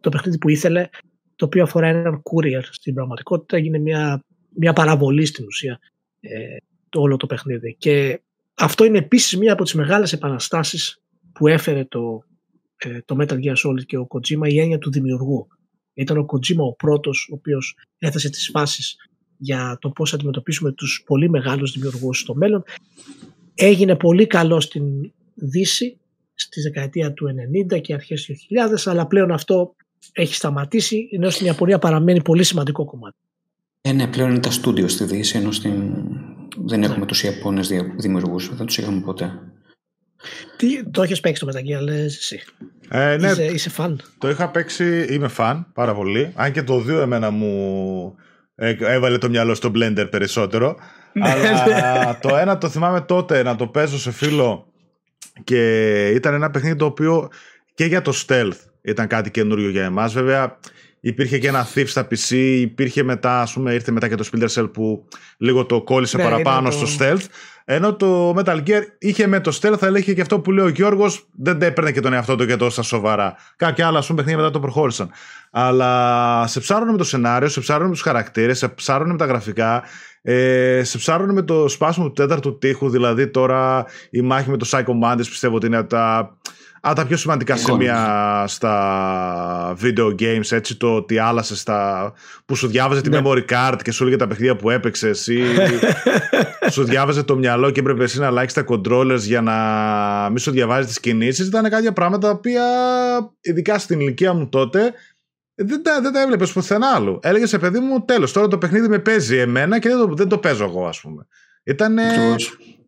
το 0.00 0.10
παιχνίδι 0.10 0.38
που 0.38 0.48
ήθελε, 0.48 0.88
το 1.36 1.44
οποίο 1.44 1.62
αφορά 1.62 1.86
έναν 1.86 2.22
courier 2.22 2.62
στην 2.70 2.94
πραγματικότητα. 2.94 3.56
Έγινε 3.56 3.78
μια, 3.78 4.22
μια 4.54 4.72
παραβολή 4.72 5.26
στην 5.26 5.44
ουσία 5.46 5.80
ε, 6.20 6.56
το 6.88 7.00
όλο 7.00 7.16
το 7.16 7.26
παιχνίδι. 7.26 7.76
Και 7.78 8.20
αυτό 8.54 8.84
είναι 8.84 8.98
επίσης 8.98 9.38
μία 9.38 9.52
από 9.52 9.64
τις 9.64 9.74
μεγάλες 9.74 10.12
επαναστάσεις 10.12 11.00
που 11.32 11.48
έφερε 11.48 11.84
το, 11.84 12.22
ε, 12.76 13.00
το 13.04 13.16
Metal 13.20 13.38
Gear 13.44 13.54
Solid 13.66 13.84
και 13.86 13.98
ο 13.98 14.06
Kojima, 14.10 14.50
η 14.50 14.60
έννοια 14.60 14.78
του 14.78 14.90
δημιουργού. 14.90 15.46
Ήταν 15.94 16.18
ο 16.18 16.26
Kojima 16.32 16.58
ο 16.58 16.74
πρώτος 16.74 17.28
ο 17.30 17.34
οποίος 17.34 17.76
έθεσε 17.98 18.30
τις 18.30 18.48
φάσεις 18.52 18.96
για 19.36 19.76
το 19.80 19.90
πώς 19.90 20.14
αντιμετωπίσουμε 20.14 20.72
τους 20.72 21.02
πολύ 21.06 21.30
μεγάλους 21.30 21.72
δημιουργούς 21.72 22.18
στο 22.18 22.34
μέλλον. 22.34 22.62
Έγινε 23.54 23.96
πολύ 23.96 24.26
καλό 24.26 24.60
στην 24.60 25.12
Δύση 25.34 25.98
στη 26.34 26.60
δεκαετία 26.60 27.12
του 27.12 27.26
90 27.74 27.80
και 27.80 27.94
αρχές 27.94 28.24
του 28.24 28.34
2000 28.34 28.36
αλλά 28.84 29.06
πλέον 29.06 29.32
αυτό 29.32 29.74
έχει 30.12 30.34
σταματήσει 30.34 31.08
ενώ 31.12 31.30
στην 31.30 31.46
Ιαπωνία 31.46 31.78
παραμένει 31.78 32.22
πολύ 32.22 32.44
σημαντικό 32.44 32.84
κομμάτι. 32.84 33.16
Ε, 33.88 33.92
ναι, 33.92 34.06
πλέον 34.06 34.30
είναι 34.30 34.38
τα 34.40 34.50
στούντιο 34.50 34.88
στη 34.88 35.04
Δύση 35.04 35.38
ενώ 35.38 35.52
στην... 35.52 35.92
δεν 36.64 36.82
έχουμε 36.82 36.98
ναι. 36.98 37.06
τους 37.06 37.22
Ιαπώνες 37.22 37.70
δημιουργούς, 37.96 38.56
δεν 38.56 38.66
τους 38.66 38.78
είχαμε 38.78 39.00
ποτέ. 39.00 39.32
Τι, 40.56 40.90
το 40.90 41.02
έχεις 41.02 41.20
παίξει 41.20 41.44
το 41.44 41.52
Metal 41.54 41.82
λες 41.82 42.16
εσύ. 42.16 42.42
Ε, 42.88 43.16
ναι, 43.16 43.30
είσαι, 43.30 43.44
είσαι 43.44 43.70
φαν. 43.70 44.00
Το 44.18 44.28
είχα 44.28 44.50
παίξει, 44.50 45.06
είμαι 45.10 45.28
φαν 45.28 45.66
πάρα 45.72 45.94
πολύ. 45.94 46.32
Αν 46.34 46.52
και 46.52 46.62
το 46.62 46.84
2 46.88 46.88
εμένα 46.88 47.30
μου 47.30 48.14
ε, 48.54 48.76
έβαλε 48.78 49.18
το 49.18 49.28
μυαλό 49.28 49.54
στο 49.54 49.72
blender 49.74 50.06
περισσότερο. 50.10 50.76
Ναι, 51.12 51.30
αλλά 51.30 52.06
ναι. 52.06 52.18
το 52.20 52.36
ένα 52.36 52.58
το 52.58 52.68
θυμάμαι 52.68 53.00
τότε 53.00 53.42
να 53.42 53.56
το 53.56 53.66
παίζω 53.66 53.98
σε 53.98 54.10
φίλο 54.10 54.72
και 55.44 56.08
ήταν 56.08 56.34
ένα 56.34 56.50
παιχνίδι 56.50 56.76
το 56.76 56.84
οποίο 56.84 57.28
και 57.74 57.84
για 57.84 58.02
το 58.02 58.12
stealth 58.26 58.58
ήταν 58.82 59.06
κάτι 59.06 59.30
καινούριο 59.30 59.70
για 59.70 59.84
εμάς. 59.84 60.12
Βέβαια 60.12 60.58
υπήρχε 61.00 61.38
και 61.38 61.48
ένα 61.48 61.68
Thief 61.74 61.86
στα 61.86 62.06
PC, 62.10 62.34
υπήρχε 62.60 63.02
μετά, 63.02 63.40
ας 63.40 63.52
πούμε, 63.52 63.72
ήρθε 63.72 63.92
μετά 63.92 64.08
και 64.08 64.14
το 64.14 64.28
Splinter 64.32 64.48
Cell 64.48 64.72
που 64.72 65.08
λίγο 65.38 65.64
το 65.66 65.82
κόλλησε 65.82 66.16
ναι, 66.16 66.22
παραπάνω 66.22 66.70
στο 66.70 66.86
stealth. 66.98 67.24
Ενώ 67.70 67.94
το 67.94 68.34
Metal 68.36 68.62
Gear 68.66 68.82
είχε 68.98 69.26
με 69.26 69.40
το 69.40 69.58
stealth, 69.60 69.78
αλλά 69.80 69.98
είχε 69.98 70.14
και 70.14 70.20
αυτό 70.20 70.40
που 70.40 70.52
λέει 70.52 70.64
ο 70.64 70.68
Γιώργος, 70.68 71.26
δεν 71.36 71.62
έπαιρνε 71.62 71.92
και 71.92 72.00
τον 72.00 72.12
εαυτό 72.12 72.36
του 72.36 72.46
και 72.46 72.56
τόσο 72.56 72.82
σοβαρά. 72.82 73.36
Κάποια 73.56 73.86
άλλα, 73.86 73.98
ας 73.98 74.06
πούμε, 74.06 74.18
παιχνίδια 74.18 74.42
μετά 74.42 74.52
το 74.58 74.60
προχώρησαν. 74.60 75.10
Αλλά 75.50 76.46
σε 76.46 76.60
ψάρωνε 76.60 76.92
με 76.92 76.98
το 76.98 77.04
σενάριο, 77.04 77.48
σε 77.48 77.60
ψάρωνε 77.60 77.88
με 77.88 77.92
τους 77.92 78.02
χαρακτήρες, 78.02 78.58
σε 78.58 78.68
ψάρωνε 78.68 79.12
με 79.12 79.18
τα 79.18 79.24
γραφικά, 79.24 79.82
ε, 80.22 80.80
σε 80.84 80.98
ψάρωνε 80.98 81.32
με 81.32 81.42
το 81.42 81.68
σπάσιμο 81.68 82.06
του 82.06 82.12
τέταρτου 82.12 82.58
τείχου, 82.58 82.88
δηλαδή 82.88 83.28
τώρα 83.28 83.84
η 84.10 84.20
μάχη 84.20 84.50
με 84.50 84.56
το 84.56 84.68
Psycho 84.70 85.04
Mantis 85.04 85.16
πιστεύω 85.16 85.56
ότι 85.56 85.66
είναι 85.66 85.82
τα, 85.82 86.36
α, 86.80 86.92
τα 86.94 87.06
πιο 87.06 87.16
σημαντικά 87.16 87.56
σημεία 87.56 88.44
στα 88.48 89.76
video 89.82 90.14
games, 90.18 90.50
έτσι 90.50 90.76
το 90.76 90.94
ότι 90.94 91.18
άλλασες 91.18 91.60
στα... 91.60 92.12
που 92.44 92.54
σου 92.54 92.66
διάβαζε 92.66 93.00
τη 93.00 93.08
ναι. 93.08 93.20
memory 93.24 93.44
card 93.48 93.78
και 93.82 93.90
σου 93.90 94.02
έλεγε 94.02 94.18
τα 94.18 94.26
παιχνίδια 94.26 94.56
που 94.56 94.70
έπαιξες 94.70 95.26
ή 95.26 95.42
σου 96.74 96.84
διάβαζε 96.84 97.22
το 97.22 97.36
μυαλό 97.36 97.70
και 97.70 97.80
έπρεπε 97.80 98.04
εσύ 98.04 98.18
να 98.18 98.26
αλλάξεις 98.26 98.64
τα 98.64 98.64
controllers 98.68 99.20
για 99.20 99.40
να 99.40 99.54
μην 100.28 100.38
σου 100.38 100.50
διαβάζεις 100.50 100.86
τις 100.86 101.00
κινήσεις 101.00 101.46
ήταν 101.46 101.70
κάποια 101.70 101.92
πράγματα 101.92 102.28
τα 102.28 102.34
οποία 102.34 102.64
ειδικά 103.40 103.78
στην 103.78 104.00
ηλικία 104.00 104.32
μου 104.32 104.48
τότε 104.48 104.92
δεν 105.60 105.82
τα, 105.82 106.00
δεν 106.00 106.12
τα 106.12 106.20
έβλεπες 106.20 106.52
πουθενά 106.52 106.88
άλλο. 106.94 107.20
Έλεγες 107.22 107.48
σε 107.48 107.58
παιδί 107.58 107.78
μου, 107.78 108.04
τέλος, 108.04 108.32
τώρα 108.32 108.48
το 108.48 108.58
παιχνίδι 108.58 108.88
με 108.88 108.98
παίζει 108.98 109.36
εμένα 109.36 109.78
και 109.78 109.88
δεν 109.88 109.98
το, 109.98 110.14
δεν 110.14 110.28
το 110.28 110.38
παίζω 110.38 110.64
εγώ, 110.64 110.86
ας 110.86 111.00
πούμε. 111.00 111.26
Ήταν 111.64 111.98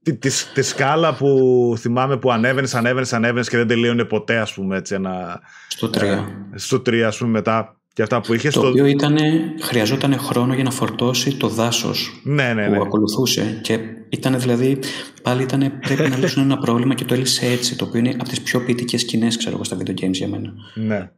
τη, 0.03 0.17
τη, 0.17 0.31
τη, 0.55 0.63
σκάλα 0.63 1.15
που 1.15 1.75
θυμάμαι 1.79 2.17
που 2.17 2.33
ανέβαινες, 2.33 2.75
ανέβαινες, 2.75 3.13
ανέβαινες 3.13 3.49
και 3.49 3.57
δεν 3.57 3.67
τελείωνε 3.67 4.05
ποτέ, 4.05 4.37
ας 4.37 4.55
πούμε. 4.55 4.77
Έτσι, 4.77 4.95
ένα, 4.95 5.41
στο 5.69 5.91
3. 5.95 6.03
Ε, 6.03 6.25
στο 6.55 6.77
3, 6.77 7.01
ας 7.01 7.19
πούμε, 7.19 7.31
μετά. 7.31 7.75
Και 7.93 8.03
αυτά 8.03 8.21
που 8.21 8.35
είχες 8.35 8.55
το 8.55 8.61
στο... 8.61 8.69
οποίο 8.69 8.87
ήτανε, 8.87 9.55
χρειαζόταν 9.61 10.19
χρόνο 10.19 10.55
για 10.55 10.65
να 10.65 10.71
φορτώσει 10.71 11.37
το 11.37 11.49
δάσος 11.49 12.21
ναι, 12.25 12.53
ναι, 12.53 12.67
ναι. 12.67 12.77
που 12.77 12.83
ακολουθούσε. 12.83 13.59
Και 13.63 13.79
ήταν 14.09 14.41
δηλαδή, 14.41 14.79
πάλι 15.23 15.43
ήταν, 15.43 15.73
πρέπει 15.81 16.09
να 16.09 16.17
λύσουν 16.17 16.43
ένα 16.43 16.59
πρόβλημα 16.59 16.95
και 16.95 17.05
το 17.05 17.15
έλυσε 17.15 17.47
έτσι. 17.47 17.77
Το 17.77 17.85
οποίο 17.85 17.99
είναι 17.99 18.11
από 18.11 18.29
τις 18.29 18.41
πιο 18.41 18.61
ποιητικές 18.61 19.01
σκηνές, 19.01 19.37
ξέρω 19.37 19.55
εγώ, 19.55 19.65
στα 19.65 19.77
video 19.77 20.05
games 20.05 20.13
για 20.13 20.29
μένα. 20.29 20.53
Ναι 20.75 21.11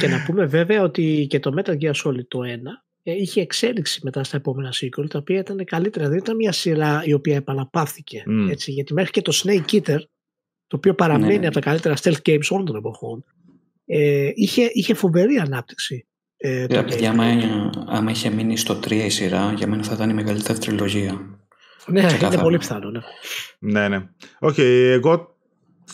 και 0.00 0.08
να 0.08 0.22
πούμε 0.26 0.44
βέβαια 0.46 0.82
ότι 0.82 1.26
και 1.30 1.38
το 1.38 1.54
Metal 1.56 1.78
Gear 1.82 1.94
Solid 2.04 2.26
το 2.28 2.38
1 2.40 2.44
ε, 2.44 2.54
είχε 3.02 3.40
εξέλιξη 3.40 4.00
μετά 4.02 4.24
στα 4.24 4.36
επόμενα 4.36 4.72
sequel 4.72 5.08
τα 5.08 5.18
οποία 5.18 5.38
ήταν 5.38 5.64
καλύτερα. 5.64 6.08
Δεν 6.08 6.18
ήταν 6.18 6.36
μια 6.36 6.52
σειρά 6.52 7.02
η 7.04 7.12
οποία 7.12 7.36
επαναπαύθηκε. 7.36 8.22
Έτσι, 8.50 8.72
γιατί 8.72 8.92
μέχρι 8.92 9.10
και 9.10 9.22
το 9.22 9.32
Snake 9.44 9.72
Eater 9.72 9.98
το 10.66 10.76
οποίο 10.76 10.94
παραμένει 10.94 11.38
ναι. 11.38 11.46
από 11.46 11.54
τα 11.54 11.60
καλύτερα 11.60 11.94
stealth 12.02 12.22
games 12.26 12.46
όλων 12.50 12.66
των 12.66 12.76
εποχών 12.76 13.24
ε, 13.86 14.30
είχε, 14.34 14.70
είχε 14.72 14.94
φοβερή 14.94 15.36
ανάπτυξη. 15.36 16.06
Ε, 16.36 16.62
ε 16.62 16.66
παιδιά, 16.66 17.10
άμα, 17.10 17.24
άμα 17.86 18.10
είχε 18.10 18.30
μείνει 18.30 18.56
στο 18.56 18.74
3 18.74 18.90
η 18.90 19.08
σειρά, 19.08 19.52
για 19.56 19.66
μένα 19.66 19.82
θα 19.82 19.94
ήταν 19.94 20.10
η 20.10 20.14
μεγαλύτερη 20.14 20.58
τριλογία. 20.58 21.40
Ναι, 21.86 22.18
είναι 22.22 22.38
πολύ 22.38 22.58
πιθανό. 22.58 22.90
Ναι, 22.90 23.00
ναι. 23.58 23.88
ναι. 23.88 24.08
Όχι, 24.38 24.62
εγώ 24.62 25.36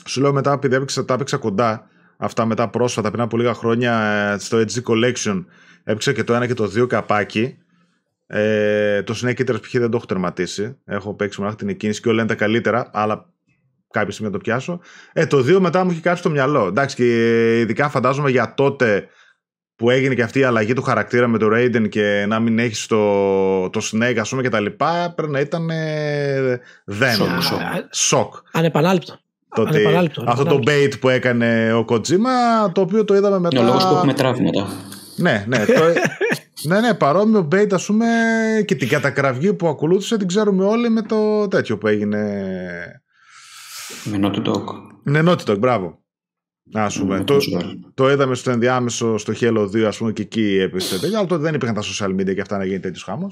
σου 0.07 0.21
λέω 0.21 0.33
μετά, 0.33 0.53
επειδή 0.53 0.75
έπαιξα, 0.75 1.05
τα 1.05 1.15
έπαιξα 1.15 1.37
κοντά, 1.37 1.89
αυτά 2.17 2.45
μετά 2.45 2.69
πρόσφατα 2.69 3.11
πριν 3.11 3.23
από 3.23 3.37
λίγα 3.37 3.55
χρόνια 3.55 4.01
ε, 4.03 4.39
στο 4.39 4.59
HG 4.59 4.83
Collection 4.83 5.45
έπαιξα 5.85 6.13
και 6.13 6.25
το 6.25 6.35
ένα 6.35 6.47
και 6.47 6.55
το 6.55 6.67
δύο 6.67 6.87
καπάκι 6.87 7.59
Ε, 8.31 9.03
το 9.03 9.15
Snake 9.23 9.41
Eaters 9.41 9.63
π.χ. 9.63 9.71
δεν 9.73 9.91
το 9.91 9.97
έχω 9.97 10.07
τερματίσει. 10.07 10.77
Έχω 10.85 11.15
παίξει 11.15 11.41
μόνο 11.41 11.55
την 11.55 11.69
εκκίνηση 11.69 12.01
και 12.01 12.09
όλα 12.09 12.21
είναι 12.21 12.29
τα 12.29 12.35
καλύτερα, 12.35 12.91
αλλά 12.93 13.33
κάποια 13.91 14.13
στιγμή 14.13 14.33
το 14.33 14.39
πιάσω. 14.39 14.81
Ε, 15.13 15.27
το 15.27 15.39
2 15.39 15.59
μετά 15.59 15.85
μου 15.85 15.91
έχει 15.91 16.01
κάτσει 16.01 16.21
στο 16.21 16.31
μυαλό. 16.31 16.67
Εντάξει, 16.67 16.97
και 16.97 17.61
ειδικά 17.61 17.89
φαντάζομαι 17.89 18.31
για 18.31 18.55
τότε 18.55 19.09
που 19.77 19.91
έγινε 19.91 20.15
και 20.15 20.23
αυτή 20.23 20.39
η 20.39 20.43
αλλαγή 20.43 20.73
του 20.73 20.83
χαρακτήρα 20.83 21.29
με 21.29 21.39
το 21.39 21.47
Raiden 21.53 21.89
και 21.89 22.25
να 22.29 22.41
μην 22.41 22.59
έχεις 22.59 22.87
το, 22.87 23.71
το 23.71 23.81
Snake, 23.93 24.17
ας 24.21 24.29
πούμε, 24.29 24.43
και 24.43 24.49
τα 24.49 24.61
λοιπά, 24.61 25.13
πρέπει 25.17 25.33
να 25.33 25.41
ήταν 25.41 25.71
ε, 25.71 26.61
δεν. 26.85 27.15
Σοκ. 27.15 27.61
Σοκ. 27.91 28.35
Ανεπανάληπτο. 28.53 29.19
Το 29.55 29.63
ότι 29.63 29.75
Ανεπανάληπτο, 29.75 30.25
αυτό 30.27 30.45
το 30.45 30.55
ανεπανάληπτο. 30.55 30.97
bait 30.97 31.01
που 31.01 31.09
έκανε 31.09 31.73
ο 31.73 31.85
Kojima, 31.89 32.73
το 32.73 32.81
οποίο 32.81 33.05
το 33.05 33.15
είδαμε 33.15 33.39
μετά. 33.39 33.57
Είναι 33.57 33.65
ο 33.65 33.69
λόγος 33.69 33.87
που 33.87 33.95
έχουμε 33.95 34.13
τραύματα. 34.13 34.69
Ναι, 35.19 35.45
ναι. 35.49 35.65
Το... 35.65 35.83
ναι, 36.69 36.81
ναι, 36.81 36.95
παρόμοιο 36.95 37.49
bait, 37.53 37.73
ας 37.73 37.87
πούμε, 37.87 38.07
και 38.65 38.75
την 38.75 38.89
κατακραυγή 38.89 39.53
που 39.53 39.69
ακολούθησε 39.69 40.17
την 40.17 40.27
ξέρουμε 40.27 40.65
όλοι 40.65 40.89
με 40.89 41.03
το 41.03 41.49
τέτοιο 41.49 41.79
που 41.79 41.87
έγινε. 41.87 42.21
Με 44.05 44.19
Naughty 44.23 44.47
Dog. 44.47 44.65
Ναι, 45.03 45.21
Naughty 45.25 45.45
Dog, 45.45 45.59
μπράβο. 45.59 45.99
Ας 46.73 46.99
πούμε. 46.99 47.19
Με 47.19 47.25
το, 47.25 47.37
console. 47.37 47.75
το 47.95 48.11
είδαμε 48.11 48.35
στο 48.35 48.51
ενδιάμεσο 48.51 49.19
στο 49.19 49.33
Halo 49.41 49.63
2, 49.63 49.81
ας 49.83 49.97
πούμε, 49.97 50.13
και 50.13 50.23
εκεί 50.23 50.59
έπεσε 50.61 50.99
τέτοιο. 50.99 51.19
Αλλά 51.19 51.27
τότε 51.27 51.43
δεν 51.43 51.55
υπήρχαν 51.55 51.77
τα 51.77 51.83
social 51.83 52.21
media 52.21 52.35
και 52.35 52.41
αυτά 52.41 52.59
να 52.59 52.65
γίνει 52.65 52.81
τέτοιος 52.81 53.03
χάμο. 53.03 53.27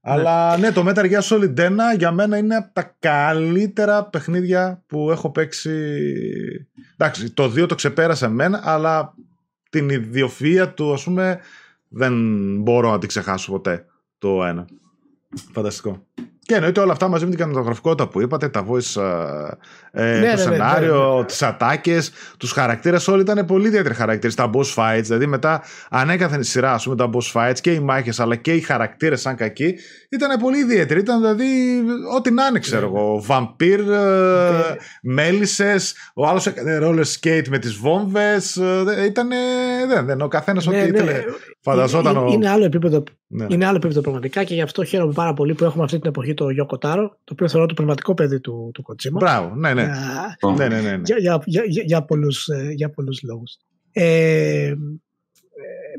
Αλλά 0.00 0.56
ναι, 0.56 0.72
το 0.72 0.84
Metal 0.86 1.12
Gear 1.12 1.20
Solid 1.20 1.54
1 1.56 1.70
για 1.96 2.12
μένα 2.12 2.36
είναι 2.36 2.56
από 2.56 2.70
τα 2.72 2.96
καλύτερα 2.98 4.04
παιχνίδια 4.04 4.82
που 4.86 5.10
έχω 5.10 5.30
παίξει. 5.30 5.70
Εντάξει, 6.96 7.30
το 7.30 7.44
2 7.44 7.68
το 7.68 7.74
ξεπέρασε 7.74 8.24
εμένα, 8.24 8.60
αλλά 8.64 9.14
την 9.68 9.88
ιδιοφυΐα 9.90 10.72
του, 10.74 10.92
ας 10.92 11.04
πούμε, 11.04 11.40
δεν 11.88 12.14
μπορώ 12.60 12.90
να 12.90 12.98
την 12.98 13.08
ξεχάσω 13.08 13.52
ποτέ 13.52 13.86
το 14.18 14.38
1. 14.42 14.64
Φανταστικό. 15.52 16.06
Και 16.48 16.54
εννοείται 16.54 16.80
όλα 16.80 16.92
αυτά 16.92 17.08
μαζί 17.08 17.24
με 17.24 17.30
την 17.30 17.38
κινηματογραφικότητα 17.38 18.08
που 18.08 18.20
είπατε, 18.20 18.48
τα 18.48 18.66
voice, 18.68 19.02
ε, 19.92 20.02
Ναι, 20.02 20.12
το 20.12 20.20
ναι, 20.20 20.30
ναι, 20.30 20.36
σενάριο, 20.36 21.10
ναι, 21.12 21.18
ναι. 21.18 21.24
τις 21.24 21.42
ατάκες, 21.42 22.12
τους 22.38 22.52
χαρακτήρες, 22.52 23.08
όλοι 23.08 23.20
ήταν 23.20 23.46
πολύ 23.46 23.66
ιδιαίτεροι 23.66 23.94
χαρακτήρες. 23.94 24.34
Τα 24.34 24.50
boss 24.54 24.74
fights, 24.74 25.02
δηλαδή 25.02 25.26
μετά 25.26 25.62
ανέκαθεν 25.90 26.40
η 26.40 26.44
σειρά, 26.44 26.72
ας 26.72 26.84
πούμε, 26.84 26.96
τα 26.96 27.10
boss 27.12 27.32
fights 27.32 27.58
και 27.60 27.72
οι 27.72 27.80
μάχες, 27.80 28.20
αλλά 28.20 28.36
και 28.36 28.52
οι 28.52 28.60
χαρακτήρες 28.60 29.20
σαν 29.20 29.36
κακοί, 29.36 29.74
ήταν 30.08 30.40
πολύ 30.40 30.58
ιδιαίτεροι. 30.58 31.00
Ήταν 31.00 31.20
δηλαδή 31.20 31.46
ό,τι 32.16 32.30
να 32.30 32.46
είναι, 32.46 32.58
ξέρω 32.58 32.86
εγώ. 32.86 33.22
Βαμπύρ, 33.22 33.80
ε, 33.90 34.76
μέλισσες, 35.02 35.94
ο 36.14 36.26
άλλος 36.26 36.46
έκανε 36.46 36.78
roller 36.82 37.04
skate 37.20 37.48
με 37.48 37.58
τις 37.58 37.74
βόμβες. 37.74 38.56
ε, 38.56 39.04
Ήταν, 39.06 39.28
δεν, 39.88 40.06
δεν, 40.06 40.20
ο 40.20 40.28
καθένας 40.28 40.66
Ναι, 40.66 40.82
ό,τι 40.82 40.90
ναι. 40.90 40.96
ήθελε. 40.96 41.24
Φανταζόταν 41.60 42.16
είναι, 42.16 42.24
ο... 42.24 42.32
είναι 42.32 42.48
άλλο 42.48 42.64
επίπεδο 42.64 43.02
Ναι. 43.26 43.46
Είναι 43.48 43.66
άλλο 43.66 43.76
επίπεδο 43.76 44.00
πραγματικά 44.00 44.44
και 44.44 44.54
γι' 44.54 44.62
αυτό 44.62 44.84
χαίρομαι 44.84 45.12
πάρα 45.12 45.34
πολύ 45.34 45.54
που 45.54 45.64
έχουμε 45.64 45.84
αυτή 45.84 45.98
την 45.98 46.08
εποχή 46.08 46.34
το 46.38 46.46
Yoko 46.58 46.78
Taro, 46.78 47.08
το 47.24 47.32
οποίο 47.32 47.48
θεωρώ 47.48 47.66
το 47.66 47.74
πνευματικό 47.74 48.14
παιδί 48.14 48.40
του, 48.40 48.70
του 48.74 48.84
Kojima. 48.86 49.12
Μπράβο, 49.12 49.54
ναι, 49.54 49.74
ναι. 49.74 49.82
Για, 49.82 50.54
ναι, 50.56 50.68
ναι, 50.68 50.80
ναι, 50.80 50.96
ναι. 50.96 51.02
για, 51.04 51.16
για, 51.18 51.42
για, 51.44 51.62
για, 51.66 51.82
για, 51.86 52.04
πολλούς, 52.04 52.48
ε, 52.48 52.70
για 52.74 52.90
πολλούς 52.90 53.22
λόγους. 53.22 53.56
Ε, 53.92 54.66
ε, 54.66 54.74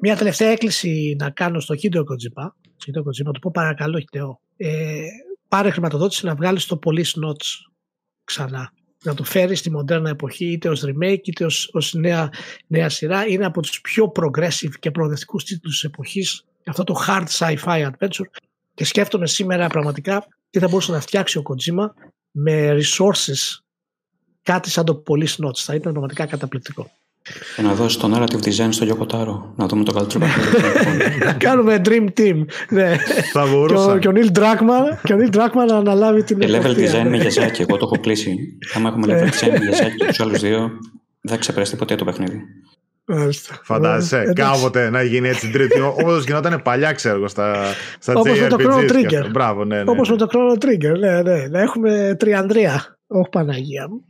μια 0.01 0.15
τελευταία 0.15 0.49
έκκληση 0.49 1.15
να 1.19 1.29
κάνω 1.29 1.59
στο 1.59 1.75
Hideo 1.81 1.99
Kojima, 1.99 2.47
στο 2.77 2.91
Hideo 2.91 2.99
Kojima, 2.99 3.33
το 3.33 3.39
πω 3.41 3.51
παρακαλώ 3.53 3.97
Hideo, 3.97 4.29
ε, 4.57 5.01
πάρε 5.47 5.69
χρηματοδότηση 5.69 6.25
να 6.25 6.35
βγάλεις 6.35 6.65
το 6.65 6.79
Police 6.85 7.25
Notes 7.25 7.47
ξανά. 8.23 8.71
Να 9.03 9.13
το 9.13 9.23
φέρεις 9.23 9.59
στη 9.59 9.71
μοντέρνα 9.71 10.09
εποχή 10.09 10.45
είτε 10.45 10.69
ως 10.69 10.83
remake 10.85 11.21
είτε 11.23 11.45
ως, 11.45 11.69
ως 11.73 11.93
νέα, 11.93 12.29
νέα 12.67 12.89
σειρά. 12.89 13.27
Είναι 13.27 13.45
από 13.45 13.61
τους 13.61 13.81
πιο 13.81 14.11
progressive 14.15 14.73
και 14.79 14.91
προοδευτικούς 14.91 15.43
τίτλους 15.43 15.73
της 15.73 15.83
εποχής. 15.83 16.45
Αυτό 16.65 16.83
το 16.83 16.95
hard 17.07 17.25
sci-fi 17.37 17.89
adventure. 17.89 18.25
Και 18.79 18.85
σκέφτομαι 18.85 19.27
σήμερα 19.27 19.67
πραγματικά 19.67 20.25
τι 20.49 20.59
θα 20.59 20.67
μπορούσε 20.67 20.91
να 20.91 20.99
φτιάξει 20.99 21.37
ο 21.37 21.43
Kojima 21.45 21.89
με 22.31 22.77
resources 22.77 23.59
κάτι 24.43 24.69
σαν 24.69 24.85
το 24.85 25.03
Police 25.07 25.45
Notes. 25.45 25.55
Θα 25.55 25.75
ήταν 25.75 25.91
πραγματικά 25.91 26.25
καταπληκτικό. 26.25 26.91
Και 27.55 27.61
να 27.61 27.73
δώσει 27.73 27.99
το 27.99 28.11
narrative 28.15 28.43
design 28.47 28.67
στο 28.69 28.85
Γιώκο 28.85 29.53
Να 29.55 29.67
δούμε 29.67 29.83
το 29.83 29.91
καλύτερο 29.91 30.25
παιχνίδι. 30.25 31.17
να 31.25 31.33
κάνουμε 31.33 31.81
Dream 31.85 32.07
Team. 32.19 32.45
Ναι. 32.69 32.97
Θα 33.31 33.43
και, 33.43 33.49
ο, 33.49 33.51
μπορούσα. 33.51 33.99
και 33.99 34.07
ο 34.07 34.11
Neil 34.15 34.31
Druckmann, 34.37 34.97
και 35.03 35.13
ο 35.13 35.17
Neil 35.19 35.35
Druckmann 35.35 35.67
να 35.67 35.75
αναλάβει 35.75 36.23
την 36.23 36.39
Και 36.39 36.47
level 36.47 36.53
εποπτεία. 36.53 36.91
design 37.03 37.07
με 37.09 37.17
Γιαζάκι. 37.17 37.61
Εγώ 37.61 37.77
το 37.77 37.85
έχω 37.91 37.99
κλείσει. 38.01 38.57
Άμα 38.73 38.89
έχουμε 38.89 39.07
level 39.07 39.27
design 39.33 39.51
με 39.51 39.65
Γιαζάκι 39.65 39.95
και 39.95 40.05
τους 40.05 40.19
άλλους 40.19 40.39
δύο, 40.39 40.59
δεν 41.21 41.31
θα 41.31 41.37
ξεπεραστεί 41.37 41.75
ποτέ 41.75 41.95
το 41.95 42.05
παιχνίδι. 42.05 42.41
Μάλιστα. 43.11 43.59
Φαντάζεσαι, 43.63 44.17
Ε, 44.17 44.21
εντάξει. 44.21 44.43
κάποτε 44.61 44.89
να 44.89 45.01
γίνει 45.03 45.27
έτσι 45.27 45.49
τρίτη. 45.51 45.79
Όπως 46.01 46.23
γινόταν 46.25 46.61
παλιά, 46.61 46.91
ξέρω 46.91 47.15
εγώ, 47.15 47.27
στα, 47.27 47.55
στα 47.99 48.13
Όπως 48.13 48.39
με 48.39 48.47
το 48.47 48.55
Chrono 48.59 48.79
JRPGs. 48.79 48.85
και 48.85 48.93
Trigger. 48.97 49.15
αυτά. 49.17 49.29
Μπράβο, 49.29 49.65
ναι. 49.65 49.83
ναι, 49.83 49.91
Όπως 49.91 50.09
ναι. 50.09 50.15
με 50.15 50.25
το 50.25 50.27
Chrono 50.31 50.63
Trigger, 50.65 50.99
ναι, 50.99 51.21
ναι. 51.21 51.47
Να 51.47 51.61
έχουμε 51.61 52.15
τριανδρία. 52.19 52.99
Όχι 53.07 53.29
Παναγία 53.31 53.89
μου. 53.89 54.03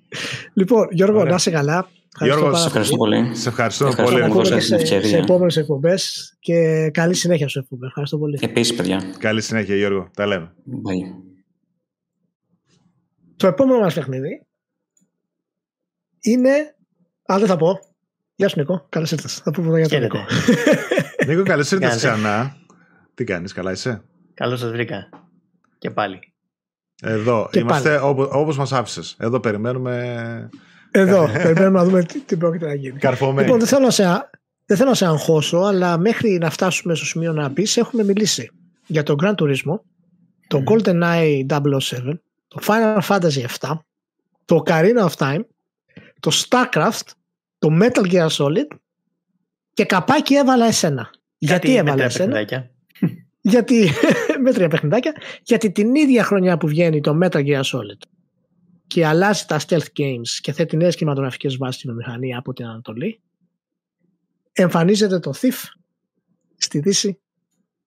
Λοιπόν, 0.53 0.87
Γιώργο, 0.91 1.17
Ωραία. 1.17 1.29
να 1.29 1.35
είσαι 1.35 1.51
καλά. 1.51 1.89
Γιώργο, 2.21 2.43
πάρα 2.43 2.57
Σε 2.57 2.65
ευχαριστώ 2.67 2.97
πολύ. 2.97 3.35
Σε 3.35 3.49
ευχαριστώ 3.49 3.85
Ευχαριστώ 3.87 4.15
πολύ. 4.17 4.27
που 4.27 4.39
Ακόμα 4.39 4.49
δώσατε 4.49 4.59
και 4.59 4.77
την 4.77 4.85
σε, 4.87 4.95
ευκαιρία. 4.95 5.17
σε 5.17 5.23
επόμενες 5.23 5.57
εκπομπές 5.57 6.33
και 6.39 6.89
καλή 6.93 7.13
συνέχεια 7.13 7.47
σου 7.47 7.59
εύχομαι. 7.59 7.87
Ευχαριστώ 7.87 8.17
πολύ. 8.17 8.37
Επίσης, 8.41 8.75
παιδιά. 8.75 9.01
Καλή 9.19 9.41
συνέχεια, 9.41 9.75
Γιώργο. 9.75 10.09
Τα 10.13 10.25
λέμε. 10.25 10.53
Bye. 10.67 11.23
Το 13.35 13.47
επόμενο 13.47 13.79
μας 13.79 13.93
παιχνίδι 13.93 14.45
είναι. 16.19 16.51
Α, 17.33 17.35
δεν 17.39 17.47
θα 17.47 17.57
πω. 17.57 17.79
Γεια 18.39 18.47
σου 18.49 18.59
Νικό, 18.59 18.85
καλώ 18.89 19.07
ήρθες. 19.11 19.33
Θα 19.33 19.51
πούμε 19.51 19.79
για 19.79 19.87
τον 19.89 19.99
Χαίρετε. 19.99 20.17
Νικό. 20.17 20.25
Νίκο, 21.27 21.43
καλώ 21.43 21.59
ήρθατε 21.59 21.81
Κάνετε. 21.85 21.97
ξανά. 22.07 22.55
Τι 23.15 23.23
κάνεις, 23.23 23.53
καλά 23.53 23.71
είσαι; 23.71 24.01
Καλώς 24.33 24.59
σας 24.59 24.71
βρήκα. 24.71 25.09
Και 25.77 25.89
πάλι. 25.89 26.19
Εδώ 27.01 27.47
Και 27.51 27.59
είμαστε 27.59 27.99
όπως 28.31 28.57
μας 28.57 28.71
άφησες. 28.71 29.15
Εδώ 29.19 29.39
περιμένουμε 29.39 30.49
Εδώ, 30.91 31.29
περιμένουμε 31.43 31.79
να 31.79 31.85
δούμε 31.85 32.03
τι, 32.03 32.19
τι 32.19 32.37
πρόκειται 32.37 32.65
να 32.65 32.73
γίνει. 32.73 32.99
καρφωμένοι. 32.99 33.41
Λοιπόν, 33.41 33.59
δεν 33.59 33.67
θέλω, 33.67 33.85
να 33.85 33.91
σε, 33.91 34.03
δεν 34.65 34.77
θέλω 34.77 34.89
να 34.89 34.95
σε 34.95 35.05
αγχώσω, 35.05 35.57
αλλά 35.57 35.97
μέχρι 35.97 36.37
να 36.37 36.49
φτάσουμε 36.49 36.95
στο 36.95 37.05
σημείο 37.05 37.33
να 37.33 37.47
μπει, 37.49 37.67
έχουμε 37.75 38.03
μιλήσει 38.03 38.51
για 38.85 39.03
το 39.03 39.15
Gran 39.23 39.33
Turismo, 39.35 39.79
το 40.47 40.63
GoldenEye 40.67 41.45
007, 41.47 41.59
το 42.47 42.59
Final 42.61 42.99
Fantasy 43.07 43.45
7, 43.59 43.71
το 44.45 44.63
Ocarina 44.65 45.07
of 45.09 45.13
Time, 45.17 45.39
το 46.19 46.31
StarCraft, 46.33 47.07
το 47.59 47.77
Metal 47.81 48.11
Gear 48.11 48.27
Solid 48.27 48.67
και 49.73 49.85
καπάκι 49.85 50.35
έβαλα 50.35 50.65
εσένα. 50.65 51.09
Γιατί, 51.37 51.67
με 51.67 51.77
έβαλα 51.77 51.93
τρία 51.93 52.05
εσένα, 52.05 52.33
παιχνιδάκια. 52.33 52.71
γιατί, 53.41 53.89
με 54.43 54.53
τρία 54.53 54.67
παιχνιδάκια, 54.67 55.13
γιατί 55.43 55.71
την 55.71 55.95
ίδια 55.95 56.23
χρονιά 56.23 56.57
που 56.57 56.67
βγαίνει 56.67 57.01
το 57.01 57.17
Metal 57.21 57.45
Gear 57.45 57.63
Solid 57.63 58.01
και 58.87 59.05
αλλάζει 59.05 59.45
τα 59.45 59.59
stealth 59.67 59.87
games 59.97 60.27
και 60.41 60.51
θέτει 60.51 60.77
νέες 60.77 60.95
κινηματογραφικές 60.95 61.57
βάσεις 61.57 61.75
στην 61.75 61.89
βιομηχανία 61.89 62.37
από 62.37 62.53
την 62.53 62.65
Ανατολή, 62.65 63.21
εμφανίζεται 64.51 65.19
το 65.19 65.33
Thief 65.41 65.63
στη 66.57 66.79
Δύση, 66.79 67.19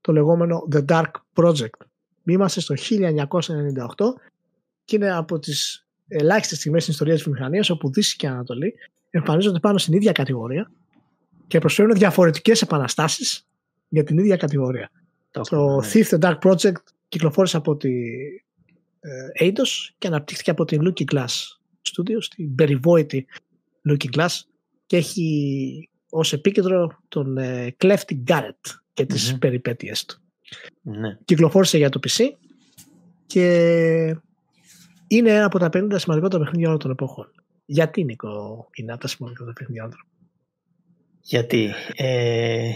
το 0.00 0.12
λεγόμενο 0.12 0.68
The 0.72 0.84
Dark 0.86 1.10
Project. 1.34 1.86
Είμαστε 2.24 2.60
στο 2.60 2.74
1998 2.74 3.38
και 4.84 4.96
είναι 4.96 5.12
από 5.12 5.38
τις 5.38 5.86
ελάχιστες 6.08 6.58
στιγμές 6.58 6.82
στην 6.82 6.92
ιστορίας 6.92 7.16
της 7.16 7.26
βιομηχανίας 7.26 7.70
όπου 7.70 7.90
Δύση 7.90 8.16
και 8.16 8.26
Ανατολή 8.26 8.74
εμφανίζονται 9.12 9.58
πάνω 9.58 9.78
στην 9.78 9.94
ίδια 9.94 10.12
κατηγορία 10.12 10.70
και 11.46 11.58
προσφέρουν 11.58 11.94
διαφορετικές 11.94 12.62
επαναστάσεις 12.62 13.46
για 13.88 14.04
την 14.04 14.18
ίδια 14.18 14.36
κατηγορία. 14.36 14.90
Το 15.30 15.40
Το 15.40 15.56
έχουμε, 15.56 15.86
ναι. 15.86 15.92
Thief 15.92 16.08
the 16.08 16.18
Dark 16.18 16.38
Project 16.50 16.82
κυκλοφόρησε 17.08 17.56
από 17.56 17.76
τη 17.76 17.90
ε, 19.00 19.46
Eidos 19.46 19.92
και 19.98 20.06
αναπτύχθηκε 20.06 20.50
από 20.50 20.64
την 20.64 20.80
Lucky 20.82 21.14
Glass 21.14 21.26
Studios, 21.82 22.24
την 22.36 22.54
περιβόητη 22.54 23.26
Lucky 23.88 24.16
Glass 24.16 24.40
και 24.86 24.96
έχει 24.96 25.88
ως 26.10 26.32
επίκεντρο 26.32 26.98
τον 27.08 27.36
ε, 27.36 27.76
Clefty 27.78 28.22
Garrett 28.26 28.80
και 28.92 29.06
τις 29.06 29.30
Μμμ. 29.30 29.38
περιπέτειες 29.38 30.04
του. 30.04 30.20
Ναι. 30.82 31.18
Κυκλοφόρησε 31.24 31.76
για 31.78 31.88
το 31.88 32.00
PC 32.02 32.24
και 33.26 34.16
είναι 35.06 35.30
ένα 35.30 35.44
από 35.44 35.58
τα 35.58 35.66
50 35.72 35.94
σημαντικότερα 35.94 36.42
παιχνίδια 36.42 36.66
όλων 36.68 36.78
των 36.78 36.90
εποχών. 36.90 37.41
Γιατί, 37.72 38.04
Νίκο, 38.04 38.68
είναι 38.74 38.92
από 38.92 39.00
τα 39.00 39.08
σημαντικότερα 39.08 39.52
παιχνίδια 39.52 39.82
όλων 39.82 39.96
των 39.96 40.06
Γιατί, 41.20 41.72
ε, 41.96 42.70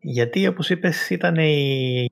γιατί 0.00 0.46
όπως 0.46 0.70
είπες 0.70 1.10
ήταν 1.10 1.34
η, 1.34 2.04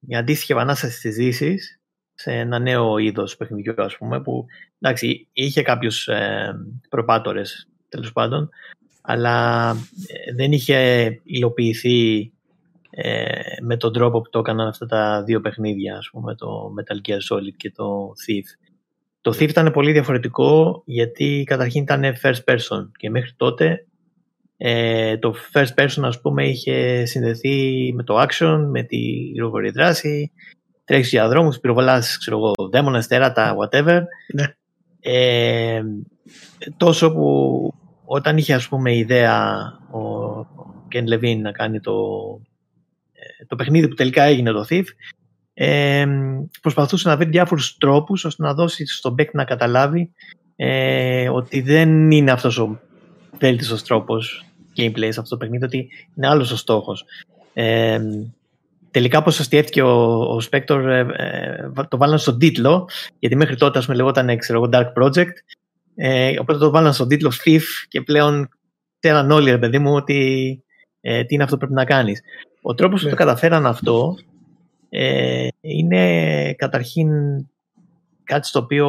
η 0.00 0.16
αντίστοιχη 0.16 0.52
επανάσταση 0.52 1.00
της 1.00 1.16
Δύσης 1.16 1.80
σε 2.14 2.32
ένα 2.32 2.58
νέο 2.58 2.98
είδος 2.98 3.36
παιχνιδιού 3.36 3.74
ας 3.76 3.96
πούμε 3.96 4.20
που 4.20 4.46
εντάξει 4.78 5.28
είχε 5.32 5.62
κάποιους 5.62 6.08
ε, 6.08 6.54
προπάτορες 6.88 7.68
τέλος 7.88 8.12
πάντων 8.12 8.48
αλλά 9.00 9.70
ε, 10.06 10.34
δεν 10.34 10.52
είχε 10.52 11.06
υλοποιηθεί 11.24 12.32
ε, 12.90 13.40
με 13.62 13.76
τον 13.76 13.92
τρόπο 13.92 14.20
που 14.20 14.30
το 14.30 14.38
έκαναν 14.38 14.68
αυτά 14.68 14.86
τα 14.86 15.22
δύο 15.22 15.40
παιχνίδια 15.40 15.96
ας 15.96 16.08
πούμε 16.12 16.34
το 16.34 16.74
Metal 16.78 17.08
Gear 17.08 17.34
Solid 17.34 17.54
και 17.56 17.70
το 17.70 18.12
Thief. 18.26 18.63
Το 19.24 19.30
Thief 19.30 19.48
ήταν 19.48 19.72
πολύ 19.72 19.92
διαφορετικό 19.92 20.82
γιατί 20.84 21.42
καταρχήν 21.46 21.82
ήταν 21.82 22.02
first 22.22 22.44
person 22.44 22.88
και 22.96 23.10
μέχρι 23.10 23.32
τότε 23.36 23.86
Ε, 24.56 25.18
το 25.18 25.34
first 25.52 25.74
person 25.76 26.02
ας 26.02 26.20
πούμε 26.20 26.48
είχε 26.48 27.04
συνδεθεί 27.04 27.92
με 27.94 28.02
το 28.02 28.20
action, 28.20 28.66
με 28.70 28.82
τη 28.82 28.98
ροβορή 29.38 29.70
δράση, 29.70 30.32
τρέχεις 30.84 31.08
για 31.08 31.28
δρόμους, 31.28 31.58
πυροβολάς, 31.58 32.18
ξέρω 32.18 32.36
εγώ, 32.36 32.52
δαίμονες, 32.70 33.06
τέρατα, 33.06 33.54
whatever. 33.56 34.00
Ναι. 34.32 34.46
Ε, 35.00 35.82
τόσο 36.76 37.12
που 37.12 37.74
όταν 38.04 38.36
είχε 38.36 38.54
ας 38.54 38.68
πούμε 38.68 38.96
ιδέα 38.96 39.62
ο 39.90 40.46
Ken 40.92 41.14
Levine 41.14 41.40
να 41.40 41.52
κάνει 41.52 41.80
το, 41.80 41.94
ε, 43.12 43.44
το 43.46 43.56
παιχνίδι 43.56 43.88
που 43.88 43.94
τελικά 43.94 44.22
έγινε 44.22 44.50
το 44.50 44.66
Thief, 44.70 44.84
ε, 45.54 46.06
προσπαθούσε 46.60 47.08
να 47.08 47.16
βρει 47.16 47.28
διάφορους 47.28 47.76
τρόπους 47.76 48.24
ώστε 48.24 48.42
να 48.42 48.54
δώσει 48.54 48.86
στον 48.86 49.14
παίκτη 49.14 49.36
να 49.36 49.44
καταλάβει 49.44 50.10
ε, 50.56 51.28
ότι 51.28 51.60
δεν 51.60 52.10
είναι 52.10 52.30
αυτός 52.30 52.58
ο 52.58 52.80
βέλτιστος 53.38 53.82
τρόπος 53.82 54.44
gameplay 54.76 55.08
σε 55.08 55.20
αυτό 55.20 55.28
το 55.28 55.36
παιχνίδι, 55.36 55.64
ότι 55.64 55.88
είναι 56.14 56.28
άλλος 56.28 56.50
ο 56.50 56.56
στόχος. 56.56 57.04
Ε, 57.52 58.00
τελικά 58.90 59.18
όπως 59.18 59.40
αστιεύτηκε 59.40 59.82
ο, 59.82 60.22
ο 60.34 60.38
Spector 60.50 60.84
ε, 60.84 60.98
ε, 60.98 61.86
το 61.88 61.96
βάλαν 61.96 62.18
στον 62.18 62.38
τίτλο 62.38 62.88
γιατί 63.18 63.36
μέχρι 63.36 63.56
τότε 63.56 63.78
ας 63.78 63.84
πούμε 63.84 63.96
λεγόταν 63.96 64.38
ξέρω, 64.38 64.68
Dark 64.72 64.92
Project 65.00 65.32
ε, 65.94 66.38
οπότε 66.40 66.58
το 66.58 66.70
βάλαν 66.70 66.92
στον 66.92 67.08
τίτλο 67.08 67.32
Thief 67.44 67.62
και 67.88 68.00
πλέον 68.00 68.48
ξέραν 68.98 69.30
όλοι 69.30 69.50
ρε 69.50 69.58
παιδί 69.58 69.78
μου 69.78 69.94
ότι 69.94 70.62
ε, 71.00 71.24
τι 71.24 71.34
είναι 71.34 71.42
αυτό 71.42 71.54
που 71.54 71.60
πρέπει 71.60 71.78
να 71.78 71.84
κάνεις. 71.84 72.20
Ο 72.62 72.74
τρόπος 72.74 72.98
που 72.98 73.04
το 73.04 73.10
ναι. 73.10 73.16
καταφέραν 73.16 73.66
αυτό 73.66 74.16
ε, 74.96 75.48
είναι 75.60 76.52
καταρχήν 76.52 77.10
κάτι 78.24 78.46
στο 78.46 78.58
οποίο 78.58 78.88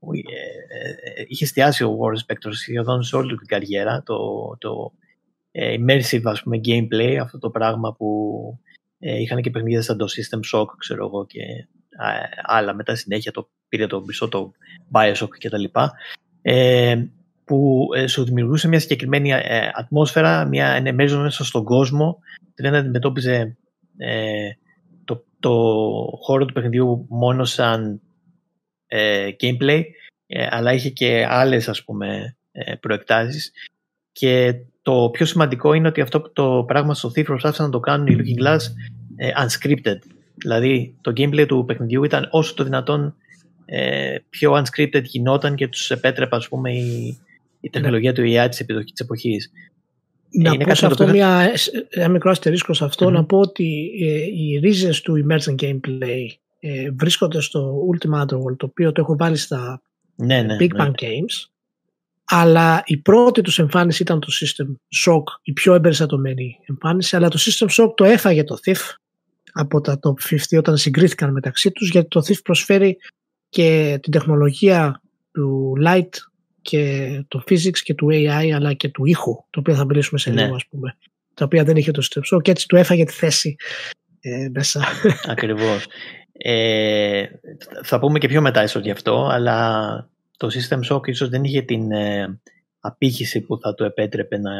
ε, 0.00 1.20
ε, 1.20 1.24
είχε 1.26 1.44
εστιάσει 1.44 1.84
ο 1.84 1.98
Warren 2.00 2.32
Spector 2.32 2.50
σχεδόν 2.50 3.02
σε 3.02 3.16
όλη 3.16 3.36
την 3.36 3.46
καριέρα 3.46 4.02
το, 4.02 4.16
το 4.58 4.92
ε, 5.50 5.76
immersive 5.78 6.22
ας 6.24 6.42
πούμε 6.42 6.60
gameplay 6.64 7.16
αυτό 7.20 7.38
το 7.38 7.50
πράγμα 7.50 7.94
που 7.94 8.08
ε, 8.98 9.20
είχαν 9.20 9.42
και 9.42 9.50
παιχνίδια 9.50 9.82
σαν 9.82 9.96
το 9.96 10.06
System 10.08 10.58
Shock 10.58 10.66
ξέρω 10.78 11.04
εγώ 11.06 11.26
και 11.26 11.40
άλλα 12.42 12.74
μετά 12.74 12.94
συνέχεια 12.94 13.32
το 13.32 13.50
πήρε 13.68 13.86
το 13.86 14.00
μισό 14.00 14.28
το 14.28 14.52
Bioshock 14.92 15.38
και 15.38 15.48
τα 15.48 15.58
λοιπά 15.58 15.92
ε, 16.42 17.04
που 17.44 17.88
ε, 17.96 18.06
σου 18.06 18.24
δημιουργούσε 18.24 18.68
μια 18.68 18.80
συγκεκριμένη 18.80 19.30
ε, 19.30 19.70
ατμόσφαιρα, 19.74 20.44
μια 20.44 20.68
ενεμέριζον 20.68 21.22
μέσα 21.22 21.44
στον 21.44 21.64
κόσμο 21.64 22.18
δεν 22.54 22.74
αντιμετώπιζε 22.74 23.56
ε, 23.96 24.48
το, 25.44 25.50
το 25.50 26.18
χώρο 26.20 26.44
του 26.44 26.52
παιχνιδιού 26.52 27.06
μόνο 27.08 27.44
σαν 27.44 28.00
ε, 28.86 29.28
gameplay 29.40 29.82
αλλά 30.50 30.72
είχε 30.72 30.90
και 30.90 31.26
άλλες 31.28 31.68
ας 31.68 31.84
πούμε 31.84 32.36
προεκτάσεις 32.80 33.52
και 34.12 34.54
το 34.82 35.08
πιο 35.12 35.26
σημαντικό 35.26 35.72
είναι 35.72 35.88
ότι 35.88 36.00
αυτό 36.00 36.30
το 36.32 36.64
πράγμα 36.66 36.94
στο 36.94 37.08
Thief 37.08 37.24
προσπάθησαν 37.24 37.64
να 37.66 37.72
το 37.72 37.80
κάνουν 37.80 38.06
οι 38.06 38.16
Looking 38.18 38.46
Glass 38.46 38.60
unscripted 39.44 39.98
δηλαδή 40.34 40.96
το 41.00 41.12
gameplay 41.16 41.44
του 41.48 41.64
παιχνιδιού 41.66 42.04
ήταν 42.04 42.28
όσο 42.30 42.54
το 42.54 42.64
δυνατόν 42.64 43.14
πιο 44.30 44.62
unscripted 44.62 45.02
γινόταν 45.02 45.54
και 45.54 45.68
τους 45.68 45.90
επέτρεπε 45.90 46.36
ας 46.36 46.48
πούμε 46.48 46.72
η, 46.72 47.18
η 47.64 47.70
τεχνολογία 47.70 48.12
του 48.12 48.22
AI 48.22 48.46
της, 48.48 48.64
της 48.66 49.00
εποχής. 49.00 49.50
Να 50.36 50.52
είναι 50.52 50.64
πω 50.64 50.74
σε 50.74 50.86
αυτό 50.86 51.06
μια, 51.06 51.50
ένα 51.88 52.08
μικρό 52.08 52.30
αστερίσκο 52.30 52.74
σε 52.74 52.84
αυτο 52.84 53.10
να 53.10 53.24
πω 53.24 53.38
ότι 53.38 53.90
ε, 54.00 54.22
οι 54.22 54.58
ρίζες 54.58 55.00
του 55.00 55.26
emergent 55.26 55.64
gameplay 55.64 56.26
ε, 56.60 56.90
βρίσκονται 56.90 57.40
στο 57.40 57.80
Ultima 57.92 58.20
Underworld 58.20 58.56
το 58.56 58.66
οποίο 58.66 58.92
το 58.92 59.00
έχω 59.00 59.16
βάλει 59.16 59.36
στα 59.36 59.82
ναι, 60.14 60.42
ναι, 60.42 60.56
Big 60.60 60.80
Bang 60.80 60.90
Games 60.90 61.48
αλλά 62.24 62.82
η 62.86 62.96
πρώτη 62.96 63.40
τους 63.40 63.58
εμφάνιση 63.58 64.02
ήταν 64.02 64.20
το 64.20 64.28
System 64.40 64.66
Shock, 65.04 65.22
η 65.42 65.52
πιο 65.52 65.74
εμπεριστατωμένη 65.74 66.58
εμφάνιση 66.66 67.16
αλλά 67.16 67.28
το 67.28 67.38
System 67.40 67.66
Shock 67.68 67.92
το 67.94 68.04
έφαγε 68.04 68.44
το 68.44 68.58
Thief 68.64 68.96
από 69.52 69.80
τα 69.80 69.98
Top 70.02 70.34
50 70.34 70.58
όταν 70.58 70.76
συγκρίθηκαν 70.76 71.32
μεταξύ 71.32 71.70
τους 71.70 71.90
γιατί 71.90 72.08
το 72.08 72.20
Thief 72.26 72.42
προσφέρει 72.44 72.96
και 73.48 73.98
την 74.02 74.12
τεχνολογία 74.12 75.02
του 75.32 75.72
Light 75.86 76.08
και 76.64 77.24
το 77.28 77.42
physics 77.48 77.78
και 77.82 77.94
του 77.94 78.08
AI 78.10 78.50
αλλά 78.54 78.72
και 78.72 78.88
του 78.88 79.04
ήχου, 79.04 79.44
το 79.50 79.60
οποίο 79.60 79.74
θα 79.74 79.84
μιλήσουμε 79.84 80.18
σε 80.18 80.30
ναι. 80.30 80.42
λίγο 80.42 80.54
ας 80.54 80.66
πούμε, 80.66 80.96
τα 81.34 81.44
οποία 81.44 81.64
δεν 81.64 81.76
είχε 81.76 81.90
το 81.90 82.08
System 82.10 82.40
και 82.42 82.50
έτσι 82.50 82.68
του 82.68 82.76
έφαγε 82.76 83.04
τη 83.04 83.12
θέση 83.12 83.56
ε, 84.20 84.48
μέσα. 84.52 84.84
Ακριβώς. 85.34 85.86
Ε, 86.32 87.24
θα 87.82 87.98
πούμε 87.98 88.18
και 88.18 88.28
πιο 88.28 88.40
μετά 88.40 88.62
ίσως 88.62 88.82
γι' 88.82 88.90
αυτό, 88.90 89.26
αλλά 89.30 90.08
το 90.36 90.48
System 90.52 90.80
Shock 90.90 91.08
ίσως 91.08 91.28
δεν 91.28 91.44
είχε 91.44 91.62
την 91.62 91.92
ε, 91.92 92.40
απήχηση 92.80 93.40
που 93.40 93.58
θα 93.60 93.74
του 93.74 93.84
επέτρεπε 93.84 94.38
να, 94.38 94.52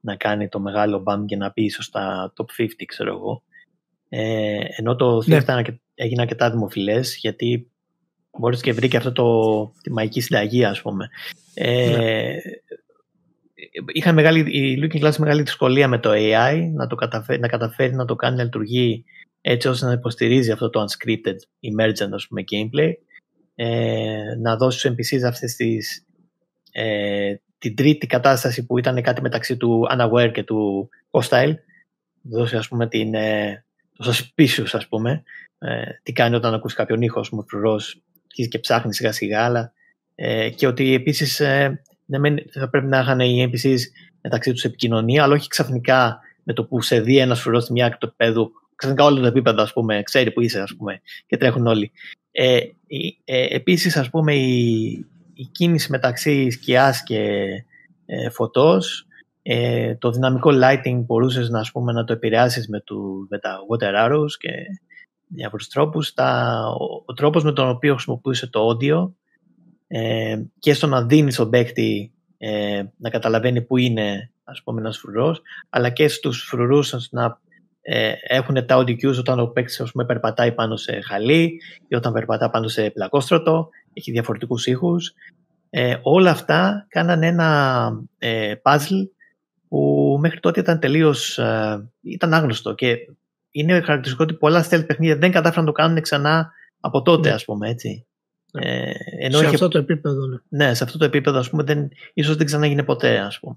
να 0.00 0.16
κάνει 0.16 0.48
το 0.48 0.60
μεγάλο 0.60 0.98
μπαμ 0.98 1.24
και 1.24 1.36
να 1.36 1.50
πει 1.50 1.64
ίσως 1.64 1.84
στα 1.84 2.32
top 2.36 2.62
50 2.62 2.66
ξέρω 2.86 3.14
εγώ. 3.14 3.42
Ε, 4.08 4.58
ενώ 4.76 4.96
το 4.96 5.22
ναι. 5.26 5.40
έγινε 5.94 6.22
αρκετά 6.22 6.50
δημοφιλές 6.50 7.16
γιατί 7.16 7.70
μπορείς 8.40 8.60
και 8.60 8.72
βρήκε 8.72 8.96
αυτό 8.96 9.12
το, 9.12 9.24
τη 9.82 9.92
μαγική 9.92 10.20
συνταγή 10.20 10.64
ας 10.64 10.82
πούμε. 10.82 11.08
Ε, 11.54 11.96
ναι. 11.96 12.34
Είχαν 13.92 14.14
μεγάλη, 14.14 14.40
η 14.40 14.78
Looking 14.82 15.04
Glass 15.04 15.16
μεγάλη 15.16 15.42
δυσκολία 15.42 15.88
με 15.88 15.98
το 15.98 16.10
AI 16.12 16.70
να, 16.74 16.86
το 16.86 16.94
καταφέρει, 16.94 17.40
να 17.40 17.48
καταφέρει 17.48 17.94
να 17.94 18.04
το 18.04 18.16
κάνει 18.16 18.36
να 18.36 18.42
λειτουργεί 18.42 19.04
έτσι 19.40 19.68
ώστε 19.68 19.86
να 19.86 19.92
υποστηρίζει 19.92 20.50
αυτό 20.50 20.70
το 20.70 20.84
unscripted 20.84 21.36
emergent 21.72 22.10
ας 22.12 22.26
πούμε 22.26 22.44
gameplay 22.50 22.92
ε, 23.54 24.34
να 24.42 24.56
δώσει 24.56 24.78
στους 24.78 24.90
NPCs 24.90 25.26
αυτές 25.26 25.54
τις 25.54 26.06
ε, 26.72 27.34
την 27.58 27.76
τρίτη 27.76 28.06
κατάσταση 28.06 28.66
που 28.66 28.78
ήταν 28.78 29.02
κάτι 29.02 29.20
μεταξύ 29.20 29.56
του 29.56 29.86
unaware 29.96 30.30
και 30.32 30.42
του 30.42 30.88
hostile 31.10 31.54
δώσει 32.22 32.56
ας 32.56 32.68
πούμε 32.68 32.88
την, 32.88 33.14
ε, 33.14 33.64
το 33.96 34.12
suspicious 34.12 34.68
ας 34.72 34.88
πούμε 34.88 35.22
ε, 35.58 35.82
τι 36.02 36.12
κάνει 36.12 36.34
όταν 36.34 36.54
ακούσει 36.54 36.76
κάποιον 36.76 37.02
ήχος 37.02 37.20
ας 37.20 37.28
πούμε 37.28 37.44
φρουρός 37.48 38.02
και 38.44 38.58
ψάχνει 38.58 38.94
σιγά 38.94 39.12
σιγά, 39.12 39.44
αλλά 39.44 39.72
ε, 40.14 40.50
και 40.50 40.66
ότι 40.66 40.94
επίσης 40.94 41.40
ε, 41.40 41.82
θα 42.52 42.68
πρέπει 42.68 42.86
να 42.86 43.00
είχαν 43.00 43.20
οι 43.20 43.50
NPCs 43.52 43.78
μεταξύ 44.20 44.52
τους 44.52 44.64
επικοινωνία, 44.64 45.22
αλλά 45.22 45.34
όχι 45.34 45.48
ξαφνικά 45.48 46.20
με 46.42 46.52
το 46.52 46.64
που 46.64 46.82
σε 46.82 47.00
δει 47.00 47.18
ένας 47.18 47.40
φρουρός 47.40 47.62
στη 47.62 47.72
μια 47.72 47.90
του 47.90 48.06
επίπεδου, 48.06 48.50
ξαφνικά 48.74 49.04
όλο 49.04 49.20
το 49.20 49.26
επίπεδο, 49.26 49.62
ας 49.62 49.72
πούμε, 49.72 50.02
ξέρει 50.02 50.30
που 50.30 50.40
είσαι, 50.40 50.60
ας 50.60 50.74
πούμε, 50.76 51.00
και 51.26 51.36
τρέχουν 51.36 51.66
όλοι. 51.66 51.92
Ε, 52.30 52.58
ε, 53.24 53.54
επίσης, 53.54 53.96
ας 53.96 54.10
πούμε, 54.10 54.34
η, 54.34 54.84
η 55.34 55.44
κίνηση 55.52 55.90
μεταξύ 55.90 56.50
σκιάς 56.50 57.02
και 57.02 57.46
ε, 58.06 58.30
φωτός, 58.30 59.06
ε, 59.42 59.94
το 59.94 60.10
δυναμικό 60.10 60.50
lighting 60.52 61.02
μπορούσες 61.06 61.48
να, 61.48 61.60
ας 61.60 61.70
πούμε, 61.72 61.92
να 61.92 62.04
το 62.04 62.12
επηρεάσεις 62.12 62.68
με, 62.68 62.82
με 63.28 63.38
τα 63.38 63.58
water 63.70 64.06
arrows 64.06 64.30
και 64.38 64.50
διάφορους 65.28 65.68
τρόπους. 65.68 66.14
Τα, 66.14 66.60
ο, 66.80 67.02
ο 67.06 67.12
τρόπος 67.12 67.44
με 67.44 67.52
τον 67.52 67.68
οποίο 67.68 67.92
χρησιμοποιούσε 67.92 68.46
το 68.46 68.68
audio 68.68 69.10
ε, 69.86 70.42
και 70.58 70.74
στο 70.74 70.86
να 70.86 71.04
δίνει 71.04 71.32
στον 71.32 71.50
παίκτη 71.50 72.12
ε, 72.38 72.82
να 72.96 73.10
καταλαβαίνει 73.10 73.62
που 73.62 73.76
είναι 73.76 74.30
ας 74.44 74.62
πούμε 74.62 74.80
ένας 74.80 74.98
φρουρός 74.98 75.42
αλλά 75.68 75.90
και 75.90 76.08
στους 76.08 76.42
φρουρούς 76.42 77.08
να 77.10 77.40
ε, 77.80 78.12
έχουν 78.28 78.66
τα 78.66 78.76
audio 78.78 78.90
cues 78.90 79.16
όταν 79.18 79.40
ο 79.40 79.46
παίκτης 79.46 79.80
ας 79.80 79.90
πούμε, 79.90 80.04
περπατάει 80.04 80.52
πάνω 80.52 80.76
σε 80.76 81.00
χαλί 81.00 81.60
ή 81.88 81.94
όταν 81.94 82.12
περπατά 82.12 82.50
πάνω 82.50 82.68
σε 82.68 82.90
πλακόστρωτο 82.90 83.68
έχει 83.92 84.10
διαφορετικούς 84.10 84.66
ήχους 84.66 85.14
ε, 85.70 85.96
όλα 86.02 86.30
αυτά 86.30 86.86
κάνανε 86.88 87.26
ένα 87.26 87.90
ε, 88.18 88.54
puzzle 88.62 89.08
που 89.68 90.16
μέχρι 90.20 90.40
τότε 90.40 90.60
ήταν 90.60 90.78
τελείως 90.78 91.38
ε, 91.38 91.90
ήταν 92.00 92.34
άγνωστο 92.34 92.74
και 92.74 92.96
είναι 93.58 93.72
χαρακτηριστικό 93.72 94.22
ότι 94.22 94.34
πολλά 94.34 94.66
stealth 94.70 94.86
παιχνίδια 94.86 95.16
δεν 95.16 95.30
κατάφεραν 95.30 95.64
να 95.64 95.72
το 95.72 95.76
κάνουν 95.76 96.00
ξανά 96.00 96.52
από 96.80 97.02
τότε, 97.02 97.28
ναι. 97.28 97.34
ας 97.34 97.44
πούμε, 97.44 97.68
έτσι. 97.68 98.06
Ναι. 98.52 98.64
Ε, 98.64 98.92
ενώ 99.20 99.38
σε 99.38 99.46
αυτό 99.46 99.68
το 99.68 99.78
επίπεδο, 99.78 100.26
ναι. 100.26 100.36
Ναι, 100.48 100.74
σε 100.74 100.84
αυτό 100.84 100.98
το 100.98 101.04
επίπεδο, 101.04 101.38
ας 101.38 101.50
πούμε, 101.50 101.62
δεν, 101.62 101.88
ίσως 102.14 102.36
δεν 102.36 102.46
ξαναγίνει 102.46 102.84
ποτέ, 102.84 103.18
ας 103.18 103.38
πούμε. 103.38 103.56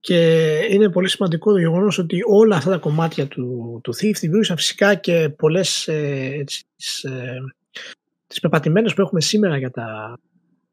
Και 0.00 0.60
είναι 0.70 0.90
πολύ 0.90 1.08
σημαντικό 1.08 1.52
το 1.52 1.58
γεγονός 1.58 1.98
ότι 1.98 2.20
όλα 2.26 2.56
αυτά 2.56 2.70
τα 2.70 2.78
κομμάτια 2.78 3.26
του, 3.26 3.80
του 3.82 3.94
Thief 3.94 4.14
δημιούργησαν 4.20 4.56
φυσικά 4.56 4.94
και 4.94 5.28
πολλές 5.28 5.88
ε, 5.88 6.44
τις, 6.46 7.04
ε, 7.04 7.36
τις 8.26 8.40
πεπατημένες 8.40 8.94
που 8.94 9.00
έχουμε 9.00 9.20
σήμερα 9.20 9.58
για 9.58 9.70
τα, 9.70 10.18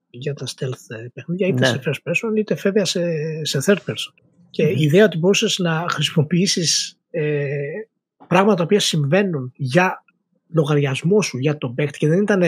για 0.10 0.34
τα 0.34 0.46
stealth 0.46 0.96
ε, 0.98 1.08
παιχνίδια 1.14 1.48
είτε 1.48 1.60
ναι. 1.60 1.66
σε 1.66 1.80
first 1.86 2.12
person 2.12 2.38
είτε 2.38 2.56
βέβαια 2.56 2.86
σε, 2.86 3.02
σε 3.46 3.60
third 3.66 3.78
person. 3.86 4.14
Και 4.50 4.64
η 4.64 4.82
ιδέα 4.82 5.06
ότι 5.06 5.18
μπορούσες 5.18 5.58
να 5.58 5.86
χρησιμοποιήσεις 5.90 7.00
ε, 7.16 7.56
πράγματα 8.28 8.56
τα 8.56 8.64
οποία 8.64 8.80
συμβαίνουν 8.80 9.52
για 9.56 10.04
λογαριασμό 10.54 11.22
σου, 11.22 11.38
για 11.38 11.58
τον 11.58 11.76
παίκτη 11.76 11.98
και 11.98 12.08
δεν 12.08 12.22
ήταν 12.22 12.44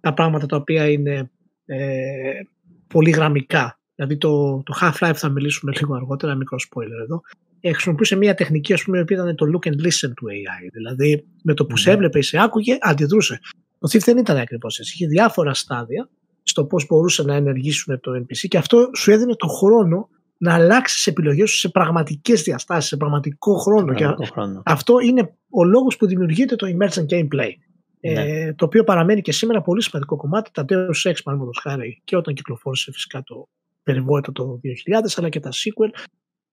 τα 0.00 0.14
πράγματα 0.14 0.46
τα 0.46 0.56
οποία 0.56 0.90
είναι 0.90 1.30
ε, 1.66 2.40
πολύ 2.86 3.10
γραμμικά. 3.10 3.78
Δηλαδή 3.94 4.16
το, 4.16 4.62
το 4.62 4.74
Half-Life 4.80 5.14
θα 5.14 5.28
μιλήσουμε 5.28 5.72
λίγο 5.80 5.94
αργότερα, 5.94 6.34
μικρό 6.34 6.56
spoiler 6.68 7.02
εδώ. 7.02 7.20
Ε, 7.60 7.72
χρησιμοποιούσε 7.72 8.16
μια 8.16 8.34
τεχνική 8.34 8.72
ας 8.72 8.82
πούμε, 8.82 8.98
η 8.98 9.00
οποία 9.00 9.16
ήταν 9.16 9.34
το 9.34 9.46
look 9.46 9.68
and 9.68 9.86
listen 9.86 10.12
του 10.16 10.26
AI. 10.26 10.68
Δηλαδή 10.72 11.24
με 11.42 11.54
το 11.54 11.66
που 11.66 11.74
mm. 11.74 11.78
σε 11.78 11.90
έβλεπε 11.90 12.18
ή 12.18 12.22
σε 12.22 12.38
άκουγε, 12.40 12.76
αντιδρούσε. 12.80 13.40
Το 13.78 13.88
Thief 13.92 14.00
δεν 14.04 14.18
ήταν 14.18 14.36
ακριβώς 14.36 14.78
έτσι. 14.78 14.92
Είχε 14.94 15.06
διάφορα 15.06 15.54
στάδια 15.54 16.08
στο 16.42 16.64
πώς 16.64 16.86
μπορούσε 16.86 17.22
να 17.22 17.34
ενεργήσουν 17.34 18.00
το 18.00 18.12
NPC 18.12 18.48
και 18.48 18.58
αυτό 18.58 18.90
σου 18.96 19.10
έδινε 19.10 19.34
το 19.34 19.46
χρόνο 19.46 20.08
να 20.38 20.54
αλλάξεις 20.54 21.02
τι 21.02 21.10
επιλογές 21.10 21.50
σου 21.50 21.56
σε 21.58 21.68
πραγματικές 21.68 22.42
διαστάσεις, 22.42 22.88
σε 22.88 22.96
πραγματικό 22.96 23.54
χρόνο. 23.58 23.94
Και 23.94 24.04
χρόνο. 24.04 24.62
αυτό 24.64 24.98
είναι 24.98 25.34
ο 25.50 25.64
λόγος 25.64 25.96
που 25.96 26.06
δημιουργείται 26.06 26.56
το 26.56 26.66
emergent 26.66 27.06
gameplay. 27.14 27.50
Ε, 28.00 28.12
Ναι. 28.12 28.54
το 28.54 28.64
οποίο 28.64 28.84
παραμένει 28.84 29.20
και 29.20 29.32
σήμερα 29.32 29.62
πολύ 29.62 29.82
σημαντικό 29.82 30.16
κομμάτι. 30.16 30.50
Τα 30.52 30.64
Deus 30.68 31.10
Ex, 31.10 31.14
παραδείγματος 31.24 31.58
χάρη, 31.62 32.00
και 32.04 32.16
όταν 32.16 32.34
κυκλοφόρησε 32.34 32.92
φυσικά 32.92 33.22
το 33.22 33.48
περιβόητο 33.82 34.32
το 34.32 34.60
2000, 34.62 35.18
αλλά 35.18 35.28
και 35.28 35.40
τα 35.40 35.50
sequel, 35.52 36.00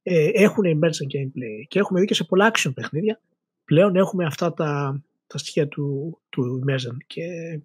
ε, 0.04 0.30
έχουν 0.34 0.64
emergent 0.66 1.18
gameplay. 1.18 1.66
Και 1.68 1.80
έχουμε 1.80 2.00
δει 2.00 2.06
και 2.06 2.14
σε 2.14 2.24
πολλά 2.24 2.52
action 2.54 2.72
παιχνίδια. 2.74 3.22
Πλέον 3.66 3.96
έχουμε 3.96 4.26
αυτά 4.26 4.54
τα, 4.54 5.02
τα 5.28 5.38
στοιχεία 5.38 5.68
του, 5.68 6.18
του 6.30 6.64
emergent. 6.68 6.98
Και 7.08 7.22
μου- 7.58 7.64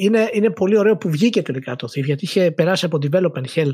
είναι, 0.00 0.28
είναι 0.32 0.50
πολύ 0.50 0.78
ωραίο 0.78 0.96
που 0.96 1.10
βγήκε 1.10 1.42
τελικά 1.42 1.76
το 1.76 1.88
Thief 1.90 2.04
γιατί 2.04 2.24
είχε 2.24 2.50
περάσει 2.50 2.84
από 2.84 2.98
development 3.02 3.44
hell 3.54 3.70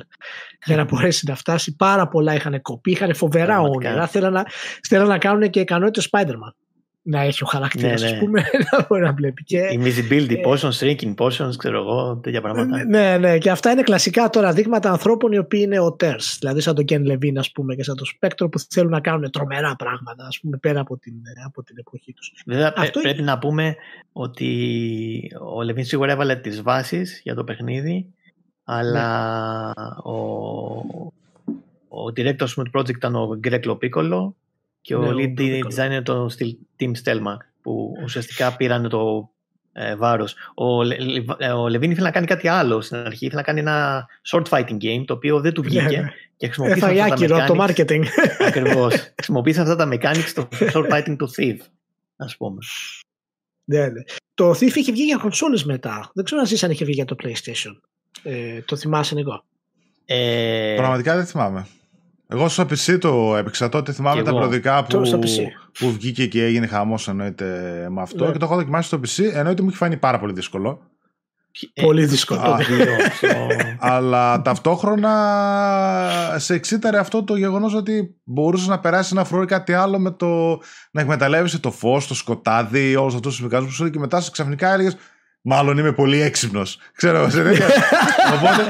για 0.64 0.76
να 0.76 0.84
μπορέσει 0.84 1.24
να 1.28 1.34
φτάσει. 1.34 1.76
Πάρα 1.76 2.08
πολλά 2.08 2.34
είχαν 2.34 2.62
κοπεί, 2.62 2.90
είχαν 2.90 3.14
φοβερά 3.14 3.46
Πραγματικά. 3.46 3.88
όνειρα. 3.90 4.06
Θέλαν 4.06 4.32
να, 4.32 4.44
θέλαν 4.88 5.06
να 5.08 5.18
κάνουν 5.18 5.50
και 5.50 5.60
ικανότητες 5.60 6.08
Spider-Man. 6.12 6.63
Να 7.06 7.20
έχει 7.20 7.42
ο 7.42 7.46
χαρακτήρας, 7.46 8.02
Ναι, 8.02 8.10
ναι. 8.10 8.16
α 8.16 8.18
πούμε, 8.18 8.42
να 8.72 8.86
μπορεί 8.88 9.02
να 9.02 9.12
βλέπει. 9.12 9.44
Και, 9.44 9.60
Invisibility 9.72 10.36
Ε, 10.36 10.40
potions, 10.46 10.70
shrinking 10.78 11.14
potions, 11.14 11.56
ξέρω 11.56 11.78
εγώ, 11.78 12.16
τέτοια 12.22 12.40
πράγματα. 12.40 12.84
ναι, 12.84 13.16
ναι, 13.18 13.38
και 13.38 13.50
αυτά 13.50 13.70
είναι 13.70 13.82
κλασικά 13.82 14.30
τώρα 14.30 14.52
δείγματα 14.52 14.90
ανθρώπων 14.90 15.32
οι 15.32 15.38
οποίοι 15.38 15.60
είναι 15.64 15.78
οτέρς, 15.80 16.36
δηλαδή 16.40 16.60
σαν 16.60 16.74
τον 16.74 16.84
Ken 16.88 17.12
Levine 17.12 17.36
ας 17.38 17.50
πούμε 17.52 17.74
και 17.74 17.82
σαν 17.82 17.96
τον 17.96 18.06
Spectre 18.18 18.50
που 18.50 18.58
θέλουν 18.58 18.90
να 18.90 19.00
κάνουν 19.00 19.30
τρομερά 19.30 19.74
πράγματα 19.76 20.26
ας 20.26 20.40
πούμε 20.40 20.56
πέρα 20.56 20.80
από 20.80 20.96
την, 20.96 21.12
από 21.46 21.62
την 21.62 21.76
εποχή 21.78 22.12
τους. 22.12 22.32
Βέβαια, 22.46 22.72
πρέ- 22.72 22.86
Αυτό 22.88 23.00
πρέπει 23.00 23.22
να 23.22 23.38
πούμε 23.38 23.76
ότι 24.12 24.50
ο 25.54 25.62
Λεβίν 25.62 25.84
σίγουρα 25.84 26.12
έβαλε 26.12 26.36
τις 26.36 26.62
βάσεις 26.62 27.20
για 27.24 27.34
το 27.34 27.44
παιχνίδι, 27.44 28.06
αλλά 28.64 29.70
ο, 30.04 30.12
ο 31.88 32.04
director 32.16 32.42
ας 32.42 32.54
πούμε, 32.54 32.70
του 32.70 32.78
project 32.80 32.88
ήταν 32.96 33.14
ο 33.16 33.38
Greg 33.44 33.60
Lopicolo 33.70 34.32
και 34.84 34.96
Ναι, 34.96 35.06
ο 35.06 35.08
ο 35.10 35.14
lead 35.16 35.38
Lopicolo. 35.40 35.60
designer 35.76 36.02
το 36.02 36.26
Tim 36.80 36.90
Stelmach 37.04 37.36
που 37.62 37.92
ουσιαστικά 38.04 38.56
πήραν 38.56 38.88
το 38.88 39.30
ε, 39.72 39.96
βάρος. 39.96 40.34
Ο, 40.54 40.82
Λε- 40.82 40.98
Λε- 41.00 41.52
ο 41.56 41.68
Λεβίν 41.68 41.90
ήθελε 41.90 42.06
να 42.06 42.12
κάνει 42.12 42.26
κάτι 42.26 42.48
άλλο 42.48 42.80
στην 42.80 42.96
αρχή, 42.96 43.24
ήθελε 43.26 43.40
να 43.40 43.46
κάνει 43.46 43.60
ένα 43.60 44.06
short 44.30 44.42
fighting 44.48 44.76
game 44.82 45.04
το 45.06 45.14
οποίο 45.14 45.40
δεν 45.40 45.52
του 45.52 45.62
βγήκε 45.62 45.82
Ναι, 45.96 46.00
ναι. 46.02 46.08
και 46.36 46.46
χρησιμοποίησε 46.46 46.78
Έφαγε 46.86 47.00
αυτά 47.00 47.14
τα 47.14 47.22
άκυρο 47.24 47.46
το 47.46 47.64
mechanics. 47.64 47.68
marketing. 47.86 48.04
Ακριβώς. 48.48 48.94
Χρησιμοποίησε 49.16 49.60
αυτά 49.60 49.76
τα 49.76 49.88
mechanics 49.92 50.24
στο 50.26 50.48
short 50.72 50.88
fighting 50.90 51.16
του 51.18 51.30
Thief, 51.36 51.56
ας 52.16 52.36
πούμε. 52.36 52.58
ναι, 53.64 53.86
ναι. 53.86 54.02
Το 54.34 54.50
Thief 54.50 54.74
είχε 54.74 54.92
βγει 54.92 55.02
για 55.04 55.16
κονσόλες 55.16 55.64
μετά. 55.64 56.10
Δεν 56.14 56.24
ξέρω 56.24 56.40
αν 56.40 56.46
εσείς 56.46 56.62
αν 56.64 56.70
είχε 56.70 56.84
βγει 56.84 56.94
για 56.94 57.04
το 57.04 57.16
PlayStation. 57.22 57.76
Ε, 58.22 58.60
το 58.60 58.76
θυμάσαι 58.76 59.18
εγώ. 59.18 59.44
Ε, 60.04 60.74
Πραγματικά 60.76 61.16
δεν 61.16 61.26
θυμάμαι. 61.26 61.66
Εγώ 62.34 62.48
στο 62.48 62.62
PC 62.62 62.98
το 63.00 63.36
έπαιξα 63.36 63.68
τότε, 63.68 63.92
θυμάμαι 63.92 64.16
Κι 64.16 64.22
τα 64.24 64.30
εγώ. 64.30 64.38
περιοδικά 64.38 64.84
Το- 64.88 64.98
που, 64.98 65.04
στο 65.04 65.18
PC. 65.18 65.38
που 65.78 65.92
βγήκε 65.92 66.26
και 66.26 66.44
έγινε 66.44 66.66
χαμός 66.66 67.08
εννοείται 67.08 67.44
με 67.90 68.02
αυτό 68.02 68.24
Ναι. 68.26 68.32
και 68.32 68.38
το 68.38 68.44
έχω 68.44 68.54
δοκιμάσει 68.56 68.86
στο 68.86 69.00
PC, 69.06 69.30
εννοείται 69.34 69.62
μου 69.62 69.68
έχει 69.68 69.76
φανεί 69.76 69.96
πάρα 69.96 70.18
πολύ 70.18 70.32
δύσκολο. 70.32 70.80
ε, 71.74 71.82
Πολύ 71.82 72.04
δύσκολο. 72.06 72.40
Α, 72.40 72.56
το 72.56 72.64
δύο, 72.74 72.84
στο- 73.16 73.26
Αλλά 73.78 74.42
ταυτόχρονα 74.42 76.34
σε 76.36 76.54
εξήταρε 76.54 76.98
αυτό 76.98 77.24
το 77.24 77.36
γεγονός 77.36 77.74
ότι 77.74 78.14
μπορούσες 78.24 78.66
να 78.66 78.78
περάσεις 78.80 79.12
ένα 79.12 79.24
φρούριο 79.24 79.44
ή 79.44 79.46
κάτι 79.48 79.72
άλλο 79.72 79.98
με 79.98 80.10
το 80.10 80.58
να 80.90 81.00
εκμεταλλεύεσαι 81.00 81.58
το 81.58 81.70
φως, 81.70 82.06
το 82.06 82.14
σκοτάδι, 82.14 82.96
όλους 82.96 83.14
αυτούς 83.14 83.34
τους 83.36 83.44
μηχανισμούς 83.44 83.76
που 83.76 83.84
σου 83.84 83.90
και 83.90 83.98
μετά 83.98 84.20
σε 84.20 84.30
ξαφνικά 84.30 84.72
έλεγες 84.72 84.96
Μάλλον 85.46 85.78
είμαι 85.78 85.92
πολύ 85.92 86.20
έξυπνος. 86.20 86.78
Ξέρω, 86.96 87.30
σε 87.30 87.42
τέτοια. 87.42 87.66
Οπότε 88.34 88.62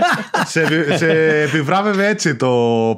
σε, 0.46 0.60
επι- 0.60 0.96
σε 0.96 1.08
επιβράβευε 1.42 2.06
έτσι 2.06 2.36
το 2.36 2.50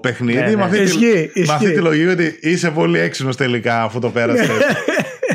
παιχνίδι 0.03 0.39
Ναι, 0.39 0.45
ναι. 0.47 0.57
με, 0.57 0.63
αυτή 0.63 0.77
τη, 0.77 0.83
Ισχύει, 0.83 1.31
με 1.35 1.53
αυτή 1.53 1.65
ισχύει. 1.65 1.75
τη 1.75 1.81
λογική 1.81 2.09
ότι 2.09 2.39
είσαι 2.41 2.71
πολύ 2.71 2.99
έξυπνος 2.99 3.37
τελικά 3.37 3.83
αφού 3.83 3.99
το 3.99 4.09
πέρασες. 4.11 4.49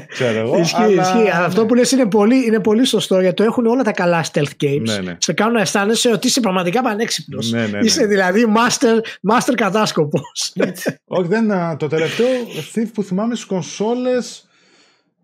Ξέρω 0.07 0.37
εγώ. 0.39 0.57
Ισχύει, 0.59 0.75
αλλά- 0.81 1.01
ισχύει. 1.01 1.29
Αλλά 1.33 1.45
αυτό 1.45 1.65
που 1.65 1.75
λες 1.75 1.91
είναι 1.91 2.05
πολύ, 2.05 2.45
είναι 2.45 2.59
πολύ 2.59 2.85
σωστό 2.85 3.19
γιατί 3.19 3.35
το 3.35 3.43
έχουν 3.43 3.65
όλα 3.65 3.83
τα 3.83 3.91
καλά 3.91 4.25
stealth 4.33 4.63
games. 4.63 4.81
Ναι, 4.81 4.97
ναι. 4.97 5.15
Σε 5.19 5.33
κάνουν 5.33 5.53
να 5.53 5.61
αισθάνεσαι 5.61 6.11
ότι 6.11 6.27
είσαι 6.27 6.39
πραγματικά 6.39 6.81
πανέξυπνος. 6.81 7.51
Ναι, 7.51 7.59
ναι, 7.61 7.67
ναι. 7.67 7.79
Είσαι 7.85 8.05
δηλαδή 8.05 8.45
master, 8.55 8.97
master 9.33 9.53
κατάσκοπος. 9.55 10.53
Όχι, 11.17 11.27
δεν. 11.27 11.51
α, 11.51 11.75
Το 11.79 11.87
τελευταίο 11.87 12.27
Thief 12.75 12.87
που 12.93 13.03
θυμάμαι 13.03 13.35
στις 13.35 13.47
κονσόλες. 13.47 14.45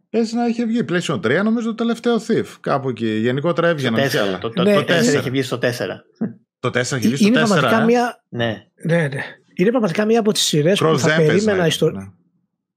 Πες 0.09 0.31
να 0.33 0.45
είχε 0.47 0.65
βγει. 0.65 0.79
PlayStation 0.89 1.15
3 1.19 1.41
νομίζω 1.43 1.67
το 1.67 1.75
τελευταίο 1.75 2.15
Thief. 2.27 2.45
Κάπου 2.59 2.89
εκεί. 2.89 3.07
Γενικότερα 3.07 3.67
Το 3.67 3.73
έβγαιναν 3.73 4.09
και 4.09 4.17
4. 4.17 4.21
άλλα. 4.21 4.37
Το, 4.37 4.49
το, 4.49 4.63
Ναι, 4.63 4.73
το 4.73 4.79
ε, 4.79 4.83
4 4.83 4.87
ναι. 5.05 5.11
έχει 5.11 5.29
βγει 5.29 5.41
στο 5.41 5.57
4. 5.61 5.67
Το 6.59 6.69
4 6.69 6.75
έχει 6.75 6.97
βγει 6.97 7.15
στο 7.15 7.27
είναι 7.27 7.41
4. 7.41 7.45
πραγματικά 7.45 7.81
ε; 7.81 7.85
μια. 7.85 8.23
Ναι. 8.29 8.65
Ναι, 8.85 8.97
ναι. 9.07 9.21
Είναι 9.55 9.69
πραγματικά 9.69 10.05
μία 10.05 10.19
από 10.19 10.31
τις 10.31 10.41
σειρές 10.41 10.79
που 10.79 10.85
Cross 10.85 10.97
θα 10.97 11.15
Empires, 11.15 11.25
περίμενα 11.25 11.61
ναι, 11.61 11.67
ιστο- 11.67 11.91
ναι. 11.91 12.03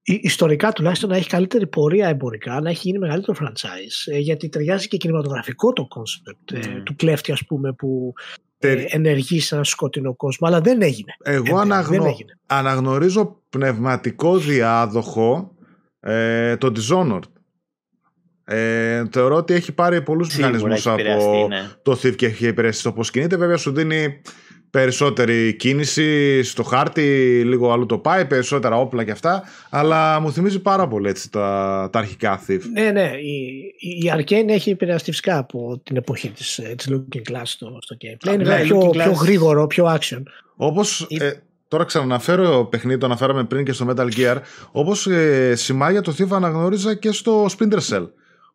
υ- 0.02 0.24
ιστορικά 0.24 0.72
τουλάχιστον 0.72 1.10
να 1.10 1.16
έχει 1.16 1.28
καλύτερη 1.28 1.66
πορεία 1.66 2.08
εμπορικά, 2.08 2.60
να 2.60 2.70
έχει 2.70 2.80
γίνει 2.82 2.98
μεγαλύτερο 2.98 3.38
franchise. 3.40 4.12
ε, 4.14 4.18
Γιατί 4.18 4.48
ταιριάζει 4.48 4.88
και 4.88 4.96
κινηματογραφικό 4.96 5.72
το 5.72 5.86
concept 5.96 6.52
ε, 6.56 6.58
Mm. 6.60 6.82
του 6.84 6.96
κλέφτη, 6.96 7.32
ας 7.32 7.44
πούμε, 7.46 7.72
που 7.72 8.12
ε, 8.58 8.74
Τερι- 8.74 8.94
ενεργεί 8.94 9.40
σε 9.40 9.54
ένα 9.54 9.64
σκοτεινό 9.64 10.14
κόσμο. 10.16 10.48
Αλλά 10.48 10.60
δεν 10.60 10.82
έγινε. 10.82 11.12
Εγώ 11.22 11.36
Ε, 11.36 11.40
δεν 11.50 11.58
αναγνω... 11.58 12.04
έγινε. 12.06 12.38
αναγνωρίζω 12.46 13.42
πνευματικό 13.48 14.38
διάδοχο 14.38 15.54
ε, 16.00 16.56
το 16.56 16.72
Dishonored. 16.76 17.22
Ε, 18.44 19.04
θεωρώ 19.12 19.36
ότι 19.36 19.54
έχει 19.54 19.72
πάρει 19.72 20.02
πολλούς 20.02 20.28
Σίγουρα 20.28 20.48
μηχανισμούς 20.50 20.78
έχει 20.86 20.88
επηρεαστεί, 20.88 21.26
από 21.28 21.48
ναι. 21.48 21.68
το 21.82 21.92
Thief 21.92 22.16
και 22.16 22.26
έχει 22.26 22.46
επηρεαστεί 22.46 22.82
το 22.82 22.92
πώς 22.92 23.10
κινείται. 23.10 23.36
Βέβαια 23.36 23.56
σου 23.56 23.72
δίνει 23.72 24.20
περισσότερη 24.70 25.54
κίνηση 25.56 26.42
στο 26.42 26.62
χάρτη, 26.62 27.02
λίγο 27.44 27.72
αλλού 27.72 27.86
το 27.86 27.98
πάει, 27.98 28.24
περισσότερα 28.26 28.76
όπλα 28.76 29.04
και 29.04 29.10
αυτά. 29.10 29.42
Αλλά 29.70 30.20
μου 30.20 30.32
θυμίζει 30.32 30.60
πάρα 30.60 30.88
πολύ 30.88 31.08
έτσι, 31.08 31.30
τα, 31.30 31.88
τα 31.92 31.98
αρχικά 31.98 32.40
Thief. 32.48 32.60
Ναι, 32.72 32.90
ναι. 32.90 33.10
Η, 33.20 33.62
η 34.02 34.12
Arcane 34.16 34.48
έχει 34.48 34.70
επηρεαστεί 34.70 35.10
φυσικά 35.10 35.38
από 35.38 35.80
την 35.84 35.96
εποχή 35.96 36.28
της, 36.30 36.58
ε, 36.58 36.74
της 36.76 36.88
Looking 36.90 37.32
Glass 37.32 37.42
στο, 37.44 37.78
στο 37.80 37.96
gameplay. 38.00 38.26
Είναι 38.34 38.36
Ναι, 38.36 38.44
βέβαια 38.44 38.62
πιο, 38.64 38.80
Looking 38.80 38.92
πιο 38.92 39.12
Glass- 39.12 39.22
γρήγορο, 39.22 39.66
πιο 39.66 39.96
action. 39.98 40.22
Όπως 40.56 41.06
Η- 41.08 41.16
ε, 41.24 41.32
τώρα 41.70 41.84
ξαναναφέρω 41.84 42.64
παιχνίδι, 42.64 42.98
το 42.98 43.06
αναφέραμε 43.06 43.44
πριν 43.44 43.64
και 43.64 43.72
στο 43.72 43.86
Metal 43.88 44.08
Gear, 44.16 44.36
όπως 44.72 45.06
ε, 45.06 45.54
σημάδια 45.56 46.00
το 46.02 46.14
Thief 46.18 46.30
αναγνώριζα 46.30 46.94
και 46.94 47.12
στο 47.12 47.46
Splinter 47.46 47.78
Cell. 47.88 48.08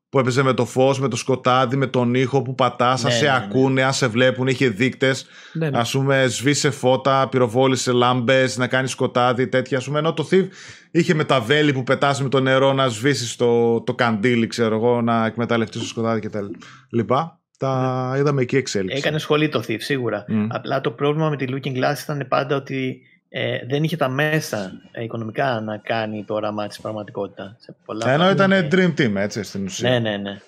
Που 0.09 0.19
έπαιζε 0.19 0.43
με 0.43 0.53
το 0.53 0.65
φως, 0.65 0.99
με 0.99 1.07
το 1.07 1.15
σκοτάδι, 1.15 1.75
με 1.75 1.87
τον 1.87 2.13
ήχο 2.13 2.41
που 2.41 2.55
πατάς, 2.55 3.05
αν 3.05 3.11
Ναι, 3.11 3.17
σε 3.17 3.25
ναι, 3.25 3.31
ναι. 3.31 3.37
ακούνε, 3.37 3.83
αν 3.83 3.93
σε 3.93 4.07
βλέπουν, 4.07 4.47
είχε 4.47 4.69
δείκτες. 4.69 5.25
Ναι, 5.53 5.69
ναι. 5.69 5.77
Ας 5.77 5.91
πούμε 5.91 6.25
σβήσε 6.27 6.69
φώτα, 6.69 7.27
πυροβόλησε 7.29 7.91
λάμπες, 7.91 8.57
να 8.57 8.67
κάνεις 8.67 8.91
σκοτάδι, 8.91 9.47
τέτοια. 9.47 9.77
Ας 9.77 9.85
πούμε, 9.85 9.99
ενώ 9.99 10.13
το 10.13 10.27
Thief 10.31 10.47
είχε 10.91 11.13
με 11.13 11.23
τα 11.23 11.41
βέλη 11.41 11.73
που 11.73 11.83
πετάς 11.83 12.21
με 12.21 12.29
το 12.29 12.39
νερό 12.39 12.73
να 12.73 12.87
σβήσεις 12.87 13.35
το, 13.35 13.81
το 13.81 13.93
καντήλι, 13.93 14.47
ξέρω 14.47 14.75
εγώ, 14.75 15.01
να 15.01 15.25
εκμεταλλευτείς 15.25 15.81
το 15.81 15.87
σκοτάδι 15.87 16.19
και 16.19 16.29
τα 16.29 16.49
λοιπά. 16.89 17.39
Τα 17.65 18.09
Ναι. 18.11 18.19
είδαμε 18.19 18.41
εκεί 18.41 18.57
εξέλιξη. 18.57 18.97
Έκανε 18.97 19.17
σχολή 19.19 19.49
το 19.49 19.63
Thief, 19.67 19.77
σίγουρα. 19.79 20.25
Μμ. 20.27 20.47
Απλά 20.49 20.81
το 20.81 20.91
πρόβλημα 20.91 21.29
με 21.29 21.35
τη 21.35 21.45
Looking 21.49 21.77
Glass 21.77 21.95
ήταν 22.03 22.25
πάντα 22.27 22.55
ότι 22.55 23.01
ε, 23.29 23.57
δεν 23.69 23.83
είχε 23.83 23.97
τα 23.97 24.09
μέσα 24.09 24.71
ε, 24.91 25.03
οικονομικά 25.03 25.61
να 25.61 25.77
κάνει 25.77 26.23
το 26.27 26.33
όραμά 26.33 26.67
της 26.67 26.79
πραγματικότητα. 26.79 27.55
Σε 27.59 27.75
πολλά 27.85 28.09
Ενώ 28.09 28.23
πράγματα. 28.23 28.57
ήταν 28.57 28.69
Dream 28.71 28.99
Team, 28.99 29.15
έτσι, 29.15 29.43
στην 29.43 29.65
ουσία. 29.65 29.89
Ναι, 29.89 29.99
ναι, 29.99 30.17
ναι. 30.17 30.39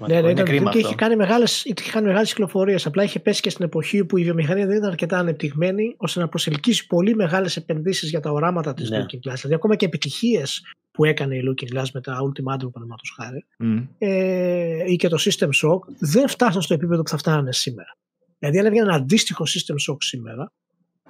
Ναι, 0.00 0.06
ναι, 0.06 0.18
είναι 0.18 0.30
ήταν, 0.30 0.44
κρίμα 0.44 0.70
και 0.70 0.76
αυτό. 0.76 0.78
είχε 0.88 0.94
κάνει 0.96 1.16
μεγάλες, 1.16 1.64
είχε 1.64 1.90
κάνει 1.90 2.06
μεγάλες 2.06 2.28
κυκλοφορίες. 2.28 2.86
Απλά 2.86 3.02
είχε 3.02 3.20
πέσει 3.20 3.40
και 3.40 3.50
στην 3.50 3.64
εποχή 3.64 4.04
που 4.04 4.16
η 4.16 4.22
βιομηχανία 4.22 4.66
δεν 4.66 4.76
ήταν 4.76 4.88
αρκετά 4.90 5.18
ανεπτυγμένη 5.18 5.94
ώστε 5.96 6.20
να 6.20 6.28
προσελκύσει 6.28 6.86
πολύ 6.86 7.14
μεγάλες 7.14 7.56
επενδύσεις 7.56 8.10
για 8.10 8.20
τα 8.20 8.30
οράματα 8.30 8.74
της 8.74 8.90
Ναι. 8.90 8.98
Looking 8.98 9.28
Glass. 9.30 9.34
Δηλαδή 9.34 9.54
ακόμα 9.54 9.76
και 9.76 9.86
επιτυχίες 9.86 10.62
που 10.90 11.04
έκανε 11.04 11.36
η 11.36 11.40
Looking 11.48 11.76
Glass 11.78 11.86
με 11.92 12.00
τα 12.00 12.12
Ultimatum 12.12 12.70
παραδείγματος 12.72 13.14
χάρη 13.16 13.44
Μμ. 13.58 13.78
ε, 13.98 14.90
ή 14.92 14.96
και 14.96 15.08
το 15.08 15.16
System 15.20 15.48
Shock 15.48 15.78
δεν 15.98 16.28
φτάσαν 16.28 16.62
στο 16.62 16.74
επίπεδο 16.74 17.02
που 17.02 17.08
θα 17.08 17.16
φτάνανε 17.16 17.52
σήμερα. 17.52 17.96
Δηλαδή 18.38 18.58
αν 18.58 18.66
έβγαινε 18.66 18.86
ένα 18.86 18.96
αντίστοιχο 18.96 19.44
System 19.44 19.92
Shock 19.92 19.96
σήμερα 19.98 20.52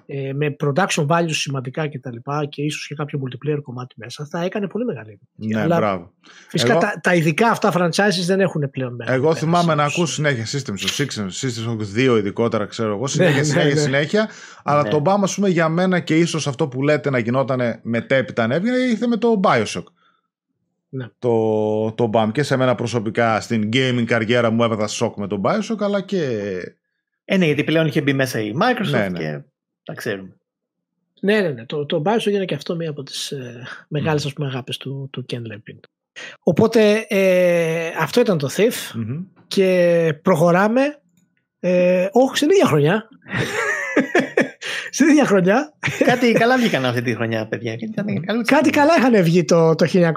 ε, 0.07 0.33
με 0.33 0.57
production 0.65 1.07
values 1.07 1.31
σημαντικά 1.31 1.87
και 1.87 1.99
τα 1.99 2.13
λοιπά 2.13 2.45
και 2.47 2.63
ίσως 2.63 2.87
και 2.87 2.95
κάποιο 2.95 3.21
multiplayer 3.25 3.59
κομμάτι 3.63 3.95
μέσα 3.99 4.27
θα 4.31 4.43
έκανε 4.45 4.67
πολύ 4.67 4.85
μεγάλη 4.85 5.11
επιτυχία. 5.11 5.57
Ναι, 5.57 5.63
Αλλά 5.65 5.77
μπράβο. 5.77 6.13
φυσικά 6.49 6.71
Εγώ- 6.73 6.81
τα, 6.81 7.01
τα 7.03 7.15
ειδικά 7.15 7.49
αυτά 7.51 7.73
franchises 7.75 8.25
δεν 8.27 8.41
έχουν 8.41 8.71
πλέον 8.71 8.95
μεγάλη 8.95 9.17
Εγώ 9.17 9.35
θυμάμαι 9.35 9.69
να 9.69 9.75
πέραση. 9.75 9.95
ακούω 9.95 10.07
συνέχεια 10.07 10.45
System 10.61 10.73
Shock, 10.73 11.05
System 11.05 11.25
System 11.25 11.71
Shock 11.71 12.13
2 12.15 12.17
ειδικότερα, 12.19 12.65
ξέρω 12.67 12.93
εγώ. 12.95 13.07
Συνέχεια, 13.07 13.37
ναι, 13.37 13.43
συνέχεια, 13.43 13.75
ναι. 13.75 13.81
συνέχεια. 13.81 14.29
Αλλά 14.65 14.83
Ναι. 14.83 14.89
το 14.89 15.03
BAM, 15.05 15.19
ας 15.23 15.35
πούμε, 15.35 15.49
για 15.49 15.69
μένα 15.69 16.01
και 16.01 16.19
ίσως 16.19 16.47
αυτό 16.47 16.69
που 16.69 16.83
λέτε 16.83 17.11
να 17.11 17.19
γινόταν 17.19 17.79
μετέπειτα 17.83 18.47
να 18.47 18.55
έβγαινε, 18.55 18.77
ήρθε 18.77 19.07
με 19.07 19.17
το 19.17 19.41
Bioshock. 19.45 19.85
Ναι. 20.89 21.07
Το, 21.19 21.93
το 21.93 22.11
BAM 22.15 22.29
και 22.33 22.43
σε 22.43 22.57
μένα 22.57 22.75
προσωπικά 22.75 23.41
στην 23.41 23.69
gaming 23.73 24.05
καριέρα 24.07 24.51
μου 24.51 24.63
έβαζα 24.65 24.87
σοκ 24.87 25.17
με 25.17 25.27
το 25.27 25.41
Bioshock, 25.45 25.81
αλλά 25.81 26.01
και. 26.01 26.41
Ε, 27.25 27.37
ναι, 27.37 27.45
γιατί 27.47 27.65
πλέον 27.65 27.87
είχε 27.87 28.01
μπει 28.01 28.13
μέσα 28.13 28.41
η 28.41 28.53
Microsoft 28.61 28.91
Ναι, 28.91 29.09
ναι. 29.09 29.19
και 29.19 29.41
τα 29.87 29.95
ξέρουμε. 29.95 30.37
Ναι, 31.21 31.41
ναι, 31.41 31.49
ναι. 31.49 31.67
Το, 31.67 31.87
το 31.87 32.03
Bioshock 32.07 32.27
είναι 32.27 32.45
και 32.45 32.55
αυτό 32.55 32.77
μία 32.77 32.91
από 32.91 33.03
τις 33.03 33.31
ε, 33.31 33.67
μεγάλες 33.89 34.27
ας 34.27 34.33
πούμε, 34.33 34.47
αγάπες 34.47 34.77
του, 34.77 35.09
του 35.13 35.25
Ken 35.33 35.41
Levine. 35.53 35.81
Οπότε 36.41 37.07
ε, 37.09 37.93
αυτό 37.99 38.21
ήταν 38.21 38.39
το 38.39 38.49
Thief 38.57 38.95
Μμμ. 38.95 39.25
και 39.47 40.19
προχωράμε 40.23 41.01
ε, 41.61 42.09
όχι 42.13 42.37
στην 42.37 42.51
ίδια 42.51 42.67
χρονιά 42.67 43.09
Στην 44.91 45.09
ίδια 45.09 45.25
χρονιά. 45.25 45.73
Κάτι 46.05 46.33
καλά 46.33 46.57
βγήκαν 46.57 46.85
αυτή 46.85 47.03
τη 47.03 47.15
χρονιά, 47.15 47.47
παιδιά. 47.49 47.77
Κάτι 48.45 48.71
καλά 48.71 48.97
είχαν 48.99 49.23
βγει 49.23 49.45
το, 49.45 49.75
το 49.75 49.87
1998. 49.93 50.11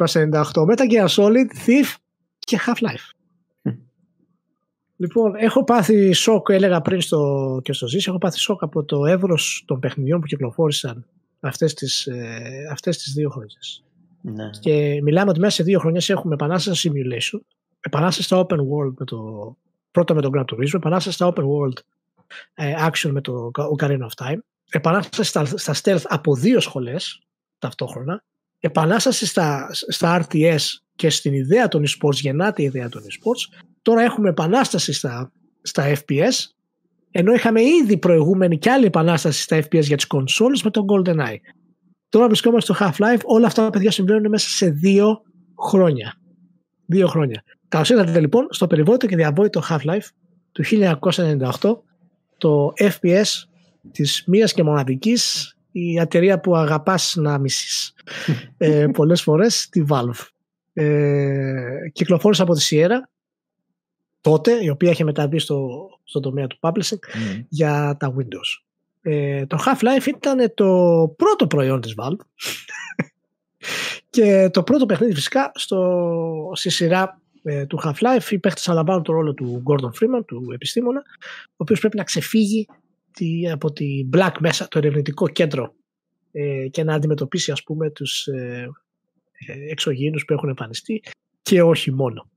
Metal 0.52 0.92
Gear 0.92 1.08
Solid, 1.08 1.48
Thief 1.66 1.96
και 2.40 2.60
Half-Life. 2.66 3.19
Λοιπόν, 5.02 5.36
έχω 5.36 5.64
πάθει 5.64 6.14
σοκ, 6.14 6.50
έλεγα 6.50 6.82
πριν 6.82 7.02
στο, 7.02 7.60
και 7.64 7.74
στο 7.74 7.88
Ζήση, 7.88 8.06
έχω 8.10 8.18
πάθει 8.18 8.40
σοκ 8.40 8.64
από 8.64 8.84
το 8.84 9.06
εύρος 9.06 9.64
των 9.68 9.80
παιχνιδιών 9.80 10.20
που 10.20 10.26
κυκλοφόρησαν 10.26 11.06
αυτές 11.40 11.74
τις, 11.74 12.08
ε, 12.08 12.68
αυτές 12.72 12.98
τις 12.98 13.14
δύο 13.14 13.30
χρονιές. 13.30 13.84
Ναι. 14.22 14.50
Και 14.60 15.00
μιλάμε 15.04 15.30
ότι 15.30 15.40
μέσα 15.40 15.56
σε 15.56 15.64
δύο 15.64 15.80
χρονιές 15.80 16.10
έχουμε 16.10 16.34
επανάσταση 16.34 16.92
simulation, 16.94 17.40
επανάσταση 17.80 18.28
στα 18.28 18.46
open 18.46 18.58
world 18.58 18.94
με 18.98 19.06
το, 19.06 19.58
πρώτα 19.92 20.14
με 20.14 20.22
τον 20.22 20.32
Gran 20.36 20.44
Turismo, 20.44 20.74
επανάσταση 20.74 21.16
στα 21.16 21.34
open 21.34 21.44
world 21.44 21.78
ε, 22.54 22.74
action 22.90 23.10
με 23.10 23.22
το 23.22 23.52
Ocarina 23.78 24.08
of 24.08 24.26
Time, 24.26 24.38
επανάσταση 24.70 25.30
στα, 25.30 25.46
στα 25.46 25.74
stealth 25.84 26.04
από 26.04 26.36
δύο 26.36 26.60
σχολές 26.60 27.22
ταυτόχρονα, 27.60 28.24
επανάσταση 28.60 29.26
στα, 29.26 29.70
στα 29.72 30.26
RTS 30.26 30.62
και 30.96 31.10
στην 31.10 31.34
ιδέα 31.34 31.68
των 31.68 31.84
esports, 31.88 32.14
γεννάται 32.14 32.62
η 32.62 32.66
ιδέα 32.66 32.90
των 32.90 33.02
esports. 33.02 33.68
Τώρα 33.82 34.02
έχουμε 34.02 34.30
επανάσταση 34.30 34.94
στα, 34.94 35.32
στα 35.62 35.94
FPS, 35.94 36.34
ενώ 37.12 37.34
είχαμε 37.34 37.62
ήδη 37.62 37.98
προηγούμενη 37.98 38.58
και 38.58 38.70
άλλη 38.72 38.86
επανάσταση 38.86 39.42
στα 39.42 39.58
FPS 39.58 39.84
για 39.84 39.98
τις 39.98 40.08
consoles 40.10 40.62
με 40.64 40.70
τον 40.70 40.86
GoldenEye. 40.90 41.38
Τώρα 42.10 42.28
βρισκόμαστε 42.28 42.74
στο 42.74 42.86
Half-Life, 42.86 43.22
όλα 43.24 43.48
αυτά 43.48 43.64
τα 43.64 43.70
παιδιά 43.70 43.92
συμβαίνουν 43.92 44.30
μέσα 44.30 44.50
σε 44.50 44.70
δύο 44.70 45.22
χρόνια. 45.60 46.18
Δύο 46.86 47.08
χρόνια. 47.08 47.44
Καλώς 47.68 47.90
ήρθατε 47.90 48.20
λοιπόν 48.20 48.48
στο 48.50 48.68
περιβόητο 48.68 49.06
και 49.08 49.16
διαβόητο 49.16 49.62
Half-Life 49.70 50.08
του 50.52 50.64
1998, 51.62 51.78
το 52.38 52.74
FPS 52.78 53.48
της 53.92 54.24
μίας 54.28 54.54
και 54.54 54.64
μοναδικής 54.64 55.54
η 55.72 56.00
εταιρεία 56.00 56.40
που 56.40 56.56
αγαπάς 56.56 57.16
να 57.18 57.38
μισείς 57.38 57.94
ε, 58.58 58.88
πολλές 58.94 59.22
φορές, 59.22 59.70
τη 59.70 59.84
Valve. 59.90 60.28
Ε, 60.74 61.90
κυκλοφόρησε 61.92 62.42
από 62.42 62.54
τη 62.54 62.68
Sierra 62.70 62.98
τότε, 64.30 64.64
η 64.64 64.70
οποία 64.70 64.92
είχε 64.92 65.04
μεταβεί 65.04 65.40
στο, 65.40 65.90
στο 66.04 66.20
τομέα 66.20 66.48
του 66.48 66.58
publishing 66.60 67.00
Mm. 67.00 67.44
για 67.50 67.98
τα 68.00 68.14
Windows. 68.18 68.64
Ε, 69.02 69.46
το 69.46 69.58
Half-Life 69.66 70.06
ήταν 70.08 70.54
το 70.54 70.66
πρώτο 71.18 71.48
προϊόν 71.48 71.82
της 71.82 71.94
Valve 71.98 72.18
και 74.10 74.50
το 74.54 74.64
πρώτο 74.64 74.86
παιχνίδι 74.86 75.14
φυσικά 75.14 75.52
στο, 75.56 76.52
στη 76.54 76.70
σειρά 76.70 77.22
ε, 77.44 77.66
του 77.66 77.80
Half-Life 77.84 78.32
οι 78.32 78.40
παίχτες 78.40 78.68
αναλαμβάνουν 78.68 79.04
το 79.04 79.14
ρόλο 79.14 79.34
του 79.34 79.64
Gordon 79.66 79.88
Freeman, 79.88 80.26
του 80.26 80.48
επιστήμονα 80.54 81.04
ο 81.48 81.56
οποίος 81.58 81.80
πρέπει 81.80 81.98
να 81.98 82.04
ξεφύγει 82.04 82.68
τη, 83.12 83.50
από 83.50 83.72
τη 83.72 84.10
Black 84.14 84.32
μέσα, 84.40 84.68
το 84.68 84.78
ερευνητικό 84.78 85.28
κέντρο 85.28 85.74
ε, 86.32 86.68
και 86.68 86.84
να 86.84 86.94
αντιμετωπίσει 86.94 87.52
ας 87.52 87.64
πούμε 87.64 87.90
τους 87.90 88.28
ε, 88.28 88.70
ε, 89.48 89.72
εξωγήινους 89.72 90.26
που 90.26 90.34
έχουν 90.34 90.50
εμφανιστεί 90.50 91.04
και 91.42 91.62
όχι 91.62 91.92
μόνο. 91.92 92.30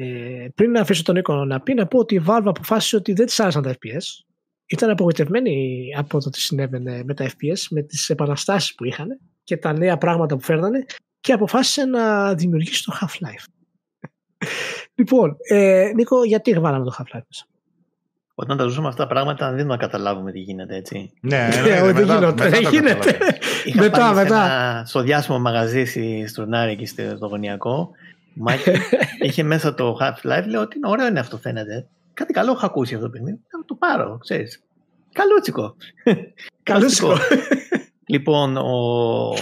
Ε, 0.00 0.48
πριν 0.54 0.70
να 0.70 0.80
αφήσω 0.80 1.02
τον 1.02 1.14
Νίκο 1.14 1.44
να 1.44 1.60
πει, 1.60 1.74
να 1.74 1.86
πω 1.86 1.98
ότι 1.98 2.14
η 2.14 2.22
Valve 2.26 2.42
αποφάσισε 2.44 2.96
ότι 2.96 3.12
δεν 3.12 3.26
της 3.26 3.40
άρεσαν 3.40 3.62
τα 3.62 3.70
FPS. 3.72 4.24
Ήταν 4.66 4.90
απογοητευμένη 4.90 5.86
από 5.96 6.18
το 6.20 6.30
τι 6.30 6.40
συνέβαινε 6.40 7.02
με 7.04 7.14
τα 7.14 7.24
FPS, 7.28 7.58
με 7.70 7.82
τις 7.82 8.10
επαναστάσεις 8.10 8.74
που 8.74 8.84
είχαν 8.84 9.18
και 9.44 9.56
τα 9.56 9.72
νέα 9.72 9.98
πράγματα 9.98 10.36
που 10.36 10.42
φέρνανε 10.42 10.84
και 11.20 11.32
αποφάσισε 11.32 11.84
να 11.84 12.34
δημιουργήσει 12.34 12.84
το 12.84 12.98
Half-Life. 13.00 13.44
λοιπόν, 14.98 15.36
ε, 15.48 15.90
Νίκο, 15.94 16.24
γιατί 16.24 16.52
βάλαμε 16.52 16.84
το 16.84 16.94
Half-Life 16.98 17.22
μέσα; 17.28 17.46
Όταν 18.34 18.56
τα 18.56 18.64
ζούσαμε 18.64 18.88
αυτά 18.88 19.02
τα 19.02 19.08
πράγματα, 19.08 19.46
δεν 19.46 19.54
δίνουμε 19.56 19.74
να 19.74 19.80
καταλάβουμε 19.80 20.32
τι 20.32 20.38
γίνεται, 20.38 20.76
έτσι. 20.76 21.12
Ναι, 21.20 21.36
Ε, 21.36 21.76
εννοείται, 21.76 21.80
όχι, 21.82 21.92
δεν 21.92 22.06
μετά- 22.06 22.14
γίνεται, 22.18 22.44
μετά 22.44 22.48
δεν 22.48 22.62
το 22.62 22.68
γίνεται. 22.68 23.12
καταλαβαίνω. 23.12 23.36
Είχα 23.64 23.80
Μετά, 23.82 23.98
πάει 23.98 24.08
σε 24.08 24.22
μετά. 24.22 24.44
Ένα, 24.44 24.82
στο 24.86 25.00
διάσημο 25.02 25.38
μαγαζί 25.38 25.84
στη 25.84 26.24
Στουρνάρη 26.28 26.72
εκεί 26.72 26.86
στο 26.86 27.02
στο 27.16 27.26
γωνιακό. 27.26 27.90
Ο 28.38 28.42
Μάικλ 28.42 28.70
είχε 29.20 29.42
μέσα 29.42 29.74
το 29.74 29.96
Half-Life. 30.00 30.44
Λέω 30.46 30.60
ότι 30.60 30.76
είναι 30.76 30.88
ωραίο 30.88 31.06
είναι 31.06 31.20
αυτό 31.20 31.38
φαίνεται. 31.38 31.88
Κάτι 32.14 32.32
καλό 32.32 32.50
έχω 32.50 32.66
ακούσει 32.66 32.94
αυτό 32.94 33.06
το 33.06 33.12
παιχνίδι. 33.12 33.40
Θα 33.48 33.64
το 33.64 33.74
πάρω, 33.74 34.18
ξέρεις. 34.18 34.62
Καλούτσικο. 35.12 35.76
Καλούτσικο. 36.62 37.16
λοιπόν, 38.06 38.56
ο, 38.56 39.32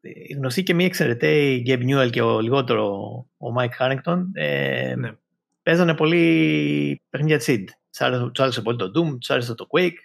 οι 0.00 0.32
γνωστοί 0.32 0.62
και 0.62 0.74
μη 0.74 0.84
εξαιρετέοι 0.84 1.58
Γκέιμπ 1.60 1.82
Νιούελ 1.82 2.10
και 2.10 2.22
ο 2.22 2.40
λιγότερο 2.40 2.90
ο 3.36 3.52
Μάικ 3.52 3.74
Χάρινγκτον 3.74 4.30
ε, 4.34 4.94
Ναι. 4.96 5.12
παίζανε 5.62 5.94
πολύ 5.94 7.02
παιχνίδια 7.10 7.40
Seed. 7.46 7.64
Τους 7.90 8.00
άρεσε, 8.00 8.30
τους 8.32 8.40
άρεσε 8.42 8.62
πολύ 8.62 8.76
το 8.78 8.84
Doom, 8.84 9.18
τους 9.18 9.30
άρεσε 9.30 9.54
το 9.54 9.66
Quake. 9.70 9.98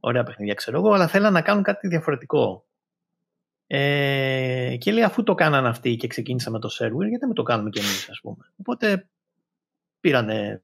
Ωραία 0.00 0.22
παιχνίδια 0.22 0.54
ξέρω 0.54 0.76
εγώ, 0.78 0.92
αλλά 0.92 1.06
θέλαν 1.06 1.32
να 1.32 1.42
κάνουν 1.42 1.62
κάτι 1.62 1.88
διαφορετικό. 1.88 2.65
Ε, 3.66 4.76
και 4.78 4.92
λέει 4.92 5.02
αφού 5.02 5.22
το 5.22 5.34
κάναν 5.34 5.66
αυτοί 5.66 5.96
και 5.96 6.06
ξεκίνησα 6.06 6.50
με 6.50 6.58
το 6.58 6.68
Shareware, 6.72 7.08
γιατί 7.08 7.24
δεν 7.24 7.32
το 7.32 7.42
κάνουμε 7.42 7.70
κι 7.70 7.78
εμείς 7.78 8.08
ας 8.10 8.20
πούμε. 8.20 8.52
Οπότε 8.56 9.06
πήρανε 10.00 10.62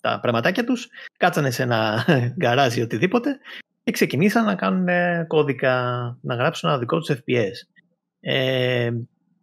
τα 0.00 0.20
πραγματάκια 0.20 0.64
τους, 0.64 0.88
κάτσανε 1.16 1.50
σε 1.50 1.62
ένα 1.62 2.04
γκαράζι 2.38 2.82
οτιδήποτε 2.82 3.38
και 3.84 3.90
ξεκινήσαν 3.90 4.44
να 4.44 4.54
κάνουν 4.54 4.88
ε, 4.88 5.24
κώδικα, 5.28 5.72
να 6.20 6.34
γράψουν 6.34 6.68
ένα 6.68 6.78
δικό 6.78 6.98
τους 6.98 7.10
FPS. 7.10 7.84
Ε, 8.20 8.90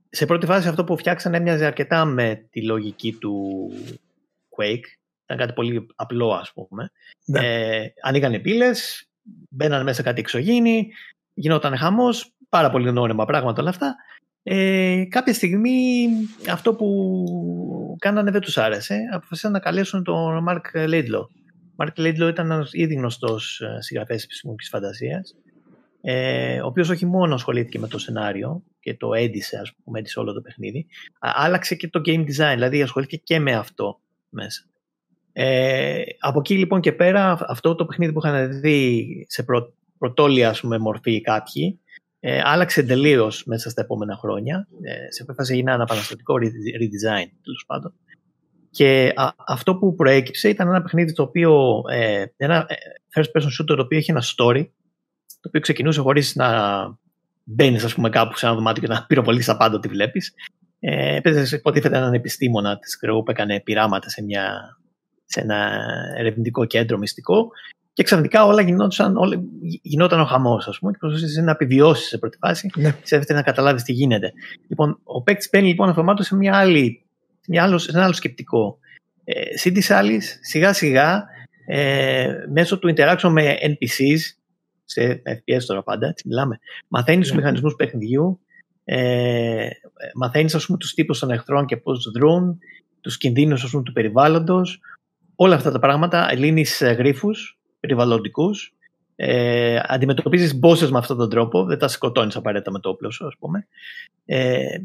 σε 0.10 0.26
πρώτη 0.26 0.46
φάση 0.46 0.68
αυτό 0.68 0.84
που 0.84 0.98
φτιάξαν 0.98 1.34
έμοιαζε 1.34 1.66
αρκετά 1.66 2.06
με 2.06 2.48
τη 2.50 2.64
λογική 2.64 3.14
του 3.14 3.68
Quake. 4.58 4.86
Ήταν 5.24 5.38
κάτι 5.38 5.54
πολύ 5.54 5.88
απλό 5.96 6.34
ας 6.34 6.52
πούμε. 6.54 6.92
Ναι. 7.26 7.40
Ε, 7.40 7.94
ανοίγανε 8.02 8.40
πύλες, 8.40 9.10
μπαίνανε 9.50 9.84
μέσα 9.84 10.04
κάτι 10.04 10.20
εξωγήινοι, 10.20 10.92
γινόταν 11.34 11.78
χαμός, 11.78 12.34
πάρα 12.52 12.70
πολύ 12.70 12.90
γνώριμα 12.90 13.26
πράγματα 13.26 13.62
όλα 13.62 13.70
αυτά. 13.70 13.96
Ε, 14.44 15.04
κάποια 15.10 15.34
στιγμή 15.34 16.08
αυτό 16.52 16.74
που 16.76 17.96
κάνανε 18.00 18.32
δεν 18.32 18.42
τους 18.42 18.58
άρεσε. 18.58 19.00
Αποφασίσαν 19.14 19.52
να 19.52 19.60
καλέσουν 19.60 20.04
τον 20.04 20.46
Mark 20.50 20.90
Laidlaw. 20.90 21.26
Ο 21.76 21.84
Mark 21.84 22.00
Laidlaw 22.00 22.30
ήταν 22.30 22.52
ένας 22.52 22.70
ήδη 22.74 22.94
γνωστός 22.94 23.62
ε, 23.62 23.82
συγγραφέας 23.82 24.24
επιστημονικής 24.24 24.70
φαντασίας 24.70 25.36
ε, 26.02 26.62
ο 26.62 26.66
οποίος 26.66 26.90
όχι 26.90 27.06
μόνο 27.06 27.34
ασχολήθηκε 27.34 27.80
με 27.80 27.88
το 27.88 27.98
σενάριο 27.98 28.64
και 28.80 28.96
το 28.96 29.14
έντισε, 29.14 29.58
ας 29.58 29.74
πούμε, 29.84 30.00
έντισε 30.00 30.20
όλο 30.20 30.34
το 30.34 30.42
παιχνίδι, 30.42 30.88
α- 31.20 31.32
άλλαξε 31.36 31.76
και 31.76 31.88
το 31.88 32.02
game 32.06 32.20
design, 32.20 32.54
δηλαδή 32.54 32.82
ασχολήθηκε 32.82 33.22
και 33.24 33.40
με 33.40 33.54
αυτό 33.54 34.00
μέσα. 34.30 34.66
Ε, 35.34 36.02
από 36.20 36.40
εκεί 36.40 36.58
λοιπόν 36.58 36.82
και 36.82 36.92
πέρα 36.92 37.38
αυτό 37.48 37.76
το 37.76 37.86
παιχνίδι 37.86 38.14
που 38.14 38.20
είχαν 38.26 38.62
δει 38.62 39.26
σε 39.30 39.44
πρω, 39.44 39.74
πρωτόλια 39.98 40.50
ας 40.50 40.60
πούμε, 40.60 40.78
μορφή 40.78 41.22
κάποιοι 41.22 41.80
ε, 42.24 42.42
άλλαξε 42.44 42.84
τελείω 42.84 43.32
μέσα 43.46 43.70
στα 43.70 43.82
επόμενα 43.82 44.16
χρόνια. 44.16 44.68
Ε, 44.82 45.12
σε 45.12 45.26
φάση 45.38 45.54
έγινε 45.54 45.72
ένα 45.72 45.84
επαναστατικό 45.84 46.34
re- 46.34 46.82
redesign 46.82 47.30
τέλος 47.44 47.64
πάντων. 47.68 47.94
Και 48.72 49.14
α- 49.16 49.34
αυτό 49.48 49.76
που 49.76 49.96
προέκυψε 49.96 50.50
ήταν 50.50 50.68
ένα 50.68 50.82
παιχνίδι 50.82 51.14
το 51.14 51.24
οποίο, 51.24 51.82
ε, 51.92 52.26
ένα 52.38 52.66
ε, 52.68 52.76
first 53.16 53.38
person 53.38 53.48
shooter 53.48 53.76
το 53.76 53.82
οποίο 53.82 53.98
είχε 53.98 54.12
ένα 54.12 54.24
story 54.36 54.68
το 55.26 55.48
οποίο 55.48 55.62
ξεκινούσε 55.62 56.02
χωρίς 56.02 56.36
να 56.36 56.50
μπαίνεις 57.44 57.84
ας 57.84 57.94
πούμε 57.94 58.10
κάπου 58.10 58.38
σε 58.38 58.46
ένα 58.46 58.56
δωμάτιο 58.56 58.82
και 58.82 58.94
να 58.94 59.06
πυροβολείς 59.08 59.46
τα 59.46 59.58
πάντα 59.58 59.76
ό,τι 59.76 59.88
βλέπεις. 59.88 60.34
Ε, 60.80 61.16
έπαιζες 61.16 61.52
υποτίθεται 61.52 61.98
έναν 61.98 62.14
επιστήμονα 62.14 62.80
της 62.80 62.98
Κρεού 62.98 63.24
που 63.24 63.32
έκανε 63.32 63.62
πειράματα 63.62 64.10
σε, 64.10 64.24
μια, 64.24 64.78
σε 65.26 65.40
ένα 65.40 65.72
ερευνητικό 66.18 66.66
κέντρο 66.66 66.98
μυστικό 66.98 67.50
και 67.94 68.04
ξαφνικά 68.04 68.46
όλα 68.46 68.62
γινόταν, 68.62 69.18
όλα, 69.18 69.42
γινόταν 69.82 70.20
ο 70.20 70.26
χαμός 70.26 70.68
ας 70.68 70.80
πούμε 70.80 70.92
και 70.92 70.98
προσπαθούσες 71.00 71.44
να 71.44 71.52
επιβιώσεις 71.52 72.08
σε 72.08 72.18
πρώτη 72.18 72.38
φάση 72.38 72.70
Ναι. 72.76 72.90
σε 73.04 73.18
δεύτερη 73.18 73.38
να 73.40 73.44
καταλάβεις 73.46 73.84
τι 73.84 73.92
γίνεται. 73.92 74.34
Λοιπόν, 74.68 75.00
ο 75.04 75.22
παίκτης 75.22 75.50
μπαίνει 75.52 75.68
λοιπόν 75.68 75.90
αυτομάτως 75.90 76.26
σε, 76.26 76.36
μια 76.36 76.56
άλλη, 76.56 77.06
σε, 77.40 77.46
μια 77.50 77.64
άλλο, 77.64 77.78
σε 77.78 77.92
ένα 77.92 78.04
άλλο 78.04 78.14
σκεπτικό. 78.14 78.78
Ε, 79.24 79.58
Συν 79.58 79.74
της 79.74 79.92
άλλης, 79.92 80.40
σιγά 80.42 80.74
σιγά 80.74 81.24
ε, 81.66 82.34
μέσω 82.54 82.80
του 82.80 82.94
interaction 82.98 83.30
με 83.30 83.58
NPCs 83.62 84.20
σε 84.86 85.22
FPS 85.26 85.64
τώρα 85.66 85.84
πάντα, 85.84 86.08
έτσι 86.08 86.28
μιλάμε. 86.28 86.60
Μαθαίνεις 86.88 87.22
τους 87.28 87.32
Ναι. 87.36 87.42
μηχανισμούς 87.42 87.76
παιχνιδιού, 87.76 88.40
ε, 88.84 89.68
μαθαίνεις 90.16 90.56
ας 90.56 90.66
πούμε 90.66 90.78
τους 90.78 90.94
τύπους 90.94 91.20
των 91.20 91.32
εχθρών 91.32 91.66
και 91.66 91.78
πώς 91.78 92.12
δρούν, 92.12 92.60
τους 93.02 93.18
κινδύνους 93.18 93.64
ας 93.64 93.70
πούμε, 93.70 93.84
του 93.84 93.92
περιβάλλοντος, 93.92 94.80
όλα 95.36 95.56
αυτά 95.56 95.72
τα 95.72 95.80
πράγματα, 95.80 96.34
λύνεις 96.36 96.82
ε, 96.82 96.92
γρίφους 96.92 97.60
περιβαλλοντικούς, 97.82 98.74
ε, 99.16 99.80
αντιμετωπίζεις 99.84 100.60
bosses 100.64 100.90
με 100.90 100.98
αυτόν 100.98 101.18
τον 101.18 101.30
τρόπο, 101.30 101.66
δεν 101.66 101.78
τα 101.78 101.88
σκοτώνεις 101.88 102.36
απαραίτητα 102.36 102.72
με 102.72 102.80
το 102.80 102.90
όπλο 102.90 103.12
σου 103.12 103.28
ας 103.28 103.36
πούμε. 103.40 103.68
Ε, 104.26 104.78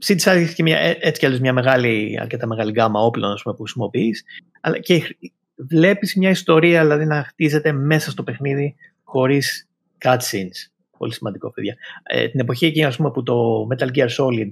Συν 0.00 0.16
της 0.16 0.26
άλλης 0.26 0.54
και 0.54 0.62
μια, 0.62 0.78
ε, 0.78 0.96
έτσι 1.00 1.20
κι 1.20 1.26
αλλιώς 1.26 1.40
μια 1.40 1.52
μεγάλη, 1.52 2.18
αρκετά 2.20 2.46
μεγάλη 2.46 2.70
γκάμα 2.70 3.00
όπλων 3.00 3.32
ας 3.32 3.42
πούμε, 3.42 3.54
που 3.54 3.62
χρησιμοποιείς, 3.62 4.24
αλλά 4.60 4.78
και 4.78 5.16
βλέπεις 5.56 6.16
μια 6.16 6.30
ιστορία 6.30 6.82
δηλαδή 6.82 7.06
να 7.06 7.24
χτίζεται 7.24 7.72
μέσα 7.72 8.10
στο 8.10 8.22
παιχνίδι 8.22 8.74
χωρίς 9.04 9.68
cutscenes. 10.04 10.70
Πολύ 10.98 11.12
σημαντικό, 11.12 11.50
παιδιά. 11.50 11.76
Ε, 12.02 12.28
την 12.28 12.40
εποχή 12.40 12.66
εκείνη, 12.66 12.84
ας 12.84 12.96
πούμε, 12.96 13.10
που 13.10 13.22
το 13.22 13.66
Metal 13.70 13.88
Gear 13.94 14.08
Solid 14.08 14.48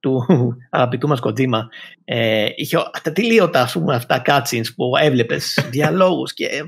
του 0.00 0.26
αγαπητού 0.70 1.08
μας 1.08 1.20
Kojima 1.22 1.60
ε, 2.04 2.48
είχε 2.56 2.76
τα 3.02 3.12
τελείωτα, 3.12 3.62
ας 3.62 3.72
πούμε, 3.72 3.94
αυτά 3.94 4.22
cutscenes 4.26 4.74
που 4.76 4.92
έβλεπες, 5.00 5.58
διαλόγους 5.72 6.34
και 6.34 6.44
ε, 6.44 6.62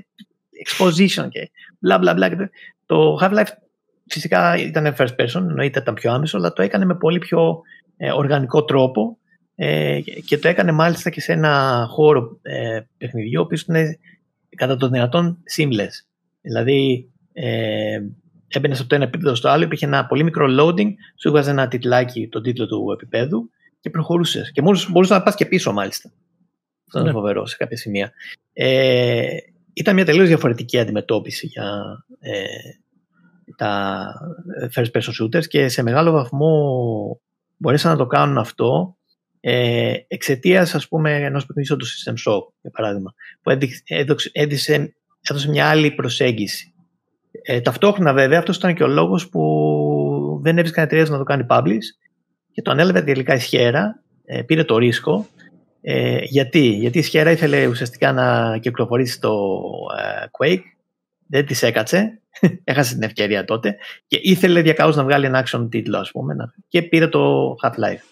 exposition 0.66 1.28
και 1.28 1.50
μπλα 1.78 1.98
μπλα 1.98 2.14
μπλα. 2.14 2.50
Το 2.86 3.18
Half-Life 3.22 3.52
φυσικά 4.06 4.56
ήταν 4.56 4.94
first 4.98 5.16
person, 5.16 5.34
εννοείται 5.34 5.78
ήταν 5.78 5.94
πιο 5.94 6.12
άμεσο, 6.12 6.36
αλλά 6.36 6.52
το 6.52 6.62
έκανε 6.62 6.84
με 6.84 6.94
πολύ 6.94 7.18
πιο 7.18 7.60
ε, 7.96 8.12
οργανικό 8.12 8.64
τρόπο 8.64 9.18
ε, 9.54 10.00
και 10.26 10.38
το 10.38 10.48
έκανε 10.48 10.72
μάλιστα 10.72 11.10
και 11.10 11.20
σε 11.20 11.32
ένα 11.32 11.84
χώρο 11.90 12.38
ε, 12.42 12.80
παιχνιδιού, 12.98 13.40
ο 13.40 13.44
οποίος 13.44 13.62
είναι 13.62 13.98
κατά 14.56 14.76
το 14.76 14.88
δυνατόν 14.88 15.38
seamless. 15.56 16.06
Δηλαδή, 16.40 17.10
ε, 17.32 18.00
έμπαινε 18.48 18.74
από 18.78 18.86
το 18.86 18.94
ένα 18.94 19.04
επίπεδο 19.04 19.34
στο 19.34 19.48
άλλο, 19.48 19.64
υπήρχε 19.64 19.86
ένα 19.86 20.06
πολύ 20.06 20.22
μικρό 20.22 20.46
loading, 20.60 20.88
σου 21.20 21.28
έβγαζε 21.28 21.50
ένα 21.50 21.68
τιτλάκι, 21.68 22.28
τον 22.28 22.42
τίτλο 22.42 22.66
του 22.66 22.90
επίπεδου 22.92 23.50
και 23.80 23.90
προχωρούσες. 23.90 24.52
Και 24.52 24.62
μπορούσες 24.62 25.08
να 25.08 25.22
πας 25.22 25.34
και 25.34 25.46
πίσω, 25.46 25.72
μάλιστα. 25.72 26.12
Αυτό 26.86 26.98
είναι 26.98 27.08
ναι. 27.08 27.14
φοβερό 27.14 27.46
σε 27.46 27.56
κάποια 27.56 27.76
σημεία. 27.76 28.12
Ε, 28.52 29.26
ήταν 29.80 29.94
μια 29.94 30.04
τελείως 30.04 30.28
διαφορετική 30.28 30.78
αντιμετώπιση 30.78 31.46
για 31.46 31.82
ε, 32.20 32.44
τα 33.56 34.12
first 34.74 34.90
person 34.92 35.22
shooters 35.22 35.46
και 35.46 35.68
σε 35.68 35.82
μεγάλο 35.82 36.10
βαθμό 36.10 37.20
μπορέσαν 37.56 37.90
να 37.90 37.96
το 37.96 38.06
κάνουν 38.06 38.38
αυτό 38.38 38.96
ε, 39.40 39.92
εξαιτίας 40.08 40.74
ας 40.74 40.88
πούμε 40.88 41.14
ενός 41.14 41.46
παιχνιδιού 41.46 41.76
του 41.76 41.86
System 41.86 42.10
Shock 42.12 42.42
για 42.60 42.70
παράδειγμα 42.70 43.14
που 43.42 43.50
έδωσε, 43.50 43.82
έδωσε, 44.32 44.94
έδωσε 45.22 45.48
μια 45.48 45.68
άλλη 45.68 45.90
προσέγγιση. 45.90 46.74
Ε, 47.42 47.60
ταυτόχρονα 47.60 48.12
βέβαια 48.12 48.38
αυτός 48.38 48.56
ήταν 48.56 48.74
και 48.74 48.82
ο 48.82 48.88
λόγος 48.88 49.28
που 49.28 50.40
δεν 50.42 50.58
έβρισκαν 50.58 50.84
εταιρείες 50.84 51.10
να 51.10 51.18
το 51.18 51.24
κάνει 51.24 51.46
publish 51.48 51.86
και 52.52 52.62
το 52.62 52.70
ανέλαβε 52.70 53.02
τελικά 53.02 53.34
η 53.34 53.38
Σχέρα, 53.38 54.02
ε, 54.24 54.42
πήρε 54.42 54.64
το 54.64 54.78
ρίσκο 54.78 55.26
ε, 55.82 56.18
γιατί; 56.22 56.68
γιατί 56.68 56.98
η 56.98 57.02
Σχέρα 57.02 57.30
ήθελε 57.30 57.66
ουσιαστικά 57.66 58.12
να 58.12 58.58
κυκλοφορήσει 58.58 59.20
το 59.20 59.62
ε, 59.98 60.24
Quake 60.38 60.62
δεν 61.26 61.46
της 61.46 61.62
έκατσε, 61.62 62.20
έχασε 62.64 62.94
την 62.94 63.02
ευκαιρία 63.02 63.44
τότε 63.44 63.76
και 64.06 64.18
ήθελε 64.22 64.62
διακαώς 64.62 64.96
να 64.96 65.04
βγάλει 65.04 65.26
ένα 65.26 65.46
action 65.46 65.66
τίτλο 65.70 65.98
ας 65.98 66.10
πούμε 66.10 66.34
και 66.68 66.82
πήρε 66.82 67.08
το 67.08 67.54
Half-Life. 67.62 68.02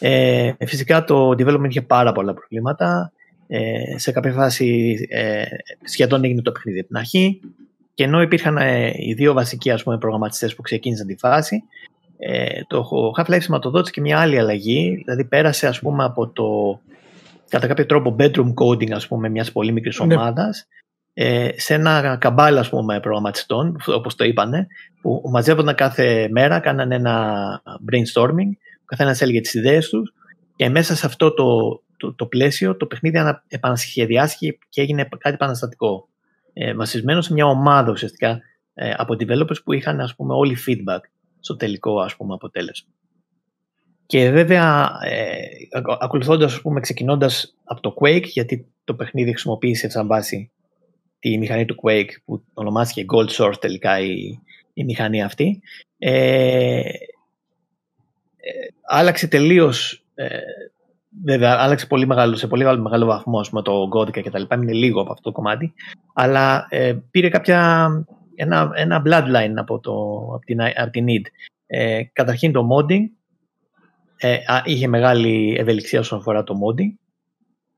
Ε, 0.00 0.52
φυσικά 0.66 1.04
το 1.04 1.30
development 1.30 1.68
είχε 1.68 1.82
πάρα 1.82 2.12
πολλά 2.12 2.34
προβλήματα. 2.34 3.12
Ε, 3.48 3.98
σε 3.98 4.12
κάποια 4.12 4.32
φάση 4.32 4.96
ε, 5.10 5.44
σχεδόν 5.84 6.24
έγινε 6.24 6.42
το 6.42 6.52
παιχνίδι 6.52 6.78
από 6.78 6.88
την 6.88 6.96
αρχή 6.96 7.40
και 7.94 8.04
ενώ 8.04 8.22
υπήρχαν 8.22 8.56
ε, 8.56 8.92
οι 8.96 9.14
δύο 9.14 9.32
βασικοί 9.32 9.70
ας 9.70 9.82
πούμε, 9.82 9.98
προγραμματιστές 9.98 10.54
που 10.54 10.62
ξεκίνησαν 10.62 11.06
τη 11.06 11.16
φάση 11.16 11.62
ε, 12.18 12.60
το 12.66 12.90
Half-Life 13.18 13.42
σηματοδότησε 13.42 13.92
και 13.92 14.00
μια 14.00 14.18
άλλη 14.18 14.38
αλλαγή 14.38 15.02
δηλαδή 15.04 15.24
πέρασε 15.24 15.66
ας 15.66 15.80
πούμε 15.80 16.04
από 16.04 16.28
το 16.28 16.80
κατά 17.48 17.66
κάποιο 17.66 17.86
τρόπο 17.86 18.16
bedroom 18.18 18.54
coding 18.54 18.90
ας 18.90 19.08
πούμε 19.08 19.28
μιας 19.28 19.52
πολύ 19.52 19.72
μικρής 19.72 20.00
ναι. 20.00 20.14
ομάδας 20.14 20.66
ε, 21.14 21.48
σε 21.56 21.74
ένα 21.74 22.16
καμπάλ 22.20 22.58
ας 22.58 22.68
πούμε 22.68 23.00
προγραμματιστών 23.00 23.76
όπως 23.86 24.14
το 24.14 24.24
είπανε 24.24 24.66
που 25.00 25.22
μαζεύονταν 25.30 25.74
κάθε 25.74 26.28
μέρα, 26.30 26.58
κάνανε 26.58 26.94
ένα 26.94 27.46
brainstorming 27.64 28.50
ο 28.82 28.84
καθένας 28.84 29.20
έλεγε 29.20 29.40
τις 29.40 29.54
ιδέες 29.54 29.88
τους 29.88 30.12
και 30.56 30.68
μέσα 30.68 30.96
σε 30.96 31.06
αυτό 31.06 31.34
το, 31.34 31.80
το, 31.96 32.14
το 32.14 32.26
πλαίσιο 32.26 32.76
το 32.76 32.86
παιχνίδι 32.86 33.18
επανασχεδιάστηκε 33.48 34.58
και 34.68 34.80
έγινε 34.80 35.08
κάτι 35.18 35.34
επαναστατικό. 35.34 36.08
Ε, 36.52 36.74
βασισμένο 36.74 37.20
σε 37.20 37.32
μια 37.32 37.46
ομάδα 37.46 37.90
ουσιαστικά 37.90 38.40
ε, 38.74 38.92
από 38.96 39.16
developers 39.18 39.62
που 39.64 39.72
είχαν 39.72 40.00
ας 40.00 40.14
πούμε 40.14 40.34
όλοι 40.34 40.56
feedback 40.66 41.00
στο 41.46 41.56
τελικό 41.56 42.00
ας 42.00 42.16
πούμε 42.16 42.34
αποτέλεσμα. 42.34 42.90
Και 44.06 44.30
βέβαια 44.30 44.90
ε, 45.02 45.36
ακολουθώντας 46.00 46.54
ας 46.54 46.60
πούμε 46.60 46.80
ξεκινώντας 46.80 47.56
από 47.64 47.80
το 47.80 47.94
Quake 48.00 48.24
γιατί 48.24 48.66
το 48.84 48.94
παιχνίδι 48.94 49.30
χρησιμοποίησε 49.30 49.88
σαν 49.88 50.06
βάση 50.06 50.50
τη 51.18 51.38
μηχανή 51.38 51.64
του 51.64 51.76
Quake 51.82 52.10
που 52.24 52.42
ονομάστηκε 52.54 53.04
Gold 53.14 53.28
Source 53.28 53.60
τελικά 53.60 54.00
η, 54.00 54.38
η 54.72 54.84
μηχανή 54.84 55.22
αυτή 55.22 55.60
ε, 55.98 56.82
άλλαξε 58.86 59.28
τελείως. 59.28 60.04
Ε, 60.14 60.38
βέβαια, 61.24 61.56
άλλαξε 61.58 61.86
πολύ 61.86 62.06
μεγάλο, 62.06 62.36
σε 62.36 62.46
πολύ 62.46 62.64
μεγάλο 62.80 63.06
βαθμό 63.06 63.40
με 63.50 63.62
το 63.62 63.88
Godica 63.94 64.22
και 64.22 64.30
τα 64.30 64.38
λοιπά. 64.38 64.56
Είναι 64.56 64.72
λίγο 64.72 65.00
από 65.00 65.12
αυτό 65.12 65.22
το 65.22 65.32
κομμάτι. 65.32 65.74
Αλλά 66.14 66.66
ε, 66.70 66.96
πήρε 67.10 67.28
κάποια, 67.28 67.88
ένα, 68.36 68.70
ένα 68.74 69.02
bloodline 69.06 69.54
από, 69.54 69.80
το, 69.80 69.92
από, 70.34 70.44
την, 70.44 70.60
από 70.62 70.90
την 70.90 71.04
need. 71.08 71.26
Ε, 71.66 72.02
καταρχήν 72.12 72.52
το 72.52 72.68
modding. 72.72 73.02
Ε, 74.16 74.36
είχε 74.64 74.88
μεγάλη 74.88 75.56
ευελιξία 75.58 76.00
όσον 76.00 76.18
αφορά 76.18 76.42
το 76.42 76.54
modding. 76.54 76.94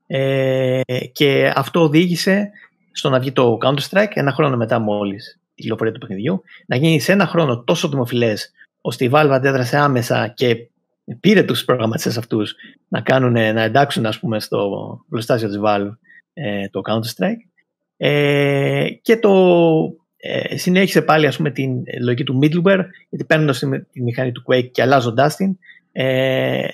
Ε, 0.07 0.81
και 1.11 1.53
αυτό 1.55 1.81
οδήγησε 1.81 2.51
στο 2.91 3.09
να 3.09 3.19
βγει 3.19 3.31
το 3.31 3.57
Counter-Strike 3.61 4.11
ένα 4.13 4.31
χρόνο 4.31 4.57
μετά 4.57 4.79
μόλις 4.79 5.39
η 5.59 5.61
κυκλοφορία 5.61 5.93
του 5.93 5.99
παιχνιδιού, 5.99 6.43
να 6.65 6.75
γίνει 6.75 6.99
σε 6.99 7.11
ένα 7.11 7.27
χρόνο 7.27 7.63
τόσο 7.63 7.89
δημοφιλές 7.89 8.51
ώστε 8.81 9.05
η 9.05 9.09
Valve 9.13 9.29
αντέδρασε 9.31 9.77
άμεσα 9.77 10.27
και 10.27 10.69
πήρε 11.19 11.43
τους 11.43 11.65
προγραμματιστές 11.65 12.17
αυτούς 12.17 12.55
να, 12.87 13.01
κάνουν, 13.01 13.31
να 13.31 13.61
εντάξουν 13.61 14.05
ας 14.05 14.19
πούμε, 14.19 14.39
στο 14.39 14.69
πλωστάσιο 15.09 15.47
της 15.47 15.59
Valve 15.63 15.91
ε, 16.33 16.69
το 16.69 16.81
Counter-Strike 16.89 17.49
ε, 17.97 18.87
και 19.01 19.17
το 19.17 19.33
ε, 20.21 20.57
συνέχισε 20.57 21.01
πάλι 21.01 21.27
ας 21.27 21.37
πούμε, 21.37 21.51
την 21.51 21.83
λογική 22.01 22.23
του 22.23 22.39
middleware 22.41 22.83
γιατί 23.09 23.25
παίρνοντας 23.25 23.63
τη 23.91 24.01
μηχανή 24.01 24.31
του 24.31 24.43
Quake 24.47 24.71
και 24.71 24.81
αλλάζοντάς 24.81 25.35
την 25.35 25.57
ε, 25.91 26.67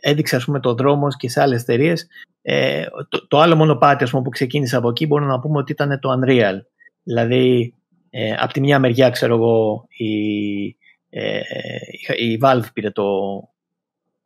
έδειξε 0.00 0.36
ας 0.36 0.44
πούμε 0.44 0.60
το 0.60 0.74
δρόμο 0.74 1.08
και 1.18 1.28
σε 1.28 1.40
άλλες 1.40 1.62
εταιρείες. 1.62 2.08
Ε, 2.42 2.84
το, 3.08 3.26
το, 3.28 3.38
άλλο 3.38 3.56
μονοπάτι 3.56 4.04
ας 4.04 4.10
πούμε, 4.10 4.22
που 4.22 4.30
ξεκίνησε 4.30 4.76
από 4.76 4.88
εκεί 4.88 5.06
μπορούμε 5.06 5.30
να 5.30 5.40
πούμε 5.40 5.58
ότι 5.58 5.72
ήταν 5.72 5.98
το 6.00 6.08
Unreal 6.20 6.58
δηλαδή 7.02 7.74
ε, 8.10 8.32
από 8.38 8.52
τη 8.52 8.60
μια 8.60 8.78
μεριά 8.78 9.10
ξέρω 9.10 9.34
εγώ 9.34 9.86
η, 9.88 10.76
ε, 11.10 11.40
η 12.16 12.38
Valve 12.42 12.66
πήρε 12.72 12.90
το, 12.90 13.04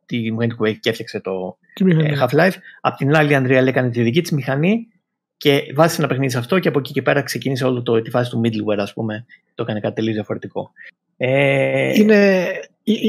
τη 0.05 0.31
μηχανή 0.31 0.47
του 0.47 0.57
Quake 0.63 0.77
και 0.79 0.89
έφτιαξε 0.89 1.19
το 1.19 1.57
ε, 1.73 2.13
Half-Life. 2.21 2.53
Απ' 2.81 2.95
την 2.95 3.15
άλλη 3.15 3.33
η 3.33 3.37
Unreal 3.39 3.65
έκανε 3.67 3.89
τη 3.89 4.01
δική 4.01 4.21
της 4.21 4.31
μηχανή 4.31 4.87
και 5.37 5.61
βάζεις 5.75 5.97
ένα 5.97 6.07
παιχνίδι 6.07 6.31
σε 6.31 6.37
αυτό 6.37 6.59
και 6.59 6.67
από 6.67 6.79
εκεί 6.79 6.91
και 6.91 7.01
πέρα 7.01 7.21
ξεκίνησε 7.21 7.65
όλο 7.65 7.81
το, 7.81 8.01
τη 8.01 8.09
φάση 8.09 8.29
του 8.29 8.41
middleware 8.43 8.77
ας 8.77 8.93
πούμε. 8.93 9.25
Το 9.55 9.63
έκανε 9.63 9.79
κάτι 9.79 9.95
τελείως 9.95 10.15
διαφορετικό. 10.15 10.71
Ε... 11.17 11.99
Είναι, 11.99 12.47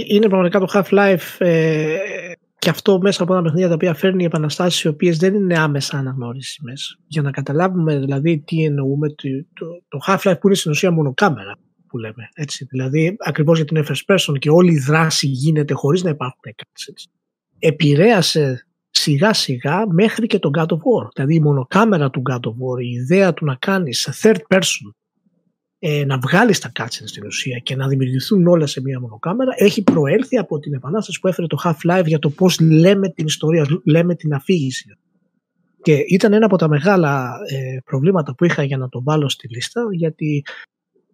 είναι 0.09 0.28
πραγματικά 0.28 0.59
το 0.59 0.66
Half-Life 0.73 1.47
ε, 1.47 1.97
και 2.59 2.70
αυτό 2.70 2.98
μέσα 3.01 3.23
από 3.23 3.32
ένα 3.32 3.43
παιχνίδι 3.43 3.69
τα 3.69 3.74
οποία 3.74 3.94
φέρνει 3.94 4.24
επαναστάσεις 4.24 4.82
οι 4.82 4.89
οποίες 4.89 5.16
δεν 5.16 5.35
είναι 5.35 5.59
άμεσα 5.59 5.98
αναγνώρισιμες. 5.98 6.98
Για 7.07 7.23
να 7.23 7.31
καταλάβουμε 7.31 7.98
δηλαδή 7.98 8.39
τι 8.39 8.65
εννοούμε, 8.65 9.09
το, 9.09 9.28
το, 9.53 9.66
το 9.89 9.98
Half-Life 10.07 10.40
που 10.40 10.47
είναι 10.47 10.57
στην 10.57 10.70
ουσία 10.70 10.90
μόνο 10.90 11.15
κάμερα 11.15 11.59
που 11.86 11.98
λέμε. 11.98 12.28
Έτσι. 12.35 12.65
Δηλαδή, 12.65 13.16
ακριβώς 13.19 13.57
για 13.57 13.66
την 13.66 13.85
first 13.89 14.15
person 14.15 14.39
και 14.39 14.51
όλη 14.51 14.73
η 14.73 14.78
δράση 14.78 15.27
γίνεται 15.27 15.74
χωρίς 15.74 16.03
να 16.03 16.11
υπάρχουν 16.11 16.40
cutscenes. 16.44 17.11
Επηρέασε 17.59 18.66
σιγά 18.97 19.32
σιγά 19.32 19.86
μέχρι 19.93 20.27
και 20.27 20.39
τον 20.39 20.52
God 20.56 20.66
of 20.66 20.77
War. 20.77 21.09
Δηλαδή 21.14 21.35
η 21.35 21.40
μονοκάμερα 21.40 22.10
του 22.10 22.23
God 22.31 22.40
of 22.40 22.51
War, 22.51 22.82
η 22.82 22.89
ιδέα 22.89 23.35
του 23.35 23.44
να 23.44 23.55
κάνεις 23.55 24.01
σε 24.01 24.12
third 24.23 24.56
person 24.56 24.90
ε, 25.78 26.05
να 26.05 26.18
βγάλεις 26.18 26.59
τα 26.59 26.73
cutscenes 26.78 27.05
στην 27.05 27.27
ουσία 27.27 27.59
και 27.59 27.77
να 27.77 27.89
δημιουργηθούν 27.89 28.47
όλα 28.47 28.66
σε 28.66 28.81
μία 28.81 29.01
μονοκάμερα 29.01 29.52
έχει 29.56 29.82
προέλθει 29.82 30.36
από 30.36 30.59
την 30.59 30.74
επανάσταση 30.74 31.20
που 31.20 31.28
έφερε 31.28 31.47
το 31.47 31.59
Half-Life 31.64 32.05
για 32.06 32.18
το 32.18 32.31
πώς 32.31 32.60
λέμε 32.60 33.09
την 33.09 33.27
ιστορία, 33.27 33.66
λέμε 33.85 34.14
την 34.14 34.32
αφήγηση. 34.32 34.98
Και 35.82 36.05
ήταν 36.09 36.32
ένα 36.32 36.47
από 36.47 36.56
τα 36.56 36.68
μεγάλα 36.68 37.39
ε, 37.51 37.78
προβλήματα 37.85 38.35
που 38.35 38.44
είχα 38.44 38.62
για 38.62 38.77
να 38.77 38.89
το 38.89 39.02
βάλω 39.02 39.28
στη 39.28 39.48
λίστα 39.48 39.82
γιατί 39.90 40.44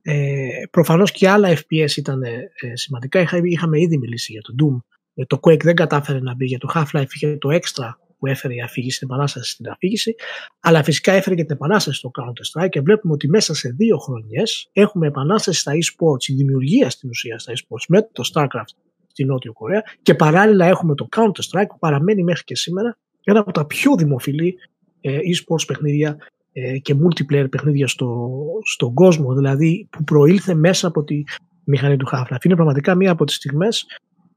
ε, 0.03 0.49
προφανώς 0.71 1.11
και 1.11 1.29
άλλα 1.29 1.49
FPS 1.57 1.97
ήταν 1.97 2.23
ε, 2.23 2.51
σημαντικά. 2.75 3.21
Είχα, 3.21 3.41
είχαμε 3.43 3.81
ήδη 3.81 3.99
μιλήσει 3.99 4.33
για 4.33 4.41
το 4.41 4.55
Doom. 4.63 4.79
Ε, 5.15 5.25
το 5.25 5.41
Quake 5.43 5.63
δεν 5.63 5.75
κατάφερε 5.75 6.21
να 6.21 6.35
μπει 6.35 6.45
για 6.45 6.59
το 6.59 6.69
Half-Life, 6.75 7.07
είχε 7.15 7.37
το 7.37 7.49
Extra 7.53 7.91
που 8.19 8.27
έφερε 8.27 8.55
η 8.55 8.61
αφήγηση, 8.61 8.99
την 8.99 9.09
επανάσταση 9.11 9.51
στην 9.51 9.69
αφήγηση, 9.69 10.15
αλλά 10.61 10.83
φυσικά 10.83 11.13
έφερε 11.13 11.35
και 11.37 11.45
την 11.45 11.55
επανάσταση 11.55 11.99
στο 11.99 12.11
Counter-Strike 12.21 12.69
και 12.69 12.81
βλέπουμε 12.81 13.13
ότι 13.13 13.29
μέσα 13.29 13.55
σε 13.55 13.69
δύο 13.69 13.97
χρονιές 13.99 14.69
έχουμε 14.73 15.07
επανάσταση 15.07 15.61
στα 15.61 15.73
e-sports, 15.73 16.29
η 16.29 16.35
δημιουργία 16.35 16.91
στην 16.91 17.09
ουσία 17.09 17.39
στα 17.39 17.53
e-sports 17.53 17.85
με 17.89 18.09
το 18.13 18.23
StarCraft 18.33 18.75
στη 19.07 19.25
Νότια 19.25 19.51
Κορέα 19.51 19.83
και 20.03 20.15
παράλληλα 20.15 20.67
έχουμε 20.67 20.95
το 20.95 21.09
Counter-Strike 21.17 21.67
που 21.69 21.79
παραμένει 21.79 22.23
μέχρι 22.23 22.45
και 22.45 22.57
σήμερα 22.57 22.99
ένα 23.25 23.41
από 23.41 23.53
τα 23.53 23.67
πιο 23.67 23.95
δημοφιλή 23.95 24.55
ε, 25.01 25.19
e-sports 25.19 25.67
παιχνίδια 25.67 26.17
ε, 26.53 26.79
και 26.79 26.95
multiplayer 26.95 27.51
παιχνίδια 27.51 27.87
στο, 27.87 28.31
στον 28.65 28.95
κόσμο, 28.95 29.35
δηλαδή 29.35 29.89
που 29.91 30.05
προήλθε 30.05 30.55
μέσα 30.55 30.87
από 30.87 31.05
τη 31.05 31.23
μηχανή 31.65 31.97
του 31.97 32.09
Half-Life. 32.13 32.45
Είναι 32.45 32.55
πραγματικά 32.55 32.95
μία 32.95 33.11
από 33.11 33.25
τις 33.25 33.35
στιγμές 33.35 33.87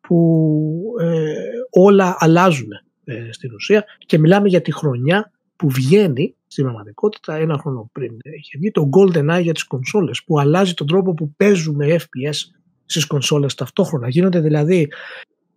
που 0.08 0.96
ε, 1.00 1.34
όλα 1.70 2.16
αλλάζουν 2.20 2.70
ε, 3.04 3.32
στην 3.32 3.54
ουσία 3.54 3.86
και 3.98 4.18
μιλάμε 4.18 4.48
για 4.48 4.62
τη 4.62 4.74
χρονιά 4.74 5.32
που 5.56 5.70
βγαίνει 5.70 6.36
στην 6.48 6.64
πραγματικότητα 6.64 7.36
ένα 7.36 7.58
χρόνο 7.58 7.90
πριν 7.92 8.18
έχει 8.22 8.58
βγει 8.58 8.72
το 8.72 8.90
GoldenEye 8.98 9.42
για 9.42 9.54
τις 9.54 9.64
κονσόλες 9.64 10.24
που 10.24 10.40
αλλάζει 10.40 10.74
τον 10.74 10.88
τρόπο 10.88 11.14
που 11.14 11.34
παίζουμε 11.38 11.96
FPS 12.00 12.36
στις 12.86 13.06
κονσόλες 13.06 13.56
ταυτόχρονα. 13.56 14.10
Γίνονται 14.10 14.40
δηλαδή, 14.40 14.88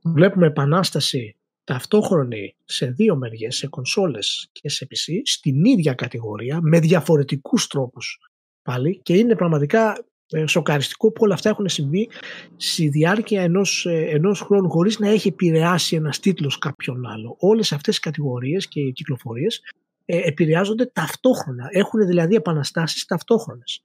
βλέπουμε 0.03 0.47
επανάσταση 0.47 1.37
ταυτόχρονη 1.65 2.57
σε 2.65 2.87
δύο 2.87 3.16
μεριές, 3.16 3.57
σε 3.57 3.66
κονσόλες 3.66 4.49
και 4.53 4.69
σε 4.69 4.87
PC, 4.91 5.12
στην 5.25 5.65
ίδια 5.65 5.95
κατηγορία, 5.95 6.59
με 6.62 6.81
διαφορετικούς 6.81 7.66
τρόπους 7.66 8.19
πάλι 8.62 9.01
και 9.03 9.16
είναι 9.16 9.35
πραγματικά 9.35 9.91
ε, 9.91 10.03
σοκαριστικό 10.47 11.13
που 11.13 11.21
όλα 11.23 11.35
αυτά 11.35 11.49
έχουν 11.49 11.69
συμβεί 11.69 12.09
στη 12.57 12.89
διάρκεια 12.89 13.43
ενός, 13.43 13.87
ε, 13.87 14.07
ενός 14.11 14.41
χρόνου 14.41 14.71
χωρίς 14.71 14.99
να 14.99 15.09
έχει 15.09 15.29
επηρεάσει 15.29 15.97
ένας 15.97 16.21
τίτλος 16.21 16.59
κάποιον 16.59 17.07
άλλο. 17.07 17.37
Όλες 17.39 17.73
αυτές 17.73 17.97
οι 17.97 18.01
κατηγορίες 18.01 18.69
και 18.69 18.81
οι 18.81 18.93
κυκλοφορίες 18.93 19.63
ε, 20.05 20.21
επηρεάζονται 20.25 20.87
ταυτόχρονα. 20.87 21.69
Έχουν 21.71 22.07
δηλαδή 22.07 22.35
επαναστάσεις 22.35 23.05
ταυτόχρονες. 23.05 23.83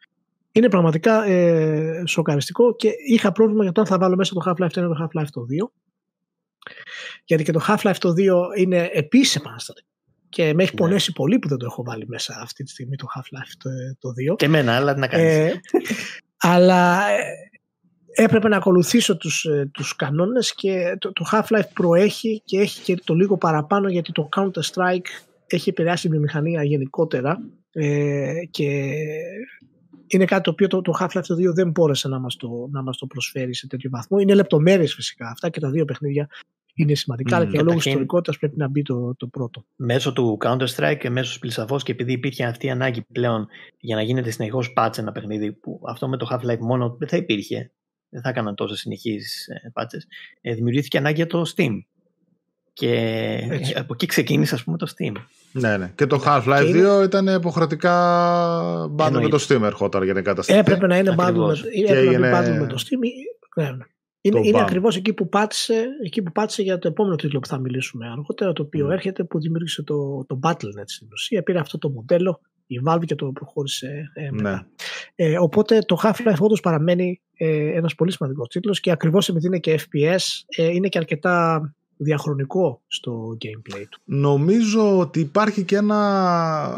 Είναι 0.51 0.69
πραγματικά 0.69 1.25
ε, 1.25 2.03
σοκαριστικό 2.05 2.75
και 2.75 2.89
είχα 3.07 3.31
πρόβλημα 3.31 3.63
για 3.63 3.71
το 3.71 3.81
αν 3.81 3.87
θα 3.87 3.97
βάλω 3.97 4.15
μέσα 4.15 4.33
το 4.33 4.41
Half-Life 4.45 4.65
1 4.65 4.69
και 4.71 4.81
το 4.81 4.95
Half-Life 5.03 5.27
το 5.31 5.45
2. 5.65 5.69
Γιατί 7.25 7.43
και 7.43 7.51
το 7.51 7.65
Half-Life 7.67 7.97
το 7.99 8.09
2 8.09 8.57
είναι 8.57 8.89
επίσης 8.93 9.35
επαναστατικό. 9.35 9.87
Και 10.29 10.53
με 10.53 10.63
έχει 10.63 10.73
ναι. 10.73 10.79
πονέσει 10.79 11.11
πολύ 11.11 11.39
που 11.39 11.47
δεν 11.47 11.57
το 11.57 11.65
έχω 11.65 11.83
βάλει 11.83 12.07
μέσα 12.07 12.39
αυτή 12.41 12.63
τη 12.63 12.69
στιγμή 12.69 12.95
το 12.95 13.07
Half-Life 13.15 13.51
το, 13.57 13.69
το 13.99 14.09
2. 14.33 14.35
Και 14.37 14.45
εμένα, 14.45 14.75
αλλά 14.75 14.93
τι 14.93 14.99
να 14.99 15.07
κάνεις. 15.07 15.33
Ε, 15.33 15.61
αλλά 16.45 17.09
ε, 17.09 18.23
έπρεπε 18.23 18.47
να 18.47 18.57
ακολουθήσω 18.57 19.17
τους, 19.17 19.45
ε, 19.45 19.69
τους 19.73 19.95
κανόνες 19.95 20.55
και 20.55 20.95
το, 20.99 21.13
το 21.13 21.25
Half-Life 21.31 21.67
προέχει 21.73 22.41
και 22.45 22.59
έχει 22.59 22.81
και 22.81 23.01
το 23.03 23.13
λίγο 23.13 23.37
παραπάνω 23.37 23.89
γιατί 23.89 24.11
το 24.11 24.29
Counter-Strike 24.35 25.07
έχει 25.47 25.69
επηρεάσει 25.69 26.01
τη 26.01 26.09
βιομηχανία 26.09 26.63
γενικότερα 26.63 27.39
ε, 27.71 28.33
και 28.51 28.93
είναι 30.07 30.25
κάτι 30.25 30.43
το 30.43 30.49
οποίο 30.49 30.67
το, 30.67 30.81
το 30.81 30.93
Half-Life 30.99 31.49
2 31.49 31.53
δεν 31.53 31.69
μπόρεσε 31.69 32.07
να 32.07 32.19
μας, 32.19 32.35
το, 32.35 32.67
να 32.71 32.83
μας 32.83 32.97
το 32.97 33.05
προσφέρει 33.05 33.55
σε 33.55 33.67
τέτοιο 33.67 33.89
βαθμό. 33.89 34.17
Είναι 34.19 34.33
λεπτομέρειες 34.33 34.93
φυσικά 34.93 35.27
αυτά 35.29 35.49
και 35.49 35.59
τα 35.59 35.69
δύο 35.69 35.85
παιχνίδια 35.85 36.27
είναι 36.73 36.95
σημαντικά, 36.95 37.37
mm, 37.37 37.41
αλλά 37.41 37.51
και 37.51 37.61
λόγω 37.61 37.77
ιστορικότητας 37.77 38.37
πρέπει 38.37 38.57
να 38.57 38.67
μπει 38.67 38.81
το, 38.81 39.15
το 39.15 39.27
πρώτο. 39.27 39.65
Μέσω 39.75 40.13
του 40.13 40.37
Counter-Strike 40.45 40.97
και 40.99 41.09
μέσω 41.09 41.39
του 41.39 41.77
και 41.83 41.91
επειδή 41.91 42.11
υπήρχε 42.11 42.43
αυτή 42.43 42.65
η 42.65 42.69
ανάγκη 42.69 43.01
πλέον 43.01 43.47
για 43.79 43.95
να 43.95 44.01
γίνεται 44.01 44.29
συνεχώς 44.29 44.73
patch 44.77 44.97
ένα 44.97 45.11
παιχνίδι, 45.11 45.51
που 45.51 45.81
αυτό 45.87 46.07
με 46.07 46.17
το 46.17 46.27
Half-Life 46.31 46.59
μόνο 46.59 46.95
δεν 46.99 47.07
θα 47.07 47.17
υπήρχε, 47.17 47.71
δεν 48.09 48.21
θα 48.21 48.29
έκαναν 48.29 48.55
τόσες 48.55 48.79
συνεχείς 48.79 49.47
ε, 49.47 49.71
patches, 49.73 50.01
ε, 50.41 50.53
δημιουργήθηκε 50.53 50.97
ανάγκη 50.97 51.15
για 51.15 51.27
το 51.27 51.43
Steam. 51.55 51.71
Και 52.73 52.91
Έτσι. 53.49 53.73
από 53.77 53.93
εκεί 53.93 54.05
ξεκίνησε, 54.05 54.55
ας 54.55 54.63
πούμε, 54.63 54.77
το 54.77 54.93
Steam. 54.97 55.13
Ναι, 55.51 55.77
ναι. 55.77 55.91
Και 55.95 56.05
το 56.05 56.23
Half-Life 56.25 56.69
2 56.69 56.75
είναι... 56.75 57.03
ήταν 57.03 57.27
υποχρεωτικά 57.27 57.95
bundle 58.97 59.19
με 59.21 59.27
το 59.27 59.45
Steam 59.47 59.61
ερχόταν 59.61 60.03
για 60.03 60.13
την 60.13 60.23
καταστασία. 60.23 60.59
Έπρεπε 60.59 60.87
να 60.87 60.97
είναι 60.97 61.15
bundle 61.17 61.57
με, 62.19 62.57
με 62.59 62.67
το 62.67 62.77
Steam. 62.79 62.99
Ναι, 63.55 63.71
ναι. 63.71 63.85
Είναι, 64.25 64.39
είναι 64.43 64.61
ακριβώς 64.61 64.95
εκεί 64.95 65.13
που 65.13 65.29
πάτησε, 65.29 65.85
εκεί 66.03 66.21
που 66.21 66.31
πάτησε 66.31 66.61
για 66.61 66.77
το 66.77 66.87
επόμενο 66.87 67.15
τίτλο 67.15 67.39
που 67.39 67.47
θα 67.47 67.59
μιλήσουμε 67.59 68.09
αργότερα, 68.09 68.53
το 68.53 68.61
οποίο 68.61 68.87
mm. 68.87 68.91
έρχεται 68.91 69.23
που 69.23 69.39
δημιούργησε 69.39 69.83
το, 69.83 70.25
το 70.25 70.39
Battle.net 70.43 70.83
στην 70.85 71.07
ουσία. 71.11 71.43
Πήρε 71.43 71.59
αυτό 71.59 71.77
το 71.77 71.89
μοντέλο, 71.89 72.41
η 72.67 72.81
Valve 72.85 73.05
και 73.05 73.15
το 73.15 73.31
προχώρησε 73.31 74.11
ε, 74.13 74.29
μετά. 74.31 74.51
Ναι. 74.51 74.61
Ε, 75.15 75.37
οπότε 75.39 75.79
το 75.79 75.99
Half-Life 76.03 76.39
όντως 76.39 76.59
παραμένει 76.59 77.21
ε, 77.33 77.77
ένας 77.77 77.95
πολύ 77.95 78.11
σημαντικός 78.11 78.47
τίτλος 78.47 78.79
και 78.79 78.91
ακριβώς 78.91 79.29
επειδή 79.29 79.45
είναι 79.45 79.59
και 79.59 79.79
FPS, 79.79 80.21
ε, 80.47 80.67
είναι 80.67 80.87
και 80.87 80.97
αρκετά 80.97 81.61
διαχρονικό 81.97 82.81
στο 82.87 83.37
gameplay 83.45 83.83
του. 83.89 84.01
Νομίζω 84.03 84.97
ότι 84.99 85.19
υπάρχει 85.19 85.63
και 85.63 85.75
ένα 85.75 86.69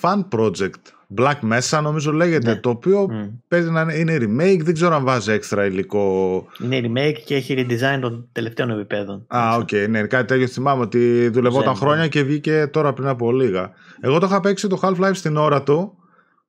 fan 0.00 0.24
project 0.30 0.93
Black 1.16 1.34
Mesa 1.52 1.82
νομίζω 1.82 2.12
λέγεται, 2.12 2.50
ναι. 2.50 2.56
το 2.56 2.70
οποίο 2.70 3.08
mm. 3.10 3.30
παίζει 3.48 3.70
να 3.70 3.94
είναι 3.94 4.16
remake, 4.16 4.60
δεν 4.62 4.74
ξέρω 4.74 4.94
αν 4.94 5.04
βάζει 5.04 5.32
έξτρα 5.32 5.64
υλικό. 5.64 6.46
Είναι 6.62 6.80
remake 6.84 7.18
και 7.24 7.34
έχει 7.34 7.54
redesign 7.58 7.98
των 8.00 8.28
τελευταίων 8.32 8.70
επιπέδων. 8.70 9.26
Α, 9.28 9.56
οκ, 9.56 9.68
okay, 9.72 9.86
ναι, 9.88 10.02
κάτι 10.02 10.26
τέτοιο 10.26 10.46
θυμάμαι 10.46 10.82
ότι 10.82 11.28
δουλευόταν 11.28 11.74
χρόνια 11.74 12.08
και 12.08 12.22
βγήκε 12.22 12.66
τώρα 12.72 12.92
πριν 12.92 13.08
από 13.08 13.32
λίγα. 13.32 13.70
Εγώ 14.00 14.18
το 14.18 14.26
είχα 14.26 14.40
παίξει 14.40 14.68
το 14.68 14.80
Half-Life 14.82 15.14
στην 15.14 15.36
ώρα 15.36 15.62
του, 15.62 15.98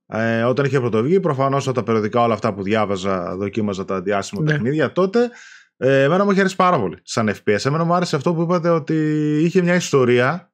ε, 0.06 0.42
όταν 0.42 0.64
είχε 0.64 0.80
πρωτοβγεί, 0.80 1.20
προφανώς 1.20 1.72
τα 1.72 1.82
περιοδικά 1.82 2.22
όλα 2.22 2.34
αυτά 2.34 2.54
που 2.54 2.62
διάβαζα, 2.62 3.36
δοκίμαζα 3.36 3.84
τα 3.84 4.02
διάσημα 4.02 4.42
ναι. 4.42 4.50
παιχνίδια 4.50 4.92
τότε, 4.92 5.30
ε, 5.76 6.02
εμένα 6.02 6.24
μου 6.24 6.30
είχε 6.30 6.40
αρέσει 6.40 6.56
πάρα 6.56 6.80
πολύ 6.80 6.98
σαν 7.02 7.30
FPS. 7.30 7.64
Εμένα 7.64 7.84
μου 7.84 7.94
άρεσε 7.94 8.16
αυτό 8.16 8.34
που 8.34 8.42
είπατε 8.42 8.68
ότι 8.68 8.94
είχε 9.42 9.62
μια 9.62 9.74
ιστορία 9.74 10.50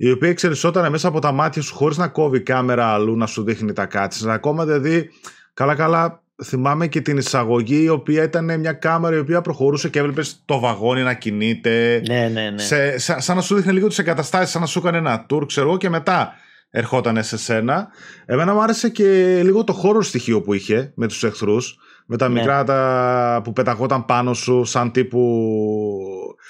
η 0.00 0.10
οποία 0.10 0.28
εξελισσόταν 0.28 0.90
μέσα 0.90 1.08
από 1.08 1.20
τα 1.20 1.32
μάτια 1.32 1.62
σου 1.62 1.74
χωρίς 1.74 1.96
να 1.96 2.08
κόβει 2.08 2.40
κάμερα 2.40 2.86
αλλού 2.86 3.16
να 3.16 3.26
σου 3.26 3.42
δείχνει 3.42 3.72
τα 3.72 3.86
κάτσεις. 3.86 4.26
Ακόμα 4.26 4.64
δηλαδή, 4.64 5.10
καλά 5.54 5.74
καλά 5.74 6.22
θυμάμαι 6.44 6.86
και 6.86 7.00
την 7.00 7.16
εισαγωγή 7.16 7.82
η 7.82 7.88
οποία 7.88 8.22
ήταν 8.22 8.60
μια 8.60 8.72
κάμερα 8.72 9.16
η 9.16 9.18
οποία 9.18 9.40
προχωρούσε 9.40 9.88
και 9.88 9.98
έβλεπες 9.98 10.42
το 10.44 10.58
βαγόνι 10.58 11.02
να 11.02 11.14
κινείται. 11.14 12.02
Ναι, 12.08 12.28
ναι, 12.32 12.50
ναι. 12.50 12.58
Σε, 12.58 12.98
σαν, 12.98 13.36
να 13.36 13.42
σου 13.42 13.54
δείχνει 13.54 13.72
λίγο 13.72 13.88
τις 13.88 13.98
εγκαταστάσεις, 13.98 14.50
σαν 14.50 14.60
να 14.60 14.66
σου 14.66 14.78
έκανε 14.78 14.98
ένα 14.98 15.26
tour, 15.30 15.46
ξέρω 15.46 15.68
εγώ, 15.68 15.76
και 15.76 15.88
μετά 15.88 16.32
ερχόταν 16.70 17.22
σε 17.22 17.38
σένα. 17.38 17.88
Εμένα 18.26 18.54
μου 18.54 18.62
άρεσε 18.62 18.88
και 18.88 19.40
λίγο 19.44 19.64
το 19.64 19.72
χώρο 19.72 20.02
στοιχείο 20.02 20.40
που 20.40 20.52
είχε 20.52 20.92
με 20.94 21.06
τους 21.06 21.24
εχθρούς 21.24 21.78
με 22.10 22.16
τα 22.16 22.28
ναι. 22.28 22.34
μικρά 22.34 22.64
τα 22.64 23.40
που 23.44 23.52
πεταγόταν 23.52 24.04
πάνω 24.04 24.34
σου 24.34 24.64
σαν 24.64 24.90
τύπου 24.90 25.48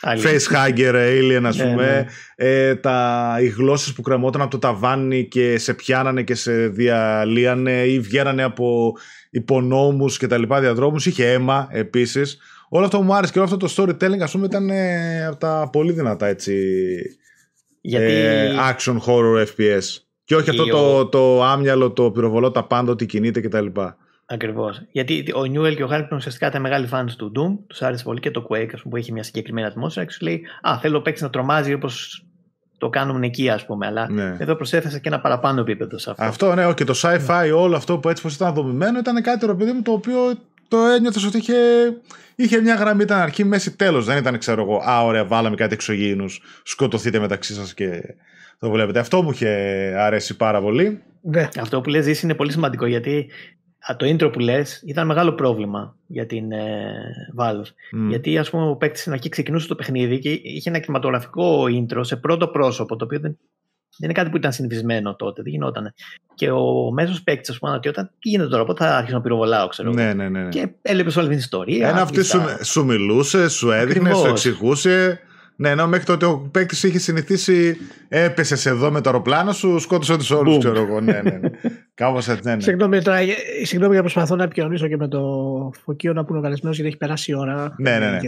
facehugger 0.02 0.94
alien 0.94 1.43
ας 1.44 1.56
ναι, 1.56 1.64
πούμε 1.64 1.85
ναι. 1.85 2.05
Ε, 2.47 2.74
τα, 2.74 3.36
οι 3.40 3.47
γλώσσες 3.47 3.93
που 3.93 4.02
κρεμόταν 4.02 4.40
από 4.40 4.51
το 4.51 4.59
ταβάνι 4.59 5.28
και 5.28 5.59
σε 5.59 5.74
πιάνανε 5.74 6.22
και 6.22 6.35
σε 6.35 6.68
διαλύανε 6.68 7.82
ή 7.82 8.01
βγαίνανε 8.01 8.43
από 8.43 8.97
υπονόμους 9.30 10.18
και 10.18 10.26
τα 10.26 10.39
λοιπά 10.39 10.60
διαδρόμους 10.60 11.06
είχε 11.06 11.32
αίμα 11.32 11.68
επίσης 11.70 12.39
όλο 12.68 12.85
αυτό 12.85 13.02
μου 13.02 13.14
άρεσε 13.14 13.32
και 13.32 13.39
όλο 13.39 13.48
αυτό 13.52 13.66
το 13.66 13.74
storytelling 13.76 14.20
ας 14.20 14.30
πούμε 14.30 14.47
ήταν 14.47 14.70
ε, 14.70 15.26
από 15.26 15.36
τα 15.36 15.68
πολύ 15.72 15.93
δυνατά 15.93 16.26
έτσι 16.26 16.55
Γιατί... 17.80 18.12
ε, 18.12 18.55
action 18.70 18.97
horror 19.06 19.44
FPS 19.56 20.02
και 20.28 20.36
όχι 20.36 20.51
αυτό 20.51 20.64
το, 20.64 21.06
το 21.06 21.44
άμυαλο, 21.44 21.90
το 21.90 22.10
πυροβολό, 22.10 22.51
τα 22.51 22.64
πάντα, 22.64 22.93
ότι 22.93 23.06
κινείται 23.06 23.40
κτλ. 23.40 23.66
Ακριβώς. 24.30 24.82
Γιατί 24.90 25.24
ο 25.34 25.44
Νιούελ 25.44 25.76
και 25.76 25.82
ο 25.82 25.86
Χάρη 25.86 26.09
ουσιαστικά 26.12 26.46
ήταν 26.46 26.60
μεγάλοι 26.60 26.86
φάνε 26.86 27.12
του 27.16 27.32
Doom, 27.36 27.64
τους 27.66 27.82
άρεσε 27.82 28.05
πολύ 28.05 28.20
και 28.20 28.30
το 28.30 28.46
Quake, 28.48 28.68
πούμε, 28.68 28.82
που 28.90 28.96
έχει 28.96 29.12
μια 29.12 29.22
συγκεκριμένη 29.22 29.66
ατμόσφαιρα 29.66 30.06
και 30.06 30.12
σου 30.12 30.24
λέει 30.24 30.42
Α, 30.62 30.78
θέλω 30.78 31.00
παίξεις 31.00 31.22
να 31.22 31.30
τρομάζει 31.30 31.72
όπως 31.72 32.24
το 32.78 32.88
κάνουν 32.88 33.22
εκεί, 33.22 33.48
ας 33.50 33.66
πούμε. 33.66 33.86
Αλλά 33.86 34.10
ναι. 34.10 34.36
εδώ 34.38 34.55
προσέθεσα 34.55 34.98
και 34.98 35.09
ένα 35.09 35.20
παραπάνω 35.20 35.60
επίπεδο 35.60 35.98
σε 35.98 36.10
αυτό. 36.10 36.24
Αυτό, 36.24 36.55
ναι, 36.55 36.72
και 36.74 36.84
το 36.84 36.94
sci-fi, 37.02 37.52
όλο 37.56 37.76
αυτό 37.76 37.98
που 37.98 38.09
έτσι 38.09 38.22
πω 38.22 38.28
ήταν 38.32 38.55
δομημένο 38.55 38.98
ήταν 38.98 39.22
κάτι 39.22 39.46
ρε 39.46 39.55
παιδί 39.55 39.72
μου 39.72 39.82
το 39.82 39.92
οποίο 39.92 40.18
το 40.68 40.78
ένιωθες 40.78 41.24
ότι 41.24 41.36
είχε, 41.36 41.55
είχε 42.34 42.60
μια 42.60 42.74
γραμμή, 42.74 43.02
ήταν 43.02 43.20
αρχή, 43.20 43.44
μέση, 43.44 43.76
τέλος. 43.76 44.05
Δεν 44.05 44.16
ήταν, 44.16 44.38
ξέρω 44.38 44.62
εγώ, 44.62 44.82
Α, 44.88 45.05
ωραία, 45.05 45.24
βάλαμε 45.24 45.56
κάτι 45.56 45.74
εξωγήινους, 45.74 46.40
σκοτωθείτε 46.62 47.18
μεταξύ 47.18 47.55
σας 47.55 47.74
και 47.74 48.00
το 48.59 48.70
βλέπετε. 48.70 48.98
Αυτό 48.98 49.22
μου 49.22 49.30
είχε 49.30 49.48
αρέσει 49.96 50.36
πάρα 50.36 50.60
πολύ. 50.60 51.02
Ναι. 51.20 51.48
Αυτό 51.60 51.80
που 51.80 51.88
λες 51.88 52.22
είναι 52.22 52.34
πολύ 52.34 52.52
σημαντικό 52.52 52.86
γιατί 52.86 53.30
το 53.97 54.06
intro 54.06 54.32
που 54.32 54.39
λες 54.39 54.82
ήταν 54.86 55.06
μεγάλο 55.06 55.32
πρόβλημα 55.32 55.97
για 56.06 56.27
την 56.27 56.52
ε, 56.52 56.93
Valve. 57.36 57.66
Γιατί 58.09 58.39
ας 58.39 58.51
πούμε 58.51 58.69
ο 58.69 58.77
παίκτης 58.77 59.01
στην 59.01 59.12
αρχή 59.12 59.28
ξεκινούσε 59.28 59.69
το 59.69 59.74
παιχνίδι 59.74 60.19
και 60.19 60.31
είχε 60.31 60.69
ένα 60.69 60.78
κινηματογραφικό 60.78 61.65
intro 61.65 62.01
σε 62.01 62.16
πρώτο 62.16 62.48
πρόσωπο, 62.48 62.97
το 62.97 63.05
οποίο 63.05 63.20
δεν, 63.20 63.39
δεν 63.98 64.10
είναι 64.10 64.12
κάτι 64.12 64.31
που 64.31 64.36
ήταν 64.36 64.52
συνηθισμένο 64.52 65.15
τότε, 65.16 65.43
δεν 65.43 65.52
γινόταν. 65.52 65.94
Και 66.35 66.51
ο 66.51 66.90
μέσος 66.93 67.23
παίκτης, 67.23 67.51
ας 67.51 67.59
πούμε, 67.59 67.73
ότι 67.73 67.89
όταν 67.89 68.10
τι 68.19 68.28
γίνεται 68.28 68.48
τώρα, 68.48 68.65
πότε 68.65 68.85
θα 68.85 68.97
αρχίσω 68.97 69.16
να 69.16 69.23
πυροβολάω, 69.23 69.69
ξέρω 69.69 69.93
ναι, 69.93 70.12
ναι, 70.12 70.28
ναι, 70.28 70.43
ναι. 70.43 70.48
Και 70.48 70.69
έλεπε 70.82 71.19
όλη 71.19 71.28
την 71.28 71.39
ιστορία. 71.39 71.89
Ένα 71.89 72.01
αυτή 72.01 72.24
σου, 72.24 72.40
σου 72.62 72.85
μιλούσε, 72.85 73.48
σου 73.48 73.70
έδειχνε, 73.70 74.15
σου 74.15 74.27
εξηγούσε. 74.27 75.20
Ναι, 75.60 75.68
ενώ 75.68 75.86
μέχρι 75.86 76.05
τότε 76.05 76.26
ο 76.26 76.48
παίκτης 76.51 76.82
είχε 76.82 76.98
συνηθίσει, 76.98 77.76
έπεσε 78.09 78.68
εδώ 78.68 78.90
με 78.90 79.01
το 79.01 79.10
αεροπλάνο 79.10 79.52
σου, 79.52 79.78
σκότωσε 79.78 80.16
τους 80.16 80.30
όλους, 80.30 80.59
ξέρω 80.59 80.80
εγώ. 80.80 81.01
Ναι, 81.01 81.20
ναι. 81.22 81.30
ναι. 81.30 81.51
Κάπως 81.94 82.28
έτσι, 82.28 82.43
ναι. 82.44 82.55
ναι. 82.55 82.60
Συγγνώμη, 82.60 83.02
τώρα, 83.02 83.18
συγγνώμη 83.62 83.93
για 83.93 84.02
προσπαθώ 84.02 84.36
να 84.36 84.44
επικοινωνήσω 84.44 84.89
και 84.89 84.97
με 84.97 85.09
το 85.09 85.20
Φωκείο 85.85 86.12
να 86.12 86.24
πούμε 86.24 86.39
ο 86.39 86.43
καλεσμένος 86.43 86.76
γιατί 86.76 86.90
έχει 86.90 86.98
περάσει 86.98 87.30
η 87.30 87.35
ώρα. 87.35 87.74
Ναι, 87.78 87.98
ναι, 87.98 88.10
ναι. 88.10 88.18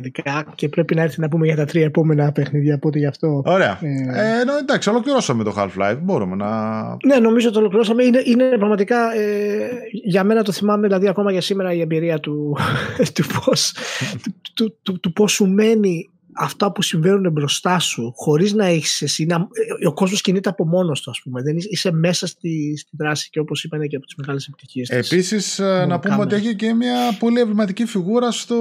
και 0.55 0.69
πρέπει 0.69 0.95
να 0.95 1.03
έρθει 1.03 1.21
να 1.21 1.29
πούμε 1.29 1.47
για 1.47 1.57
τα 1.57 1.65
τρία 1.65 1.85
επόμενα 1.85 2.33
παιχνίδια. 2.33 2.75
Οπότε 2.75 2.99
γι' 2.99 3.07
αυτό. 3.07 3.43
Ωραία. 3.47 3.79
Ε, 3.83 3.87
ε, 3.89 4.43
no, 4.45 4.61
εντάξει, 4.61 4.89
ολοκληρώσαμε 4.89 5.45
το 5.45 5.55
Half-Life. 5.57 5.99
Μπορούμε 6.01 6.37
να. 6.37 6.81
Ναι, 7.07 7.17
νομίζω 7.17 7.51
το 7.51 7.59
ολοκληρώσαμε. 7.59 8.05
Είναι, 8.05 8.23
είναι 8.25 8.45
πραγματικά 8.45 8.97
ε, 9.15 9.69
για 10.05 10.25
μένα 10.25 10.43
το 10.43 10.53
θυμάμαι 10.53 10.87
δηλαδή 10.87 11.09
ακόμα 11.09 11.33
για 11.33 11.41
σήμερα 11.41 11.73
η 11.73 11.81
εμπειρία 11.81 12.21
του, 12.21 12.57
του 13.15 13.25
πώ 13.27 13.53
του, 14.55 14.77
του, 14.83 15.01
του, 15.01 15.13
του, 15.13 15.29
σου 15.29 15.47
μένει 15.47 16.11
αυτά 16.33 16.73
που 16.73 16.83
συμβαίνουν 16.83 17.33
μπροστά 17.33 17.79
σου, 17.79 18.13
χωρίς 18.17 18.53
να 18.53 18.67
έχεις 18.67 19.03
εσύ. 19.03 19.25
Να, 19.25 19.37
ε, 19.81 19.87
ο 19.87 19.93
κόσμος 19.93 20.21
κινείται 20.21 20.49
από 20.49 20.67
μόνος 20.67 21.01
του, 21.01 21.11
ας 21.11 21.21
πούμε. 21.23 21.43
Δεν 21.43 21.57
είσαι 21.57 21.93
μέσα 21.93 22.27
στη, 22.27 22.75
στη 22.77 22.91
δράση 22.97 23.31
και 23.31 23.41
όπως 23.41 23.65
είπαν 23.65 23.89
και 23.89 23.97
από 23.97 24.07
τις 24.07 24.15
μεγάλες 24.15 24.47
επιτυχίες. 24.47 24.89
Επίσης, 24.89 25.59
ε, 25.59 25.85
να 25.89 25.99
πούμε 25.99 26.17
ότι 26.17 26.35
έχει 26.35 26.57
και 26.57 26.75
μια 26.75 27.17
πολύ 27.19 27.41
εμβληματική 27.41 27.85
φιγούρα 27.85 28.31
στο. 28.31 28.57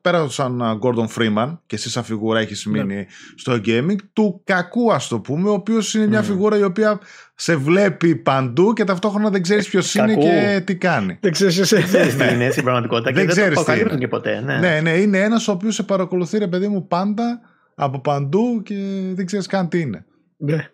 πέρα 0.00 0.28
σαν 0.28 0.60
ε, 0.60 0.78
Gordon 0.80 1.06
Freeman, 1.16 1.58
και 1.66 1.74
εσύ 1.74 1.90
σαν 1.90 2.04
φιγούρα 2.04 2.40
έχεις 2.40 2.66
ναι. 2.66 2.84
μείνει 2.84 3.06
στο 3.34 3.60
gaming, 3.64 3.96
του 4.12 4.40
κακού, 4.44 4.92
ας 4.92 5.08
το 5.08 5.20
πούμε, 5.20 5.48
ο 5.48 5.52
οποίος 5.52 5.94
είναι 5.94 6.06
μια 6.06 6.20
ναι. 6.20 6.26
φιγούρα 6.26 6.58
η 6.58 6.62
οποία 6.62 7.00
σε 7.42 7.56
βλέπει 7.56 8.16
παντού 8.16 8.72
και 8.72 8.84
ταυτόχρονα 8.84 9.30
δεν 9.30 9.42
ξέρεις 9.42 9.68
ποιος 9.68 9.94
είναι 9.94 10.14
και 10.16 10.62
τι 10.64 10.76
κάνει. 10.76 11.18
Δεν 11.20 11.32
ξέρεις 11.32 11.68
τι 11.68 11.76
είναι 12.34 12.50
στην 12.50 12.64
πραγματικότητα 12.64 13.12
και 13.12 13.24
δεν, 13.24 13.54
δεν 13.54 13.88
το 13.88 13.96
και 13.96 14.08
ποτέ. 14.08 14.40
Ναι, 14.40 14.58
ναι, 14.58 14.80
ναι 14.80 14.90
είναι 14.90 15.18
ένας 15.18 15.48
ο 15.48 15.52
οποίος 15.52 15.74
σε 15.74 15.82
παρακολουθεί, 15.82 16.38
ρε 16.38 16.46
παιδί 16.46 16.68
μου, 16.68 16.86
πάντα 16.86 17.40
από 17.74 18.00
παντού 18.00 18.62
και 18.64 18.74
δεν 19.12 19.26
ξέρεις 19.26 19.46
καν 19.46 19.68
τι 19.68 19.80
είναι. 19.80 20.04
Ναι. 20.36 20.68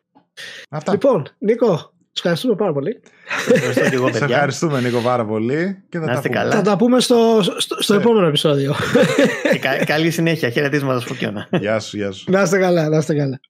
Αυτά. 0.71 0.93
Λοιπόν, 0.93 1.27
Νίκο, 1.39 1.77
σα 2.13 2.19
ευχαριστούμε 2.19 2.55
πάρα 2.55 2.73
πολύ. 2.73 3.01
Ευχαριστώ 3.53 3.89
και 3.89 3.95
εγώ, 3.95 4.07
Σε 4.13 4.19
παιδιά. 4.19 4.35
ευχαριστούμε 4.35 4.81
Νίκο 4.81 4.99
πάρα 5.01 5.25
πολύ 5.27 5.83
και 5.89 5.99
θα 5.99 6.05
Να 6.05 6.13
τα 6.13 6.13
είστε 6.17 6.29
πούμε. 6.29 6.41
καλά. 6.41 6.55
Θα 6.55 6.63
τα 6.63 6.77
πούμε 6.77 7.01
στο, 7.01 7.41
στο, 7.57 7.83
στο 7.83 7.95
Ναι. 7.95 8.01
επόμενο 8.01 8.27
επεισόδιο. 8.27 8.75
Και 9.53 9.59
κα- 9.59 9.85
καλή 9.85 10.11
συνέχεια. 10.11 10.51
Χαιρετίσματα 10.51 11.01
στο 11.01 11.09
Φωκιώνα. 11.09 11.49
Γεια 11.51 11.81
σου, 11.81 11.97
γεια 11.97 12.13
σου. 12.13 12.31
να 12.31 12.43
είστε 12.43 12.59
καλά, 12.59 12.89
να 12.89 12.97
είστε 12.97 13.15
καλά. 13.15 13.41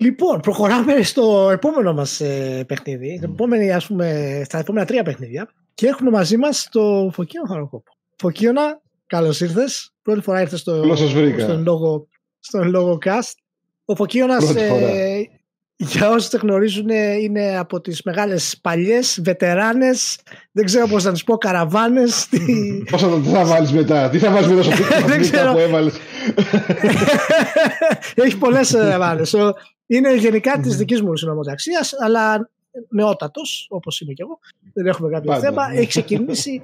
Λοιπόν, 0.00 0.40
προχωράμε 0.40 1.02
στο 1.02 1.48
επόμενο 1.52 1.92
μας 1.92 2.20
ε, 2.20 2.64
παιχνίδι. 2.68 3.18
Το 3.22 3.28
επόμενη, 3.32 3.72
ας 3.72 3.86
πούμε, 3.86 4.40
στα 4.44 4.58
επόμενα 4.58 4.84
τρία 4.86 5.02
παιχνίδια. 5.02 5.48
Και 5.74 5.86
έχουμε 5.86 6.10
μαζί 6.10 6.36
μας 6.36 6.68
το 6.70 7.10
Φωκίωνα 7.14 7.48
Χαροκόπο. 7.48 7.92
Φωκίωνα, 8.16 8.80
καλώς 9.06 9.40
ήρθες. 9.40 9.92
Πρώτη 10.02 10.20
φορά 10.20 10.40
ήρθες 10.40 10.60
στο, 10.60 10.72
Καλώς 10.80 10.98
σας 10.98 11.12
βρήκα. 11.12 11.42
στον, 11.42 11.62
λόγο, 11.62 12.08
στον 12.40 12.68
λόγο 12.70 12.98
cast. 13.04 13.32
Ο 13.84 13.94
Φωκίωνας, 13.94 14.44
Πρώτη 14.44 14.66
φορά. 14.68 14.86
ε, 14.88 15.28
για 15.76 16.10
όσοι 16.10 16.28
δεν 16.30 16.40
γνωρίζουν, 16.42 16.88
ε, 16.88 17.12
είναι 17.12 17.56
από 17.58 17.80
τις 17.80 18.02
μεγάλες 18.02 18.58
παλιές, 18.62 19.20
βετεράνες, 19.24 20.18
δεν 20.52 20.64
ξέρω 20.64 20.86
πώς 20.86 21.04
να 21.04 21.12
τις 21.12 21.24
πω, 21.24 21.36
καραβάνες. 21.36 22.26
τι- 22.28 22.82
Πώς 22.90 23.02
θα 23.02 23.08
το 23.08 23.20
τι 23.20 23.28
θα 23.28 23.44
βάλεις 23.44 23.72
μετά, 23.72 24.08
τι 24.08 24.18
θα 24.18 24.30
βάλεις 24.30 24.48
μετά 24.48 24.62
στο 24.62 24.72
Δεν 25.06 25.20
ξέρω. 25.20 25.52
που 25.52 25.58
έβαλες; 25.58 25.94
Έχει 28.14 28.36
πολλές 28.38 28.74
εβάλε. 28.74 29.22
Είναι 29.90 30.14
γενικά 30.14 30.60
της 30.60 30.76
δικής 30.76 31.02
μου 31.02 31.16
συνομοταξία, 31.16 31.80
αλλά 31.98 32.50
νεότατος, 32.88 33.66
όπως 33.70 34.00
είμαι 34.00 34.12
και 34.12 34.22
εγώ. 34.22 34.38
Δεν 34.72 34.86
έχουμε 34.86 35.10
κάποιο 35.10 35.30
Πάντα, 35.30 35.40
θέμα. 35.40 35.68
ναι. 35.68 35.78
Έχει 35.78 35.86
ξεκινήσει. 35.86 36.60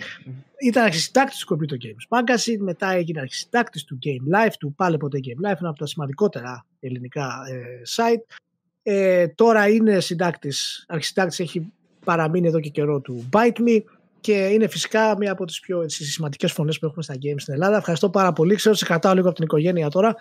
Ήταν 0.61 0.85
αρχισυντάκτης 0.85 1.39
του 1.39 1.57
Computer 1.57 1.75
Games 1.75 2.19
Magazine, 2.19 2.59
μετά 2.59 2.91
έγινε 2.91 3.21
αρχισυντάκτης 3.21 3.85
του 3.85 3.99
Game 4.05 4.37
Life, 4.37 4.53
του 4.59 4.75
πάλι 4.77 4.97
ποτέ 4.97 5.19
Game 5.23 5.51
Life, 5.51 5.57
ένα 5.61 5.69
από 5.69 5.79
τα 5.79 5.87
σημαντικότερα 5.87 6.67
ελληνικά 6.81 7.43
ε, 7.51 7.83
site. 7.97 8.37
Ε, 8.83 9.29
τώρα 9.29 9.69
είναι 9.69 10.01
συντάκτης, 10.01 10.85
αρχισυντάκτης 10.89 11.41
έχει 11.41 11.73
παραμείνει 12.05 12.47
εδώ 12.47 12.61
και 12.61 12.69
καιρό 12.69 13.01
του 13.01 13.29
Bite 13.33 13.59
Me 13.59 13.81
και 14.27 14.33
είναι 14.47 14.67
φυσικά 14.69 15.17
μία 15.19 15.33
από 15.33 15.45
τις 15.45 15.61
πιο 15.61 15.83
έτσι, 15.83 16.05
σημαντικές 16.05 16.53
φωνές 16.53 16.79
που 16.79 16.87
έχουμε 16.87 17.03
στα 17.03 17.15
games 17.15 17.41
στην 17.41 17.55
Ελλάδα. 17.55 17.77
Ευχαριστώ 17.77 18.11
πάρα 18.11 18.33
πολύ. 18.33 18.55
Ξέρω 18.55 18.71
ότι 18.71 18.79
σε 18.79 18.87
κρατάω 18.87 19.15
λίγο 19.15 19.27
από 19.27 19.35
την 19.37 19.45
οικογένεια 19.45 19.89
τώρα, 19.89 20.15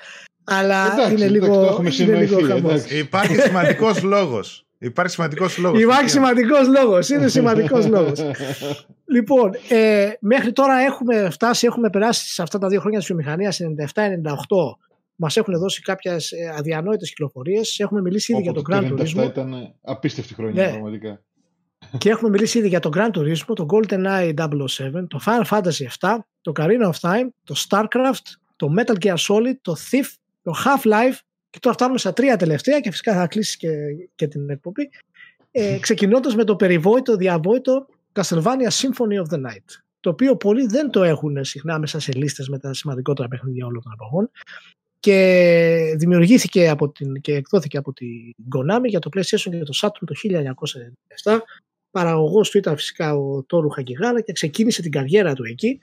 αλλά 0.44 0.86
Εντάξει, 0.86 1.02
είναι 1.02 1.26
εντάξει, 1.26 1.32
λίγο, 1.32 1.45
το 1.45 1.61
έχουμε 1.65 1.90
είναι 1.99 2.18
λίγο 2.18 2.27
συνοηθεί, 2.27 2.44
χαμός. 2.44 2.72
εντάξει. 2.73 2.98
Υπάρχει 2.98 3.36
σημαντικός 3.36 4.02
λόγος. 4.14 4.65
Υπάρχει 4.80 5.11
σημαντικός 5.11 5.57
λόγος. 5.57 5.82
Υπάρχει 5.82 6.10
σημαντικός 6.10 6.68
λόγος. 6.68 7.10
Είναι 7.10 7.27
σημαντικός 7.27 7.88
λόγος. 7.88 8.19
λοιπόν, 9.15 9.52
ε, 9.69 10.10
μέχρι 10.19 10.52
τώρα 10.52 10.77
έχουμε 10.80 11.30
φτάσει, 11.30 11.65
έχουμε 11.65 11.90
περάσει 11.90 12.34
σε 12.34 12.41
αυτά 12.41 12.57
τα 12.57 12.68
δύο 12.68 12.80
χρόνια 12.80 12.99
της 12.99 13.07
βιομηχανίας, 13.07 13.60
97-98. 13.94 14.06
Μας 15.15 15.38
έχουν 15.38 15.57
δώσει 15.60 15.82
κάποιες 15.82 16.34
αδιανόητες 16.57 17.10
κυκλοφορίες. 17.10 17.80
Έχουμε 17.80 18.02
μιλήσει 18.02 18.34
ήδη 18.34 18.41
για 18.41 18.52
το 18.53 18.61
Gran 18.72 18.86
Το 18.90 18.95
97 18.98 19.02
Turismo 19.02 19.23
ήταν 19.23 19.73
απίστευτη 19.82 20.34
χρονιά 20.34 20.64
Ναι. 20.65 20.69
πραγματικά. 20.72 21.22
Και 21.98 22.10
έχουμε 22.10 22.30
μιλήσει 22.30 22.57
ήδη 22.57 22.68
για 22.68 22.80
το 22.80 22.90
Gran 22.94 23.10
Turismo, 23.12 23.56
το 23.56 23.66
GoldenEye 23.70 24.34
007, 24.34 24.48
το 25.07 25.20
Final 25.26 25.45
Fantasy 25.49 25.88
7, 25.99 26.18
το 26.41 26.52
Carina 26.56 26.91
of 26.91 26.99
Time, 27.02 27.28
το 27.44 27.56
StarCraft, 27.68 28.26
το 28.56 28.74
Metal 28.78 29.06
Gear 29.06 29.16
Solid, 29.16 29.56
το 29.62 29.76
Thief, 29.91 30.06
το 30.44 30.53
Half-Life 30.66 31.18
και 31.49 31.60
τώρα 31.60 31.76
φτάνουμε 31.76 31.98
στα 31.98 32.14
τρία 32.14 32.38
τελευταία 32.38 32.80
και 32.80 32.91
φυσικά 32.91 33.14
θα 33.14 33.28
κλείσεις 33.28 33.57
και, 33.57 33.70
και 34.16 34.28
την 34.28 34.49
εκπομπή. 34.49 34.90
Ε, 35.52 35.78
ξεκινώντας 35.80 36.36
με 36.36 36.44
το 36.44 36.56
περιβόητο, 36.56 37.16
διαβόητο 37.16 37.86
Castlevania 38.14 38.70
Symphony 38.70 39.22
of 39.24 39.34
the 39.34 39.49
Night 39.49 39.84
το 40.06 40.12
οποίο 40.12 40.36
πολλοί 40.36 40.66
δεν 40.66 40.90
το 40.90 41.03
έχουν 41.03 41.44
συχνά 41.44 41.80
μέσα 41.80 41.99
σε 41.99 42.12
λίστες 42.12 42.49
με 42.49 42.60
τα 42.60 42.74
σημαντικότερα 42.74 43.28
παιχνίδια 43.28 43.66
όλων 43.66 43.82
των 43.82 43.91
εποχών 43.91 44.32
και 44.99 45.95
δημιουργήθηκε 45.98 46.70
από 46.70 46.90
την, 46.90 47.22
και 47.22 47.34
εκδόθηκε 47.34 47.78
από 47.78 47.94
την 47.94 48.36
Konami 48.56 48.86
για 48.86 48.99
το 48.99 49.10
PlayStation 49.16 49.49
και 49.49 49.64
το 49.64 49.80
Saturn 49.82 50.03
το 50.06 50.14
1997 51.24 51.38
παραγωγός 52.00 52.50
του 52.50 52.58
ήταν 52.58 52.76
φυσικά 52.76 53.16
ο 53.16 53.44
Τόρου 53.44 53.70
Χαγκιγάρα 53.70 54.22
και 54.22 54.32
ξεκίνησε 54.32 54.82
την 54.82 54.92
καριέρα 54.92 55.34
του 55.34 55.44
εκεί 55.44 55.80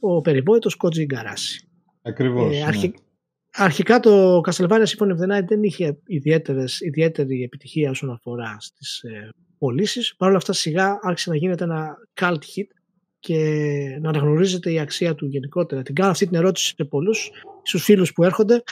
ο 0.00 0.20
περιβόητος 0.20 0.76
Koji 0.84 0.96
Igarashi. 0.98 1.58
Ακριβώς. 2.02 2.54
Ε, 2.54 2.58
ναι. 2.58 2.64
αρχι- 2.64 2.94
Αρχικά 3.58 4.00
το 4.00 4.40
Castlevania 4.40 4.84
Symphony 4.86 5.10
of 5.10 5.18
the 5.24 5.38
Night 5.38 5.44
δεν 5.46 5.62
είχε 5.62 5.98
ιδιαίτερες, 6.06 6.80
ιδιαίτερη 6.80 7.42
επιτυχία 7.42 7.90
όσον 7.90 8.10
αφορά 8.10 8.56
στις 8.60 9.00
ε, 9.02 9.28
πωλήσεις. 9.58 10.14
Παρ' 10.16 10.28
όλα 10.28 10.36
αυτά 10.36 10.52
σιγά 10.52 10.98
άρχισε 11.02 11.30
να 11.30 11.36
γίνεται 11.36 11.64
ένα 11.64 11.96
cult 12.20 12.34
hit 12.34 12.68
και 13.18 13.38
να 14.00 14.08
αναγνωρίζεται 14.08 14.72
η 14.72 14.78
αξία 14.78 15.14
του 15.14 15.26
γενικότερα. 15.26 15.82
Την 15.82 15.94
κάνω 15.94 16.10
αυτή 16.10 16.26
την 16.26 16.36
ερώτηση 16.36 16.74
σε 16.76 16.84
πολλούς, 16.84 17.30
στους 17.62 17.82
φίλους 17.84 18.12
που 18.12 18.24
έρχονται, 18.24 18.62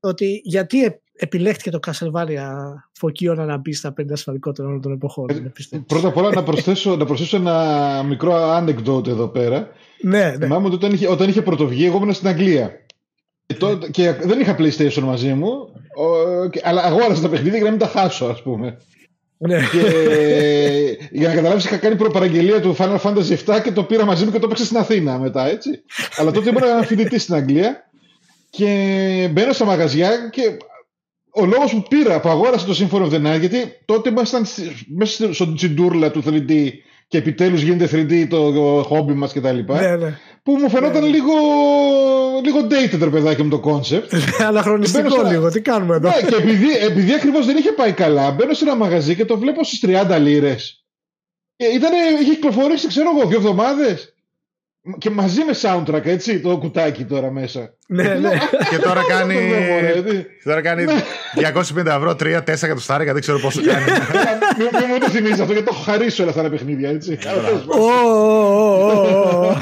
ότι 0.00 0.40
γιατί 0.44 0.84
ε- 0.84 0.98
επιλέχθηκε 1.16 1.70
το 1.70 1.78
Castlevania 1.86 2.48
Φωκίωνα 2.92 3.44
να 3.44 3.56
μπει 3.56 3.72
στα 3.72 3.94
50 4.00 4.04
σημαντικότερα 4.12 4.68
όλων 4.68 4.80
των 4.80 4.92
εποχών. 4.92 5.26
Ε, 5.30 5.34
δεν 5.34 5.52
πιστεύεις; 5.52 5.86
Πρώτα 5.86 6.08
απ' 6.08 6.16
όλα 6.16 6.30
να 6.34 6.42
προσθέσω, 6.42 6.96
να 6.96 7.04
προσθέσω 7.04 7.36
ένα 7.36 8.02
μικρό 8.08 8.32
anecdote 8.58 9.06
εδώ 9.06 9.28
πέρα. 9.28 9.68
ναι, 10.02 10.18
ναι. 10.38 10.46
Θυμάμαι 10.46 10.66
ότι 10.66 10.74
όταν 10.74 10.92
είχε, 10.92 11.08
όταν 11.08 11.28
είχε 11.28 11.42
πρωτοβγεί, 11.42 11.84
εγώ 11.86 11.96
ήμουν 11.96 12.12
στην 12.12 12.28
Αγγλία. 12.28 12.72
Και, 13.46 13.54
τότε- 13.54 13.90
και 13.90 14.12
δεν 14.22 14.40
είχα 14.40 14.56
PlayStation 14.58 15.00
μαζί 15.02 15.32
μου, 15.32 15.48
ο- 15.96 16.48
και- 16.48 16.60
αλλά 16.64 16.82
αγόρασα 16.82 17.22
τα 17.22 17.28
παιχνίδια 17.28 17.56
για 17.56 17.64
να 17.64 17.70
μην 17.70 17.78
τα 17.80 17.86
χάσω, 17.86 18.24
ας 18.26 18.42
πούμε. 18.42 18.78
ναι. 19.38 19.58
και 19.72 19.80
για 21.18 21.28
να 21.28 21.34
καταλάβεις 21.34 21.64
είχα 21.64 21.76
κάνει 21.76 21.96
προπαραγγελία 21.96 22.60
του 22.60 22.76
Final 22.78 22.98
Fantasy 22.98 23.36
7 23.46 23.60
και 23.62 23.72
το 23.72 23.82
πήρα 23.84 24.04
μαζί 24.04 24.24
μου 24.24 24.30
και 24.30 24.38
το 24.38 24.46
έπαιξα 24.46 24.64
στην 24.64 24.76
Αθήνα 24.76 25.18
μετά, 25.18 25.46
έτσι. 25.46 25.70
αλλά 26.18 26.30
τότε 26.30 26.48
ήμουν 26.50 26.84
φοιτητής 26.84 27.22
στην 27.22 27.34
Αγγλία 27.34 27.88
και 28.50 28.68
μπαίνω 29.32 29.52
στα 29.52 29.64
μαγαζιά 29.64 30.10
και 30.32 30.56
ο 31.34 31.44
λόγος 31.44 31.70
που 31.72 31.82
πήρα, 31.88 32.20
που 32.20 32.28
αγόρασα 32.28 32.66
το 32.66 32.74
Symphony 32.78 33.02
of 33.02 33.10
the 33.12 33.34
Night, 33.34 33.40
γιατί 33.40 33.56
τότε 33.84 34.08
ήμασταν 34.08 34.44
στη- 34.44 34.86
μέσα 34.96 35.32
στον 35.34 35.56
τσιντούρλα 35.56 36.10
του 36.10 36.22
3D 36.26 36.70
και 37.08 37.18
επιτέλους 37.18 37.62
γίνεται 37.62 37.88
3D 37.92 38.26
το 38.30 38.38
χόμπι 38.86 39.12
μας 39.12 39.32
και 39.32 39.40
τα 39.40 39.52
λοιπά, 39.52 39.80
ναι, 39.80 39.96
ναι. 39.96 40.18
που 40.42 40.52
μου 40.56 40.68
φαινόταν 40.70 41.02
Ναι. 41.02 41.08
λίγο, 41.08 41.32
λίγο 42.44 42.58
dated 42.70 42.98
ρε 42.98 43.10
παιδάκι 43.10 43.42
μου 43.42 43.48
το 43.48 43.60
concept. 43.64 44.18
Αναχρονιστικό 44.48 45.02
Μπαίνω 45.02 45.14
σε 45.14 45.20
ένα- 45.20 45.30
λίγο. 45.30 45.50
Τι 45.50 45.60
κάνουμε 45.60 45.94
εδώ; 45.96 46.08
Ναι, 46.08 46.28
και 46.28 46.34
επειδή, 46.36 46.66
επειδή 46.86 47.12
ακριβώς 47.14 47.46
δεν 47.46 47.56
είχε 47.56 47.72
πάει 47.72 47.92
καλά, 47.92 48.30
μπαίνω 48.30 48.52
σε 48.54 48.64
ένα 48.64 48.74
μαγαζί 48.76 49.14
και 49.14 49.24
το 49.24 49.38
βλέπω 49.38 49.64
στις 49.64 49.80
30 49.80 50.18
λίρες. 50.18 50.84
Ήτανε, 51.74 51.96
είχε 52.20 52.30
κυκλοφορήσει, 52.30 52.86
ξέρω 52.86 53.10
εγώ, 53.16 53.28
δύο 53.28 53.36
εβδομάδες. 53.38 54.13
Και 54.98 55.10
μαζί 55.10 55.40
με 55.44 55.54
soundtrack, 55.62 56.04
έτσι, 56.04 56.40
το 56.40 56.58
κουτάκι 56.58 57.04
τώρα 57.04 57.30
μέσα. 57.30 57.74
ναι, 57.86 58.02
ναι. 58.02 58.30
Και 58.70 58.78
τώρα 58.78 59.02
κάνει. 59.08 59.34
Μωρέ, 59.34 60.02
τι. 60.02 60.24
Τώρα 60.44 60.60
κάνει 60.60 60.84
250 61.76 61.86
ευρώ, 61.86 62.10
3-4 62.10 62.40
εκατοστάρικα, 62.46 63.12
δεν 63.12 63.20
ξέρω 63.20 63.38
πόσο 63.38 63.60
κάνει. 63.62 63.84
Μην 64.58 64.68
μην 64.72 64.88
μου 64.88 64.98
το 64.98 65.08
θυμίζει 65.08 65.40
αυτό, 65.40 65.52
γιατί 65.52 65.68
το 65.68 65.74
έχω 65.74 65.82
χαρίσει 65.82 66.20
όλα 66.20 66.30
αυτά 66.30 66.42
τα 66.42 66.50
παιχνίδια, 66.50 66.88
έτσι. 66.88 67.18
Αλλά 67.26 67.42
τέλος 67.42 67.64
πάντων. 67.64 67.82
Ω, 67.82 67.86
ω, 67.86 68.86
ω, 68.86 69.00
ω, 69.00 69.46
ω. 69.46 69.56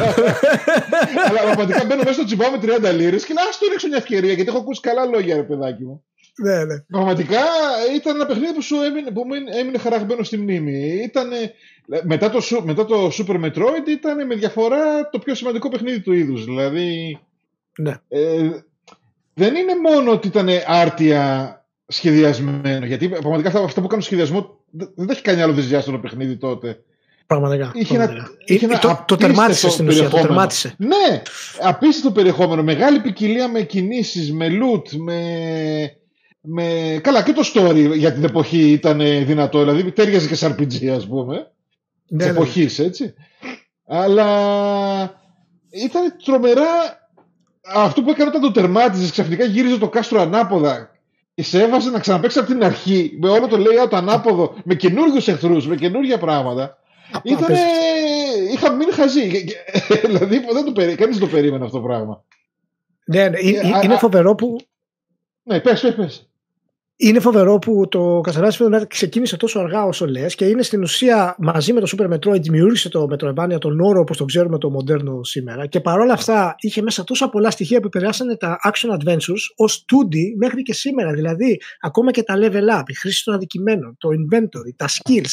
Αλλά 1.29 1.41
πραγματικά 1.41 1.85
μπαίνω 1.85 2.03
μέσα 2.03 2.13
στο 2.13 2.25
τσιμπάω 2.25 2.51
με 2.51 2.59
30 2.63 2.95
λίρες 2.95 3.25
και 3.25 3.33
λέω, 3.35 3.45
Α 3.45 3.49
το 3.61 3.67
ρίξω 3.71 3.89
μια 3.89 3.97
ευκαιρία, 3.97 4.33
γιατί 4.33 4.49
έχω 4.49 4.59
ακούσει 4.59 4.81
καλά 4.81 5.05
λόγια, 5.05 5.37
ρε 5.37 5.43
παιδάκι 5.43 5.83
μου. 5.83 6.05
Ναι, 6.43 6.65
ναι. 6.65 6.81
Πραγματικά 6.91 7.41
ήταν 7.97 8.15
ένα 8.15 8.27
παιχνίδι 8.27 8.53
που 8.53 8.63
σου 8.63 8.77
έμεινε, 8.83 9.11
που 9.11 9.25
μου 9.27 9.35
έμεινε 9.61 9.79
χαραγμένο 9.79 10.23
στη 10.23 10.37
μνήμη. 10.39 11.01
Ήτανε, 11.05 11.53
μετά, 12.03 12.31
το, 12.31 12.39
Su- 12.43 12.63
μετά 12.65 12.85
το 12.85 13.07
Super 13.19 13.45
Metroid 13.45 13.89
ήταν 13.89 14.27
με 14.27 14.35
διαφορά 14.35 15.09
το 15.11 15.19
πιο 15.19 15.35
σημαντικό 15.35 15.69
παιχνίδι 15.69 16.01
του 16.01 16.13
είδους. 16.13 16.45
Δηλαδή 16.45 17.19
Ναι. 17.79 17.93
ε, 18.09 18.51
δεν 19.35 19.55
είναι 19.55 19.73
μόνο 19.91 20.11
ότι 20.13 20.27
ήταν 20.29 20.49
άρτια 20.67 21.57
σχεδιασμένο. 21.87 22.87
Γιατί 22.87 23.09
πραγματικά 23.09 23.49
αυτά, 23.49 23.61
αυτά 23.63 23.81
που 23.81 23.87
κάνουν 23.87 24.05
σχεδιασμό 24.05 24.59
δεν 24.71 24.91
δεν 24.95 25.07
τα 25.07 25.13
έχει 25.13 25.23
κάνει 25.23 25.43
άλλο 25.43 25.53
δυσδιάστατο 25.53 25.99
παιχνίδι 25.99 26.37
τότε. 26.37 26.83
Πραγματικά. 27.27 27.71
Είχε 27.75 27.95
ένα- 27.95 28.05
πραγματικά. 28.07 28.37
είχε 28.47 28.65
Ε, 28.65 28.69
ένα 28.69 28.79
το, 28.79 28.87
το 28.89 28.93
απίστευτο 28.93 29.17
τερμάτισε 29.17 29.69
στην 29.71 29.89
ουσία. 29.89 30.03
Το 30.03 30.09
περιεχόμενο. 30.09 30.29
τερμάτισε. 30.29 30.75
Ναι, 30.79 31.23
απίστευτο 31.61 32.13
περιεχόμενο. 32.13 32.63
Μεγάλη 32.63 33.01
ποικιλία 33.01 33.49
με 33.49 33.61
κινήσεις, 33.63 34.33
με 34.33 34.47
loot, 34.51 34.89
με, 34.97 35.21
με... 36.41 36.99
Καλά 37.03 37.23
και 37.23 37.33
το 37.33 37.43
story 37.55 37.93
για 37.97 38.13
την 38.13 38.25
εποχή 38.25 38.71
ήταν 38.71 38.99
δυνατό. 39.25 39.59
Δηλαδή 39.59 39.93
τέριαζε 39.93 40.29
και 40.29 40.35
σε 40.35 40.57
RPG 40.59 40.87
ας 40.87 41.07
πούμε. 41.07 41.51
Ναι, 42.13 42.19
της 42.19 42.27
ναι. 42.27 42.33
εποχής 42.33 42.79
έτσι. 42.79 43.15
Αλλά 43.87 44.27
ήταν 45.71 46.17
τρομερά 46.25 46.67
αυτό 47.75 48.03
που 48.03 48.11
έκανε 48.11 48.29
όταν 48.29 48.41
το 48.41 48.51
τερμάτιζες 48.51 49.11
ξαφνικά 49.11 49.45
γύριζε 49.45 49.79
το 49.79 49.89
κάστρο 49.89 50.21
ανάποδα 50.21 50.91
και 51.35 51.43
σε 51.43 51.63
έβαζε 51.63 51.91
να 51.91 51.99
ξαναπαίξει 51.99 52.39
από 52.39 52.49
την 52.49 52.65
αρχή 52.65 53.17
με 53.21 53.29
όλο 53.29 53.47
το 53.47 53.57
layout 53.59 53.93
ανάποδο 53.93 54.55
με 54.65 54.75
καινούριους 54.75 55.29
εχθρούς, 55.29 55.67
με 55.67 55.77
καινούργια 55.77 56.19
πράγματα 56.19 56.79
Ήτανε... 57.23 57.45
απίστευτο. 57.47 58.53
Είχα 58.53 58.73
μείνει 58.73 58.93
χαζή. 58.93 59.29
Και- 59.31 59.41
και- 59.45 59.57
δηλαδή 60.07 60.39
δεν 60.53 60.65
το 60.65 60.73
περί... 60.73 60.95
κανείς 60.95 61.19
δεν 61.19 61.29
το 61.29 61.35
περίμενε 61.35 61.65
αυτό 61.65 61.77
το 61.77 61.83
πράγμα. 61.87 62.25
Ναι, 63.05 63.29
ναι. 63.29 63.39
Ε, 63.39 63.51
Ε, 63.51 63.71
α- 63.75 63.81
Είναι 63.85 63.95
α- 63.95 63.99
φοβερό 63.99 64.35
που 64.35 64.57
Ναι, 65.43 65.61
πες, 65.61 65.81
πες, 65.81 65.95
πες. 65.95 66.31
Είναι 67.05 67.21
φοβερό 67.21 67.59
που 67.59 67.89
το 67.89 68.21
Castlevania 68.21 68.51
Symphony 68.51 68.67
of 68.69 68.75
the 68.75 68.81
Night 68.81 68.89
ξεκίνησε 68.89 69.37
τόσο 69.37 69.59
αργά 69.59 69.85
όσο 69.85 70.07
λες 70.07 70.35
και 70.35 70.45
είναι 70.45 70.63
στην 70.63 70.83
ουσία 70.83 71.35
μαζί 71.39 71.73
με 71.73 71.81
το 71.81 71.97
Super 71.97 72.13
Metroid 72.13 72.41
δημιούργησε 72.41 72.89
το 72.89 73.07
Metroidvania 73.11 73.59
τον 73.61 73.81
όρο 73.81 74.01
όπως 74.01 74.17
το 74.17 74.25
ξέρουμε 74.25 74.59
το 74.59 74.71
μοντέρνο 74.71 75.25
σήμερα. 75.25 75.67
Και 75.67 75.81
παρόλα 75.81 76.13
αυτά 76.13 76.55
είχε 76.59 76.83
μέσα 76.83 77.05
τόσα 77.05 77.29
πολλά 77.29 77.51
στοιχεία 77.51 77.81
που 77.81 77.87
επηρεάσανε 77.87 78.37
τα 78.37 78.59
action 78.65 78.91
adventures 78.91 79.43
ως 79.57 79.85
2D 79.93 80.17
μέχρι 80.37 80.63
και 80.63 80.73
σήμερα. 80.73 81.13
Δηλαδή, 81.13 81.61
ακόμα 81.81 82.11
και 82.11 82.23
τα 82.23 82.35
level 82.37 82.79
up, 82.81 82.83
η 82.87 82.95
χρήση 82.95 83.25
των 83.25 83.35
αντικειμένων, 83.35 83.97
το 83.99 84.09
inventory, 84.09 84.75
τα 84.77 84.87
skills, 84.89 85.33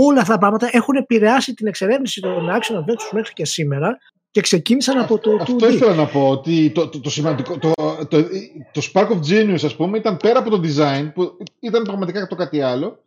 όλα 0.00 0.20
αυτά 0.20 0.32
τα 0.32 0.38
πράγματα 0.38 0.68
έχουν 0.72 0.96
επηρεάσει 0.96 1.54
την 1.54 1.66
εξερεύνηση 1.66 2.20
των 2.20 2.48
action 2.48 2.74
adventures 2.74 3.10
μέχρι 3.12 3.32
και 3.32 3.44
σήμερα 3.44 3.98
και 4.34 4.40
ξεκίνησαν 4.40 4.98
από 4.98 5.18
το 5.18 5.30
2D. 5.32 5.40
Αυτό 5.40 5.68
ήθελα 5.68 5.94
να 5.94 6.06
πω, 6.06 6.28
ότι 6.28 6.70
το, 6.70 6.88
το, 6.88 7.00
το 7.00 7.10
σημαντικό, 7.10 7.58
το, 7.58 7.72
το, 8.08 8.24
το 8.72 8.90
Spark 8.92 9.08
of 9.08 9.18
Genius 9.30 9.64
ας 9.64 9.76
πούμε 9.76 9.98
ήταν 9.98 10.16
πέρα 10.16 10.38
από 10.38 10.50
το 10.50 10.60
design 10.64 11.10
που 11.14 11.36
ήταν 11.60 11.82
πραγματικά 11.82 12.26
το 12.26 12.34
κάτι 12.34 12.60
άλλο 12.60 12.98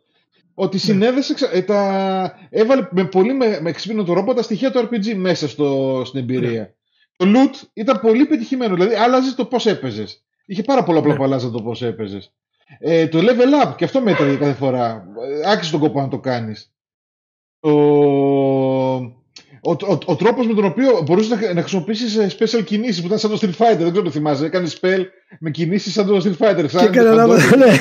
ότι 0.54 0.76
ναι. 0.76 0.82
συνέδεσε, 0.82 1.34
ναι. 1.54 1.62
τα, 1.62 2.34
έβαλε 2.50 2.88
με 2.90 3.04
πολύ 3.04 3.34
με, 3.34 3.58
με 3.60 3.70
εξυπνό 3.70 4.02
τρόπο 4.02 4.34
τα 4.34 4.42
στοιχεία 4.42 4.70
του 4.70 4.78
RPG 4.78 5.14
μέσα 5.14 5.48
στο, 5.48 6.02
στην 6.04 6.20
εμπειρία. 6.20 6.60
Ναι. 6.60 6.70
Το 7.16 7.26
loot 7.34 7.68
ήταν 7.72 8.00
πολύ 8.00 8.26
πετυχημένο, 8.26 8.74
δηλαδή 8.74 8.94
άλλαζες 8.94 9.34
το 9.34 9.44
πώς 9.44 9.66
έπαιζες. 9.66 10.24
Είχε 10.46 10.62
πάρα 10.62 10.82
πολλά 10.82 11.00
ναι. 11.00 11.14
που 11.14 11.24
άλλαζε 11.24 11.50
το 11.50 11.62
πώς 11.62 11.82
έπαιζες. 11.82 12.32
Ε, 12.78 13.08
το 13.08 13.18
level 13.18 13.66
up, 13.66 13.74
και 13.76 13.84
αυτό 13.84 14.00
μέτραγε 14.00 14.36
κάθε 14.36 14.54
φορά. 14.54 15.04
Ε, 15.42 15.50
άξιζε 15.50 15.70
τον 15.70 15.80
κόπο 15.80 16.00
να 16.00 16.08
το 16.08 16.18
κάνεις. 16.18 16.72
Το, 17.60 17.70
ο, 19.60 19.70
ο, 19.70 19.98
ο 20.04 20.16
τρόπος 20.16 20.46
με 20.46 20.54
τον 20.54 20.64
οποίο 20.64 21.02
μπορούσες 21.04 21.30
να, 21.30 21.52
να 21.52 21.60
χρησιμοποιήσεις 21.60 22.16
ε, 22.16 22.30
special 22.38 22.64
κινήσεις 22.64 23.00
που 23.00 23.06
ήταν 23.06 23.18
σαν 23.18 23.30
το 23.30 23.38
Street 23.40 23.62
Fighter, 23.62 23.78
δεν 23.78 23.90
ξέρω 23.90 24.02
το 24.02 24.10
θυμάσαι. 24.10 24.44
Έκανες 24.44 24.78
spell 24.80 25.04
με 25.38 25.50
κινήσεις 25.50 25.92
σαν 25.92 26.06
το 26.06 26.16
Street 26.16 26.46
Fighter. 26.46 26.66
Και 26.68 26.88
καταλάβατε, 26.88 27.56
ναι. 27.56 27.72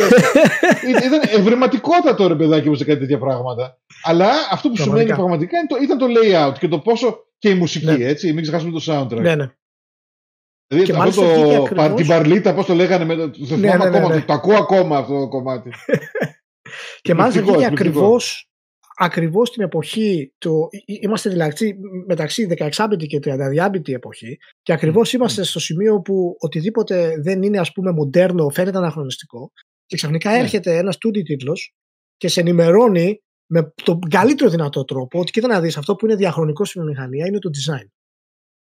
Ήταν 1.05 1.21
ευρηματικότατο 1.21 2.27
ρε 2.27 2.35
παιδάκι 2.35 2.75
σε 2.75 2.83
κάτι 2.83 2.99
τέτοια 2.99 3.17
πράγματα. 3.17 3.77
Αλλά 4.03 4.29
αυτό 4.51 4.69
που 4.69 4.77
σου 4.77 4.91
μένει 4.91 5.13
πραγματικά 5.13 5.57
ήταν 5.81 5.97
το 5.97 6.05
layout 6.05 6.53
και 6.59 6.67
το 6.67 6.79
πόσο. 6.79 7.25
και 7.37 7.49
η 7.49 7.53
μουσική, 7.53 7.85
ναι. 7.85 8.05
έτσι. 8.05 8.33
Μην 8.33 8.41
ξεχάσουμε 8.41 8.79
το 8.79 8.83
soundtrack. 8.85 9.21
Ναι, 9.21 9.35
ναι. 9.35 9.51
Δηλαδή 10.67 10.91
και 10.91 10.97
αυτό 10.97 11.21
το, 11.21 11.63
ακριβώς... 11.63 11.93
την 11.95 12.07
παρλίτα, 12.07 12.53
πώς 12.53 12.65
το 12.65 12.73
λέγανε, 12.73 13.05
με 13.05 13.15
το, 13.15 13.29
το, 13.29 13.55
ναι, 13.55 13.67
ναι, 13.67 13.77
ναι, 13.77 13.85
ακόμα, 13.85 14.15
ναι. 14.15 14.21
το 14.21 14.33
ακούω 14.33 14.57
ακόμα 14.57 14.97
αυτό 14.97 15.19
το 15.19 15.27
κομμάτι. 15.27 15.71
και 17.01 17.13
μάλιστα 17.13 17.41
βγήκε 17.41 17.65
ακριβώ 17.65 18.19
ακριβώς 18.99 19.51
την 19.51 19.63
εποχή, 19.63 20.33
το, 20.37 20.67
είμαστε 20.85 21.29
δηλαδή 21.29 21.77
μεταξύ 22.07 22.47
16-bit 22.49 23.07
και 23.07 23.19
32-bit 23.23 23.89
εποχή 23.89 24.37
και 24.61 24.73
ακριβώς 24.73 25.13
είμαστε 25.13 25.43
στο 25.43 25.59
σημείο 25.59 26.01
που 26.01 26.35
οτιδήποτε 26.39 27.13
δεν 27.21 27.41
είναι 27.41 27.59
ας 27.59 27.71
πούμε 27.71 27.91
μοντέρνο 27.91 28.49
φαίνεται 28.49 28.77
αναχρονιστικό 28.77 29.51
και 29.85 29.95
ξαφνικά 29.95 30.31
ναι. 30.31 30.37
έρχεται 30.37 30.77
ένας 30.77 30.95
2D 30.95 31.23
τίτλος 31.23 31.75
και 32.17 32.27
σε 32.27 32.39
ενημερώνει 32.39 33.21
με 33.45 33.73
τον 33.83 33.99
καλύτερο 33.99 34.49
δυνατό 34.49 34.83
τρόπο 34.83 35.19
ότι 35.19 35.31
κοίτα 35.31 35.47
να 35.47 35.61
δεις 35.61 35.77
αυτό 35.77 35.95
που 35.95 36.05
είναι 36.05 36.15
διαχρονικό 36.15 36.65
στην 36.65 36.83
μηχανία 36.83 37.25
είναι 37.27 37.39
το 37.39 37.49
design. 37.49 37.87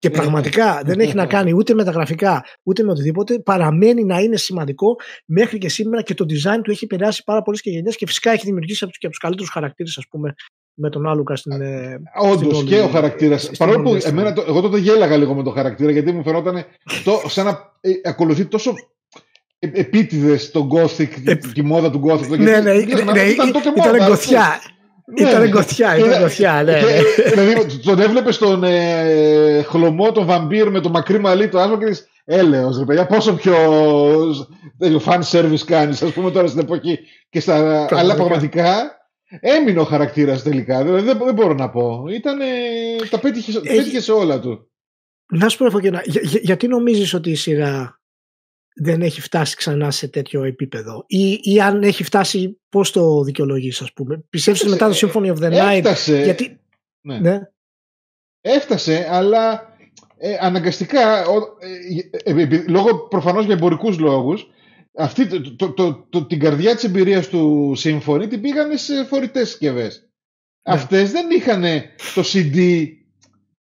Και 0.02 0.10
ναι, 0.10 0.16
πραγματικά 0.16 0.74
ναι. 0.74 0.82
δεν 0.84 1.00
έχει 1.00 1.16
να 1.16 1.26
κάνει 1.26 1.54
ούτε 1.54 1.74
με 1.74 1.84
τα 1.84 1.92
γραφικά 1.92 2.46
ούτε 2.64 2.84
με 2.84 2.92
οτιδήποτε. 2.92 3.40
Παραμένει 3.40 4.04
να 4.04 4.20
είναι 4.20 4.38
σημαντικό 4.38 4.96
μέχρι 5.26 5.58
και 5.58 5.70
σήμερα 5.70 6.02
και 6.02 6.14
το 6.14 6.26
design 6.30 6.60
του 6.64 6.72
έχει 6.72 6.84
επηρεάσει 6.84 7.24
πάρα 7.24 7.42
πολλές 7.42 7.62
και 7.62 7.70
γενιές 7.70 7.96
και 7.96 8.08
φυσικά 8.08 8.32
έχει 8.32 8.46
δημιουργήσει 8.46 8.80
και 8.80 9.06
από 9.06 9.10
τους 9.10 9.18
καλύτερους 9.18 9.50
χαρακτήρες, 9.50 9.98
ας 9.98 10.08
πούμε, 10.10 10.34
με 10.74 10.90
τον 10.90 11.08
Άλουκα 11.08 11.36
στην. 11.36 11.62
Ε, 11.62 12.02
Όντως 12.22 12.64
και 12.64 12.80
ο 12.80 12.88
χαρακτήρας. 12.88 13.52
Παρόλο 13.58 13.82
που 13.82 13.98
εμένα, 14.04 14.34
το, 14.34 14.46
εγώ 14.48 14.62
τότε 14.62 14.78
γέλαγα 14.78 15.18
λίγο 15.18 15.34
με 15.34 15.44
τον 15.44 15.54
χαρακτήρα 15.54 15.92
γιατί 15.92 16.12
μου 16.12 16.24
φαινόταν 16.24 16.66
το, 17.04 17.22
σαν 17.28 17.46
να 17.46 17.72
ε, 17.82 17.92
ακολουθεί 18.04 18.46
τόσο 18.46 18.74
ε, 19.60 19.70
επίτηδες 19.74 20.52
τον 20.52 20.70
Gothic, 20.74 21.10
ε, 21.26 21.36
τη 21.36 21.62
μόδα 21.62 21.92
του 21.92 22.02
Gothic. 22.06 22.28
Ναι, 22.28 22.38
ναι, 22.38 22.60
ναι, 22.60 23.12
ναι, 23.12 23.22
ήταν 23.22 23.52
τότε 23.52 23.74
μόδα. 23.76 23.96
Ήταν 23.96 24.18
ναι, 25.20 25.30
ήταν 25.30 25.50
γκοθιά, 25.50 25.98
ήταν 25.98 26.22
γκοθιά, 26.22 26.64
ναι. 26.64 26.80
Δηλαδή 27.34 27.78
τον 27.78 28.00
έβλεπες 28.00 28.36
στον 28.36 28.64
ε, 28.64 29.62
χλωμό 29.62 30.12
τον 30.12 30.26
βαμπύρ 30.26 30.70
με 30.70 30.80
το 30.80 30.90
μακρύ 30.90 31.20
μαλλί 31.20 31.48
του 31.48 31.60
άσμα 31.60 31.78
και 31.78 31.86
λες 31.86 32.08
έλεος 32.26 32.78
ρε 32.78 32.86
παιδιά 32.86 33.06
πόσο 33.06 33.34
πιο 33.34 33.56
fan 35.06 35.22
service 35.32 35.64
κάνεις 35.66 36.02
ας 36.02 36.12
πούμε 36.12 36.32
τώρα 36.32 36.48
στην 36.48 36.60
εποχή 36.60 37.00
και 37.30 37.40
στα, 37.40 37.88
αλλά 37.90 38.16
πραγματικά 38.16 39.00
έμεινε 39.40 39.80
ο 39.80 39.84
χαρακτήρας 39.84 40.44
τελικά. 40.44 40.84
Δηλαδή 40.84 41.04
δεν, 41.04 41.18
δεν 41.26 41.34
μπορώ 41.34 41.54
να 41.54 41.70
πω. 41.70 42.06
Ήταν, 42.10 42.40
τα 43.10 43.20
πέτυχε, 43.20 43.60
πέτυχε 43.60 44.02
σε 44.02 44.12
όλα 44.12 44.40
του. 44.40 44.72
Να 45.32 45.50
σου 45.50 45.58
πω 45.58 45.80
για, 45.80 46.02
για, 46.06 46.22
γιατί 46.42 46.68
νομίζεις 46.68 47.14
ότι 47.14 47.30
η 47.30 47.36
σειρά 47.36 48.01
δεν 48.76 49.02
έχει 49.02 49.22
φτάσει 49.22 49.56
ξανά 49.56 49.92
σε 49.92 50.08
τέτοιο 50.08 50.44
επίπεδο; 50.44 51.04
Ή, 51.08 51.40
ή 51.42 51.62
αν 51.62 51.84
έχει 51.84 52.04
φτάσει 52.04 52.60
πώς 52.70 52.92
το 52.92 53.24
δικαιολογείς 53.24 53.82
ας 53.82 53.94
πούμε; 53.94 54.24
Πιστεύεις 54.30 54.62
ότι 54.62 54.70
μετά 54.70 54.90
το 54.90 54.96
Symphony 54.96 55.36
of 55.36 55.38
the 55.38 55.52
Night 55.52 55.76
έφτασε, 55.76 56.24
γιατί... 56.24 56.60
ναι. 57.02 57.20
ναι. 57.20 57.40
έφτασε 58.42 59.08
αλλά 59.10 59.76
ε, 60.18 60.38
αναγκαστικά 60.40 61.20
ε, 61.20 62.34
ε, 62.34 62.42
ε, 62.42 62.64
λόγω 62.68 63.08
προφανώς 63.08 63.46
για 63.46 63.54
εμπορικούς 63.54 64.00
λόγους 64.00 64.48
αυτή, 64.96 65.56
το, 65.56 65.74
το, 65.74 66.06
το, 66.10 66.26
την 66.26 66.40
καρδιά 66.40 66.76
της 66.76 66.84
εμπειρίας 66.84 67.28
του 67.28 67.74
Symphony 67.78 68.26
την 68.30 68.42
πήγανε 68.42 68.78
σε 68.78 69.04
φορητές 69.04 69.50
συσκευές. 69.50 70.00
Ναι. 70.00 70.74
Αυτές 70.76 71.12
δεν 71.12 71.30
είχαν 71.30 71.64
το 72.16 72.22
CD 72.34 72.88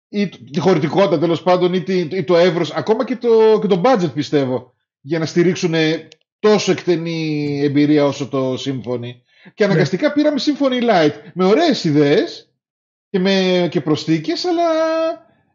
ή 0.10 0.30
τη 0.30 0.60
χωρητικότητα 0.60 1.20
τέλος 1.20 1.44
πάντων 1.44 1.74
ή, 1.74 1.84
ή 2.12 2.24
το 2.24 2.36
εύρος 2.36 2.72
ακόμα 2.72 3.06
και 3.06 3.16
το, 3.16 3.60
και 3.62 3.68
το 3.68 3.82
budget 3.86 4.14
πιστεύω 4.14 4.75
για 5.06 5.20
να 5.20 5.26
στηρίξουν 5.26 5.74
τόσο 6.40 6.72
εκτενή 6.72 7.60
εμπειρία 7.64 8.06
όσο 8.06 8.28
το 8.28 8.54
Symphony. 8.54 9.12
Και 9.54 9.66
ναι. 9.66 9.72
αναγκαστικά 9.72 10.14
πήραμε 10.14 10.40
Symphony 10.46 10.84
Light 10.90 11.14
με 11.34 11.46
ωραίες 11.46 11.84
ιδέες 11.84 12.52
και, 13.10 13.20
με, 13.20 13.68
και 13.72 13.82
προσθήκες, 13.82 14.46
αλλά 14.46 14.64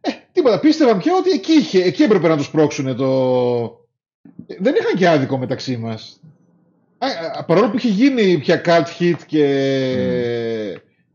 ε, 0.01 0.11
τίποτα. 0.33 0.61
Πίστευαν 0.61 0.99
πια 0.99 1.13
ότι 1.17 1.31
εκεί, 1.31 1.53
είχε, 1.53 1.83
εκεί 1.83 2.03
έπρεπε 2.03 2.29
να 2.29 2.37
τους 2.37 2.51
πρόξουν 2.51 2.97
το... 2.97 3.09
Δεν 4.59 4.75
είχαν 4.75 4.97
και 4.97 5.09
άδικο 5.09 5.39
μεταξύ 5.39 5.77
μας. 5.77 6.21
παρόλο 7.47 7.71
που 7.71 7.77
είχε 7.77 7.89
γίνει 7.89 8.39
πια 8.39 8.63
cult 8.65 9.01
hit 9.01 9.19
και 9.27 9.45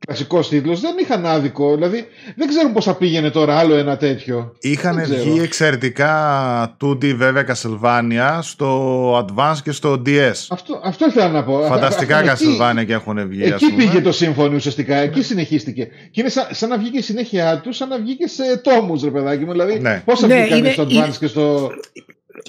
κλασικό 0.06 0.40
τίτλος, 0.40 0.80
δεν 0.80 0.96
είχαν 1.02 1.26
άδικο. 1.26 1.74
Δηλαδή 1.76 2.06
δεν 2.36 2.48
ξέρουν 2.48 2.74
πώ 2.74 2.82
θα 2.82 2.96
πήγαινε 2.96 3.30
τώρα 3.30 3.58
άλλο 3.58 3.76
ένα 3.76 3.98
τέτοιο. 3.98 4.56
Είχαν 4.60 5.04
βγει 5.06 5.40
εξαιρετικά 5.42 6.78
2D 6.82 7.14
βέβαια 7.16 7.46
Castlevania 7.48 8.40
στο 8.42 9.18
Advance 9.18 9.58
και 9.64 9.72
στο 9.72 10.02
DS. 10.06 10.46
Αυτό, 10.50 10.82
αυτό 10.84 11.06
ήθελα 11.06 11.30
να 11.30 11.44
πω. 11.44 11.62
Φανταστικά 11.62 12.22
Castlevania 12.24 12.86
και 12.86 12.94
έχουν 12.94 13.28
βγει. 13.28 13.44
Εκεί 13.44 13.74
πήγε 13.74 14.02
το 14.02 14.12
σύμφωνο 14.12 14.56
ουσιαστικά. 14.56 14.96
Εκεί 14.96 15.22
συνεχίστηκε. 15.22 15.88
Και 16.12 16.22
είναι 16.22 16.30
σαν, 16.30 16.48
σαν 16.52 16.70
να 16.70 16.78
βγήκε 16.78 16.98
η 16.98 17.02
συνέχεια 17.02 17.60
του, 17.64 17.74
σαν 17.74 17.90
να 17.90 17.98
βγήκε 17.98 18.28
σε 18.28 18.58
τόμους, 18.58 19.04
ρε 19.04 19.10
παιδάκι 19.12 19.46
μου. 19.46 19.52
Δηλαδή, 19.52 19.80
ναι. 19.80 20.02
πώ 20.06 20.18
θα 20.18 20.28
ναι, 20.28 20.72
στο 20.72 20.88
Advance 20.90 21.16
και 21.20 21.28
στο. 21.28 21.70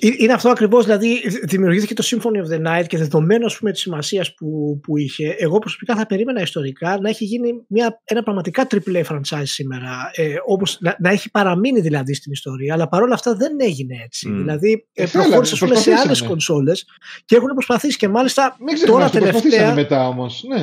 Ε, 0.00 0.08
είναι 0.18 0.32
αυτό 0.32 0.48
ακριβώς, 0.48 0.84
δηλαδή 0.84 1.22
δημιουργήθηκε 1.42 1.94
το 1.94 2.04
Symphony 2.06 2.46
of 2.46 2.54
the 2.54 2.66
Night 2.66 2.84
και 2.86 2.98
δεδομένο 2.98 3.46
της 3.46 3.80
σημασίας 3.80 4.34
που, 4.34 4.80
που 4.82 4.96
είχε, 4.96 5.34
εγώ 5.38 5.58
προσωπικά 5.58 5.96
θα 5.96 6.06
περίμενα 6.06 6.40
ιστορικά 6.40 6.98
να 7.00 7.08
έχει 7.08 7.24
γίνει 7.24 7.64
μια, 7.68 8.00
ένα 8.04 8.22
πραγματικά 8.22 8.66
AAA 8.70 9.02
franchise 9.04 9.42
σήμερα. 9.42 10.10
Ε, 10.14 10.34
όπως, 10.46 10.78
να, 10.80 10.96
να, 10.98 11.10
έχει 11.10 11.30
παραμείνει 11.30 11.80
δηλαδή 11.80 12.14
στην 12.14 12.32
ιστορία, 12.32 12.74
αλλά 12.74 12.88
παρόλα 12.88 13.14
αυτά 13.14 13.34
δεν 13.34 13.56
έγινε 13.60 13.94
έτσι. 14.04 14.28
Mm. 14.30 14.36
Δηλαδή 14.36 14.86
ε, 14.94 15.06
προχώρησε 15.06 15.74
σε 15.74 15.92
άλλες 15.92 16.22
κονσόλες 16.22 16.86
και 17.24 17.36
έχουν 17.36 17.48
προσπαθήσει 17.48 17.96
και 17.96 18.08
μάλιστα 18.08 18.56
Μην 18.60 18.86
τώρα 18.86 19.10
τελευταία. 19.10 19.74
μετά 19.74 20.08
όμως. 20.08 20.44
Ναι. 20.48 20.56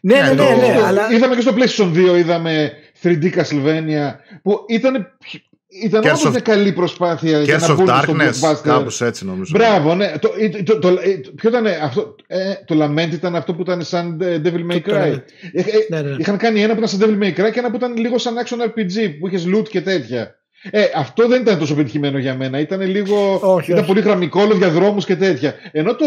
Ναι, 0.00 0.20
ναι, 0.20 0.32
ναι, 0.32 0.44
ναι, 0.44 0.66
ναι, 0.66 0.82
αλλά... 0.86 1.12
Είδαμε 1.12 1.34
και 1.34 1.40
στο 1.40 1.54
PlayStation 1.56 2.12
2, 2.14 2.18
είδαμε 2.18 2.72
3D 3.02 3.34
Castlevania 3.34 4.14
που 4.42 4.64
ήταν 4.68 5.06
ήταν 5.70 6.04
όντως 6.04 6.30
μια 6.30 6.40
καλή 6.40 6.72
προσπάθεια 6.72 7.42
για 7.42 7.56
να 7.56 7.74
μπουν 7.74 7.86
στο 7.86 8.14
Blockbuster. 8.16 8.60
Κάπως 8.62 9.00
έτσι 9.00 9.26
νομίζω. 9.26 9.52
Μπράβο, 9.56 9.94
ναι. 9.94 10.12
Το, 10.20 10.30
το, 10.64 10.78
το, 10.78 10.98
ποιο 11.34 11.48
ήταν 11.48 11.66
αυτό, 11.82 12.14
ε, 12.26 12.54
το 12.64 12.84
Lament 12.84 13.12
ήταν 13.12 13.36
αυτό 13.36 13.54
που 13.54 13.60
ήταν 13.60 13.82
σαν 13.82 14.18
Devil 14.20 14.72
May 14.72 14.80
Cry. 14.90 15.18
Ε, 15.52 15.60
ε, 15.60 15.64
ναι, 15.88 16.00
ναι. 16.00 16.16
Είχαν 16.18 16.36
κάνει 16.36 16.62
ένα 16.62 16.74
που 16.74 16.82
ήταν 16.84 16.88
σαν 16.88 17.00
Devil 17.02 17.24
May 17.24 17.28
Cry 17.28 17.52
και 17.52 17.58
ένα 17.58 17.70
που 17.70 17.76
ήταν 17.76 17.96
λίγο 17.96 18.18
σαν 18.18 18.34
Action 18.44 18.64
RPG 18.64 19.18
που 19.18 19.26
είχες 19.26 19.46
loot 19.54 19.68
και 19.68 19.80
τέτοια. 19.80 20.34
Ε, 20.70 20.84
αυτό 20.96 21.28
δεν 21.28 21.40
ήταν 21.40 21.58
τόσο 21.58 21.74
πετυχημένο 21.74 22.18
για 22.18 22.34
μένα. 22.34 22.58
Ήταν 22.58 22.80
λίγο. 22.80 23.40
Όχι, 23.42 23.70
ήταν 23.70 23.82
όχι. 23.82 23.92
πολύ 23.92 24.00
γραμμικό, 24.00 24.46
διαδρόμου 24.46 25.00
και 25.00 25.16
τέτοια. 25.16 25.54
Ενώ 25.72 25.96
το, 25.96 26.06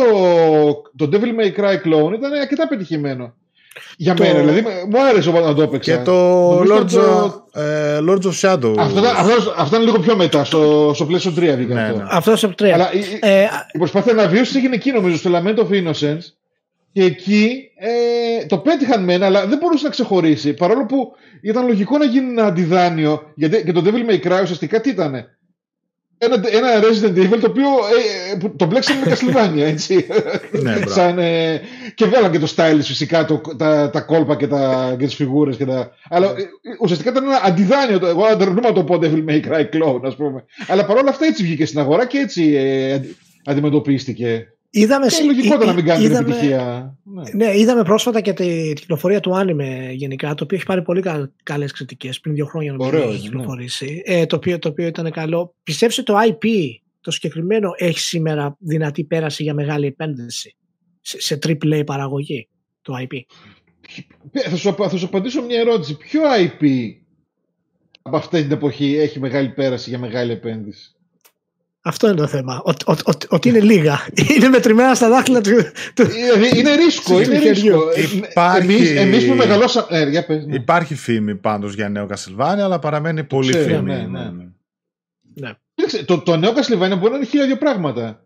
το 0.96 1.10
Devil 1.12 1.42
May 1.42 1.60
Cry 1.60 1.74
Clone 1.74 2.14
ήταν 2.14 2.34
αρκετά 2.34 2.68
πετυχημένο. 2.68 3.36
Για 3.98 4.14
το... 4.14 4.24
μένα, 4.24 4.40
δηλαδή 4.40 4.62
μου 4.90 5.04
άρεσε 5.04 5.30
όταν 5.30 5.56
το 5.56 5.62
έπαιξα. 5.62 5.96
Και 5.96 6.04
το 6.04 6.60
Lords, 6.60 6.98
of, 6.98 7.62
ε, 7.62 8.00
Lords 8.10 8.24
of 8.24 8.40
Shadow. 8.42 8.76
Αυτό, 8.78 9.00
αυτό, 9.00 9.54
αυτό 9.58 9.76
είναι 9.76 9.86
λίγο 9.86 10.00
πιο 10.00 10.16
μετά, 10.16 10.44
στο, 10.44 10.92
στο 10.96 11.08
PlayStation 11.10 11.52
3 11.52 11.56
βγήκε 11.56 11.74
ναι, 11.74 11.82
αυτό. 11.82 11.98
Ναι. 11.98 12.04
Αυτό 12.10 12.36
στο 12.36 12.50
3. 12.50 12.66
Αλλά 12.66 12.90
ε, 13.20 13.48
η 13.72 13.78
προσπάθεια 13.78 14.14
να 14.14 14.28
βιώσεις 14.28 14.56
έγινε 14.56 14.76
εκεί 14.76 14.92
νομίζω, 14.92 15.18
στο 15.18 15.32
Lament 15.34 15.58
of 15.58 15.68
Innocence. 15.70 16.22
Και 16.92 17.04
εκεί 17.04 17.72
ε, 17.78 18.46
το 18.46 18.58
πέτυχαν 18.58 19.04
μένα, 19.04 19.26
αλλά 19.26 19.48
δεν 19.48 19.58
μπορούσε 19.58 19.84
να 19.84 19.90
ξεχωρίσει. 19.90 20.54
Παρόλο 20.54 20.86
που 20.86 21.12
ήταν 21.42 21.66
λογικό 21.66 21.98
να 21.98 22.06
γίνει 22.06 22.30
ένα 22.30 22.46
αντιδάνειο. 22.46 23.32
Γιατί 23.36 23.64
και 23.64 23.72
το 23.72 23.84
Devil 23.86 24.12
May 24.12 24.28
Cry 24.28 24.42
ουσιαστικά 24.42 24.82
τι 24.82 24.90
ήταν. 24.90 25.26
Ένα, 26.24 26.42
ένα 26.52 26.82
Resident 26.82 27.18
Evil 27.18 27.38
το 27.42 27.48
οποίο 27.50 27.68
ε, 28.34 28.36
που 28.38 28.56
το 28.56 28.66
μπλέξαμε 28.66 29.00
με 29.06 29.12
Castlevania, 29.16 29.60
έτσι. 29.62 30.06
Ναι, 30.52 30.72
μπράβο. 30.80 30.90
Σαν, 30.90 31.20
ε, 31.20 31.62
και 31.96 32.06
βγάλαν 32.06 32.32
και 32.32 32.40
το 32.40 32.54
style 32.56 32.80
φυσικά, 32.82 33.26
το, 33.26 33.42
τα, 33.58 33.90
τα 33.90 34.02
κόλπα 34.02 34.36
και, 34.36 34.48
τα, 34.48 34.96
και 35.00 35.06
τις 35.06 35.16
φιγούρες. 35.16 35.58
Και 35.58 35.66
τα, 35.66 35.92
αλλά 36.10 36.26
ε, 36.28 36.34
ουσιαστικά 36.82 37.10
ήταν 37.10 37.24
ένα 37.24 37.42
αντιδάνειο. 37.44 38.00
το- 38.00 38.08
Εγώ 38.08 38.36
δεν 38.38 38.54
να 38.54 38.72
το 38.74 38.84
πω 38.84 39.00
Devil 39.02 39.24
May 39.30 39.42
Cry 39.48 39.62
Clone, 39.74 40.02
ας 40.04 40.16
πούμε. 40.16 40.46
Αλλά 40.68 40.86
παρόλα 40.86 41.10
αυτά 41.10 41.26
έτσι 41.26 41.44
βγήκε 41.44 41.66
στην 41.66 41.80
αγορά 41.80 42.06
και 42.08 42.18
έτσι 42.18 42.54
ε, 42.56 42.94
αντι- 42.94 43.16
αντιμετωπίστηκε. 43.46 44.48
Είδαμε, 44.76 45.08
Και 45.08 45.24
λογικό 45.26 45.56
ήταν 45.56 45.68
να 45.68 45.74
μην 45.74 45.86
κάνει 45.86 46.02
την 46.04 46.12
είδαμε- 46.12 46.30
επιτυχία. 46.30 46.98
Ναι. 47.04 47.46
Ναι, 47.46 47.58
είδαμε 47.58 47.84
πρόσφατα 47.84 48.22
και 48.22 48.34
τη, 48.34 48.46
την 48.68 48.76
κυκλοφορία 48.76 49.20
του 49.20 49.36
άνιμε 49.36 49.90
γενικά, 49.92 50.34
το 50.34 50.44
οποίο 50.44 50.58
έχει 50.58 50.66
πάρει 50.66 50.82
πολύ 50.82 51.02
κα, 51.02 51.32
καλές 51.44 51.72
κριτικές 51.72 52.20
πριν 52.20 52.34
δύο 52.36 52.46
χρόνια 52.46 52.72
νομίζω 52.72 52.90
Ωραίο 52.90 53.02
έχει 53.02 53.10
είναι, 53.12 53.22
ναι. 53.24 53.30
κυκλοφορήσει, 53.30 54.02
ε, 54.06 54.26
το, 54.26 54.36
οποίο, 54.36 54.60
το 54.60 54.70
οποίο 54.70 54.88
ήταν 54.88 55.12
καλό. 55.12 55.56
Πιστεύεις 55.64 55.98
ότι 55.98 56.12
το 56.12 56.18
IP, 56.28 56.48
το 57.02 57.12
συγκεκριμένο, 57.12 57.70
έχει 57.78 58.00
σήμερα 58.00 58.56
δυνατή 58.60 59.04
πέραση 59.04 59.44
για 59.44 59.54
μεγάλη 59.54 59.86
επένδυση 59.86 60.56
σε, 61.02 61.22
σε 61.22 61.40
AAA 61.48 61.84
παραγωγή, 61.86 62.48
το 62.82 62.94
IP. 63.10 63.20
Ε, 64.32 64.50
Θα 64.50 64.56
σου, 64.56 64.70
απα- 64.70 64.90
θα 64.90 64.98
σου 64.98 65.06
απαντήσω 65.06 65.42
μια 65.42 65.60
ερώτηση. 65.60 65.98
Ποιο 65.98 66.22
IP 66.38 66.66
από 68.02 68.18
αυτή 68.18 68.42
την 68.42 68.52
εποχή 68.52 68.96
έχει 68.98 69.20
μεγάλη 69.20 69.50
πέραση 69.50 69.90
για 69.90 70.00
μεγάλη 70.00 70.32
επένδυση; 70.32 70.96
Αυτό 71.86 72.08
είναι 72.08 72.16
το 72.16 72.28
θέμα. 72.28 72.62
Ότι, 72.64 72.84
ότι, 72.88 73.02
ότι, 73.06 73.28
ότι 73.30 73.50
είναι 73.50 73.60
λίγα. 73.60 74.08
είναι 74.36 74.48
μετρημένα 74.50 74.96
στα 74.96 75.10
δάχτυλα 75.10 75.42
του. 75.42 75.52
του... 75.94 76.02
Είναι, 76.36 76.50
είναι 76.60 76.76
ρίσκο, 76.76 77.22
είναι 77.22 77.36
Του 77.36 77.42
χεριού. 77.42 77.80
ρίσκο. 77.96 78.18
Υπάρχει- 78.32 78.72
Εμείς, 78.74 78.96
εμείς 78.96 79.26
που 79.28 79.34
μεγαλώσαμε... 79.34 79.88
Ε, 79.90 80.10
για 80.10 80.26
πες, 80.26 80.46
ναι. 80.46 80.56
Υπάρχει 80.56 80.96
φήμη 80.96 81.36
πάντως 81.36 81.74
για 81.74 81.90
νέο 81.90 82.08
Castlevania, 82.10 82.60
αλλά 82.60 82.80
παραμένει 82.80 83.24
πολύ 83.24 83.50
ξέρω, 83.50 83.66
φήμη. 83.66 83.82
ναι, 83.92 84.08
ναι. 84.08 85.54
Κοίταξε, 85.76 86.04
το, 86.06 86.20
το 86.22 86.36
νέο 86.38 86.52
Castlevania 86.52 86.98
μπορεί 87.00 87.10
να 87.12 87.16
είναι 87.16 87.26
χίλια 87.26 87.46
δύο 87.46 87.58
πράγματα. 87.58 88.24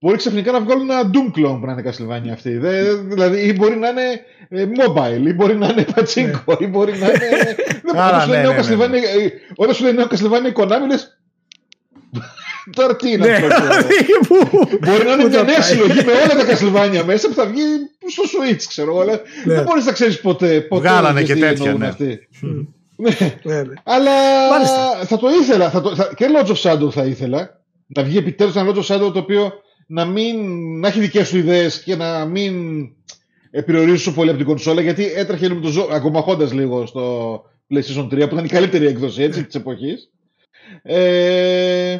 Μπορεί 0.00 0.16
ξαφνικά 0.16 0.52
να 0.52 0.60
βγάλουν 0.60 0.90
ένα 0.90 1.10
Doom 1.12 1.38
clone 1.38 1.58
που 1.60 1.66
να 1.66 1.72
είναι 1.72 1.82
Castlevania 1.90 2.30
αυτή. 2.32 2.56
Δε, 2.58 2.94
δηλαδή, 2.94 3.46
ή 3.46 3.52
μπορεί 3.58 3.76
να 3.76 3.88
είναι 3.88 4.02
ε, 4.48 4.66
mobile, 4.78 5.26
ή 5.26 5.32
μπορεί 5.32 5.56
να 5.56 5.66
είναι 5.66 5.84
pachinko, 5.94 6.56
ή 6.60 6.66
μπορεί 6.66 6.98
να 6.98 7.06
είναι. 7.06 7.54
Δεν 7.84 7.96
Άρα, 7.96 8.06
όταν 8.08 8.20
σου 8.22 8.28
λέει 8.30 8.40
ναι, 8.42 8.48
νέο 8.48 8.62
ναι, 8.62 8.76
ναι, 8.76 8.86
ναι. 8.86 8.98
Castlevania, 8.98 9.22
ε, 9.22 9.28
Όταν 9.54 9.74
σου 9.74 9.82
λέει 9.84 9.92
νέο 9.92 10.06
Castlevania 10.10 10.48
η 10.48 10.52
Konami, 10.56 10.88
λες, 10.88 11.18
Τώρα 12.72 12.96
τι 12.96 13.10
είναι 13.10 13.26
Ναι, 13.26 13.32
αυτό. 13.32 13.48
τώρα. 13.60 13.86
που- 14.28 14.68
Μπορεί 14.84 15.04
να 15.04 15.12
είναι 15.12 15.22
Πού 15.22 15.28
μια 15.28 15.38
θα 15.38 15.44
νέα 15.44 15.54
πάει. 15.54 15.62
συλλογή 15.62 16.04
με 16.04 16.12
όλα 16.12 16.44
τα 16.44 16.46
Castlevania 16.48 17.04
μέσα 17.04 17.28
που 17.28 17.34
θα 17.34 17.46
βγει 17.46 17.62
στο 18.10 18.22
Switch, 18.22 18.62
ξέρω 18.68 18.90
εγώ. 18.90 19.00
Αλλά 19.00 19.20
Ναι. 19.44 19.54
δεν 19.54 19.62
μπορείς 19.62 19.84
να 19.84 19.92
ξέρεις 19.92 20.20
ποτέ. 20.20 20.60
ποτέ 20.60 20.88
Βγάλανε 20.88 21.20
τι 21.20 21.26
και 21.26 21.34
τέτοια, 21.34 21.48
εννοούν 21.70 21.78
ναι. 21.78 21.86
αυτοί. 21.86 22.28
Ναι. 22.96 23.10
Ναι, 23.42 23.62
ναι. 23.62 23.74
Αλλά 23.84 24.10
Μάλιστα. 24.50 25.04
θα 25.06 25.18
το 25.18 25.28
ήθελα. 25.40 25.70
Θα 25.70 25.80
το, 25.80 25.94
θα, 25.94 26.10
και 26.16 26.26
Lords 26.36 26.48
of 26.54 26.56
Shadow 26.70 26.90
θα 26.92 27.04
ήθελα. 27.04 27.60
Να 27.86 28.02
βγει 28.02 28.16
επιτέλους 28.18 28.56
ένα 28.56 28.70
Lords 28.72 28.78
of 28.78 28.94
Shadow 28.96 29.12
το 29.12 29.18
οποίο 29.18 29.52
να, 29.86 30.04
μην, 30.04 30.36
να 30.80 30.88
έχει 30.88 31.00
δικές 31.00 31.30
του 31.30 31.36
ιδέες 31.36 31.82
και 31.82 31.96
να 31.96 32.24
μην 32.24 32.54
ε, 33.50 33.60
περιορίζει 33.60 33.92
τόσο 33.96 34.12
πολύ 34.12 34.28
από 34.28 34.38
την 34.38 34.46
κονσόλα. 34.46 34.80
Γιατί 34.80 35.12
έτρεχε 35.16 35.48
με 35.48 35.60
το 35.60 35.68
ζώο, 35.68 35.88
αγκομαχώντα 35.92 36.48
λίγο 36.54 36.86
στο 36.86 37.42
PlayStation 37.74 38.04
3, 38.04 38.08
που 38.08 38.16
ήταν 38.34 38.44
η 38.44 38.48
καλύτερη 38.48 38.86
έκδοση 38.86 39.22
έτσι, 39.22 39.44
της 39.44 39.54
εποχής. 39.54 40.10
Ε, 40.82 41.96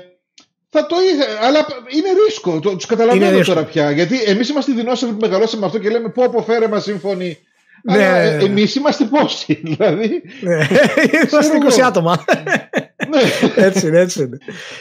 θα 0.77 0.87
το 0.87 0.97
ήθελα, 1.13 1.39
αλλά 1.47 1.67
είναι 1.97 2.09
ρίσκο. 2.25 2.61
Το, 2.61 2.77
τους 2.77 2.87
καταλαβαίνω 2.87 3.27
Είναι 3.27 3.37
ρίσκο. 3.37 3.55
τώρα 3.55 3.67
πια. 3.67 3.91
Γιατί 3.91 4.23
εμείς 4.27 4.49
είμαστε 4.49 4.73
οι 4.73 4.75
δεινόσαυροι 4.75 5.15
που 5.15 5.21
μεγαλώσαμε 5.21 5.61
με 5.61 5.67
αυτό 5.67 5.79
και 5.79 5.91
λέμε 5.91 6.09
πω 6.09 6.29
πω 6.31 6.43
φέρε 6.43 6.69
μας 6.69 6.83
σύμφωνη. 6.83 7.39
Ναι, 7.83 7.93
αλλά 7.93 8.23
ναι, 8.23 8.29
ε, 8.29 8.37
ναι. 8.37 8.43
εμείς 8.45 8.75
είμαστε 8.75 9.05
πόσοι, 9.05 9.61
δηλαδή. 9.65 10.23
Ναι. 10.41 10.67
Είμαστε 11.31 11.57
εγώ. 11.57 11.69
20 11.77 11.81
άτομα. 11.85 12.25
ναι. 13.11 13.21
έτσι 13.65 13.87
είναι, 13.87 13.99
έτσι 13.99 14.23
είναι. 14.23 14.39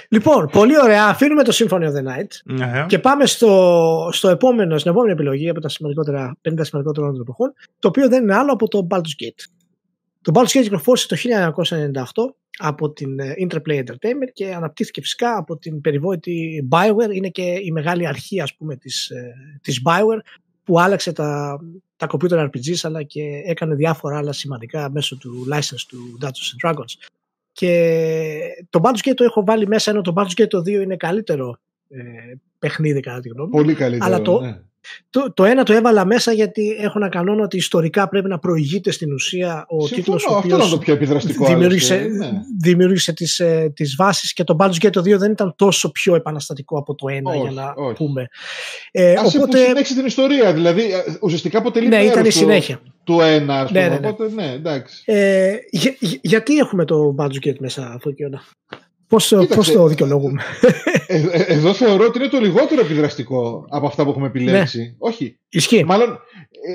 Λοιπόν, 0.09 0.49
πολύ 0.51 0.79
ωραία. 0.81 1.05
Αφήνουμε 1.05 1.43
το 1.43 1.55
Symphony 1.55 1.83
of 1.83 1.93
the 1.93 2.03
Night 2.11 2.27
Ναι. 2.43 2.85
και 2.87 2.99
πάμε 2.99 3.25
στο, 3.25 4.09
στο 4.11 4.29
επόμενο, 4.29 4.77
στην 4.77 4.91
επόμενη 4.91 5.11
επιλογή 5.11 5.49
από 5.49 5.59
τα 5.61 5.69
σημαντικότερα, 5.69 6.37
50 6.49 6.53
σημαντικότερα 6.61 7.11
των 7.11 7.21
εποχών, 7.21 7.53
το 7.79 7.87
οποίο 7.87 8.09
δεν 8.09 8.23
είναι 8.23 8.35
άλλο 8.35 8.51
από 8.51 8.67
το 8.67 8.87
Baldur's 8.91 9.23
Gate. 9.23 9.62
Το 10.23 10.31
Baldur's 10.35 10.57
Gate 10.57 10.61
κυκλοφόρησε 10.61 11.07
το 11.07 11.15
1998 11.15 12.01
από 12.57 12.91
την 12.91 13.19
ε, 13.19 13.33
Interplay 13.39 13.77
Entertainment 13.83 14.31
και 14.33 14.53
αναπτύχθηκε 14.53 15.01
φυσικά 15.01 15.37
από 15.37 15.57
την 15.57 15.81
περιβόητη 15.81 16.67
Bioware. 16.71 17.13
Είναι 17.13 17.29
και 17.29 17.41
η 17.63 17.71
μεγάλη 17.71 18.07
αρχή 18.07 18.41
ας 18.41 18.55
πούμε 18.55 18.75
της, 18.75 19.09
ε, 19.09 19.33
της 19.61 19.81
Bioware 19.85 20.19
που 20.63 20.79
άλλαξε 20.79 21.11
τα, 21.11 21.59
τα 21.95 22.07
computer 22.11 22.49
RPGs 22.49 22.79
αλλά 22.81 23.03
και 23.03 23.21
έκανε 23.45 23.75
διάφορα 23.75 24.17
άλλα 24.17 24.31
σημαντικά 24.33 24.89
μέσω 24.91 25.17
του 25.17 25.47
license 25.53 25.85
του 25.87 26.17
Dungeons 26.21 26.69
and 26.69 26.69
Dragons. 26.71 27.07
Και 27.51 28.39
το 28.69 28.79
Baldur's 28.83 29.09
Gate 29.09 29.13
το 29.15 29.23
έχω 29.23 29.43
βάλει 29.45 29.67
μέσα 29.67 29.91
ενώ 29.91 30.01
το 30.01 30.13
Baldur's 30.15 30.41
Gate 30.41 30.47
το 30.47 30.59
2 30.59 30.67
είναι 30.67 30.95
καλύτερο 30.97 31.57
ε, 31.89 32.01
παιχνίδι 32.59 32.99
κατά 32.99 33.19
τη 33.19 33.29
γνώμη 33.29 33.49
μου. 33.49 33.55
Πολύ 33.57 33.73
καλύτερο. 33.73 34.05
Αλλά 34.05 34.21
το- 34.21 34.41
ναι. 34.41 34.59
Το, 35.09 35.33
το 35.33 35.43
ένα 35.45 35.63
το 35.63 35.73
έβαλα 35.73 36.05
μέσα 36.05 36.31
γιατί 36.31 36.75
έχω 36.79 36.93
ένα 36.95 37.09
κανόνα 37.09 37.43
ότι 37.43 37.57
ιστορικά 37.57 38.09
πρέπει 38.09 38.27
να 38.29 38.39
προηγείται 38.39 38.91
στην 38.91 39.13
ουσία 39.13 39.65
ο 39.67 39.87
Συμφωνώ, 39.87 39.95
τίτλος 40.17 40.25
ο 40.25 40.35
αυτό 40.35 40.47
ήταν 40.47 40.57
οποίος 40.59 40.71
το 40.71 40.77
πιο 40.77 40.93
επιδραστικό. 40.93 41.45
δημιούργησε, 41.45 41.93
άλλωστε, 41.95 42.31
ναι. 42.31 42.31
δημιούργησε 42.61 43.13
τις, 43.13 43.39
ε, 43.39 43.71
τις 43.75 43.95
βάσεις 43.95 44.33
και 44.33 44.43
το 44.43 44.55
Baldur's 44.59 44.85
Gate 44.85 44.89
το 44.91 44.99
2 45.01 45.17
δεν 45.17 45.31
ήταν 45.31 45.53
τόσο 45.57 45.91
πιο 45.91 46.15
επαναστατικό 46.15 46.77
από 46.77 46.95
το 46.95 47.07
ένα 47.07 47.31
Όχι, 47.31 47.39
για 47.41 47.51
να 47.51 47.73
όχι. 47.75 47.93
πούμε. 47.95 48.27
Ε, 48.91 49.13
Άσε 49.13 49.37
οπότε, 49.37 49.57
που 49.59 49.65
συνέχισε 49.67 49.93
την 49.93 50.05
ιστορία. 50.05 50.53
Δηλαδή, 50.53 50.81
ε, 50.81 50.97
ουσιαστικά 51.21 51.57
αποτελεί 51.57 51.87
ναι, 51.87 51.95
μέρος 51.97 52.11
ήταν 52.11 52.25
η 52.25 52.27
του- 52.27 52.33
συνέχεια. 52.33 52.79
του 53.03 53.19
ένα, 53.21 53.59
ας 53.59 53.71
Ναι, 53.71 53.79
πούμε. 53.83 53.93
ναι, 53.93 53.99
ναι. 53.99 54.07
Οπότε, 54.07 54.31
ναι, 54.33 54.51
εντάξει. 54.51 55.01
Ε, 55.05 55.55
για- 55.69 55.95
για- 55.99 56.19
γιατί 56.21 56.57
έχουμε 56.57 56.85
το 56.85 57.15
Baldur's 57.17 57.47
Gate 57.47 57.59
μέσα, 57.59 57.97
Φωκιώνα. 58.01 58.41
Πώς, 58.67 58.79
το- 58.79 58.82
Κοίταξε, 59.17 59.55
πώς 59.55 59.71
το 59.71 59.87
δικαιολογούμε; 59.87 60.41
Ε, 61.07 61.17
ε, 61.31 61.43
εδώ 61.47 61.73
θεωρώ 61.73 62.05
ότι 62.05 62.17
είναι 62.19 62.27
το 62.27 62.39
λιγότερο 62.39 62.81
επιδραστικό 62.81 63.65
από 63.69 63.85
αυτά 63.87 64.03
που 64.03 64.09
έχουμε 64.09 64.27
επιλέξει. 64.27 64.79
Ναι. 64.79 64.93
Όχι. 64.97 65.37
Ισχύει. 65.49 65.83
Μάλλον 65.83 66.19
ε, 66.67 66.71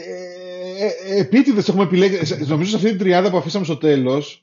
ε, 0.85 1.17
ε, 1.17 1.21
επίτηδες 1.21 1.69
έχουμε 1.69 1.83
επιλέξει. 1.85 2.25
σε- 2.25 2.45
Νομίζω 2.47 2.71
σε 2.71 2.77
αυτή 2.77 2.89
την 2.89 2.99
τριάδα 2.99 3.31
που 3.31 3.37
αφήσαμε 3.37 3.65
στο 3.65 3.77
τέλος 3.77 4.43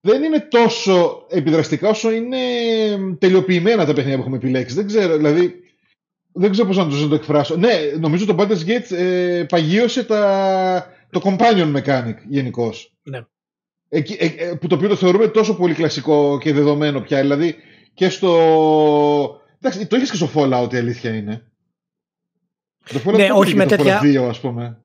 δεν 0.00 0.22
είναι 0.22 0.40
τόσο 0.50 1.26
επιδραστικά 1.28 1.88
όσο 1.88 2.10
είναι 2.10 2.38
τελειοποιημένα 3.18 3.84
τα 3.84 3.92
παιχνίδια 3.92 4.14
που 4.16 4.22
έχουμε 4.22 4.36
επιλέξει. 4.36 4.74
Δεν 4.74 4.86
ξέρω, 4.86 5.16
δηλαδή. 5.16 5.54
Δεν 6.32 6.50
ξέρω 6.50 6.66
πώς 6.66 6.76
να 6.76 6.88
το, 6.88 6.94
να 6.96 7.08
το 7.08 7.14
εκφράσω. 7.14 7.56
Ναι, 7.56 7.72
νομίζω 8.00 8.26
το 8.26 8.36
Baldur's 8.38 8.66
Gate 8.68 8.96
ε, 8.96 9.44
παγίωσε 9.48 10.04
τα, 10.04 10.92
το 11.10 11.20
companion 11.24 11.76
mechanic 11.76 12.14
γενικώς. 12.28 12.92
Ναι. 13.02 13.20
Εκεί, 13.88 14.16
ε, 14.18 14.26
ε, 14.26 14.54
που 14.54 14.66
το 14.66 14.74
οποίο 14.74 14.88
το 14.88 14.96
θεωρούμε 14.96 15.28
τόσο 15.28 15.56
πολύ 15.56 15.74
κλασικό 15.74 16.38
και 16.42 16.52
δεδομένο 16.52 17.00
πια. 17.00 17.20
Δηλαδή 17.20 17.54
και 17.94 18.08
στο. 18.08 19.40
Εντάξει, 19.60 19.86
το 19.86 19.96
είχες 19.96 20.10
και 20.10 20.16
στο 20.16 20.30
Fallout 20.34 20.68
η 20.72 20.76
αλήθεια 20.76 21.14
είναι. 21.14 21.42
Το 22.92 23.00
Fallout 23.06 23.16
Ναι, 23.16 23.26
το 23.28 23.34
όχι 23.34 23.48
είχε 23.48 23.56
με 23.56 23.66
το 23.66 23.76
τέτοια- 23.76 24.00
Fallout 24.02 24.24
2, 24.24 24.28
ας 24.28 24.40
πούμε. 24.40 24.82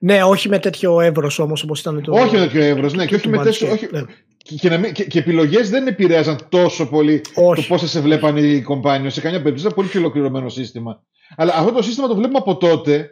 Ναι, 0.00 0.22
όχι 0.22 0.48
με 0.48 0.58
τέτοιο 0.58 1.00
εύρος 1.00 1.38
όμως 1.38 1.62
όπως 1.62 1.80
ήταν 1.80 2.02
το... 2.02 2.12
όχι 2.12 2.34
με 2.34 2.40
τέτοιο 2.40 2.62
εύρος, 2.62 2.92
ναι, 2.94 3.06
και 3.06 3.14
όχι 3.14 3.24
του 3.24 3.30
με 3.30 3.38
Baldur's 3.38 3.42
τέτοιο. 3.44 3.68
Gate. 3.68 3.72
Όχι, 3.72 3.88
Ναι. 3.90 4.02
και, 4.36 4.54
και, 4.54 4.68
να 4.68 4.78
μην- 4.78 4.92
και, 4.92 5.04
και 5.04 5.18
επιλογές 5.18 5.70
δεν 5.70 5.86
επηρέαζαν 5.86 6.38
τόσο 6.48 6.88
πολύ 6.88 7.20
Όχι. 7.34 7.62
το 7.62 7.68
πώς 7.68 7.80
θα 7.80 7.86
σε 7.86 8.00
βλέπαν 8.00 8.36
οι 8.36 8.64
companions. 8.68 9.06
Σε 9.10 9.20
καμιά 9.20 9.38
περίπτωση 9.38 9.60
ήταν 9.60 9.74
πολύ 9.74 9.88
πιο 9.88 10.00
ολοκληρωμένο 10.00 10.48
σύστημα. 10.48 11.02
Αλλά 11.36 11.54
αυτό 11.56 11.72
το 11.72 11.82
σύστημα 11.82 12.08
το 12.08 12.14
βλέπουμε 12.14 12.38
από 12.38 12.56
τότε 12.56 12.96
Ναι. 12.98 13.08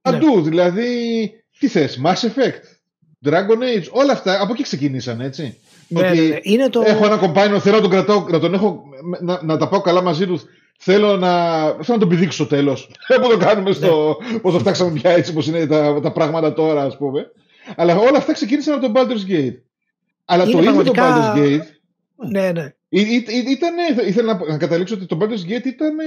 παντού. 0.00 0.40
Δηλαδή, 0.42 0.84
τι 1.58 1.68
θες, 1.68 2.00
Mass 2.04 2.12
Effect, 2.26 2.60
Dragon 3.26 3.78
Age, 3.78 3.88
όλα 3.90 4.12
αυτά 4.12 4.40
από 4.42 4.52
εκεί 4.52 4.62
ξεκινήσαν, 4.62 5.20
έτσι. 5.20 5.58
Ναι, 5.88 6.00
Ότι 6.08 6.18
ναι, 6.18 6.26
ναι. 6.26 6.38
Είναι 6.42 6.68
το... 6.68 6.82
Έχω 6.86 7.04
ένα 7.06 7.20
companion, 7.20 7.58
θέλω 7.60 7.76
να 7.76 7.80
τον 7.82 7.90
κρατάω, 7.90 8.26
να 8.28 8.38
τον 8.38 8.54
έχω, 8.54 8.82
να, 9.20 9.40
να 9.42 9.56
τα 9.56 9.68
πάω 9.68 9.80
καλά 9.80 10.02
μαζί 10.02 10.26
τους. 10.26 10.42
Θέλω 10.78 11.16
να, 11.16 11.60
θέλω 11.62 11.84
να 11.86 11.98
τον 11.98 12.08
πηδήξω 12.08 12.32
στο 12.44 12.46
τέλο. 12.56 12.78
Πώ 13.22 13.28
το 13.28 13.36
κάνουμε 13.36 13.72
στο. 13.72 14.16
Πώ 14.42 14.50
το 14.50 14.58
φτάξαμε 14.58 14.90
πια 15.00 15.10
έτσι 15.10 15.30
όπως 15.30 15.46
είναι 15.46 15.66
τα, 15.66 16.00
τα 16.00 16.12
πράγματα 16.12 16.52
τώρα, 16.52 16.82
ας 16.82 16.96
πούμε. 16.96 17.30
Αλλά 17.76 17.96
όλα 17.96 18.16
αυτά 18.18 18.32
ξεκίνησαν 18.32 18.74
από 18.74 18.82
τον 18.82 18.92
Baldur's 18.96 19.30
Gate. 19.32 19.54
Αλλά 20.24 20.42
Είναι 20.42 20.52
το 20.52 20.58
ίδιο 20.58 20.82
το 20.82 20.90
πραγματικά- 20.90 21.34
Baldur's 21.34 21.38
Gate. 21.38 21.64
Ναι, 22.30 22.52
ναι. 22.52 22.74
Ή- 22.88 23.00
ή- 23.00 23.24
ή- 23.28 23.50
Ήτανε, 23.50 23.82
ήθελα 24.06 24.34
να, 24.34 24.46
να 24.52 24.56
καταλήξω 24.58 24.94
ότι 24.94 25.06
το 25.06 25.18
Baldur's 25.20 25.50
Gate 25.52 25.64
ήταν 25.66 25.98
ε, 25.98 26.04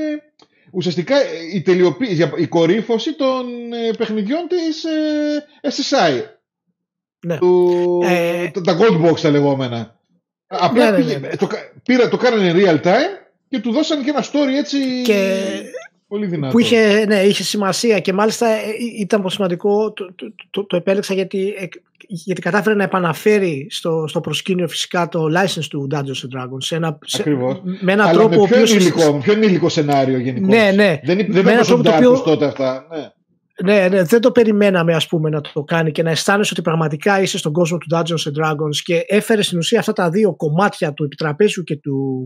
ουσιαστικά 0.71 1.15
ε, 1.15 1.23
η 1.53 1.61
τελειοποίηση, 1.61 2.31
η 2.37 2.47
κορύφωση 2.47 3.13
των 3.15 3.45
ε, 3.73 3.91
παιχνιδιών 3.97 4.47
της 4.47 4.83
ε, 4.83 5.45
SSI. 5.69 6.23
Ναι. 7.25 7.37
Του, 7.37 7.99
Ε, 8.03 8.47
τα- 8.47 8.61
τα 8.61 8.77
Gold 8.79 9.05
Box 9.09 9.19
τα 9.19 9.29
λεγόμενα. 9.29 9.95
Απλά 10.47 10.85
Ναι, 10.85 10.97
ναι, 10.97 11.03
πήγε- 11.03 11.19
ναι, 11.21 11.27
ναι. 11.27 11.35
Το, 11.35 11.47
κα- 11.47 11.71
πήρα, 11.83 12.09
το 12.09 12.17
κάνανε 12.17 12.53
real 12.55 12.81
time 12.87 13.27
και 13.49 13.59
του 13.59 13.71
δώσαν 13.71 14.03
και 14.03 14.09
ένα 14.09 14.23
story 14.23 14.57
έτσι 14.57 14.77
Και 15.03 15.37
πολύ 16.07 16.25
δυνατό. 16.25 16.51
που 16.53 16.59
είχε, 16.59 17.05
ναι, 17.07 17.21
είχε 17.21 17.43
σημασία 17.43 17.99
και 17.99 18.13
μάλιστα 18.13 18.47
ε, 18.47 18.59
ήταν 18.99 19.21
πολύ 19.21 19.33
σημαντικό 19.33 19.91
το, 19.93 20.13
το, 20.15 20.33
το, 20.49 20.65
το 20.65 20.75
επέλεξα 20.75 21.13
γιατί, 21.13 21.53
ε, 21.57 21.65
γιατί 22.07 22.41
κατάφερε 22.41 22.75
να 22.75 22.83
επαναφέρει 22.83 23.67
στο, 23.69 24.05
στο 24.07 24.19
προσκήνιο 24.21 24.67
φυσικά 24.67 25.07
το 25.07 25.25
license 25.37 25.65
του 25.69 25.87
Dungeons 25.91 25.97
and 25.99 26.39
Dragons 26.41 26.57
σε 26.63 26.75
ένα, 26.75 26.97
σε- 27.05 27.21
Ακριβώς. 27.21 27.61
με 27.63 27.91
έναν 27.91 28.07
Αλλά 28.07 28.19
τρόπο 28.19 28.35
ο 28.35 28.41
με 28.41 28.47
πιο 28.47 28.55
οποίος- 28.61 28.71
ενήλικο, 28.71 29.13
με 29.13 29.19
πιο 29.19 29.33
ενήλικο 29.33 29.69
σενάριο 29.69 30.17
γενικώς. 30.19 30.47
Ναι, 30.49 30.71
ναι. 30.75 30.99
Δεν, 31.03 31.17
Με 31.17 31.23
δεν 31.23 31.35
έναν 31.37 31.53
έπαιζαν 31.53 31.65
τρόπο 31.65 31.83
το 31.83 31.95
οποίο- 31.95 32.21
τότε 32.21 32.45
αυτά. 32.45 32.87
Ναι. 32.91 33.09
Ναι, 33.63 33.87
ναι, 33.87 34.03
δεν 34.03 34.21
το 34.21 34.31
περιμέναμε 34.31 34.93
ας 34.93 35.07
πούμε 35.07 35.29
να 35.29 35.41
το 35.41 35.63
κάνει 35.63 35.91
και 35.91 36.03
να 36.03 36.09
αισθάνεσαι 36.09 36.53
ότι 36.53 36.61
πραγματικά 36.61 37.21
είσαι 37.21 37.37
στον 37.37 37.51
κόσμο 37.51 37.77
του 37.77 37.87
Dungeons 37.95 38.01
and 38.01 38.43
Dragons 38.43 38.75
και 38.83 39.03
έφερε 39.07 39.41
στην 39.41 39.57
ουσία 39.57 39.79
αυτά 39.79 39.93
τα 39.93 40.09
δύο 40.09 40.35
κομμάτια 40.35 40.93
του 40.93 41.03
επιτραπέζιου 41.03 41.63
και 41.63 41.75
του, 41.77 42.25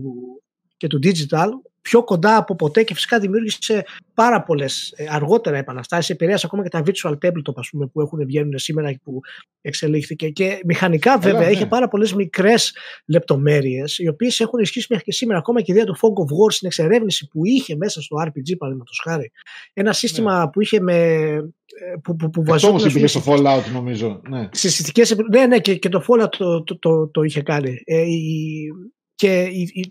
και 0.76 0.86
του 0.86 0.98
digital 1.02 1.48
πιο 1.90 2.04
κοντά 2.04 2.36
από 2.36 2.56
ποτέ 2.56 2.82
και 2.82 2.94
φυσικά 2.94 3.18
δημιούργησε 3.18 3.84
πάρα 4.14 4.42
πολλές 4.42 4.92
ε, 4.96 5.04
αργότερα 5.10 5.56
επαναστάσεις. 5.56 6.10
Επηρέασε 6.10 6.46
ακόμα 6.46 6.62
και 6.62 6.68
τα 6.68 6.82
virtual 6.86 7.10
tabletop 7.12 7.54
ας 7.56 7.68
πούμε, 7.70 7.86
που 7.86 8.00
έχουν 8.00 8.24
βγαίνουν 8.26 8.58
σήμερα 8.58 8.92
και 8.92 9.00
που 9.04 9.20
εξελίχθηκε. 9.60 10.28
Και 10.28 10.60
μηχανικά 10.64 11.18
βέβαια 11.18 11.46
ναι. 11.46 11.50
είχε 11.52 11.66
πάρα 11.66 11.88
πολλές 11.88 12.14
μικρές 12.14 12.76
λεπτομέρειες, 13.06 13.98
οι 13.98 14.08
οποίες 14.08 14.40
έχουν 14.40 14.60
ισχύσει 14.60 14.86
μέχρι 14.90 15.04
και 15.04 15.12
σήμερα. 15.12 15.38
Ακόμα 15.38 15.60
και 15.60 15.72
η 15.72 15.74
ιδέα 15.74 15.84
του 15.86 15.96
Fog 15.96 16.22
of 16.22 16.46
War 16.46 16.52
στην 16.52 16.66
εξερεύνηση 16.66 17.28
που 17.28 17.44
είχε 17.44 17.76
μέσα 17.76 18.02
στο 18.02 18.16
RPG, 18.26 18.56
παραδείγματος 18.58 19.00
χάρη. 19.04 19.32
Ένα 19.72 19.92
σύστημα 19.92 20.50
που 20.52 20.60
είχε 20.60 20.80
με. 20.80 20.94
ε, 20.94 21.42
που, 22.02 22.16
που, 22.16 22.30
που 22.30 22.40
Αυτό 22.40 22.42
βαζόταν, 22.52 22.70
όμως 22.70 22.84
ας 22.84 22.92
πούμε, 22.92 23.04
υπήρχε 23.04 23.20
στο 23.20 23.32
Fallout 23.32 23.72
νομίζω. 23.72 24.20
Ναι. 24.28 24.48
σε 24.52 24.68
συστικές 24.68 25.10
επι- 25.10 25.28
Ναι, 25.34 25.46
ναι, 25.46 25.58
και, 25.58 25.74
και 25.76 25.88
το 25.88 26.04
Fallout 26.08 26.28
το, 26.38 26.62
το, 26.62 26.78
το, 26.78 27.08
το 27.08 27.22
είχε 27.22 27.42
κάνει. 27.42 27.82
Ε, 27.84 28.00
η- 28.00 28.68
και 29.14 29.42
η, 29.42 29.70
η- 29.72 29.90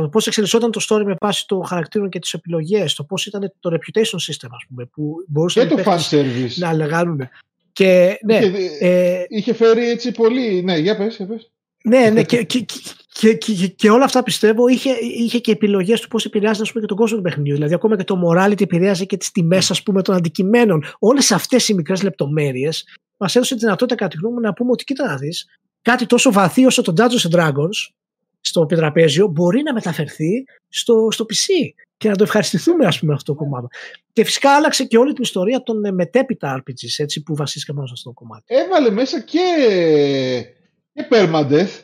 το 0.00 0.08
πώς 0.08 0.26
εξελισσόταν 0.26 0.70
το 0.70 0.86
story 0.88 1.02
με 1.04 1.14
βάση 1.20 1.46
των 1.46 1.64
χαρακτήρων 1.66 2.08
και 2.08 2.18
τις 2.18 2.32
επιλογές, 2.32 2.94
το 2.94 3.04
πώς 3.04 3.26
ήταν 3.26 3.52
το 3.60 3.70
reputation 3.72 4.18
system, 4.32 4.48
ας 4.50 4.64
πούμε, 4.68 4.84
που 4.84 5.14
Και 5.18 5.26
μπορούσαν 5.32 5.68
το 5.68 5.74
οι 5.78 5.80
fan 5.80 5.84
παίκτες 5.84 6.08
service. 6.12 6.58
να 6.58 6.72
λεγάνουν. 6.72 7.28
Και 7.72 8.18
ναι, 8.24 8.36
Είχε, 8.36 8.86
ε, 8.86 9.24
είχε 9.28 9.54
φέρει 9.54 9.88
έτσι 9.88 10.12
πολύ. 10.12 10.62
Ναι, 10.62 10.76
για 10.76 10.96
πες, 10.96 11.16
για 11.16 11.26
πες. 11.26 11.50
ναι, 11.84 12.10
ναι 12.10 12.22
και, 12.22 12.42
και, 12.42 12.64
και, 13.12 13.34
και, 13.34 13.66
και 13.66 13.90
όλα 13.90 14.04
αυτά 14.04 14.22
πιστεύω 14.22 14.68
είχε, 14.68 14.90
είχε 15.00 15.38
και 15.38 15.50
επιλογές 15.52 16.00
του 16.00 16.08
πώς 16.08 16.24
επηρεάζει 16.24 16.60
ας 16.62 16.68
πούμε, 16.68 16.80
και 16.80 16.86
τον 16.88 16.96
κόσμο 16.96 17.16
του 17.16 17.22
παιχνιδιού. 17.22 17.54
Δηλαδή, 17.54 17.74
ακόμα 17.74 17.96
και 17.96 18.04
το 18.04 18.20
morality 18.28 18.60
επηρεάζει 18.60 19.06
και 19.06 19.16
τις 19.16 19.30
τιμές 19.30 19.82
των 20.02 20.14
αντικειμένων. 20.14 20.84
Όλες 20.98 21.32
αυτές 21.32 21.68
οι 21.68 21.74
μικρές 21.74 22.02
λεπτομέρειες 22.02 22.84
μας 23.16 23.36
έδωσε 23.36 23.54
τη 23.54 23.60
δυνατότητα, 23.60 23.94
κατά 23.94 24.10
τη 24.10 24.16
γνώμη 24.16 24.34
μου, 24.34 24.40
να 24.40 24.52
πούμε 24.52 24.70
ότι 24.70 24.84
κοίτα 24.84 25.06
να 25.06 25.16
δεις, 25.16 25.46
κάτι 25.82 26.06
τόσο 26.06 26.32
βαθύ 26.32 26.66
όσο 26.66 26.82
το 26.82 26.92
Dungeons 26.96 27.30
and 27.30 27.38
Dragons 27.40 27.92
στο 28.46 28.62
επιτραπέζιο 28.62 29.26
μπορεί 29.26 29.62
να 29.62 29.72
μεταφερθεί 29.72 30.44
στο, 30.68 31.08
στο 31.10 31.24
PC 31.28 31.72
και 31.96 32.08
να 32.08 32.16
το 32.16 32.22
ευχαριστηθούμε 32.22 32.86
ας 32.86 32.98
πούμε 32.98 33.14
αυτό 33.14 33.32
το 33.34 33.38
κομμάτι. 33.38 33.66
Και 34.12 34.24
φυσικά 34.24 34.50
άλλαξε 34.54 34.84
και 34.84 34.98
όλη 34.98 35.12
την 35.12 35.22
ιστορία 35.22 35.62
των 35.62 35.84
ε, 35.84 35.92
μετέπειτα 35.92 36.62
RPGs 36.62 36.94
έτσι, 36.96 37.22
που 37.22 37.34
βασίστηκαν 37.36 37.74
πάνω 37.74 37.86
σε 37.86 37.92
αυτό 37.96 38.08
το 38.08 38.14
κομμάτι. 38.14 38.44
Έβαλε 38.46 38.90
μέσα 38.90 39.20
και, 39.20 39.40
και 40.92 41.06
permadeath 41.10 41.82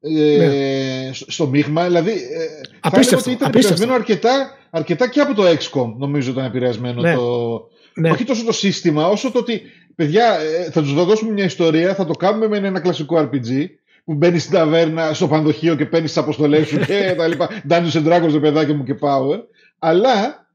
ε, 0.00 0.36
Ναι. 0.36 1.12
στο- 1.12 1.30
στο 1.30 1.46
μείγμα. 1.46 1.84
Δηλαδή, 1.86 2.10
ε, 2.10 2.14
θα 2.14 2.78
Απίστευτο, 2.80 2.90
έλεγα 2.90 3.16
ότι 3.20 3.30
ήταν 3.30 3.48
απίστευτο. 3.48 3.82
επηρεασμένο 3.82 3.94
αρκετά, 3.94 4.58
αρκετά 4.70 5.08
και 5.08 5.20
από 5.20 5.34
το 5.34 5.42
XCOM, 5.46 5.94
νομίζω 5.98 6.30
ήταν 6.30 6.44
επηρεασμένο 6.44 7.00
Ναι. 7.00 7.14
το, 7.14 7.68
Ναι. 7.94 8.10
Όχι 8.10 8.24
τόσο 8.24 8.44
το 8.44 8.52
σύστημα, 8.52 9.06
όσο 9.08 9.30
το 9.30 9.38
ότι 9.38 9.62
παιδιά, 9.94 10.38
ε, 10.38 10.70
θα 10.70 10.80
τους 10.82 10.94
δώσουμε 10.94 11.32
μια 11.32 11.44
ιστορία, 11.44 11.94
θα 11.94 12.04
το 12.06 12.12
κάνουμε 12.12 12.48
με 12.60 12.66
ένα 12.68 12.80
κλασικό 12.80 13.16
RPG 13.32 13.66
που 14.04 14.14
μπαίνει 14.14 14.38
στην 14.38 14.52
ταβέρνα, 14.52 15.14
στο 15.14 15.28
πανδοχείο 15.28 15.74
και 15.74 15.86
παίρνεις 15.86 16.12
τις 16.12 16.22
αποστολές 16.22 16.66
σου 16.68 16.78
και 16.78 17.14
τα 17.16 17.26
λοιπά. 17.26 17.48
Dungeons 17.68 17.92
and 17.92 18.06
Dragons, 18.06 18.32
το 18.32 18.40
παιδάκι 18.40 18.72
μου 18.72 18.84
και 18.84 18.94
Power. 19.00 19.38
Αλλά 19.78 20.46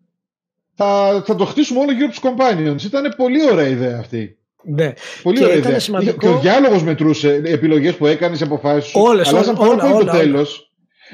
θα, 0.76 1.24
θα 1.26 1.36
το 1.36 1.46
χτίσουμε 1.46 1.80
όλο 1.80 1.92
γύρω 1.92 2.06
από 2.06 2.14
τους 2.14 2.24
companions. 2.24 2.84
Ήταν 2.86 3.14
πολύ 3.18 3.52
ωραία 3.52 3.68
ιδέα 3.68 3.98
αυτή. 4.00 4.38
Ναι. 4.64 4.94
Πολύ 5.24 5.38
Και 5.38 5.44
ωραία 5.44 5.56
ήταν 5.56 5.68
ιδέα. 5.70 5.80
σημαντικό- 5.80 6.20
Και 6.20 6.28
ο 6.28 6.40
διάλογος 6.40 6.84
μετρούσε, 6.84 7.42
επιλογές 7.46 7.96
που 7.96 8.06
έκανες, 8.08 8.42
αποφάσεις 8.42 8.90
σου. 8.90 9.00
Όλες, 9.02 9.28
αλλάζαν 9.28 9.56
όλα, 9.58 9.68
πάρα 9.68 9.82
πολύ 9.82 9.94
όλα, 9.94 10.04
το 10.06 10.10
όλα. 10.12 10.20
τέλο. 10.20 10.48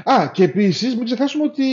Α, 0.03 0.29
και 0.33 0.43
επίσης 0.43 0.95
μην 0.95 1.05
ξεχάσουμε 1.05 1.43
ότι 1.43 1.63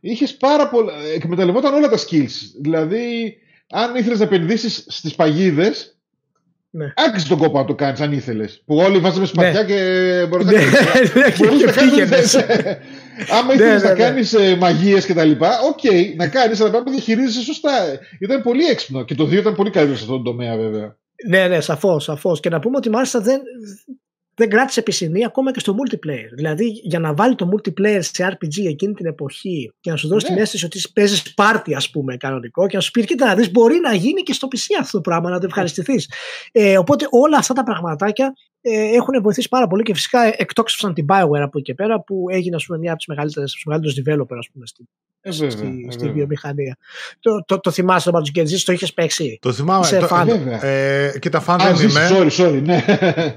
είχες 0.00 0.36
πάρα 0.36 0.68
πολλά. 0.68 0.92
εκμεταλλευόταν 1.14 1.74
όλα 1.74 1.88
τα 1.88 1.96
skills. 1.98 2.32
Δηλαδή, 2.60 3.36
αν 3.70 3.94
ήθελες 3.96 4.18
να 4.18 4.24
επενδύσεις 4.24 4.84
στις 4.88 5.14
παγίδες, 5.14 5.95
Ναι. 6.76 6.92
άξιζε 6.96 7.28
τον 7.28 7.38
κόπο 7.38 7.58
να 7.58 7.64
το 7.64 7.74
κάνεις 7.74 8.00
αν 8.00 8.12
ήθελες. 8.12 8.62
Που 8.66 8.76
όλοι 8.76 8.98
βάζαμε 8.98 9.26
σπαθιά 9.26 9.64
και 9.64 9.74
μπορούσε 10.28 10.50
Ναι, 10.50 10.64
να 10.64 10.70
κάνεις- 10.92 11.14
ναι, 11.14 11.30
και 11.30 11.44
μπορούσε 11.44 11.64
να 11.64 11.72
κάνεις- 11.72 11.92
πήγαινες. 11.94 12.34
Άμα 13.30 13.46
Ναι, 13.46 13.54
ήθελες 13.54 13.82
ναι, 13.82 13.88
να 13.88 13.94
ναι. 13.94 14.00
κάνεις 14.02 14.34
μαγείες 14.58 15.06
και 15.06 15.14
τα 15.14 15.24
λοιπά, 15.24 15.50
οκ, 15.68 15.80
να 16.16 16.28
κάνεις, 16.28 16.60
αλλά 16.60 16.70
πρέπει 16.70 16.84
να 16.84 16.90
διαχειρίζεσαι 16.92 17.40
σωστά. 17.42 17.70
Ήταν 18.20 18.42
πολύ 18.42 18.64
έξυπνο. 18.64 19.04
Και 19.04 19.14
το 19.14 19.24
2 19.24 19.32
ήταν 19.38 19.54
πολύ 19.54 19.70
καλύτερο 19.70 19.96
σε 19.96 20.02
αυτόν 20.02 20.22
τον 20.22 20.36
τομέα, 20.36 20.56
βέβαια. 20.56 20.96
Ναι, 21.28 21.46
ναι, 21.48 21.60
σαφώς, 21.60 22.04
σαφώς. 22.04 22.40
Και 22.40 22.48
να 22.48 22.58
πούμε 22.60 22.76
ότι 22.76 22.90
μάλιστα 22.90 23.20
δεν, 23.20 23.40
δεν 24.36 24.48
κράτησε 24.50 24.82
πισινή 24.82 25.24
ακόμα 25.24 25.50
και 25.52 25.60
στο 25.60 25.74
multiplayer. 25.78 26.30
Δηλαδή, 26.34 26.64
για 26.82 26.98
να 26.98 27.14
βάλει 27.14 27.34
το 27.34 27.48
multiplayer 27.52 27.98
σε 28.00 28.28
RPG 28.32 28.66
εκείνη 28.68 28.94
την 28.94 29.06
εποχή 29.06 29.72
και 29.80 29.90
να 29.90 29.96
σου 29.96 30.08
δώσει 30.08 30.26
Ναι. 30.26 30.32
την 30.34 30.42
αίσθηση 30.42 30.64
ότι 30.64 30.80
παίζεις 30.94 31.34
πάρτι, 31.34 31.74
ας 31.74 31.90
πούμε, 31.90 32.16
κανονικό, 32.16 32.66
και 32.66 32.76
να 32.76 32.82
σου 32.82 32.90
πει: 32.90 33.04
Κοίτα, 33.04 33.26
να 33.26 33.34
δεις, 33.34 33.50
μπορεί 33.50 33.78
να 33.80 33.94
γίνει 33.94 34.22
και 34.22 34.32
στο 34.32 34.48
PC 34.50 34.58
αυτό 34.80 34.96
το 34.96 35.00
πράγμα, 35.00 35.30
να 35.30 35.38
το 35.38 35.46
ευχαριστηθείς. 35.46 36.10
Ε, 36.52 36.78
οπότε 36.78 37.06
όλα 37.10 37.38
αυτά 37.38 37.54
τα 37.54 37.62
πραγματάκια 37.62 38.26
ε, 38.26 38.55
έχουν 38.72 39.22
βοηθήσει 39.22 39.48
πάρα 39.48 39.66
πολύ 39.66 39.82
και 39.82 39.94
φυσικά 39.94 40.20
εκτόξευσαν 40.36 40.94
την 40.94 41.06
Bioware 41.08 41.40
από 41.42 41.58
εκεί 41.58 41.62
και 41.62 41.74
πέρα 41.74 42.00
που 42.00 42.24
έγινε 42.30 42.56
ας 42.56 42.64
πούμε, 42.66 42.78
μια 42.78 42.90
από 42.92 42.98
τις 42.98 43.06
μεγαλύτερους 43.64 43.98
developer 44.06 44.36
ας 44.38 44.48
πούμε, 44.52 44.66
στην, 44.66 44.84
Ε, 45.20 45.30
βέβαια, 45.30 45.50
στη, 45.50 45.84
ε, 45.88 45.90
στη 45.90 45.98
βέβαια. 45.98 46.14
βιομηχανία. 46.14 46.76
Το, 47.20 47.44
το, 47.46 47.60
το 47.60 47.70
θυμάσαι 47.70 48.10
το 48.10 48.18
Baldur's 48.18 48.38
Gate 48.38 48.42
6, 48.42 48.62
το 48.64 48.72
είχες 48.72 48.92
παίξει; 48.94 49.38
Το 49.42 49.52
θυμάμαι. 49.52 49.86
Είσαι 49.86 49.98
το- 49.98 50.06
φαν. 50.06 50.26
Βέβαια. 50.28 50.64
Ε, 50.64 51.18
κοίτα, 51.18 51.40
φαν 51.40 51.60
Α, 51.60 51.64
δεν 51.66 51.76
ζήσεις, 51.76 51.94
είμαι. 51.96 52.08
sorry, 52.10 52.30
sorry, 52.30 52.62
ναι. 52.62 52.84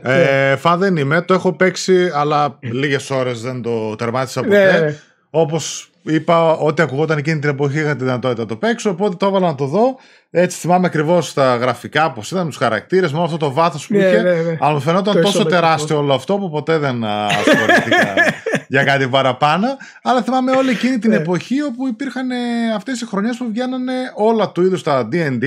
Ε, 0.03 0.55
φαν 0.55 0.79
δεν 0.79 0.95
είμαι. 0.97 1.21
Το 1.21 1.33
έχω 1.33 1.53
παίξει, 1.55 2.09
αλλά 2.13 2.57
λίγες 2.61 3.09
ώρες 3.09 3.41
δεν 3.41 3.61
το 3.61 3.95
τερμάτισα 3.95 4.41
ποτέ. 4.43 4.71
Ναι, 4.71 4.79
ναι. 4.85 4.95
Όπως 5.29 5.88
είπα, 6.01 6.51
ό,τι 6.51 6.81
ακουγόταν 6.81 7.17
εκείνη 7.17 7.39
την 7.39 7.49
εποχή 7.49 7.79
είχα 7.79 7.95
τη 7.95 8.03
δυνατότητα 8.03 8.41
να 8.41 8.47
το 8.47 8.55
παίξω. 8.55 8.89
Οπότε 8.89 9.15
το 9.15 9.25
έβαλα 9.25 9.47
να 9.47 9.55
το 9.55 9.65
δω. 9.65 9.95
Έτσι 10.31 10.57
θυμάμαι 10.59 10.87
ακριβώς 10.87 11.33
τα 11.33 11.55
γραφικά 11.55 12.11
πώς 12.11 12.31
ήταν, 12.31 12.47
τους 12.47 12.57
χαρακτήρες, 12.57 13.11
με 13.11 13.17
όλο 13.17 13.25
αυτό 13.25 13.37
το 13.37 13.51
βάθος 13.53 13.87
που 13.87 13.93
Ναι, 13.93 14.03
είχε. 14.03 14.21
ναι, 14.21 14.33
ναι. 14.33 14.57
Αλλά 14.59 14.73
μου 14.73 14.79
φαινόταν 14.79 15.13
Το 15.13 15.19
τόσο 15.19 15.29
ισομετρικό. 15.29 15.61
τεράστιο 15.61 15.97
όλο 15.97 16.13
αυτό 16.13 16.37
που 16.37 16.49
ποτέ 16.49 16.77
δεν 16.77 17.03
α, 17.03 17.25
ασχολήθηκα 17.25 18.13
για 18.73 18.83
κάτι 18.83 19.07
παραπάνω. 19.07 19.67
Αλλά 20.03 20.21
θυμάμαι 20.21 20.51
όλη 20.51 20.69
εκείνη 20.69 20.99
την 20.99 21.09
Ναι. 21.09 21.15
εποχή 21.15 21.61
όπου 21.61 21.87
υπήρχαν 21.87 22.27
αυτές 22.75 23.01
οι 23.01 23.05
χρονιές 23.05 23.37
που 23.37 23.45
βγαίνανε 23.49 23.93
όλα 24.15 24.51
του 24.51 24.61
είδους 24.61 24.83
τα 24.83 25.07
DD. 25.11 25.43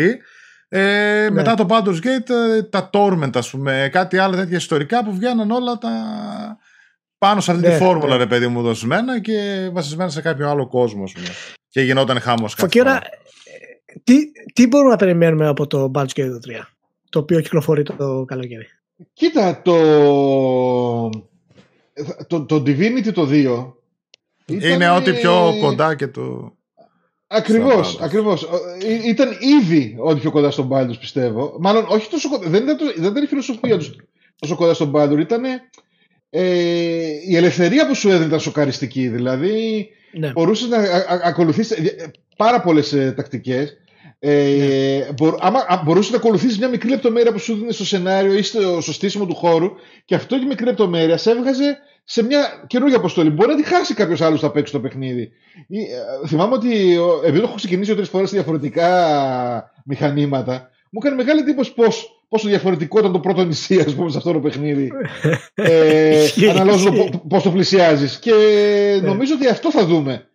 Ε, 0.68 1.28
Μετά 1.30 1.54
το 1.54 1.66
Baldur's 1.68 2.06
Gate, 2.06 2.30
ε, 2.58 2.62
τα 2.62 2.90
Torment, 2.92 3.36
ας 3.36 3.50
πούμε, 3.50 3.88
κάτι 3.92 4.18
άλλο 4.18 4.36
τέτοια 4.36 4.56
ιστορικά 4.56 5.04
που 5.04 5.14
βγαίναν 5.14 5.50
όλα 5.50 5.78
τα 5.78 5.90
πάνω 7.22 7.40
σε 7.40 7.50
αυτή 7.50 7.66
Ναι, 7.66 7.72
τη 7.72 7.84
φόρμουλα, 7.84 8.12
ναι. 8.12 8.16
ρε 8.16 8.26
παιδί 8.26 8.46
μου, 8.46 8.62
δοσμένα 8.62 9.20
και 9.20 9.68
βασισμένα 9.72 10.10
σε 10.10 10.20
κάποιο 10.20 10.48
άλλο 10.48 10.66
κόσμο, 10.68 11.02
ας 11.04 11.12
πούμε. 11.12 11.26
Και 11.68 11.80
γινόταν 11.80 12.20
χάμος 12.20 12.54
κάθε 12.54 12.62
Φωκίωρα, 12.66 12.90
φορά. 12.92 13.02
τι, 14.04 14.14
τι 14.52 14.66
μπορούμε 14.66 14.90
να 14.90 14.96
περιμένουμε 14.96 15.48
από 15.48 15.66
το 15.66 15.90
Baldur's 15.94 16.14
Gate 16.14 16.24
3, 16.24 16.28
το 17.10 17.18
οποίο 17.18 17.40
κυκλοφορεί 17.40 17.82
το 17.82 18.24
καλοκαίρι; 18.26 18.66
Κοίτα, 19.12 19.62
το, 19.62 19.76
το, 22.26 22.44
το 22.44 22.56
Divinity 22.56 23.12
το 23.14 23.22
2 23.30 23.72
Είναι 24.46 24.66
ήταν- 24.66 24.96
ό,τι 24.96 25.12
πιο 25.12 25.56
κοντά 25.60 25.94
και 25.94 26.06
το... 26.08 26.56
Ακριβώς, 27.26 27.90
Στα 27.92 28.04
ακριβώς. 28.04 28.42
Ε, 28.82 29.08
Ήταν 29.08 29.28
ήδη 29.60 29.96
ό,τι 29.98 30.20
πιο 30.20 30.30
κοντά 30.30 30.50
στον 30.50 30.68
Baldur's 30.72 30.98
πιστεύω. 31.00 31.56
Μάλλον 31.60 31.84
όχι 31.88 32.10
τόσο 32.10 32.28
κοντά. 32.28 32.48
Δεν 32.48 32.62
ήταν, 32.62 32.76
το- 32.76 32.92
δεν 32.96 33.10
ήταν 33.10 33.22
η 33.22 33.26
φιλοσοφία 33.26 33.78
τους 33.78 33.96
τόσο 34.38 34.54
κοντά 34.56 34.74
στον 34.74 34.92
Baldur. 34.94 35.18
Ήταν 35.18 35.42
ε, 36.34 36.42
η 37.28 37.36
ελευθερία 37.36 37.86
που 37.86 37.94
σου 37.94 38.08
έδινε 38.08 38.24
ήταν 38.24 38.40
σοκαριστική. 38.40 39.08
Δηλαδή 39.08 39.88
Ναι. 40.12 40.30
μπορούσες 40.32 40.68
να 40.68 40.78
ακολουθήσει 41.24 41.94
πάρα 42.36 42.60
πολλές 42.60 42.92
ε, 42.92 43.12
τακτικές. 43.16 43.76
Ε, 44.18 45.12
μπορ, 45.16 45.34
άμα 45.40 45.58
α, 45.68 45.82
μπορούσες 45.84 46.10
να 46.10 46.16
ακολουθήσεις 46.16 46.58
μια 46.58 46.68
μικρή 46.68 46.88
λεπτομέρεια 46.88 47.32
που 47.32 47.38
σου 47.38 47.54
δίνει 47.54 47.72
στο 47.72 47.84
σενάριο 47.84 48.34
ή 48.34 48.42
στο, 48.42 48.80
στο 48.80 48.92
στήσιμο 48.92 49.26
του 49.26 49.34
χώρου 49.34 49.70
και 50.04 50.14
αυτό 50.14 50.36
η 50.36 50.44
μικρή 50.44 50.64
λεπτομέρεια 50.66 51.16
σε 51.16 51.30
έβγαζε 51.30 51.78
σε 52.04 52.24
μια 52.24 52.64
καινούργια 52.66 52.96
αποστολή. 52.96 53.30
Μπορεί 53.30 53.48
να 53.50 53.56
τη 53.56 53.64
χάσει 53.64 53.94
κάποιος 53.94 54.20
άλλος 54.20 54.40
που 54.40 54.46
θα 54.46 54.52
παίξει 54.52 54.72
το 54.72 54.80
παιχνίδι. 54.80 55.30
Ή, 55.68 55.78
ε, 55.78 56.26
θυμάμαι 56.28 56.54
ότι 56.54 56.96
ο- 56.96 57.20
επειδή 57.22 57.38
το 57.40 57.46
έχω 57.46 57.54
ξεκινήσει 57.56 57.94
τρει 57.94 58.04
φορές 58.04 58.30
διαφορετικά 58.30 58.88
μηχανήματα, 59.84 60.70
μου 60.90 61.00
έκανε 61.02 61.16
μεγάλη 61.16 61.40
εντύπωση 61.40 61.74
πώς, 61.74 62.21
πόσο 62.32 62.48
διαφορετικό 62.48 62.98
ήταν 62.98 63.12
το 63.12 63.20
πρώτο 63.20 63.44
νησί, 63.44 63.78
ας 63.80 63.94
πούμε, 63.94 64.10
σε 64.10 64.16
αυτό 64.16 64.32
το 64.32 64.40
παιχνίδι. 64.40 64.90
ε, 65.54 66.22
Ισχύει, 66.22 66.48
Αναλόγως 66.48 66.84
ισχύει. 66.84 67.20
πώς 67.28 67.42
το 67.42 67.50
πλησιάζεις. 67.50 68.18
Και 68.18 68.32
νομίζω 69.02 69.34
ότι 69.34 69.48
αυτό 69.48 69.70
θα 69.70 69.84
δούμε. 69.86 70.26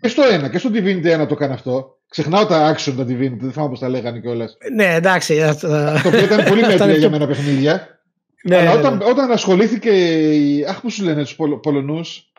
Και 0.00 0.08
στο 0.08 0.22
ένα 0.22 0.48
και 0.50 0.58
στο 0.58 0.70
Divinity 0.72 1.22
1 1.22 1.26
το 1.26 1.34
έκανε 1.34 1.52
αυτό. 1.52 1.98
Ξεχνάω 2.08 2.46
τα 2.46 2.74
action 2.76 2.92
τα 2.96 3.02
Divinity, 3.02 3.36
δεν 3.38 3.52
θυμάμαι 3.52 3.70
πώς 3.70 3.78
τα 3.78 3.88
λέγανε 3.88 4.20
κιόλας. 4.20 4.56
ναι, 4.74 4.94
εντάξει. 4.94 5.34
ε, 5.34 5.48
ε, 5.48 5.54
το 5.54 6.08
οποίο 6.08 6.24
ήταν 6.24 6.44
πολύ 6.44 6.60
αυτά 6.66 6.70
μέτρια 6.70 6.84
είναι 6.84 6.92
για 6.92 6.98
πιο- 6.98 7.10
μένα 7.10 7.26
παιχνίδια. 7.26 8.00
Ναι, 8.44 8.56
Αλλά 8.56 8.72
ναι, 8.72 8.78
όταν, 8.78 8.96
ναι. 8.96 9.04
όταν 9.04 9.30
ασχολήθηκε. 9.30 9.90
η- 9.90 10.64
Αχ, 10.68 10.80
πώς 10.80 10.94
σου 10.94 11.04
λένε 11.04 11.22
τους 11.22 11.36
Πολ, 11.36 11.50
Πολωνούς; 11.56 12.32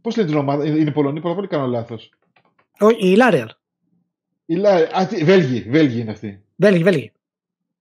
Πώς 0.00 0.16
λένε 0.16 0.28
την 0.28 0.38
ομάδα, 0.38 0.66
είναι 0.66 0.90
Πολωνοί, 0.90 1.20
πολλά 1.20 1.34
πολύ 1.34 1.46
κάνω 1.46 1.66
λάθος; 1.66 2.10
Όχι, 2.78 3.08
η 3.12 3.16
Larian. 3.20 3.46
Η 4.46 4.54
Λα- 4.54 4.88
Α, 4.98 5.06
τι, 5.08 5.24
Βέλγοι, 5.24 5.66
Βέλγοι 5.70 6.00
είναι 6.00 6.10
αυτοί. 6.10 6.42
Βέλγοι, 6.56 6.82
Βέλγοι. 6.82 7.12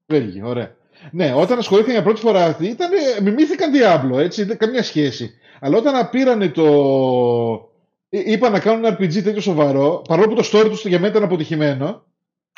Βέλγοι, 0.09 0.41
ωραία. 0.43 0.75
Ναι, 1.11 1.33
όταν 1.35 1.57
ασχολήθηκαν 1.57 1.93
για 1.95 2.03
πρώτη 2.03 2.19
φορά 2.21 2.45
αυτοί, 2.45 2.65
ήταν, 2.65 2.89
μιμήθηκαν 3.23 3.71
Diablo, 3.73 4.17
έτσι, 4.19 4.43
δεν 4.43 4.57
καμία 4.57 4.83
σχέση. 4.83 5.31
Αλλά 5.59 5.77
όταν 5.77 6.09
πήρανε 6.09 6.47
το. 6.49 6.63
εί- 8.09 8.27
Είπαν 8.27 8.51
να 8.51 8.59
κάνουν 8.59 8.85
ένα 8.85 8.97
RPG 8.99 9.23
τέτοιο 9.23 9.41
σοβαρό, 9.41 10.01
παρόλο 10.07 10.27
που 10.27 10.35
το 10.35 10.49
story 10.53 10.69
τους 10.69 10.85
για 10.85 10.99
μένα 10.99 11.11
ήταν 11.11 11.23
αποτυχημένο, 11.23 12.03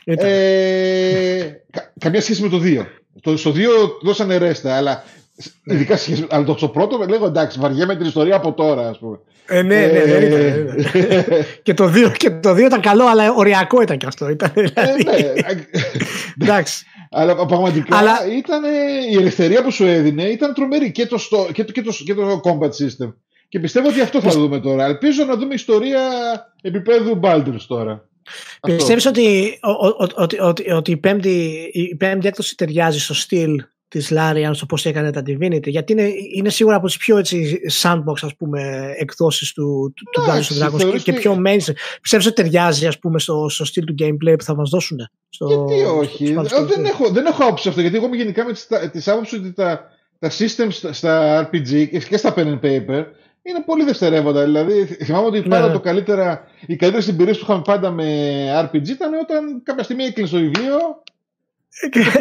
Ήταν. 0.05 0.27
ε, 0.29 1.63
κα- 1.71 1.93
καμία 1.99 2.21
σχέση 2.21 2.41
με 2.41 2.49
το 2.49 2.59
2. 2.63 2.85
Το, 3.21 3.37
στο 3.37 3.51
2 3.51 3.55
δώσανε 4.01 4.37
ρέστα, 4.37 4.75
αλλά 4.75 5.03
Ναι. 5.63 5.73
Ειδικά 5.73 5.97
σχέση, 5.97 6.25
αλλά 6.29 6.43
το, 6.45 6.57
στο 6.57 6.67
πρώτο 6.67 6.97
με 6.97 7.05
λέγω 7.05 7.25
εντάξει, 7.25 7.59
βαριέμαι 7.59 7.95
την 7.95 8.05
ιστορία 8.05 8.35
από 8.35 8.53
τώρα, 8.53 8.87
ας 8.89 8.97
πούμε. 8.99 9.19
Ε, 9.47 9.61
ναι, 9.61 9.85
ναι, 9.85 10.03
ναι, 10.05 10.25
ήταν, 10.25 10.75
και, 11.63 11.73
το 11.73 11.87
δύο, 11.87 12.11
και 12.11 12.29
το 12.29 12.53
δύο 12.53 12.65
ήταν 12.65 12.81
καλό, 12.81 13.05
αλλά 13.07 13.31
οριακό 13.33 13.81
ήταν 13.81 13.97
και 13.97 14.05
αυτό. 14.05 14.29
Ήταν, 14.29 14.51
δηλαδή... 14.55 15.03
ε, 15.05 15.53
ναι. 15.53 15.63
εντάξει. 16.41 16.85
Αλλά 17.13 17.45
πραγματικά 17.45 17.97
αλλά... 17.97 18.27
ήταν, 18.37 18.63
η 19.11 19.15
ελευθερία 19.15 19.63
που 19.63 19.71
σου 19.71 19.85
έδινε 19.85 20.23
ήταν 20.23 20.53
τρομερή 20.53 20.91
και 20.91 21.07
το, 21.07 21.17
στο, 21.17 21.47
και 21.53 21.63
το, 21.63 21.71
και 21.71 21.81
το, 21.81 21.91
και 22.05 22.13
το 22.13 22.41
combat 22.43 22.69
system. 22.69 23.13
Και 23.49 23.59
πιστεύω 23.59 23.87
ότι 23.87 24.01
αυτό 24.01 24.21
θα 24.21 24.29
δούμε 24.29 24.59
τώρα. 24.59 24.85
Ελπίζω 24.85 25.25
να 25.25 25.35
δούμε 25.35 25.53
ιστορία 25.53 26.01
επίπεδου 26.61 27.19
Baldur's 27.23 27.65
τώρα. 27.67 28.09
Πιστεύεις 28.61 29.05
ότι, 29.05 29.59
ότι, 30.15 30.39
ότι, 30.39 30.71
ότι 30.71 30.91
η, 30.91 30.97
πέμπτη, 30.97 31.69
η 31.71 31.95
πέμπτη 31.95 32.27
έκδοση 32.27 32.55
ταιριάζει 32.55 32.99
στο 32.99 33.13
στυλ 33.13 33.63
της 33.91 34.11
Larian 34.15 34.49
στο 34.51 34.65
πώς 34.65 34.85
έκανε 34.85 35.11
τα 35.11 35.21
Divinity. 35.25 35.67
Γιατί 35.67 35.91
είναι, 35.91 36.09
είναι 36.35 36.49
σίγουρα 36.49 36.75
από 36.75 36.85
τις 36.85 36.97
πιο 36.97 37.17
έτσι, 37.17 37.59
sandbox 37.81 38.13
ας 38.21 38.35
πούμε, 38.35 38.91
εκδόσεις 38.97 39.53
του, 39.53 39.93
του, 39.95 40.03
του 40.11 40.21
Dungeons 40.21 40.65
Dragons 40.65 40.91
και, 40.91 40.99
και 40.99 41.13
πιο 41.13 41.41
mainstream. 41.45 41.73
Πιστεύεις 42.01 42.25
ότι 42.25 42.35
ταιριάζει 42.35 42.87
ας 42.87 42.99
πούμε, 42.99 43.19
στο, 43.19 43.49
στο 43.49 43.65
στυλ 43.65 43.83
του 43.85 43.95
gameplay 43.99 44.33
που 44.37 44.43
θα 44.43 44.55
μας 44.55 44.69
δώσουν. 44.69 44.97
Στο, 45.29 45.47
γιατί 45.47 45.83
όχι; 45.83 46.37
Στο 46.45 46.65
δεν, 46.65 46.85
έχω, 46.85 47.09
δεν 47.09 47.25
έχω 47.25 47.43
άποψη 47.43 47.69
αυτό. 47.69 47.81
Γιατί 47.81 47.95
εγώ 47.95 48.05
είμαι 48.05 48.15
γενικά 48.15 48.45
με 48.45 48.89
τις 48.89 49.07
άποψη 49.07 49.35
ότι 49.35 49.53
τα, 49.53 49.83
τα 50.19 50.31
systems 50.31 50.89
στα 50.91 51.49
RPG 51.49 51.87
και 52.09 52.17
στα 52.17 52.33
pen 52.35 52.45
and 52.45 52.59
paper 52.59 53.05
είναι 53.43 53.63
πολύ 53.65 53.83
δευτερεύοντα. 53.83 54.43
Δηλαδή, 54.43 54.85
θυμάμαι 54.85 55.25
ότι 55.25 55.41
πάντα 55.41 55.67
ναι. 55.67 55.73
το 55.73 55.79
καλύτερα, 55.79 56.43
οι 56.65 56.75
καλύτερε 56.75 57.05
εμπειρίε 57.09 57.33
που 57.33 57.39
είχαμε 57.41 57.61
πάντα 57.65 57.91
με 57.91 58.05
RPG 58.61 58.87
ήταν 58.87 59.13
όταν 59.13 59.61
κάποια 59.63 59.83
στιγμή 59.83 60.03
έκλεισε 60.03 60.35
το 60.35 60.41
βιβλίο. 60.41 61.03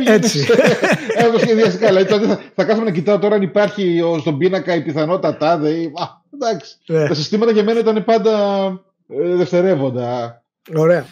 Έτσι. 0.07 0.47
Έχω 1.23 1.39
σχεδιάσει 1.39 1.79
καλά. 1.79 2.05
Θα, 2.05 2.41
θα 2.55 2.65
κάθομαι 2.65 2.85
να 2.85 2.91
κοιτάω 2.91 3.19
τώρα 3.19 3.35
αν 3.35 3.43
υπάρχει 3.43 4.03
στον 4.21 4.39
πίνακα 4.39 4.75
η 4.75 4.83
πιθανότητα 4.83 5.37
τάδε. 5.37 5.71
Α, 5.71 6.07
εντάξει. 6.35 6.77
Ναι. 6.87 7.09
Τα 7.09 7.15
συστήματα 7.15 7.53
για 7.53 7.65
μένα 7.65 7.79
ήταν 7.79 8.05
πάντα 8.05 8.67
ε, 9.09 9.35
δευτερεύοντα. 9.35 10.43
Ωραία. 10.77 10.99
Ε, 10.99 11.05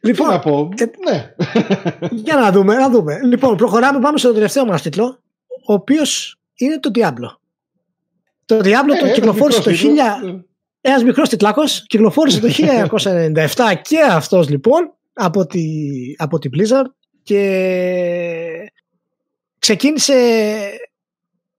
λοιπόν, 0.00 0.28
να 0.28 0.38
πω. 0.38 0.68
Ε, 0.76 0.84
ναι. 1.10 1.34
για 2.10 2.36
να 2.36 2.50
δούμε, 2.52 2.74
να 2.74 2.90
δούμε. 2.90 3.20
Λοιπόν, 3.24 3.56
προχωράμε, 3.56 3.98
πάμε 4.00 4.18
στο 4.18 4.32
τελευταίο 4.32 4.64
μας 4.64 4.82
τίτλο, 4.82 5.18
ο 5.66 5.72
οποίος 5.72 6.38
είναι 6.54 6.80
το 6.80 6.90
Diablo. 6.94 7.36
Το 8.44 8.56
Diablo 8.56 8.94
ε, 8.94 8.98
το 9.00 9.12
κυκλοφόρησε 9.12 9.62
το 9.62 9.70
1000. 9.70 10.40
Ένας 10.80 11.04
μικρός 11.04 11.28
τιτλάκος 11.28 11.86
κυκλοφόρησε 11.86 12.40
το 12.40 12.48
1997 13.32 13.46
και 13.82 13.98
αυτός 14.10 14.48
λοιπόν 14.48 14.92
από, 15.12 15.46
τη, 15.46 15.60
από 16.16 16.38
την 16.38 16.50
Blizzard 16.54 16.90
και 17.26 18.70
ξεκίνησε 19.58 20.14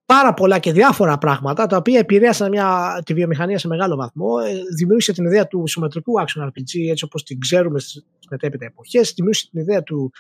πάρα 0.06 0.34
πολλά 0.34 0.60
και 0.60 0.72
διάφορα 0.72 1.18
πράγματα 1.18 1.68
τα 1.68 1.78
οποία 1.78 2.00
επηρέασαν 2.00 2.50
μια, 2.50 3.02
τη 3.06 3.14
βιομηχανία 3.14 3.58
σε 3.58 3.68
μεγάλο 3.68 3.96
βαθμό. 3.96 4.28
Ε, 4.46 4.54
δημιούργησε 4.78 5.14
την 5.14 5.26
ιδέα 5.26 5.48
του 5.48 5.68
συμμετρικού 5.68 6.14
action 6.20 6.44
RPG 6.48 6.90
έτσι 6.90 7.04
όπως 7.04 7.24
την 7.24 7.40
ξέρουμε 7.40 7.80
στις 7.80 8.06
μετέπειτα 8.30 8.66
εποχές. 8.66 9.14
Δημιούργησε 9.16 9.50
την 9.52 9.62
ιδέα 9.62 9.84
του 9.84 10.12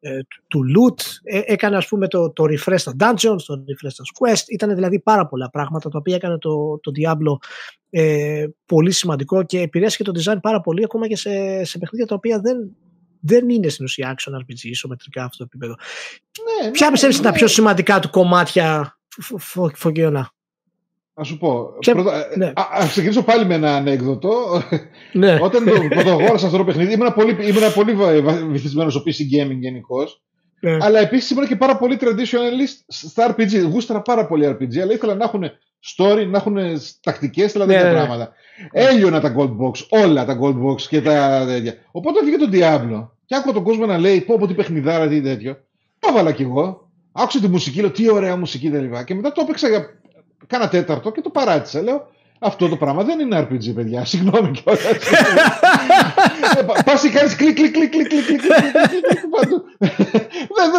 ε, 0.00 0.18
του 0.48 0.60
loot, 0.76 1.02
ε, 1.22 1.40
έκανε 1.44 1.76
ας 1.76 1.88
πούμε 1.88 2.08
το, 2.08 2.32
το 2.32 2.44
refresh 2.44 2.78
στα 2.78 2.94
dungeons, 2.98 3.42
το 3.46 3.64
refresh 3.68 3.90
στα 3.90 4.04
quest, 4.18 4.48
ήταν 4.48 4.74
δηλαδή 4.74 5.00
πάρα 5.00 5.26
πολλά 5.26 5.50
πράγματα 5.50 5.88
τα 5.88 5.98
οποία 5.98 6.14
έκανε 6.14 6.38
το, 6.38 6.78
το 6.80 6.92
Diablo 6.96 7.46
ε, 7.90 8.46
πολύ 8.66 8.90
σημαντικό 8.90 9.42
και 9.42 9.60
επηρέασε 9.60 9.96
και 9.96 10.04
το 10.04 10.12
design 10.20 10.38
πάρα 10.40 10.60
πολύ 10.60 10.84
ακόμα 10.84 11.06
και 11.06 11.16
σε, 11.16 11.64
σε 11.64 11.78
παιχνίδια 11.78 12.06
τα 12.06 12.14
οποία 12.14 12.40
δεν, 12.40 12.76
δεν 13.22 13.48
είναι 13.48 13.68
στην 13.68 13.84
ουσία 13.84 14.16
action 14.16 14.32
RPG 14.32 14.62
ισομετρικά 14.62 15.24
αυτό 15.24 15.36
το 15.36 15.44
επίπεδο. 15.44 15.74
Ναι, 16.64 16.70
Ποια 16.70 16.86
ναι, 16.86 16.92
πιστεύεις 16.92 17.16
είναι 17.16 17.26
τα 17.26 17.32
πιο 17.32 17.46
σημαντικά 17.46 18.00
του 18.00 18.10
κομμάτια 18.10 18.98
Φωκιώνα. 19.74 20.32
Α 21.20 21.24
σου 21.24 21.38
πω. 21.38 21.74
Και... 21.78 21.92
Πρώτα, 21.92 22.26
ναι. 22.36 22.46
α, 22.46 22.68
ας 22.70 22.90
ξεκινήσω 22.90 23.22
πάλι 23.22 23.44
με 23.44 23.54
ένα 23.54 23.76
ανέκδοτο. 23.76 24.62
Ναι. 25.12 25.38
Όταν 25.40 25.64
το 25.64 25.72
πρωτογόρασα 25.88 26.46
αυτό 26.46 26.58
το 26.58 26.64
παιχνίδι, 26.64 26.92
ήμουν 26.92 27.14
πολύ, 27.14 27.36
ήμουν 27.48 27.72
πολύ 27.74 27.96
βυθισμένος 28.50 28.92
στο 28.92 29.02
PC 29.06 29.10
gaming 29.10 29.58
γενικώς. 29.58 30.22
Ναι. 30.64 30.76
Αλλά 30.80 30.98
επίσης 30.98 31.30
ήμουν 31.30 31.46
και 31.46 31.56
πάρα 31.56 31.76
πολύ 31.76 31.98
traditionalist 32.00 32.84
στα 32.86 33.34
RPG. 33.34 33.68
Γούσταρα 33.70 34.02
πάρα 34.02 34.26
πολύ 34.26 34.46
RPG, 34.48 34.78
αλλά 34.78 34.92
ήθελα 34.92 35.14
να 35.14 35.24
έχουν 35.24 35.44
story, 35.96 36.26
να 36.26 36.36
έχουν 36.38 36.58
τακτικές, 37.00 37.52
δηλαδή 37.52 37.72
ναι, 37.72 37.78
τέτοια 37.78 37.92
ναι, 37.92 38.00
ναι. 38.00 38.06
πράγματα. 38.06 38.32
Έλειωνα 38.72 39.20
τα 39.20 39.34
gold 39.36 39.56
box, 39.56 39.72
όλα 39.88 40.24
τα 40.24 40.38
gold 40.42 40.62
box 40.64 40.80
και 40.80 41.02
τα 41.02 41.44
τέτοια. 41.46 41.74
Οπότε 41.90 42.20
βγήκε 42.22 42.36
το 42.36 42.48
Diablo 42.52 43.08
και 43.24 43.34
άκουγα 43.34 43.54
τον 43.54 43.62
κόσμο 43.62 43.86
να 43.86 43.98
λέει: 43.98 44.20
Πω, 44.20 44.38
πω 44.38 44.46
τι 44.46 44.54
παιχνιδάρα, 44.54 45.08
τι 45.08 45.22
τέτοιο. 45.22 45.56
Το 45.98 46.08
έβαλα 46.10 46.32
κι 46.32 46.42
εγώ. 46.42 46.90
Άκουσα 47.12 47.40
τη 47.40 47.48
μουσική, 47.48 47.80
λέω 47.80 47.90
τι 47.90 48.10
ωραία 48.10 48.36
μουσική 48.36 48.70
κλπ. 48.70 49.04
Και 49.04 49.14
μετά 49.14 49.32
το 49.32 49.40
έπαιξα 49.40 49.68
για 49.68 49.86
κάνα 50.46 50.68
τέταρτο 50.68 51.10
και 51.10 51.20
το 51.20 51.30
παράτησα. 51.30 51.82
Λέω, 51.82 52.06
αυτό 52.42 52.68
το 52.68 52.76
πράγμα 52.76 53.02
δεν 53.02 53.20
είναι 53.20 53.40
RPG, 53.40 53.74
παιδιά. 53.74 54.04
Συγγνώμη 54.04 54.50
κιόλα. 54.50 54.78
Πας 56.84 56.98
και 57.02 57.08
κάνεις 57.08 57.34
κλικ, 57.34 57.54
κλικ, 57.54 57.72
κλικ, 57.72 57.90
κλικ, 57.90 58.08
κλικ, 58.08 58.26
κλικ, 58.26 58.40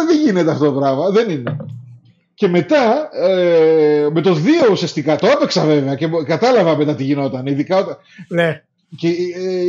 Δεν 0.06 0.18
γίνεται 0.24 0.50
αυτό 0.50 0.64
το 0.64 0.72
πράγμα. 0.80 1.10
Δεν 1.10 1.30
είναι. 1.30 1.56
Και 2.34 2.48
μετά, 2.48 3.08
ε, 3.12 4.06
με 4.12 4.20
το 4.20 4.34
2 4.34 4.70
ουσιαστικά, 4.70 5.16
το 5.16 5.26
έπαιξα 5.26 5.64
βέβαια 5.64 5.94
και 5.94 6.08
κατάλαβα 6.26 6.76
μετά 6.76 6.94
τι 6.94 7.04
γινόταν. 7.04 7.46
Ειδικά 7.46 7.76
όταν. 7.76 7.96
Ναι. 8.28 8.62
Και, 8.96 9.08
ε, 9.08 9.64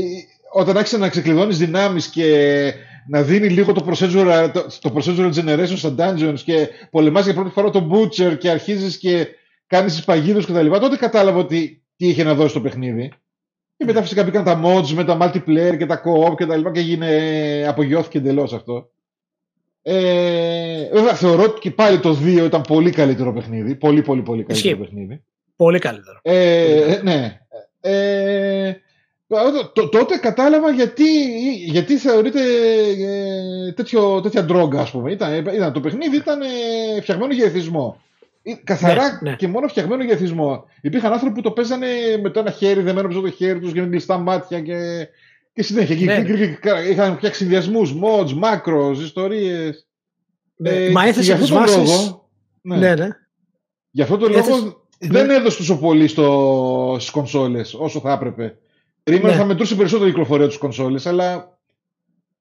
όταν 0.53 0.77
άρχισε 0.77 0.97
να 0.97 1.09
ξεκλειδώνει 1.09 1.53
δυνάμει 1.53 2.01
και 2.01 2.73
να 3.07 3.21
δίνει 3.21 3.49
λίγο 3.49 3.73
το 3.73 3.85
procedural, 3.89 4.49
το, 4.53 4.65
το 4.81 4.93
procedural 4.95 5.33
generation 5.33 5.77
στα 5.77 5.95
dungeons 5.97 6.39
και 6.43 6.69
πολεμά 6.91 7.19
για 7.19 7.33
πρώτη 7.33 7.49
φορά 7.49 7.69
τον 7.69 7.91
Butcher 7.91 8.37
και 8.37 8.49
αρχίζει 8.49 8.97
και 8.97 9.27
κάνει 9.67 9.91
τι 9.91 10.01
παγίδε 10.05 10.39
κτλ. 10.39 10.71
Τότε 10.71 10.97
κατάλαβα 10.97 11.39
ότι 11.39 11.84
τι 11.95 12.07
είχε 12.07 12.23
να 12.23 12.33
δώσει 12.33 12.53
το 12.53 12.61
παιχνίδι. 12.61 13.11
Και 13.77 13.85
μετά 13.85 14.01
φυσικά 14.01 14.23
μπήκαν 14.23 14.43
τα 14.43 14.61
mods 14.63 14.87
με 14.87 15.03
τα 15.03 15.17
multiplayer 15.21 15.77
και 15.77 15.85
τα 15.85 16.01
co-op 16.05 16.35
και 16.35 16.45
τα 16.45 16.57
λοιπά 16.57 16.71
και 16.71 16.79
έγινε, 16.79 17.65
απογειώθηκε 17.67 18.17
εντελώς 18.17 18.53
αυτό. 18.53 18.89
Ε, 19.81 20.89
βέβαια 20.91 21.13
θεωρώ 21.13 21.43
ότι 21.43 21.59
και 21.59 21.71
πάλι 21.71 21.99
το 21.99 22.17
2 22.23 22.25
ήταν 22.45 22.61
πολύ 22.61 22.91
καλύτερο 22.91 23.33
παιχνίδι. 23.33 23.75
Πολύ 23.75 24.01
πολύ 24.01 24.21
πολύ 24.21 24.43
καλύτερο 24.43 24.69
Ισχύει. 24.69 24.83
παιχνίδι. 24.83 25.23
Πολύ 25.55 25.79
καλύτερο. 25.79 26.19
Ε, 26.21 26.99
ναι. 27.03 27.39
Ε, 27.81 28.73
τότε 29.91 30.17
κατάλαβα 30.17 30.71
γιατί, 30.71 31.05
γιατί 31.65 31.97
θεωρείται 31.97 32.41
ε, 32.99 33.71
τέτοιο, 33.71 34.21
τέτοια 34.21 34.43
ντρόγκα 34.43 34.81
ας 34.81 34.91
πούμε. 34.91 35.11
Ήταν, 35.11 35.33
ήταν, 35.33 35.73
το 35.73 35.79
παιχνίδι 35.79 36.15
ήταν 36.15 36.41
ε, 36.41 37.01
φτιαγμένο 37.01 37.33
για 37.33 37.45
εθισμό. 37.45 38.01
Ε, 38.47 38.53
καθαρά 38.63 39.19
ναι, 39.21 39.29
ναι. 39.29 39.35
και 39.35 39.47
μόνο 39.47 39.67
φτιαγμένο 39.67 40.03
για 40.03 40.13
εθισμό. 40.13 40.65
Υπήρχαν 40.81 41.13
άνθρωποι 41.13 41.35
που 41.35 41.41
το 41.41 41.51
παίζανε 41.51 41.87
με 42.21 42.29
το 42.29 42.39
ένα 42.39 42.51
χέρι 42.51 42.81
δεμένο 42.81 43.07
πίσω 43.07 43.21
το 43.21 43.29
χέρι 43.29 43.59
τους 43.59 43.71
και 43.71 43.81
με 43.81 43.87
κλειστά 43.87 44.17
μάτια 44.17 44.61
και, 44.61 45.07
και 45.53 45.63
συνέχεια. 45.63 45.95
Ναι, 45.95 46.23
και, 46.23 46.71
ναι. 46.71 46.79
είχαν 46.79 47.15
φτιάξει 47.15 47.39
συνδυασμούς, 47.39 47.95
mods, 48.01 48.31
μάκρο, 48.31 48.91
ιστορίες. 48.91 49.87
Ναι, 50.55 50.69
ε, 50.69 50.89
μα 50.89 51.07
έθεσε 51.07 51.35
τι 51.35 51.51
βάσει. 51.51 51.79
Ναι. 52.61 52.77
ναι, 52.77 52.95
ναι. 52.95 53.07
Γι' 53.91 54.01
αυτό 54.01 54.17
το 54.17 54.27
λόγο 54.27 54.85
δεν 54.99 55.29
έδωσε 55.29 55.57
τόσο 55.57 55.79
πολύ 55.79 56.07
στις 56.07 57.09
κονσόλες 57.09 57.73
όσο 57.73 57.99
θα 57.99 58.11
έπρεπε. 58.11 58.57
Περίμενα 59.03 59.33
ναι. 59.33 59.39
θα 59.39 59.45
μετρούσε 59.45 59.75
περισσότερο 59.75 60.07
η 60.07 60.11
κυκλοφορία 60.11 60.47
τους 60.47 60.57
κονσόλες, 60.57 61.05
αλλά 61.05 61.54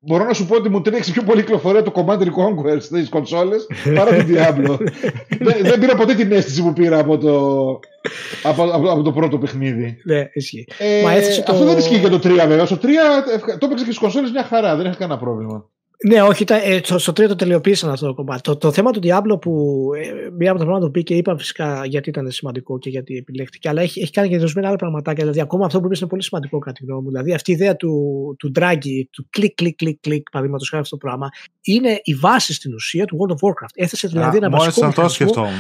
Μπορώ 0.07 0.25
να 0.25 0.33
σου 0.33 0.47
πω 0.47 0.55
ότι 0.57 0.69
μου 0.69 0.81
τρέξει 0.81 1.13
πιο 1.13 1.23
πολύ 1.23 1.41
κυκλοφορία 1.41 1.83
το 1.83 1.93
Command 1.95 2.19
Conquer 2.19 2.77
στις 2.81 3.09
κονσόλες 3.09 3.67
παρά 3.95 4.17
το 4.17 4.25
Diablo. 4.29 4.79
δεν, 5.47 5.57
δεν 5.63 5.81
πήρα 5.81 5.95
ποτέ 5.97 6.15
την 6.15 6.33
αίσθηση 6.33 6.63
που 6.63 6.73
πήρα 6.73 6.99
από 6.99 7.19
το, 7.19 7.35
από, 8.43 8.63
από, 8.63 8.91
από 8.91 9.03
το 9.03 9.13
πρώτο 9.13 9.39
παιχνίδι. 9.39 9.97
Ναι, 10.05 10.29
ισχύει. 10.33 10.67
Ε, 10.79 11.03
Μα 11.03 11.13
το... 11.13 11.53
Αυτό 11.53 11.65
δεν 11.65 11.79
ισχύει 11.79 11.97
για 11.97 12.11
το 12.11 12.17
3 12.17 12.21
βέβαια. 12.23 12.67
Στο 12.67 12.77
3 12.77 12.87
το 13.59 13.67
έπαιξε 13.67 13.85
και 13.85 13.91
στις 13.91 13.99
κονσόλες 13.99 14.31
μια 14.31 14.45
χαρά, 14.45 14.77
δεν 14.77 14.87
έχει 14.87 14.97
κανένα 14.97 15.19
πρόβλημα. 15.19 15.69
Ναι, 16.07 16.23
όχι, 16.23 16.45
τα, 16.45 16.57
ε, 16.57 16.81
στο, 16.85 16.99
στο 16.99 17.13
τρίτο 17.13 17.37
τελειοποίησαν 17.37 17.91
αυτό 17.91 18.07
το 18.07 18.15
κομμάτι. 18.15 18.41
Το, 18.41 18.57
το 18.57 18.73
θέμα 18.73 18.91
του 18.91 19.01
Diablo 19.03 19.41
που 19.41 19.91
ε, 19.97 20.31
μία 20.39 20.51
από 20.51 20.59
τα 20.59 20.65
πράγματα 20.65 20.87
που 20.87 20.93
πήγε, 20.93 21.15
είπα 21.15 21.39
φυσικά 21.39 21.85
γιατί 21.87 22.09
ήταν 22.09 22.31
σημαντικό 22.31 22.79
και 22.79 22.91
γιατί 22.91 23.17
επιλέχθηκε, 23.17 23.69
αλλά 23.69 23.83
έχει, 23.83 24.01
έχει 24.01 24.11
κάνει 24.11 24.29
και 24.29 24.39
δοσμένα 24.39 24.69
άλλα 24.69 24.77
πραγματάκια. 24.77 25.23
Δηλαδή, 25.23 25.41
ακόμα 25.41 25.67
αυτό 25.67 25.81
που 25.81 25.87
είπες 25.87 26.01
είναι 26.01 26.09
πολύ 26.09 26.23
σημαντικό 26.23 26.59
κατά 26.59 26.73
τη 26.73 26.85
γνώμη 26.85 27.03
μου. 27.03 27.09
Δηλαδή, 27.09 27.35
αυτή 27.35 27.51
η 27.51 27.55
ιδέα 27.55 27.77
του, 27.77 27.93
του 28.39 28.53
ντρά 28.59 28.81
γκι, 28.81 29.03
του 29.11 29.27
κλικ, 29.31 29.55
κλικ, 29.55 29.77
κλικ, 29.77 30.01
κλικ, 30.01 30.31
παραδείγματος 30.31 30.69
χάρη 30.69 30.83
αυτό 30.83 30.97
το 30.97 31.07
πράγμα, 31.07 31.29
είναι 31.63 32.01
η 32.03 32.15
βάση 32.15 32.55
στην 32.55 32.75
ουσία 32.75 33.05
του 33.05 33.17
World 33.21 33.33
of 33.33 33.49
Warcraft. 33.49 33.75
Έθεσε 33.75 34.09
δηλαδή 34.09 34.37
ένα 34.37 34.51
βασικό. 34.51 34.87
αυτό 34.87 35.09
σκεφτόμουν. 35.09 35.51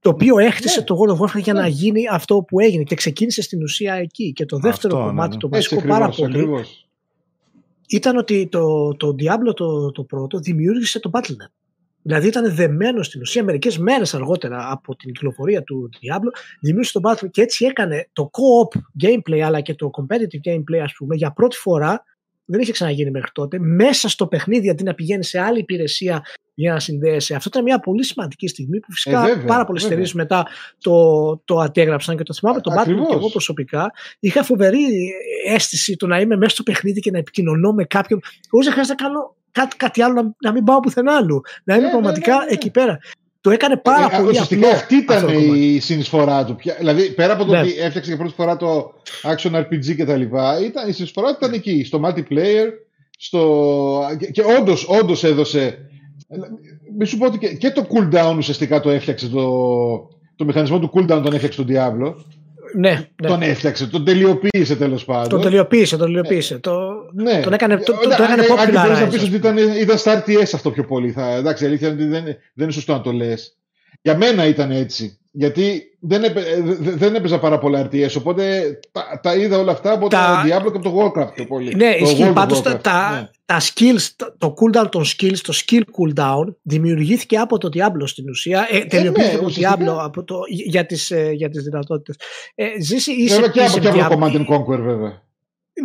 Το 0.00 0.10
οποίο 0.10 0.38
έχτισε 0.38 0.78
ναι. 0.78 0.84
το 0.84 0.96
World 0.98 1.12
of 1.12 1.26
Warcraft 1.26 1.42
για 1.42 1.52
να 1.52 1.62
ναι. 1.62 1.68
γίνει 1.68 2.02
αυτό 2.10 2.42
που 2.42 2.60
έγινε 2.60 2.82
και 2.82 2.94
ξεκίνησε 2.94 3.42
στην 3.42 3.62
ουσία 3.62 3.94
εκεί. 3.94 4.32
Και 4.32 4.44
το 4.44 4.58
δεύτερο 4.58 4.96
αυτό, 4.96 5.08
κομμάτι, 5.08 5.28
ναι, 5.28 5.34
ναι. 5.34 5.40
το 5.40 5.48
βασικό 5.48 5.82
πάρα 5.86 6.08
πολύ, 6.08 6.48
ήταν 7.88 8.16
ότι 8.16 8.48
το, 8.50 8.94
το 8.96 9.08
Diablo 9.18 9.54
το, 9.54 9.90
το 9.90 10.04
πρώτο 10.04 10.38
δημιούργησε 10.38 11.00
το 11.00 11.10
Battle.net. 11.12 11.50
Δηλαδή 12.02 12.26
ήταν 12.26 12.54
δεμένο 12.54 13.02
στην 13.02 13.20
ουσία 13.20 13.44
μερικές 13.44 13.78
μέρες 13.78 14.14
αργότερα 14.14 14.70
από 14.70 14.96
την 14.96 15.12
κυκλοφορία 15.12 15.62
του 15.62 15.90
Diablo, 15.92 16.30
δημιούργησε 16.60 17.00
το 17.00 17.10
Battle 17.10 17.30
και 17.30 17.42
έτσι 17.42 17.64
έκανε 17.64 18.08
το 18.12 18.30
co-op 18.32 18.78
gameplay 19.04 19.38
αλλά 19.38 19.60
και 19.60 19.74
το 19.74 19.90
competitive 19.92 20.50
gameplay, 20.50 20.78
ας 20.82 20.94
πούμε, 20.96 21.16
για 21.16 21.32
πρώτη 21.32 21.56
φορά 21.56 22.04
δεν 22.44 22.60
είχε 22.60 22.72
ξαναγίνει 22.72 23.10
μέχρι 23.10 23.30
τότε. 23.32 23.58
Μέσα 23.58 24.08
στο 24.08 24.26
παιχνίδι, 24.26 24.70
αντί 24.70 24.82
να 24.82 24.94
πηγαίνει 24.94 25.24
σε 25.24 25.38
άλλη 25.40 25.58
υπηρεσία 25.58 26.22
για 26.54 26.72
να 26.72 26.80
συνδέεσαι. 26.80 27.34
Αυτό 27.34 27.48
ήταν 27.52 27.62
μια 27.62 27.78
πολύ 27.80 28.04
σημαντική 28.04 28.48
στιγμή 28.48 28.80
που 28.80 28.92
φυσικά 28.92 29.22
Ε, 29.22 29.26
βέβαια, 29.26 29.44
πάρα 29.44 29.64
πολλέ 29.64 29.80
βέβαια. 29.80 29.96
εταιρείε 29.96 30.12
μετά 30.22 30.46
το, 30.80 31.36
το 31.44 31.58
αντέγραψαν 31.58 32.16
και 32.16 32.22
το 32.22 32.34
θυμάμαι 32.34 32.60
τον 32.60 32.72
Batman 32.74 32.78
Ακριβώς. 32.80 33.08
και 33.08 33.14
εγώ 33.14 33.28
προσωπικά. 33.30 33.90
Είχα 34.20 34.42
φοβερή 34.42 34.78
αίσθηση 35.46 35.96
το 35.96 36.06
να 36.06 36.20
είμαι 36.20 36.36
μέσα 36.36 36.50
στο 36.54 36.62
παιχνίδι 36.62 37.00
και 37.00 37.10
να 37.10 37.18
επικοινωνώ 37.18 37.72
με 37.72 37.84
κάποιον. 37.84 38.20
Εγώ 38.52 38.62
δεν 38.62 38.72
χρειάζεται 38.72 39.02
να 39.02 39.08
κάνω 39.08 39.36
κάτι, 39.52 39.76
κάτι 39.76 40.02
άλλο, 40.02 40.14
να, 40.14 40.32
να 40.42 40.52
μην 40.52 40.64
πάω 40.64 40.80
πουθενά 40.80 41.16
άλλου. 41.16 41.40
Να 41.64 41.74
είμαι 41.74 41.82
Ναι, 41.82 41.88
ναι, 41.88 41.92
πραγματικά 42.00 42.38
ναι, 42.38 42.44
ναι. 42.44 42.50
εκεί 42.50 42.70
πέρα. 42.70 42.98
Το 43.42 43.50
έκανε 43.50 43.76
πάρα 43.76 44.08
Ε, 44.12 44.16
πολύ 44.16 44.28
Ουσιαστικά 44.30 44.66
απλό 44.66 44.78
αυτή 44.78 44.94
ήταν 44.96 45.16
αυτό 45.16 45.26
το 45.28 45.32
κομμάτι. 45.38 45.74
η 45.74 45.80
συνεισφορά 45.80 46.44
του. 46.44 46.56
Πια- 46.56 46.74
Δηλαδή, 46.78 47.10
πέρα 47.12 47.32
από 47.32 47.44
το 47.44 47.52
Ναι. 47.52 47.60
ότι 47.60 47.68
έφτιαξε 47.78 48.10
για 48.10 48.16
πρώτη 48.18 48.34
φορά 48.34 48.56
το 48.56 48.92
action 49.22 49.50
RPG 49.54 49.94
κτλ., 49.96 50.20
ήταν, 50.64 50.88
η 50.88 50.92
συνεισφορά 50.92 51.28
του 51.28 51.36
ήταν 51.40 51.52
εκεί, 51.52 51.84
στο 51.84 52.00
multiplayer, 52.04 52.66
στο... 53.18 54.00
και, 54.18 54.26
και 54.26 54.42
όντως, 54.60 54.86
όντως 54.88 55.24
έδωσε. 55.24 55.78
Μη 56.98 57.04
σου 57.06 57.18
πω 57.18 57.26
ότι 57.26 57.38
και, 57.38 57.48
και 57.48 57.70
το 57.70 57.86
cooldown 57.92 58.34
ουσιαστικά 58.36 58.80
το 58.80 58.90
έφτιαξε 58.90 59.28
το, 59.28 59.42
το 60.36 60.44
μηχανισμό 60.44 60.78
του 60.78 60.90
cooldown 60.94 61.20
τον 61.24 61.32
έφτιαξε 61.32 61.64
τον 61.64 61.66
Diablo. 61.74 62.14
Ναι, 62.74 62.90
ναι. 63.22 63.28
Τον 63.28 63.42
έφτιαξε, 63.42 63.86
τον 63.86 64.04
τελειοποίησε 64.04 64.76
τέλος 64.76 65.04
πάντων. 65.04 65.28
Τον 65.28 65.40
τελειοποίησε, 65.40 65.96
τον 65.96 66.06
τελειοποίησε. 66.06 66.58
Το... 66.58 66.80
Ναι. 67.12 67.40
Τον 67.40 67.52
έκανε- 67.52 67.84
το- 67.84 67.92
το- 67.92 67.98
Όταν- 68.04 68.16
το 68.16 68.22
έκανε 68.22 68.42
αν- 68.42 68.58
αν 68.58 68.66
και 68.66 68.72
μπορείς 68.72 68.98
να 68.98 69.06
popularize, 69.06 69.10
πεις 69.10 69.20
ας 69.20 69.26
ότι 69.26 69.34
ήταν, 69.36 69.56
ήταν 69.80 69.98
στα 69.98 70.24
RTS 70.26 70.50
αυτό 70.54 70.70
πιο 70.70 70.84
πολύ. 70.84 71.10
Θα, 71.12 71.34
εντάξει, 71.34 71.64
η 71.64 71.66
αλήθεια 71.66 71.88
είναι 71.88 72.02
ότι 72.02 72.10
δεν, 72.10 72.24
δεν 72.24 72.34
είναι 72.56 72.72
σωστό 72.72 72.92
να 72.92 73.00
το 73.00 73.12
λες. 73.12 73.56
Για 74.02 74.16
μένα 74.16 74.46
ήταν 74.46 74.70
έτσι. 74.70 75.18
Γιατί 75.32 75.82
δεν, 76.04 76.24
έπαι, 76.24 76.40
ε, 76.40 76.60
δε- 76.62 76.90
δεν 76.90 77.14
έπαιζα 77.14 77.38
πάρα 77.38 77.58
πολλά 77.58 77.88
RTS. 77.90 78.16
Οπότε 78.18 78.62
τα, 78.92 79.20
τα 79.22 79.34
είδα 79.34 79.58
όλα 79.58 79.72
αυτά 79.72 79.92
από 79.92 80.08
Τα- 80.08 80.42
το 80.44 80.48
Diablo 80.48 80.70
και 80.72 80.76
από 80.76 80.80
το 80.80 80.94
Warcraft 80.98 81.34
πιο 81.34 81.46
πολύ. 81.46 81.74
Ναι, 81.74 81.92
το 81.98 82.04
ισχύει. 82.04 82.22
World 82.26 82.30
of 82.30 82.34
Πάντως 82.34 82.62
τα, 82.62 82.72
Warcraft, 82.76 82.80
τα, 82.82 83.10
ναι. 83.12 83.28
τα 83.44 83.60
skills, 83.60 84.08
το, 84.16 84.34
το 84.38 84.54
cooldown 84.58 84.90
των 84.90 85.04
skills, 85.04 85.36
το 85.42 85.52
skill 85.66 85.80
cooldown 85.80 86.54
δημιουργήθηκε 86.62 87.36
από 87.36 87.58
το 87.58 87.68
Diablo 87.72 88.02
στην 88.04 88.28
ουσία. 88.28 88.66
Ε, 88.70 88.78
τελειοποιήθηκε 88.84 89.32
ναι, 89.34 89.40
το 89.40 89.46
ουσιαστικά. 89.46 89.92
Diablo 89.92 89.96
από 90.04 90.24
το, 90.24 90.36
για, 90.48 90.86
τις, 90.86 91.10
ε, 91.10 91.30
για 91.32 91.48
τις 91.50 91.62
δυνατότητες. 91.62 92.16
Ε, 92.54 92.66
ζήσει, 92.80 93.12
είσαι, 93.12 93.34
Βέβαια 93.34 93.50
και 93.50 93.60
από, 93.60 93.68
είσαι 93.68 93.80
και 93.80 93.88
από 93.88 93.96
το 93.98 94.04
Diablo- 94.08 94.28
Command 94.28 94.36
and 94.36 94.46
Conquer 94.56 94.78
βέβαια. 94.80 95.22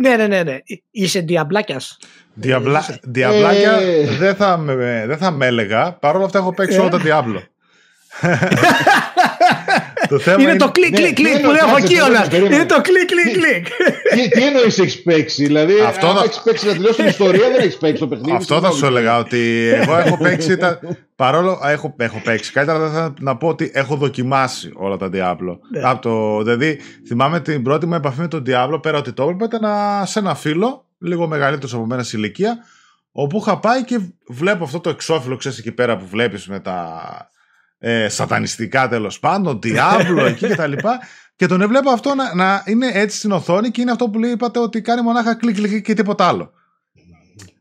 Ναι, 0.00 0.16
ναι, 0.16 0.26
ναι, 0.26 0.42
ναι. 0.42 0.56
Είσαι 0.90 1.20
διαμπλάκιας. 1.20 1.96
Διαβλα... 2.34 2.78
είσαι. 2.78 3.00
Διαβλάκιας 3.02 3.72
Ε. 3.72 4.04
δεν, 4.18 4.34
θα 4.34 4.56
με, 4.56 5.04
δεν 5.06 5.16
θα 5.18 5.30
με 5.30 5.46
έλεγα. 5.46 5.92
Παρ' 5.92 6.16
όλα 6.16 6.24
αυτά 6.24 6.38
έχω 6.38 6.54
παίξει 6.54 6.76
Ε. 6.76 6.80
όλα 6.80 6.88
τα 6.88 6.98
Diablo. 7.04 7.42
το 10.08 10.18
θέμα 10.18 10.42
Είναι 10.42 10.56
το 10.56 10.70
κλικ, 10.70 10.90
ναι, 10.90 10.96
κλικ, 10.98 11.14
τι 11.16 11.22
κλικ 11.22 11.32
που 11.32 11.36
εννοώ, 11.38 11.52
λέω 11.52 11.64
από 11.64 11.72
κάτσε, 11.74 11.86
εκεί 11.86 11.94
όλα. 12.00 12.06
περίμενε, 12.06 12.28
περίμενε. 12.30 12.54
Είναι 12.54 12.66
το 12.66 12.80
κλικ, 12.80 13.06
κλικ, 13.06 13.32
κλικ. 13.32 13.66
τι, 14.14 14.28
τι 14.28 14.42
εννοείς 14.46 14.78
έχεις 14.78 15.02
παίξει, 15.02 15.44
Δηλαδή, 15.46 15.72
Αυτό 15.86 16.06
αν 16.06 16.16
θα- 16.16 16.24
έχεις 16.24 16.40
παίξει 16.44 16.66
να 16.66 16.72
τελειώσει 16.72 16.94
την 16.94 17.06
ιστορία, 17.06 17.48
δεν 17.50 17.60
έχεις 17.60 17.76
παίξει 17.76 18.00
το 18.00 18.08
παιχνίδι. 18.08 18.36
Αυτό 18.36 18.60
θα 18.60 18.70
σου 18.70 18.86
έλεγα 18.86 19.18
ότι 19.18 19.70
εγώ 19.74 19.96
έχω 19.98 20.18
παίξει. 20.18 20.56
Τα... 20.56 20.80
Παρόλο 21.16 21.60
έχω, 21.64 21.94
έχω 21.98 22.20
παίξει. 22.24 22.52
Καλύτερα 22.52 22.78
θα 22.78 22.86
ήθελα 22.88 23.14
να 23.20 23.36
πω 23.36 23.48
ότι 23.48 23.70
έχω 23.74 23.96
δοκιμάσει 23.96 24.70
όλα 24.74 24.96
τα 24.96 25.06
Diablo. 25.12 25.58
Ναι. 25.72 25.80
Από 25.82 26.02
το, 26.02 26.42
δηλαδή, 26.42 26.78
θυμάμαι 27.06 27.40
την 27.40 27.62
πρώτη 27.62 27.86
μου 27.86 27.94
επαφή 27.94 28.20
με 28.20 28.28
τον 28.28 28.42
Diablo 28.46 28.78
πέρα 28.82 28.98
ότι 28.98 29.12
το 29.12 29.22
έβλεπα 29.22 29.44
ήταν 29.44 29.64
ένα- 29.64 30.06
σε 30.06 30.18
ένα 30.18 30.34
φίλο, 30.34 30.86
λίγο 30.98 31.26
μεγαλύτερος 31.26 31.74
από 31.74 31.86
μένα 31.86 32.02
σε 32.02 32.16
ηλικία, 32.16 32.56
όπου 33.12 33.38
είχα 33.38 33.58
πάει 33.58 33.84
και 33.84 33.98
βλέπω 34.28 34.64
αυτό 34.64 34.80
το 34.80 34.90
εξώφυλλο, 34.90 35.36
ξέρεις 35.36 35.58
εκεί 35.58 35.72
πέρα 35.72 35.96
που 35.96 36.06
βλέπεις 36.10 36.46
με 36.46 36.60
τα 36.60 37.00
ε, 37.78 38.08
σατανιστικά 38.08 38.88
τέλος 38.88 39.18
πάντων, 39.18 39.58
Diablo 39.62 40.26
εκεί 40.26 40.46
και 40.46 40.54
τα 40.54 40.66
λοιπά. 40.66 40.98
Και 41.36 41.46
τον 41.46 41.60
έβλεπα 41.60 41.92
αυτό 41.92 42.14
να, 42.14 42.34
να 42.34 42.62
είναι 42.66 42.90
έτσι 42.92 43.16
στην 43.18 43.32
οθόνη 43.32 43.70
και 43.70 43.80
είναι 43.80 43.90
αυτό 43.90 44.08
που 44.08 44.18
λέει, 44.18 44.30
είπατε 44.30 44.58
ότι 44.58 44.80
κάνει 44.80 45.02
μονάχα 45.02 45.34
κλικ 45.34 45.54
κλικ 45.56 45.84
και 45.84 45.94
τίποτα 45.94 46.26
άλλο. 46.28 46.52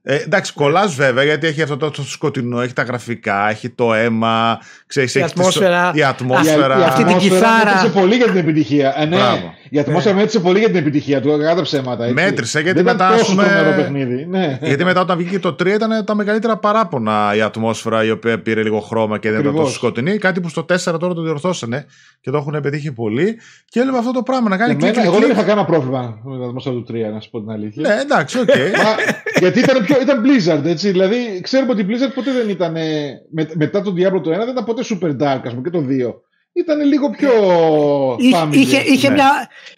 Ε, 0.10 0.16
εντάξει, 0.16 0.54
κολλάς 0.54 0.96
βέβαια 0.96 1.24
γιατί 1.24 1.48
έχει 1.48 1.62
αυτό 1.62 1.78
το, 1.78 1.92
το 1.92 2.04
σκοτεινό, 2.04 2.62
έχει 2.62 2.74
τα 2.74 2.84
γραφικά, 2.84 3.50
έχει 3.50 3.70
το 3.70 3.94
αίμα, 3.94 4.60
ξέρεις, 4.88 5.16
Η 5.16 5.20
έχει 5.20 5.28
τις- 5.28 5.38
ατμόσφαιρα. 5.40 5.92
η 5.96 6.04
ατμόσφαιρα. 6.04 6.78
Η, 6.78 6.80
η 6.80 6.84
Αυτή 6.84 7.04
την 7.04 7.08
ατμόσφαιρα 7.16 7.36
κιθάρα. 7.40 7.74
μέτρησε 7.74 8.00
πολύ 8.00 8.16
για 8.16 8.26
την 8.26 8.38
επιτυχία. 8.38 8.94
Ε, 8.98 9.06
ναι, 9.06 9.16
Μπράβο. 9.16 9.54
Η 9.70 9.80
ατμόσφαιρα 9.80 10.16
μέτρησε 10.16 10.40
πολύ 10.40 10.60
για 10.60 10.68
την 10.68 10.78
επιτυχία 10.78 11.22
του. 11.22 11.38
Κακά 11.42 11.55
τα 11.55 11.62
ψέματα. 11.62 12.04
Έτσι. 12.04 12.14
Μέτρησε, 12.24 12.60
γιατί 12.60 12.82
Δεν 12.82 12.94
ήταν 12.96 13.08
μετά, 13.08 13.18
τόσο 13.18 13.32
ας 13.32 13.38
πούμε, 13.38 13.44
τρομερό 13.44 13.76
παιχνίδι. 13.76 14.26
Ναι. 14.26 14.60
Γιατί 14.62 14.84
μετά 14.84 15.02
όταν 15.02 15.18
βγήκε 15.18 15.40
το 15.40 15.50
3 15.50 15.66
ήταν 15.66 16.06
τα 16.06 16.16
μεγαλύτερα 16.16 16.58
παράπονα 16.58 17.32
η 17.36 17.42
ατμόσφαιρα 17.42 18.04
η 18.04 18.12
οποία 18.12 18.42
πήρε 18.42 18.64
λίγο 18.64 18.80
χρώμα 18.80 19.18
και 19.20 19.30
δεν 19.30 19.40
ήταν 19.40 19.50
Ακριβώς. 19.50 19.66
τόσο 19.68 19.78
σκοτεινή. 19.80 20.18
Κάτι 20.18 20.42
που 20.42 20.50
στο 20.50 20.62
4 20.62 21.00
τώρα 21.00 21.14
το 21.14 21.22
διορθώσανε 21.22 21.86
και 22.22 22.32
το 22.32 22.38
έχουν 22.38 22.60
πετύχει 22.62 22.92
πολύ. 22.92 23.38
Και 23.70 23.80
έλεγα 23.80 23.98
αυτό 23.98 24.12
το 24.12 24.22
πράγμα 24.24 24.50
να 24.50 24.58
κάνει 24.58 24.76
κλικ, 24.76 24.82
Εμένα, 24.84 24.94
κλικ, 25.02 25.06
εγώ 25.06 25.16
δεν 25.20 25.24
κλικ. 25.24 25.38
είχα 25.38 25.48
κανένα 25.48 25.66
πρόβλημα 25.66 26.20
με 26.24 26.36
την 26.38 26.44
ατμόσφαιρα 26.46 26.76
του 26.76 26.86
3, 26.90 26.94
να 27.14 27.20
σου 27.20 27.30
πω 27.30 27.40
την 27.40 27.50
αλήθεια. 27.50 27.82
Ναι, 27.88 28.02
εντάξει, 28.02 28.40
οκ. 28.40 28.48
Μα, 28.84 28.92
γιατί 29.40 29.60
ήταν, 29.60 29.84
πιο, 29.86 29.96
ήταν 30.02 30.24
Blizzard, 30.26 30.66
έτσι. 30.66 30.92
Δηλαδή, 30.92 31.16
ξέρουμε 31.44 31.72
ότι 31.72 31.82
η 31.82 31.86
Blizzard 31.90 32.12
ποτέ 32.16 32.32
δεν 32.32 32.50
ήταν. 32.50 32.76
ε, 32.76 32.82
με, 33.32 33.48
μετά 33.54 33.82
τον 33.82 33.94
Diablo 33.98 34.22
το 34.24 34.32
1 34.34 34.38
δεν 34.38 34.48
ήταν 34.50 34.64
ποτέ 34.64 34.84
super 34.90 35.10
dark, 35.12 35.42
ας 35.46 35.50
πούμε, 35.54 35.62
και 35.64 35.70
το 35.70 35.84
2. 35.90 36.14
Ήταν 36.58 36.82
λίγο 36.82 37.10
πιο. 37.10 37.30
Είχε, 38.18 38.38
family, 38.44 38.54
είχε, 38.56 38.78
ας 38.78 38.84
είχε, 38.86 39.08
ναι. 39.08 39.14
μια, 39.14 39.30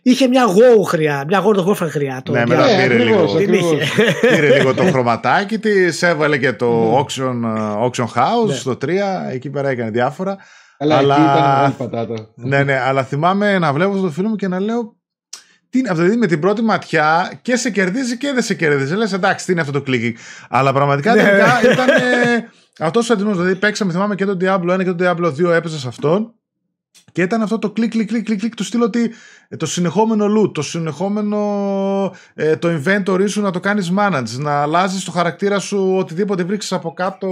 είχε 0.02 0.28
μια 0.28 0.46
WoW 0.48 0.84
χρειά, 0.88 1.24
μια 1.28 1.44
World 1.44 1.58
of 1.60 1.66
Warfare 1.66 1.90
χρειά. 1.90 2.22
Το 2.26 2.32
Ναι, 2.32 2.42
Diablo. 2.44 2.48
μετά 2.48 2.66
Ναι, 2.66 2.82
πήρε 2.82 2.94
ακριβώς, 2.94 3.34
λίγο. 3.34 3.46
Δεν 3.46 3.54
είχε. 3.54 3.76
ακριβώς. 3.76 4.20
Πήρε 4.36 4.58
λίγο 4.58 4.74
το 4.74 4.84
χρωματάκι 4.84 5.60
της, 5.60 6.02
έβαλε 6.04 6.38
και 6.38 6.54
το 6.54 6.70
Ναι. 6.70 6.98
auction, 7.00 7.42
ε, 7.58 7.86
auction 7.86 8.06
house 8.06 8.48
Ναι. 8.48 8.54
στο 8.54 8.78
3, 8.78 8.88
εκεί 9.32 9.50
πέρα 9.50 9.70
έκανε 9.70 9.90
διάφορα. 9.90 10.38
Αλλά, 10.78 10.98
Αλλά- 10.98 11.16
εκεί 11.16 11.24
ήταν 11.24 11.36
μεγάλη 11.44 11.74
πατάτα. 11.78 12.30
ναι, 12.36 12.64
ναι, 12.64 12.80
αλλά 12.80 13.04
θυμάμαι 13.04 13.60
να 13.60 13.74
βλέπω 13.74 13.96
τον 13.96 14.12
φίλο 14.12 14.28
μου 14.30 14.36
και 14.36 14.48
να 14.48 14.60
λέω. 14.60 14.98
Τι 15.70 15.80
είναι 15.80 15.90
αυτό, 15.90 16.02
δηλαδή 16.02 16.20
με 16.20 16.28
την 16.28 16.40
πρώτη 16.40 16.62
ματιά 16.62 17.32
και 17.42 17.56
σε 17.56 17.70
κερδίζει 17.70 18.18
και 18.18 18.32
δεν 18.34 18.44
σε 18.44 18.54
κερδίζει. 18.54 18.96
Λες 18.96 19.14
εντάξει, 19.14 19.46
τι 19.46 19.52
είναι 19.52 19.62
αυτό 19.62 19.74
το 19.74 19.82
κλικ. 19.82 20.18
Αλλά 20.50 20.74
πραγματικά 20.74 21.16
Ναι. 21.16 21.22
τελικά 21.24 21.72
ήταν 21.72 21.88
αυτός 22.80 23.10
ο 23.10 23.14
αντίνο. 23.14 23.32
Δηλαδή 23.32 23.56
παίξαμε, 23.56 23.92
θυμάμαι 23.92 24.16
και 24.16 24.26
τον 24.26 24.38
Diablo 24.42 24.74
1 24.74 24.84
και 24.84 24.92
τον 24.94 24.98
Diablo 25.02 25.26
2 25.48 25.52
έπαιζε 25.54 25.80
σε 25.80 25.88
αυτόν. 25.88 26.34
Και 27.12 27.22
ήταν 27.22 27.42
αυτό 27.42 27.60
το 27.60 27.72
κλικ, 27.72 27.92
κλικ, 27.92 28.08
κλικ, 28.08 28.24
κλικ, 28.26 28.40
κλικ 28.40 28.56
του 28.56 28.64
στυλ 28.64 28.82
ότι 28.82 29.12
ε, 29.48 29.56
το 29.56 29.66
συνεχόμενο 29.66 30.26
loot, 30.26 30.54
το 30.54 30.62
συνεχόμενο 30.62 31.40
ε, 32.34 32.56
το 32.56 32.68
inventory 32.86 33.30
σου 33.30 33.42
να 33.42 33.52
το 33.52 33.60
κάνεις 33.60 33.92
manage, 33.98 34.38
να 34.38 34.62
αλλάζεις 34.62 35.04
το 35.04 35.12
χαρακτήρα 35.12 35.60
σου 35.60 35.96
οτιδήποτε 35.98 36.44
βρίσκεις 36.44 36.72
από 36.74 36.94
κάτω, 36.94 37.28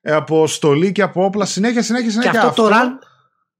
ε, 0.00 0.12
από 0.12 0.46
στολή 0.46 0.92
και 0.92 1.02
από 1.02 1.24
όπλα, 1.24 1.44
συνέχεια, 1.44 1.82
συνέχεια, 1.82 2.06
Και 2.06 2.12
συνέχεια. 2.12 2.42
αυτό 2.42 2.62
το 2.62 2.68
run, 2.68 3.06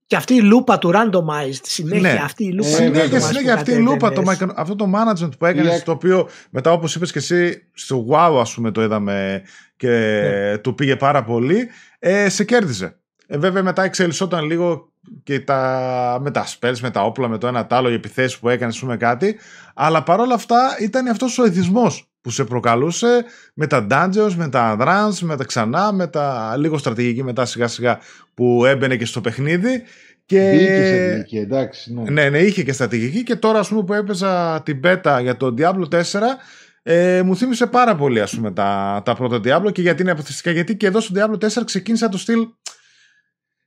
και 0.07 0.17
αυτή 0.19 0.35
η 0.35 0.41
λούπα 0.43 0.79
του 0.79 0.91
randomized, 0.95 1.61
συνέχεια 1.63 2.13
Ναι. 2.13 2.21
αυτή 2.25 2.45
η 2.45 2.53
λούπα. 2.53 2.69
Ε, 2.69 2.71
του 2.71 2.77
Συνέχεια, 2.77 3.03
βέβαια. 3.03 3.19
randomized 3.21 3.27
συνέχεια 3.27 3.55
που 3.55 3.59
αυτή 3.61 3.73
η 3.73 3.77
λούπα, 3.79 4.13
το, 4.13 4.23
κατέβαινες. 4.23 4.39
micro- 4.39 4.55
αυτό 4.57 4.77
το 4.77 4.91
management 4.95 5.39
που 5.39 5.47
έκανες, 5.47 5.79
Η- 5.79 5.83
το 5.83 5.91
οποίο 5.93 6.29
μετά 6.51 6.73
όπως 6.73 6.95
είπες 6.95 7.13
και 7.13 7.19
εσύ 7.19 7.69
στο 7.75 8.07
WoW 8.11 8.39
ας 8.41 8.55
πούμε 8.55 8.71
το 8.71 8.83
είδαμε 8.83 9.43
και 9.77 9.89
Ναι. 9.89 10.59
του 10.59 10.75
πήγε 10.75 10.97
πάρα 10.97 11.25
πολύ, 11.25 11.69
ε, 11.99 12.29
σε 12.29 12.45
κέρδιζε. 12.45 12.97
Ε, 13.27 13.39
βέβαια 13.39 13.63
μετά 13.63 13.83
εξελισσόταν 13.85 14.45
λίγο 14.45 14.92
και 15.23 15.41
τα, 15.41 16.19
με 16.23 16.31
τα 16.31 16.47
spells, 16.47 16.79
με 16.81 16.91
τα 16.91 17.05
όπλα, 17.05 17.29
με 17.29 17.39
το 17.39 17.47
ένα 17.47 17.67
τ' 17.67 17.73
άλλο, 17.73 17.91
οι 17.91 17.95
επιθέσεις 17.95 18.39
που 18.39 18.49
έκανες, 18.49 18.75
ας 18.75 18.81
πούμε 18.81 18.97
κάτι, 18.97 19.39
αλλά 19.75 20.03
παρόλα 20.03 20.35
αυτά 20.35 20.77
ήταν 20.81 21.07
αυτός 21.07 21.39
ο 21.39 21.45
εθισμός 21.45 22.07
που 22.21 22.31
σε 22.31 22.45
προκαλούσε 22.45 23.25
με 23.55 23.67
τα 23.67 23.87
dungeons, 23.91 24.35
με 24.37 24.49
τα 24.49 24.77
runs, 24.81 25.19
με 25.21 25.37
τα 25.37 25.45
ξανά, 25.45 25.93
με 25.93 26.07
τα 26.07 26.55
λίγο 26.59 26.79
στρατηγική 26.79 27.23
μετά 27.23 27.45
σιγά 27.45 27.69
σιγά 27.69 27.99
που 28.35 28.65
έμπαινε 28.65 28.97
και 28.97 29.05
στο 29.05 29.21
παιχνίδι. 29.21 29.83
Και... 30.27 30.51
Μπήκε 30.51 30.85
σε 30.87 31.09
τελική, 31.11 31.37
εντάξει. 31.37 31.95
Ναι. 31.95 32.11
Ναι, 32.11 32.29
ναι, 32.29 32.39
είχε 32.39 32.63
και 32.63 32.73
στρατηγική 32.73 33.23
και 33.23 33.37
τώρα 33.37 33.59
ας 33.59 33.69
πούμε 33.69 33.85
που 33.85 33.93
έπαιζα 33.93 34.63
την 34.63 34.81
beta 34.85 35.19
για 35.23 35.37
το 35.37 35.55
Diablo 35.59 35.89
4 35.89 36.03
ε, 36.83 37.23
μου 37.23 37.37
θύμισε 37.37 37.67
πάρα 37.67 37.97
πολύ 37.97 38.21
ας 38.21 38.35
πούμε 38.35 38.53
τα, 38.53 39.03
τα 39.05 39.15
πρώτα 39.15 39.37
Diablo 39.37 39.73
και 39.73 39.83
γιατί 39.83 40.03
είναι 40.03 40.11
αποθυστικά 40.11 40.51
γιατί 40.51 40.77
και 40.77 40.87
εδώ 40.87 41.01
στο 41.01 41.15
Diablo 41.17 41.47
4 41.47 41.63
ξεκίνησα 41.65 42.09
το 42.09 42.19
στυλ 42.19 42.47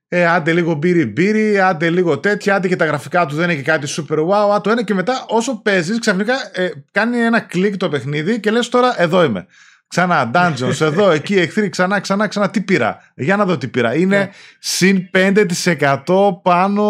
ε, 0.07 0.25
άντε 0.27 0.53
λίγο 0.53 0.73
μπύρι 0.73 1.05
μπύρι, 1.05 1.59
άντε 1.59 1.89
λίγο 1.89 2.17
τέτοια, 2.19 2.55
άντε 2.55 2.67
και 2.67 2.75
τα 2.75 2.85
γραφικά 2.85 3.25
του 3.25 3.35
δεν 3.35 3.49
είναι 3.49 3.61
και 3.61 3.71
κάτι 3.71 3.87
super 3.97 4.17
wow, 4.27 4.53
α, 4.55 4.61
το 4.61 4.69
ένα 4.69 4.83
και 4.83 4.93
μετά 4.93 5.25
όσο 5.27 5.61
παίζεις 5.63 5.99
ξαφνικά 5.99 6.33
ε, 6.53 6.69
κάνει 6.91 7.19
ένα 7.19 7.39
κλικ 7.39 7.77
το 7.77 7.89
παιχνίδι 7.89 8.39
και 8.39 8.51
λες 8.51 8.69
τώρα 8.69 9.01
εδώ 9.01 9.23
είμαι. 9.23 9.45
Ξανά 9.87 10.31
dungeons, 10.33 10.81
εδώ, 10.85 11.11
εκεί, 11.11 11.35
εχθροί, 11.35 11.69
ξανά, 11.69 11.99
ξανά, 11.99 12.27
ξανά. 12.27 12.49
Τι 12.49 12.61
πήρα; 12.61 12.97
Για 13.15 13.35
να 13.35 13.45
δω 13.45 13.57
τι 13.57 13.67
πήρα. 13.67 13.95
Είναι 13.95 14.17
Ναι. 14.17 14.29
συν 14.59 15.09
5% 15.13 16.41
πάνω. 16.43 16.83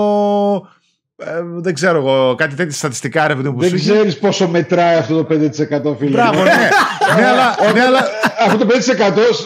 Ε, 1.18 1.26
δεν 1.62 1.74
ξέρω 1.74 1.98
εγώ, 1.98 2.36
κάτι 2.38 2.56
τέτοια 2.56 2.72
στατιστικά 2.74 3.28
ρε 3.28 3.36
παιδί 3.36 3.48
μου 3.48 3.54
που 3.54 3.60
Δεν 3.60 3.70
σου 3.70 3.76
είχε. 3.76 3.92
ξέρεις 3.92 4.18
πόσο 4.18 4.48
μετράει 4.48 4.96
αυτό 4.98 5.24
το 5.24 5.28
5% 5.36 5.96
φίλε. 6.00 6.10
Μπράβο, 6.10 6.44
ναι. 6.44 6.50
ναι, 7.18 7.26
αλλά, 7.28 7.56
ναι, 7.74 7.82
αλλά, 7.82 8.00
Αυτό 8.46 8.58
το 8.58 8.68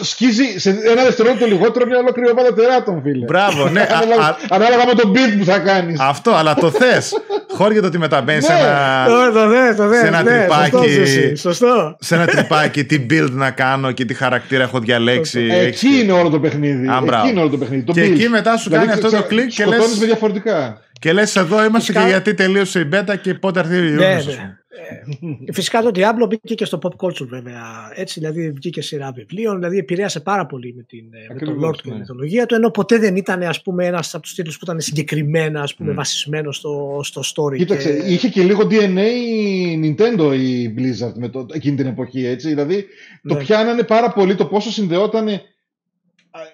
σκίζει 0.02 0.58
σε 0.58 0.70
ένα 0.70 1.02
δευτερόλεπτο 1.02 1.46
λιγότερο 1.46 1.86
μια 1.86 1.98
ολόκληρη 1.98 2.30
ομάδα 2.30 2.54
τεράτων, 2.54 3.00
φίλε. 3.02 3.24
μπράβο, 3.24 3.68
ναι. 3.68 3.80
α- 3.90 3.96
Ανάλογα- 4.02 4.22
α- 4.28 4.36
Ανάλογα 4.50 4.86
με 4.86 4.94
τον 4.94 5.12
beat 5.14 5.38
που 5.38 5.44
θα 5.44 5.58
κάνεις. 5.58 6.00
αυτό, 6.00 6.30
αλλά 6.34 6.54
το 6.54 6.70
θες. 6.70 7.12
Χώριε 7.56 7.80
το 7.80 7.86
ότι 7.86 7.98
μεταμπαίνει 7.98 8.42
σε 8.42 8.52
Ναι. 8.52 8.58
ένα. 8.58 9.04
Το- 9.06 9.32
Το 9.40 9.48
δες, 9.48 9.76
το 9.76 9.88
δες, 9.88 9.98
σε 10.00 10.06
ένα 10.06 10.22
ναι, 10.22 10.30
τρυπάκι. 10.38 10.70
σωστό, 10.70 10.88
Ζήση, 10.88 11.36
Σωστό. 11.36 11.96
σε 12.00 12.14
ένα 12.14 12.26
τρυπάκι 12.26 12.84
τι 12.84 13.06
build 13.10 13.28
να 13.30 13.50
κάνω 13.50 13.92
και 13.92 14.04
τι 14.04 14.14
χαρακτήρα 14.14 14.62
έχω 14.62 14.78
διαλέξει. 14.78 15.40
Εκεί 15.40 15.66
Έχεις- 15.66 16.02
είναι 16.02 16.12
όλο 16.12 16.28
το 16.30 16.40
παιχνίδι. 16.40 16.88
Α, 16.88 17.00
μπράβο. 17.04 17.22
εκεί 17.22 17.30
είναι 17.32 17.40
όλο 17.40 17.48
το 17.50 17.56
παιχνίδι. 17.56 17.82
Το 17.82 17.92
Και 17.92 18.00
build. 18.04 18.10
εκεί 18.10 18.28
μετά 18.28 18.56
σου 18.56 18.70
κάνει 18.70 18.90
αυτό 18.92 19.00
το 19.10 19.16
ξα- 19.16 19.26
κλικ 19.26 19.46
και 19.48 19.62
σκοτώνεις 19.62 19.88
λες- 19.88 19.98
με 19.98 20.06
διαφορετικά. 20.06 20.80
Και 21.00 21.12
λες, 21.12 21.36
εδώ 21.36 21.56
είμαστε 21.64 21.78
Φυσικά- 21.78 22.02
και 22.02 22.08
γιατί 22.08 22.34
τελείωσε 22.34 22.80
η 22.80 22.88
beta 22.92 23.14
και 23.22 23.34
πότε 23.34 23.60
έρθει 23.60 23.76
η 23.76 23.80
Ναι, 23.80 24.14
Ubisoft, 24.14 24.16
ας 24.16 24.26
ναι. 24.26 24.32
πούμε. 24.32 24.54
Ε, 25.46 25.52
Φυσικά 25.52 25.82
το 25.82 25.90
Diablo 25.94 26.28
μπήκε 26.28 26.54
και 26.54 26.64
στο 26.64 26.78
pop 26.82 27.06
culture 27.06 27.26
βέβαια. 27.28 27.62
Έτσι, 27.94 28.20
δηλαδή 28.20 28.50
βγήκε 28.50 28.82
σειρά 28.82 29.12
βιβλίων, 29.12 29.54
δηλαδή 29.56 29.78
επηρέασε 29.78 30.20
πάρα 30.20 30.46
πολύ 30.46 30.74
με, 30.76 30.82
την, 30.82 30.98
ε, 30.98 31.32
με 31.32 31.38
τον 31.38 31.48
Ακριβώς, 31.48 31.68
Lord 31.76 31.80
και 31.82 31.88
ναι. 31.88 31.92
τη 31.94 31.98
μυθολογία 32.00 32.46
του, 32.46 32.54
ενώ 32.54 32.70
ποτέ 32.70 32.98
δεν 32.98 33.16
ήταν 33.16 33.42
ας 33.42 33.62
πούμε, 33.62 33.86
ένας 33.86 34.14
από 34.14 34.22
τους 34.22 34.34
τίτλους 34.34 34.54
που 34.58 34.64
ήταν 34.64 34.80
συγκεκριμένα 34.80 35.62
ας 35.62 35.74
πούμε, 35.74 35.92
Mm. 35.92 35.94
βασισμένο 35.94 36.52
στο, 36.52 37.00
στο 37.02 37.20
story. 37.34 37.56
Κοίταξε, 37.56 37.92
και... 37.92 38.12
είχε 38.12 38.28
και 38.28 38.42
λίγο 38.42 38.62
DNA 38.70 39.06
η 39.28 39.80
Nintendo 39.96 40.34
η 40.38 40.74
Blizzard 40.78 41.12
με 41.14 41.28
το, 41.28 41.46
εκείνη 41.52 41.76
την 41.76 41.86
εποχή, 41.86 42.26
έτσι. 42.26 42.48
Δηλαδή, 42.48 42.86
το 43.28 43.34
Ναι. 43.34 43.40
πιάνανε 43.40 43.82
πάρα 43.82 44.12
πολύ 44.12 44.34
το 44.34 44.44
πόσο 44.46 44.70
συνδεόταν 44.70 45.28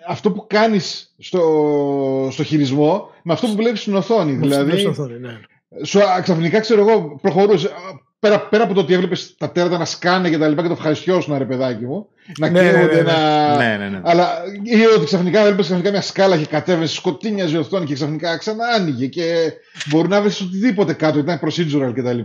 αυτό 0.08 0.30
που 0.32 0.46
κάνεις 0.48 1.14
στο, 1.18 2.28
στο 2.32 2.42
χειρισμό 2.44 3.08
με 3.22 3.32
αυτό 3.32 3.46
που 3.46 3.54
βλέπεις 3.56 3.80
στην 3.80 3.94
οθόνη. 3.96 4.32
με- 4.32 4.46
δηλαδή, 4.46 4.72
με 4.72 4.78
στο 4.78 4.88
οθόνη, 4.88 5.18
ναι. 5.18 5.40
σου, 5.84 6.02
α, 6.02 6.20
ξαφνικά 6.22 6.60
ξέρω 6.60 6.80
εγώ, 6.88 7.18
προχωρούσες. 7.22 7.70
α, 7.70 8.04
Πέρα, 8.18 8.40
πέρα 8.40 8.64
από 8.64 8.74
το 8.74 8.80
ότι 8.80 8.94
έβλεπες 8.94 9.34
τα 9.38 9.50
τέρατα 9.52 9.78
να 9.78 9.84
σκάνε 9.84 10.30
και 10.30 10.38
τα 10.38 10.48
λοιπά 10.48 10.62
και 10.62 10.68
το 10.68 10.74
ευχαριστιώσουν, 10.74 11.38
ρε 11.38 11.44
παιδάκι 11.44 11.84
μου. 11.84 12.06
Να 12.38 12.48
Ναι, 12.48 12.60
ναι, 12.62 12.70
καίγονται, 12.70 12.94
ναι, 12.94 13.02
ναι. 13.02 13.12
να. 13.12 13.56
Ναι, 13.56 13.76
ναι, 13.76 13.88
ναι. 13.88 14.00
Αλλά 14.04 14.28
ή 14.62 14.86
ότι 14.96 15.04
ξαφνικά 15.04 15.40
έβλεπες 15.40 15.64
ξαφνικά 15.64 15.90
μια 15.90 16.00
σκάλα 16.00 16.36
και 16.36 16.44
κατέβαινες, 16.46 16.92
σκοτίνιαζε 16.92 17.56
η 17.56 17.58
οθόνη 17.58 17.86
και 17.86 17.94
ξαφνικά 17.94 18.36
ξανά 18.36 18.66
άνοιγε 18.66 19.06
και 19.06 19.52
μπορεί 19.90 20.08
να 20.08 20.20
βρεις 20.22 20.40
οτιδήποτε 20.40 20.92
κάτω, 20.92 21.18
ήταν 21.18 21.40
procedural 21.44 21.92
κτλ. 21.94 22.18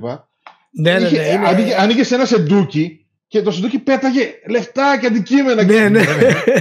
Ναι, 0.81 0.91
ναι, 0.93 0.99
ναι, 0.99 1.07
είναι- 1.07 1.47
Άνοιγε, 1.47 1.75
άνοιγε 1.79 2.03
σε 2.03 2.15
ένα 2.15 2.25
σεντούκι 2.25 3.00
και 3.31 3.41
το 3.41 3.51
σεντούκι 3.51 3.79
πέταγε 3.79 4.29
λεφτά 4.49 4.97
και 5.01 5.07
αντικείμενα. 5.07 5.63
Ναι, 5.63 5.89
ναι. 5.89 6.03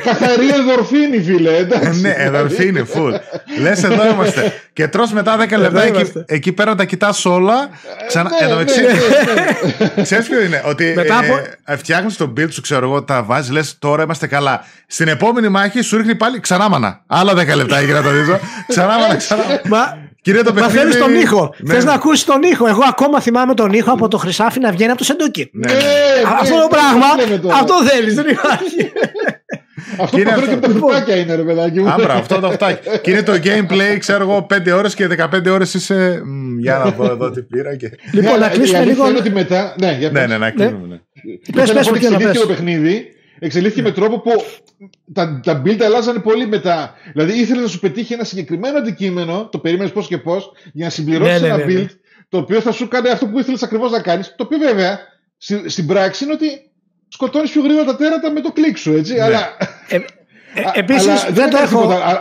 Καθαρή 0.04 0.48
ενδορφίνη, 0.48 1.22
φίλε. 1.22 1.56
Εντάξει. 1.56 2.00
ναι, 2.00 2.14
εδωρφή 2.16 2.66
είναι 2.66 2.86
full. 2.94 3.12
Λες, 3.60 3.82
εδώ 3.82 4.10
είμαστε. 4.10 4.52
Και 4.72 4.88
τρώ 4.88 5.08
μετά 5.12 5.36
10 5.36 5.58
λεπτά 5.58 5.82
εκεί, 5.82 5.94
είμαστε. 5.94 6.24
εκεί 6.26 6.52
πέρα 6.52 6.74
τα 6.74 6.84
κοιτάς 6.84 7.24
όλα. 7.24 7.68
Ξανά, 8.06 8.30
ναι, 8.30 8.36
εν 8.40 8.48
τω 8.48 8.54
ναι, 8.54 8.60
μεταξύ, 8.60 8.80
ναι, 8.80 9.94
ναι. 9.96 10.02
Ξέρεις 10.08 10.28
ποιο 10.28 10.40
είναι, 10.42 10.62
ότι 10.66 10.92
Μετά 10.96 11.18
από- 11.18 11.38
ε, 11.64 11.76
φτιάχνεις 11.76 12.16
το 12.16 12.32
build 12.36 12.52
σου, 12.52 12.60
ξέρω 12.60 12.86
εγώ, 12.86 13.02
τα 13.02 13.22
βάζεις, 13.22 13.50
λες 13.50 13.76
τώρα 13.78 14.02
είμαστε 14.02 14.26
καλά. 14.26 14.64
Στην 14.86 15.08
επόμενη 15.08 15.48
μάχη 15.48 15.80
σου 15.80 15.96
ρίχνει 15.96 16.14
πάλι 16.14 16.40
ξανά 16.40 16.68
μανα. 16.68 17.02
Άλλα 17.06 17.32
10 17.32 17.54
λεπτά 17.54 17.80
για 17.80 17.94
να 17.94 18.02
το 18.02 18.10
δεις. 18.10 18.28
Ξανά 18.68 18.98
μανα, 18.98 19.16
ξανά 19.16 19.42
μανα. 19.42 19.60
Μα, 19.64 19.99
Κύριε 20.22 20.42
το 20.42 20.52
μα 20.52 20.60
παιχνίδι... 20.60 20.78
θέλεις 20.78 20.96
τον 20.98 21.14
ήχο. 21.14 21.54
Ναι, 21.58 21.72
Θες 21.74 21.84
ναι. 21.84 21.90
να 21.90 21.96
ακούσεις 21.96 22.24
τον 22.24 22.42
ήχο. 22.42 22.66
Εγώ 22.66 22.80
ακόμα 22.88 23.20
θυμάμαι 23.20 23.54
τον 23.54 23.72
ήχο 23.72 23.92
από 23.92 24.08
το 24.08 24.16
χρυσάφι 24.18 24.60
να 24.60 24.70
βγαίνει 24.70 24.90
από 24.90 24.98
το 24.98 25.04
σεντούκι. 25.04 25.50
Ναι, 25.52 25.66
Ναι, 25.72 25.78
ναι. 25.78 25.80
ναι, 25.82 26.36
Αυτό 26.40 26.54
ναι, 26.54 26.60
το 26.60 26.68
πράγμα, 26.70 27.14
τι 27.16 27.24
λέμε 27.28 27.38
τώρα. 27.42 27.54
αυτό 27.54 27.74
θέλεις, 27.84 28.14
δεν 28.14 28.26
υπάρχει. 28.28 28.92
Αυτό 30.00 30.16
Και 30.16 30.22
που 30.22 30.28
είναι 30.28 30.38
φέρνει 30.38 30.46
και 30.46 30.54
αυτό. 30.54 30.66
από 30.66 30.74
τα 30.74 30.78
φρουτάκια 30.86 31.16
είναι, 31.16 31.34
ρε 31.34 31.42
παιδάκι 31.42 31.80
μου. 31.80 31.88
Άμπρα, 31.90 32.14
αυτό 32.14 32.40
το 32.40 32.46
αυτάκι. 32.46 32.88
Και 33.02 33.10
είναι 33.10 33.22
το 33.22 33.32
gameplay, 33.44 33.96
ξέρω 33.98 34.22
εγώ, 34.22 34.46
5 34.54 34.72
ώρες 34.76 34.94
και 34.94 35.08
15 35.32 35.46
ώρες 35.50 35.74
είσαι... 35.74 36.22
«Μμ, 36.24 36.58
Για 36.58 36.78
να 36.84 36.90
δω 36.90 37.04
εδώ 37.12 37.30
τι 37.30 37.42
πήρα 37.42 37.76
και... 37.76 37.90
Λοιπόν, 38.12 38.32
Ναι, 38.32 38.38
να 38.38 38.44
αλλά 38.44 38.48
κλείσουμε 38.48 38.78
η 38.78 38.80
αλήθεια 38.80 38.96
λίγο. 39.04 39.08
είναι 39.08 39.18
ότι 39.18 39.30
μετά. 39.30 39.74
Ναι, 39.80 39.96
για 39.98 40.10
Ναι, 40.10 40.20
πες. 40.20 40.28
ναι, 40.28 40.38
να 40.38 40.50
κλείνουμε. 40.50 40.86
ναι. 40.86 40.96
Πες, 41.52 41.64
Θέλω 41.64 41.66
να 41.66 41.72
πες, 41.72 41.88
πω 41.88 41.94
ότι 41.94 42.04
Φωτεινά, 42.04 42.14
εξελίχθηκε 42.14 42.26
πες. 42.32 42.40
το 42.40 42.46
παιχνίδι. 42.46 43.06
Εξελίχθηκε 43.42 43.82
με 43.82 43.90
τρόπο 43.90 44.18
που 44.20 44.30
τα, 45.12 45.40
τα 45.44 45.62
build 45.64 45.80
αλλάζανε 45.82 46.18
πολύ 46.18 46.46
μετά. 46.46 46.94
Δηλαδή 47.12 47.38
ήθελε 47.40 47.60
να 47.60 47.66
σου 47.68 47.78
πετύχει 47.78 48.12
ένα 48.12 48.24
συγκεκριμένο 48.24 48.78
αντικείμενο, 48.78 49.48
το 49.52 49.58
περίμενες 49.58 49.92
πώς 49.92 50.06
και 50.06 50.18
πώς, 50.18 50.52
για 50.72 50.84
να 50.84 50.90
συμπληρώσεις 50.90 51.40
Ναι, 51.40 51.46
ναι, 51.48 51.54
ένα 51.54 51.64
ναι, 51.64 51.72
ναι. 51.72 51.80
build 51.82 51.88
το 52.28 52.38
οποίο 52.38 52.60
θα 52.60 52.72
σου 52.72 52.88
κάνει 52.88 53.08
αυτό 53.08 53.26
που 53.26 53.38
ήθελες 53.38 53.62
ακριβώς 53.62 53.90
να 53.90 54.00
κάνεις. 54.00 54.34
Το 54.36 54.44
οποίο 54.44 54.58
βέβαια 54.58 54.98
στη- 55.38 55.68
στην 55.68 55.86
πράξη 55.86 56.24
είναι 56.24 56.32
ότι 56.32 56.46
σκοτώνεις 57.08 57.50
πιο 57.50 57.62
γρήγορα 57.62 57.84
τα 57.84 57.96
τέρατα 57.96 58.30
με 58.32 58.40
το 58.40 58.52
κλικ 58.52 58.76
σου, 58.76 58.92
έτσι. 58.92 59.12
Ναι. 59.14 59.20
Αλλά, 59.22 59.56
Ε, 59.88 59.96
α- 59.96 60.02
Επίσης, 60.74 61.06
αλλά 61.08 61.24
δεν 61.30 61.34
το 61.34 61.56
έκανες 61.56 61.70
έχω. 61.72 61.80
τίποτα. 61.80 62.04
Α- 62.04 62.20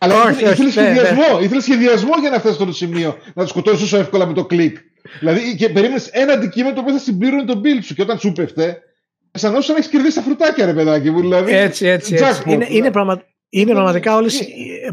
Αλλά 0.00 0.14
Όχι, 0.22 0.30
ήθελε, 0.30 0.50
όχι, 0.50 0.62
ήθελε 0.66 0.88
ναι, 0.88 0.94
σχεδιασμό, 0.94 1.38
ήθελε 1.42 1.60
σχεδιασμό 1.60 2.10
για 2.20 2.30
να 2.30 2.38
φτάσει 2.38 2.54
στο 2.54 2.72
σημείο 2.72 3.16
να 3.34 3.42
το 3.42 3.48
σκοτώσεις 3.48 3.80
τόσο 3.80 3.96
εύκολα 3.96 4.26
με 4.26 4.32
το 4.32 4.44
κλικ. 4.44 4.76
Δηλαδή 5.18 5.56
και 5.56 5.68
περίμενες 5.68 6.08
ένα 6.08 6.32
αντικείμενο 6.32 6.74
το 6.74 6.80
οποίο 6.80 6.92
θα 6.92 6.98
συμπλήρωνε 6.98 7.44
τον 7.44 7.60
build 7.64 7.82
σου 7.82 7.94
και 7.94 8.02
όταν 8.02 8.18
σου 8.18 8.32
πέφτε, 8.32 8.78
αισθανόσουν 9.44 9.72
να 9.72 9.78
έχεις 9.78 9.90
κερδίσει 9.90 10.14
τα 10.16 10.22
φρουτάκια, 10.22 10.66
ρε 10.66 10.72
παιδάκι 10.74 11.10
μου. 11.10 11.20
Δηλαδή, 11.20 11.52
Έτσι, 11.52 11.86
έτσι. 11.86 12.14
έτσι. 12.14 12.42
jackpot, 12.42 12.50
Είναι, 12.52 12.66
είναι, 12.70 12.80
ναι. 12.84 12.90
πραγμα... 12.90 13.22
είναι 13.48 13.72
πραγματικά 13.72 14.14
όλες. 14.16 14.42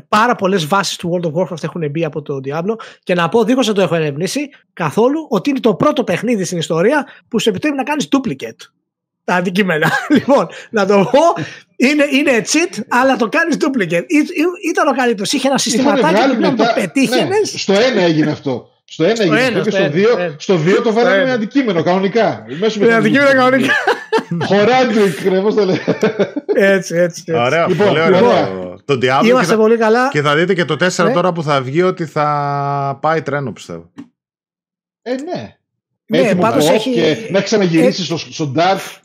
Πάρα 0.07 0.35
πολλές 0.35 0.67
βάσεις 0.67 0.95
του 0.97 1.09
World 1.13 1.25
of 1.27 1.31
Warcraft 1.41 1.63
έχουν 1.63 1.89
μπει 1.89 2.05
από 2.05 2.21
το 2.21 2.39
Diablo 2.45 2.75
και 3.03 3.13
να 3.13 3.29
πω, 3.29 3.43
δίχως 3.43 3.67
να 3.67 3.73
το 3.73 3.81
έχω 3.81 3.95
ερευνήσει 3.95 4.49
καθόλου, 4.73 5.25
ότι 5.29 5.49
είναι 5.49 5.59
το 5.59 5.75
πρώτο 5.75 6.03
παιχνίδι 6.03 6.43
στην 6.43 6.57
ιστορία 6.57 7.07
που 7.27 7.39
σου 7.39 7.49
επιτρέπει 7.49 7.75
να 7.75 7.83
κάνεις 7.83 8.07
duplicate. 8.11 8.69
Τα 9.23 9.35
αντικείμενα. 9.35 9.91
λοιπόν, 10.15 10.47
να 10.69 10.85
το 10.85 11.09
πω, 11.11 11.43
είναι, 11.75 12.05
είναι 12.11 12.31
cheat, 12.51 12.79
αλλά 12.89 13.15
το 13.15 13.29
κάνεις 13.29 13.57
duplicate. 13.59 14.03
Ή, 14.07 14.17
ή- 14.17 14.69
ήταν 14.71 14.87
ο 14.87 14.91
καλύτερος. 14.95 15.31
Είχε 15.31 15.47
ένα 15.47 15.55
Είχαν 15.59 15.71
συστηματάκι 15.71 16.15
βγάλει 16.15 16.31
που 16.33 16.37
πλέον 16.37 16.55
το 16.55 16.63
μετά- 16.63 16.73
πετύχαινες. 16.73 17.27
ναι, 17.53 17.59
στο 17.59 17.73
ένα 17.73 18.01
έγινε 18.01 18.31
αυτό. 18.31 18.69
Στο 18.87 19.03
ένα 19.03 19.21
έγινε 19.21 19.41
ένα, 19.41 19.59
αυτό 19.59 19.61
και 19.61 19.69
στο 19.69 19.71
στο 19.71 19.83
ένα, 19.85 19.89
δύο, 19.93 20.09
στο 20.09 20.19
ένα. 20.21 20.35
στο 20.37 20.55
δύο 20.55 20.81
το 20.81 20.93
βάλαμε 20.93 21.15
ένα. 21.15 21.25
με 21.25 21.31
αντικείμενο 21.31 21.83
κανονικά. 21.83 22.45
Μέσω 22.59 22.79
Με 22.79 22.93
αντικείμενα 22.93 23.33
κανονικά. 23.35 23.73
Χωράντρικ, 24.45 25.21
ρε, 25.29 25.39
πώς 25.41 25.55
το 25.55 25.65
λέει. 25.65 25.81
έτσι, 26.53 26.95
έτσι. 26.95 26.95
έτσι. 26.97 27.33
Ωραία, 27.33 27.67
Λοιπόν, 27.67 27.87
πολύ 27.87 27.99
ωραίο. 27.99 28.19
λοιπόν. 28.19 28.81
Το 28.85 28.93
Diablo 28.93 29.19
και 29.21 29.27
Είμαστε 29.27 29.53
θα, 29.53 29.59
πολύ 29.59 29.77
καλά. 29.77 30.09
και 30.09 30.21
θα 30.21 30.35
δείτε 30.35 30.53
και 30.53 30.65
το 30.65 30.73
4 30.73 31.05
Ναι. 31.05 31.13
τώρα 31.13 31.31
που 31.31 31.43
θα 31.43 31.61
βγει 31.61 31.81
ότι 31.81 32.05
θα 32.05 32.97
πάει 33.01 33.21
τρένο 33.21 33.51
πιστεύω. 33.53 33.91
Ε, 35.01 35.11
ναι. 35.11 35.55
Ναι, 36.07 36.17
Έτοιμο 36.17 36.41
πάντως 36.41 36.69
pop 36.69 36.73
έχει- 36.73 36.93
και 36.93 37.17
να 37.29 37.37
έχει 37.37 37.45
ξαναγυρίσει 37.45 38.03
στο, 38.03 38.17
στο 38.17 38.53
Dark. 38.57 38.97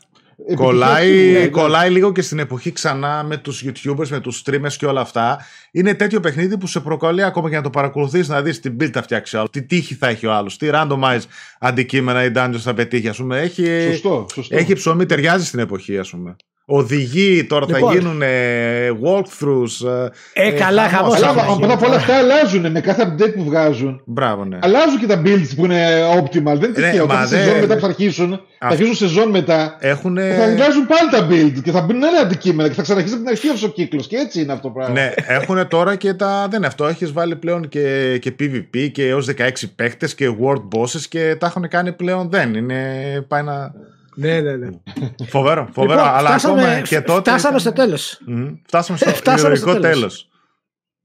Κολλάει, 0.55 1.09
Επιτυχία, 1.09 1.39
ναι, 1.39 1.47
κολλάει 1.47 1.89
λίγο 1.89 2.11
και 2.11 2.21
στην 2.21 2.39
εποχή 2.39 2.71
ξανά 2.71 3.23
με 3.23 3.37
τους 3.37 3.65
youtubers, 3.65 4.07
με 4.07 4.19
τους 4.19 4.43
streamers 4.45 4.73
και 4.77 4.85
όλα 4.85 5.01
αυτά. 5.01 5.45
Είναι 5.71 5.93
τέτοιο 5.93 6.19
παιχνίδι 6.19 6.57
που 6.57 6.67
σε 6.67 6.79
προκαλεί 6.79 7.23
ακόμα 7.23 7.49
και 7.49 7.55
να 7.55 7.61
το 7.61 7.69
παρακολουθείς 7.69 8.27
να 8.27 8.41
δεις 8.41 8.59
τι 8.59 8.69
build 8.79 8.89
θα 8.93 9.01
φτιάξει 9.01 9.35
ο 9.35 9.39
άλλος, 9.39 9.51
τι 9.51 9.63
τύχη 9.63 9.95
θα 9.95 10.07
έχει 10.07 10.25
ο 10.25 10.33
άλλος, 10.33 10.57
τι 10.57 10.69
randomize 10.71 11.21
αντικείμενα 11.59 12.23
ή 12.23 12.31
dungeons 12.35 12.59
θα 12.59 12.73
πετύχει 12.73 13.07
ας 13.07 13.17
πούμε. 13.17 13.39
Έχει, 13.39 13.87
Σωστό, 13.91 14.25
σωστό. 14.33 14.57
έχει 14.57 14.73
ψωμί, 14.73 15.05
ταιριάζει 15.05 15.45
στην 15.45 15.59
εποχή 15.59 15.97
ας 15.97 16.09
πούμε. 16.09 16.35
Οδηγεί, 16.65 17.43
τώρα 17.43 17.65
Λοιπόν. 17.69 17.89
θα 17.91 17.97
γίνουν 17.97 18.21
walkthroughs. 19.03 20.09
Ε, 20.33 20.51
καλά, 20.51 20.87
χαμός 20.89 21.15
Αλλά 21.15 21.27
θα 21.27 21.33
μα- 21.33 21.45
γίνει. 21.47 21.59
μετά 21.61 21.73
από 21.73 21.85
όλα 21.85 21.95
αυτά 21.95 22.17
αλλάζουν 22.17 22.71
με 22.71 22.81
κάθε 22.81 23.03
update 23.15 23.33
που 23.35 23.43
βγάζουν. 23.43 24.01
Μπράβο, 24.05 24.45
ναι. 24.45 24.57
Αλλάζουν 24.61 24.99
και 24.99 25.05
τα 25.05 25.21
builds 25.25 25.49
που 25.55 25.65
είναι 25.65 25.85
optimal. 26.19 26.43
Δεν 26.43 26.53
είναι 26.55 26.67
Ναι, 26.67 26.73
τυχαίο. 26.73 27.05
μα 27.05 27.13
Κάθε 27.13 27.35
δεν- 27.35 27.43
σεζόν 27.45 27.59
μετά 27.59 27.73
που 27.73 27.79
θα 27.79 27.87
αρχίσουν, 27.87 28.29
θα 28.29 28.35
Αυτό- 28.59 28.65
αρχίσουν 28.83 28.95
σεζόν 28.95 29.29
μετά. 29.29 29.77
Έχουν. 29.79 30.15
Θα 30.17 30.43
αλλάζουν 30.43 30.87
πάλι 30.87 31.09
τα 31.11 31.27
build 31.29 31.61
και 31.63 31.71
θα 31.71 31.81
μπουν 31.81 32.03
άλλα 32.03 32.19
αντικείμενα 32.21 32.69
και 32.69 32.75
θα 32.75 32.81
ξαναρχίσει 32.81 33.13
από 33.13 33.23
την 33.23 33.31
αρχή 33.31 33.47
αυτός 33.47 33.63
ο 33.63 33.69
κύκλος. 33.71 34.07
Και 34.07 34.15
έτσι 34.15 34.41
είναι 34.41 34.51
αυτό 34.53 34.67
το 34.67 34.73
πράγμα. 34.73 34.93
Ναι, 34.93 35.11
έχουν 35.27 35.67
τώρα 35.67 35.95
και 35.95 36.13
τα. 36.13 36.47
Δεν 36.49 36.57
είναι 36.57 36.67
αυτό. 36.67 36.85
Έχεις 36.87 37.11
βάλει 37.11 37.35
πλέον 37.35 37.67
και, 37.69 38.17
και 38.21 38.33
PvP 38.39 38.89
και 38.91 39.07
έως 39.07 39.25
16 39.25 39.67
παίχτε 39.75 40.07
και 40.15 40.29
world 40.43 40.63
bosses 40.79 41.01
και 41.09 41.35
τα 41.39 41.45
έχουν 41.45 41.67
κάνει 41.67 41.91
πλέον. 41.91 42.29
Δεν 42.29 42.53
είναι. 42.53 42.77
Πάει 43.27 43.43
να. 43.43 43.71
Ναι, 44.15 44.39
ναι, 44.39 44.55
ναι. 44.55 44.67
Φοβερό, 45.27 45.69
φοβερό. 45.73 45.99
Λοιπόν, 45.99 46.13
αλλά 46.15 46.29
φτάσαμε, 46.29 46.61
ακόμα 46.61 46.81
και 46.81 47.01
τότε. 47.01 47.29
φτάσαμε 47.29 47.47
ήταν- 47.47 47.59
στο 47.59 47.71
τέλος. 47.71 48.21
Μμμ. 48.25 48.53
Φτάσαμε 48.67 48.97
στο 48.97 49.09
Φτάσαμε 49.09 49.55
στο 49.55 49.69
ηρωικό 49.69 49.81
τέλος. 49.81 49.97
τέλος. 49.99 50.25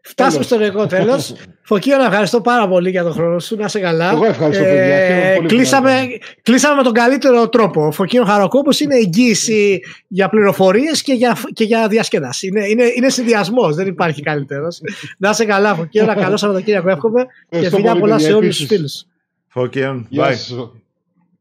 Φτάσαμε 0.03 0.43
στο 0.45 0.55
ηρωικό 0.55 0.87
τέλος. 0.87 1.35
Φωκείο, 1.69 1.97
να 1.97 2.05
ευχαριστώ 2.05 2.41
πάρα 2.41 2.69
πολύ 2.69 2.91
για 2.91 3.03
τον 3.03 3.13
χρόνο 3.13 3.39
σου. 3.39 3.57
Να 3.57 3.65
είσαι 3.65 3.81
καλά. 3.81 4.11
Εγώ 4.11 4.25
ευχαριστώ, 4.25 4.65
παιδιά. 4.65 4.97
Χαίρομαι 5.07 5.33
πολύ 5.35 5.49
που 5.49 5.55
κλείσαμε, 5.55 5.91
ήμασταν. 5.91 6.19
κλείσαμε 6.43 6.75
με 6.77 6.83
τον 6.83 6.93
καλύτερο 6.93 7.49
τρόπο. 7.49 7.87
Ο 7.87 7.91
Φωκείο 7.91 8.25
Χαροκόπος 8.25 8.81
είναι 8.81 8.95
εγγύηση 8.97 9.81
για 10.09 10.29
πληροφορίες 10.29 11.03
και 11.03 11.13
για, 11.13 11.37
και 11.53 11.65
για 11.65 11.89
διασκέδαση. 11.89 12.47
Είναι, 12.47 12.67
είναι, 12.69 12.85
είναι 12.97 13.09
συνδυασμός, 13.09 13.75
δεν 13.75 13.87
υπάρχει 13.87 14.23
καλύτερος. 14.23 14.81
να 15.19 15.31
είσαι 15.31 15.45
καλά, 15.45 15.75
Φωκείο. 15.75 16.03
Ένα 16.03 16.15
καλό 16.15 16.37
Σαββατοκύριακο 16.37 16.89
εύχομαι 16.91 17.23
και 17.23 17.29
Ευχαριστώ 17.49 17.77
φιλιά 17.77 17.91
πολύ, 17.91 18.01
πολλά 18.03 18.15
παιδιά, 18.17 18.29
σε 18.31 18.37
όλους 18.37 18.57
τους 18.57 18.65
επίσης. 18.65 18.77
φίλους. 18.77 19.05
Φώκιον. 19.49 20.07
Γεια 20.09 20.29
Bye. 20.29 20.33
σας. 20.35 20.55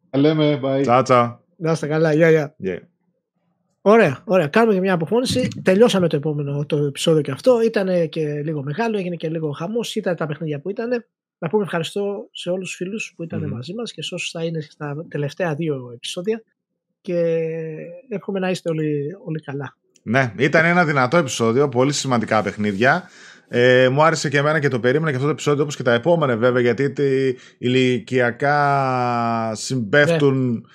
Τα 0.09 0.17
λέμε, 0.19 0.59
bye. 0.63 0.81
Τσάου, 0.81 1.01
τσάου. 1.01 1.39
Να 1.57 1.71
είστε 1.71 1.87
καλά. 1.87 2.13
Γεια, 2.13 2.29
γεια. 2.29 2.55
Yeah. 2.63 2.79
Ωραία, 3.81 4.21
ωραία. 4.25 4.47
Κάνουμε 4.47 4.73
και 4.73 4.79
μια 4.79 4.93
αποφώνηση. 4.93 5.47
Τελειώσαμε 5.63 6.07
το 6.07 6.15
επόμενο 6.15 6.65
το 6.65 6.77
επεισόδιο 6.77 7.21
και 7.21 7.31
αυτό. 7.31 7.61
Ήταν 7.61 8.09
και 8.09 8.41
λίγο 8.43 8.63
μεγάλο, 8.63 8.97
έγινε 8.97 9.15
και 9.15 9.29
λίγο 9.29 9.51
χαμός. 9.51 9.95
Ήταν 9.95 10.15
τα 10.15 10.25
παιχνίδια 10.25 10.59
που 10.59 10.69
ήταν. 10.69 10.89
Να 11.37 11.49
πούμε 11.49 11.63
ευχαριστώ 11.63 12.29
σε 12.31 12.49
όλους 12.49 12.67
τους 12.67 12.75
φίλους 12.75 13.13
που 13.15 13.23
ήταν 13.23 13.41
Μμμ. 13.43 13.49
μαζί 13.49 13.73
μας 13.73 13.91
και 13.91 14.01
σε 14.01 14.15
όσους 14.15 14.31
θα 14.31 14.43
είναι 14.43 14.61
στα 14.61 15.05
τελευταία 15.09 15.55
δύο 15.55 15.91
επεισόδια. 15.93 16.43
Και 17.01 17.35
εύχομαι 18.09 18.39
να 18.39 18.49
είστε 18.49 18.69
όλοι, 18.69 19.07
όλοι 19.25 19.39
καλά. 19.39 19.77
Ναι, 20.03 20.33
ήταν 20.37 20.65
ένα 20.65 20.85
δυνατό 20.85 21.17
επεισόδιο, 21.17 21.69
πολύ 21.69 21.93
σημαντικά 21.93 22.43
παιχνίδια. 22.43 23.03
Ε, 23.47 23.89
μου 23.89 24.03
άρεσε 24.03 24.29
και 24.29 24.37
εμένα 24.37 24.59
και 24.59 24.67
το 24.67 24.79
περίμενα 24.79 25.09
και 25.09 25.15
αυτό 25.15 25.27
το 25.27 25.33
επεισόδιο 25.33 25.63
όπως 25.63 25.75
και 25.75 25.83
τα 25.83 25.93
επόμενα 25.93 26.37
βέβαια 26.37 26.61
γιατί 26.61 26.91
τι- 26.91 27.33
ηλικιακά 27.57 29.51
συμπέφτουν 29.55 30.65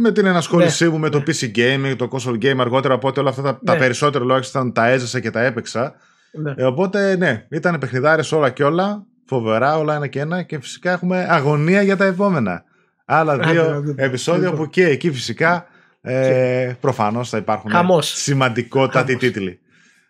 με 0.00 0.12
την 0.12 0.26
ενασχόλησή 0.26 0.88
μου 0.88 0.98
με 0.98 1.08
το 1.08 1.22
PC 1.26 1.56
gaming, 1.56 1.94
το 1.96 2.08
console 2.12 2.44
game 2.44 2.56
αργότερα 2.58 2.94
οπότε 2.94 3.20
όλα 3.20 3.30
αυτά 3.30 3.42
τα, 3.42 3.58
τα 3.64 3.72
Ναι. 3.72 3.78
περισσότερα 3.78 4.24
τουλάχιστον 4.24 4.72
τα 4.72 4.86
έζησα 4.88 5.20
και 5.20 5.30
τα 5.30 5.40
έπαιξα. 5.40 5.94
Ναι. 6.32 6.52
Ε, 6.56 6.64
οπότε 6.64 7.16
ναι, 7.16 7.46
ήταν 7.50 7.78
παιχνιδάρες 7.78 8.32
όλα 8.32 8.50
και 8.50 8.64
όλα, 8.64 9.04
φοβερά 9.26 9.78
όλα 9.78 9.94
ένα 9.94 10.06
και 10.06 10.20
ένα 10.20 10.42
και 10.42 10.60
φυσικά 10.60 10.90
έχουμε 10.92 11.26
αγωνία 11.30 11.82
για 11.82 11.96
τα 11.96 12.04
επόμενα. 12.04 12.62
Άλλα 13.04 13.32
Άντε, 13.32 13.50
δύο 13.50 13.62
άντε. 13.74 13.94
επεισόδια 13.96 14.48
Λοιπόν. 14.48 14.64
που 14.64 14.70
και 14.70 14.84
εκεί 14.86 15.10
φυσικά 15.12 15.66
ε, 16.00 16.72
προφανώς 16.80 17.28
θα 17.28 17.36
υπάρχουν 17.36 17.70
Χαμός. 17.70 18.08
σημαντικότατοι 18.12 19.06
Χαμός. 19.12 19.20
τίτλοι. 19.22 19.58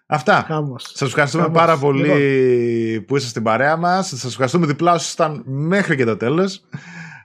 Αυτά. 0.06 0.44
Χάμος. 0.47 0.90
Σας 0.94 1.09
ευχαριστούμε 1.09 1.43
Χαμός. 1.43 1.59
πάρα 1.59 1.77
πολύ 1.77 2.09
Λοιπόν. 2.09 3.05
που 3.05 3.16
είσαστε 3.16 3.28
στην 3.31 3.43
παρέα 3.43 3.77
μας. 3.77 4.06
Σας 4.09 4.24
ευχαριστούμε 4.24 4.66
διπλά 4.66 4.93
όσοι 4.93 5.02
ήσασταν 5.02 5.43
μέχρι 5.47 5.97
και 5.97 6.05
το 6.05 6.16
τέλος. 6.16 6.65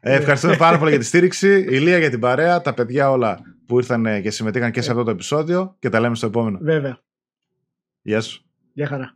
Ε, 0.05 0.15
ευχαριστούμε 0.15 0.55
πάρα 0.55 0.77
πολύ 0.77 0.89
για 0.89 0.99
τη 0.99 1.05
στήριξη. 1.05 1.59
Η 1.69 1.79
Λία 1.79 1.97
για 1.97 2.09
την 2.09 2.19
παρέα. 2.19 2.61
Τα 2.61 2.73
παιδιά 2.73 3.11
όλα 3.11 3.39
που 3.65 3.77
ήρθαν 3.77 4.05
ε, 4.05 4.21
και 4.21 4.31
συμμετείχαν 4.31 4.71
και 4.71 4.81
σε 4.81 4.91
αυτό 4.91 5.03
το 5.03 5.11
επεισόδιο. 5.11 5.75
Και 5.79 5.89
τα 5.89 5.99
λέμε 5.99 6.15
στο 6.15 6.25
επόμενο. 6.25 6.57
Βέβαια. 6.61 6.99
Γεια 8.01 8.21
σου. 8.21 8.45
Γεια 8.73 8.87
χαρά. 8.87 9.13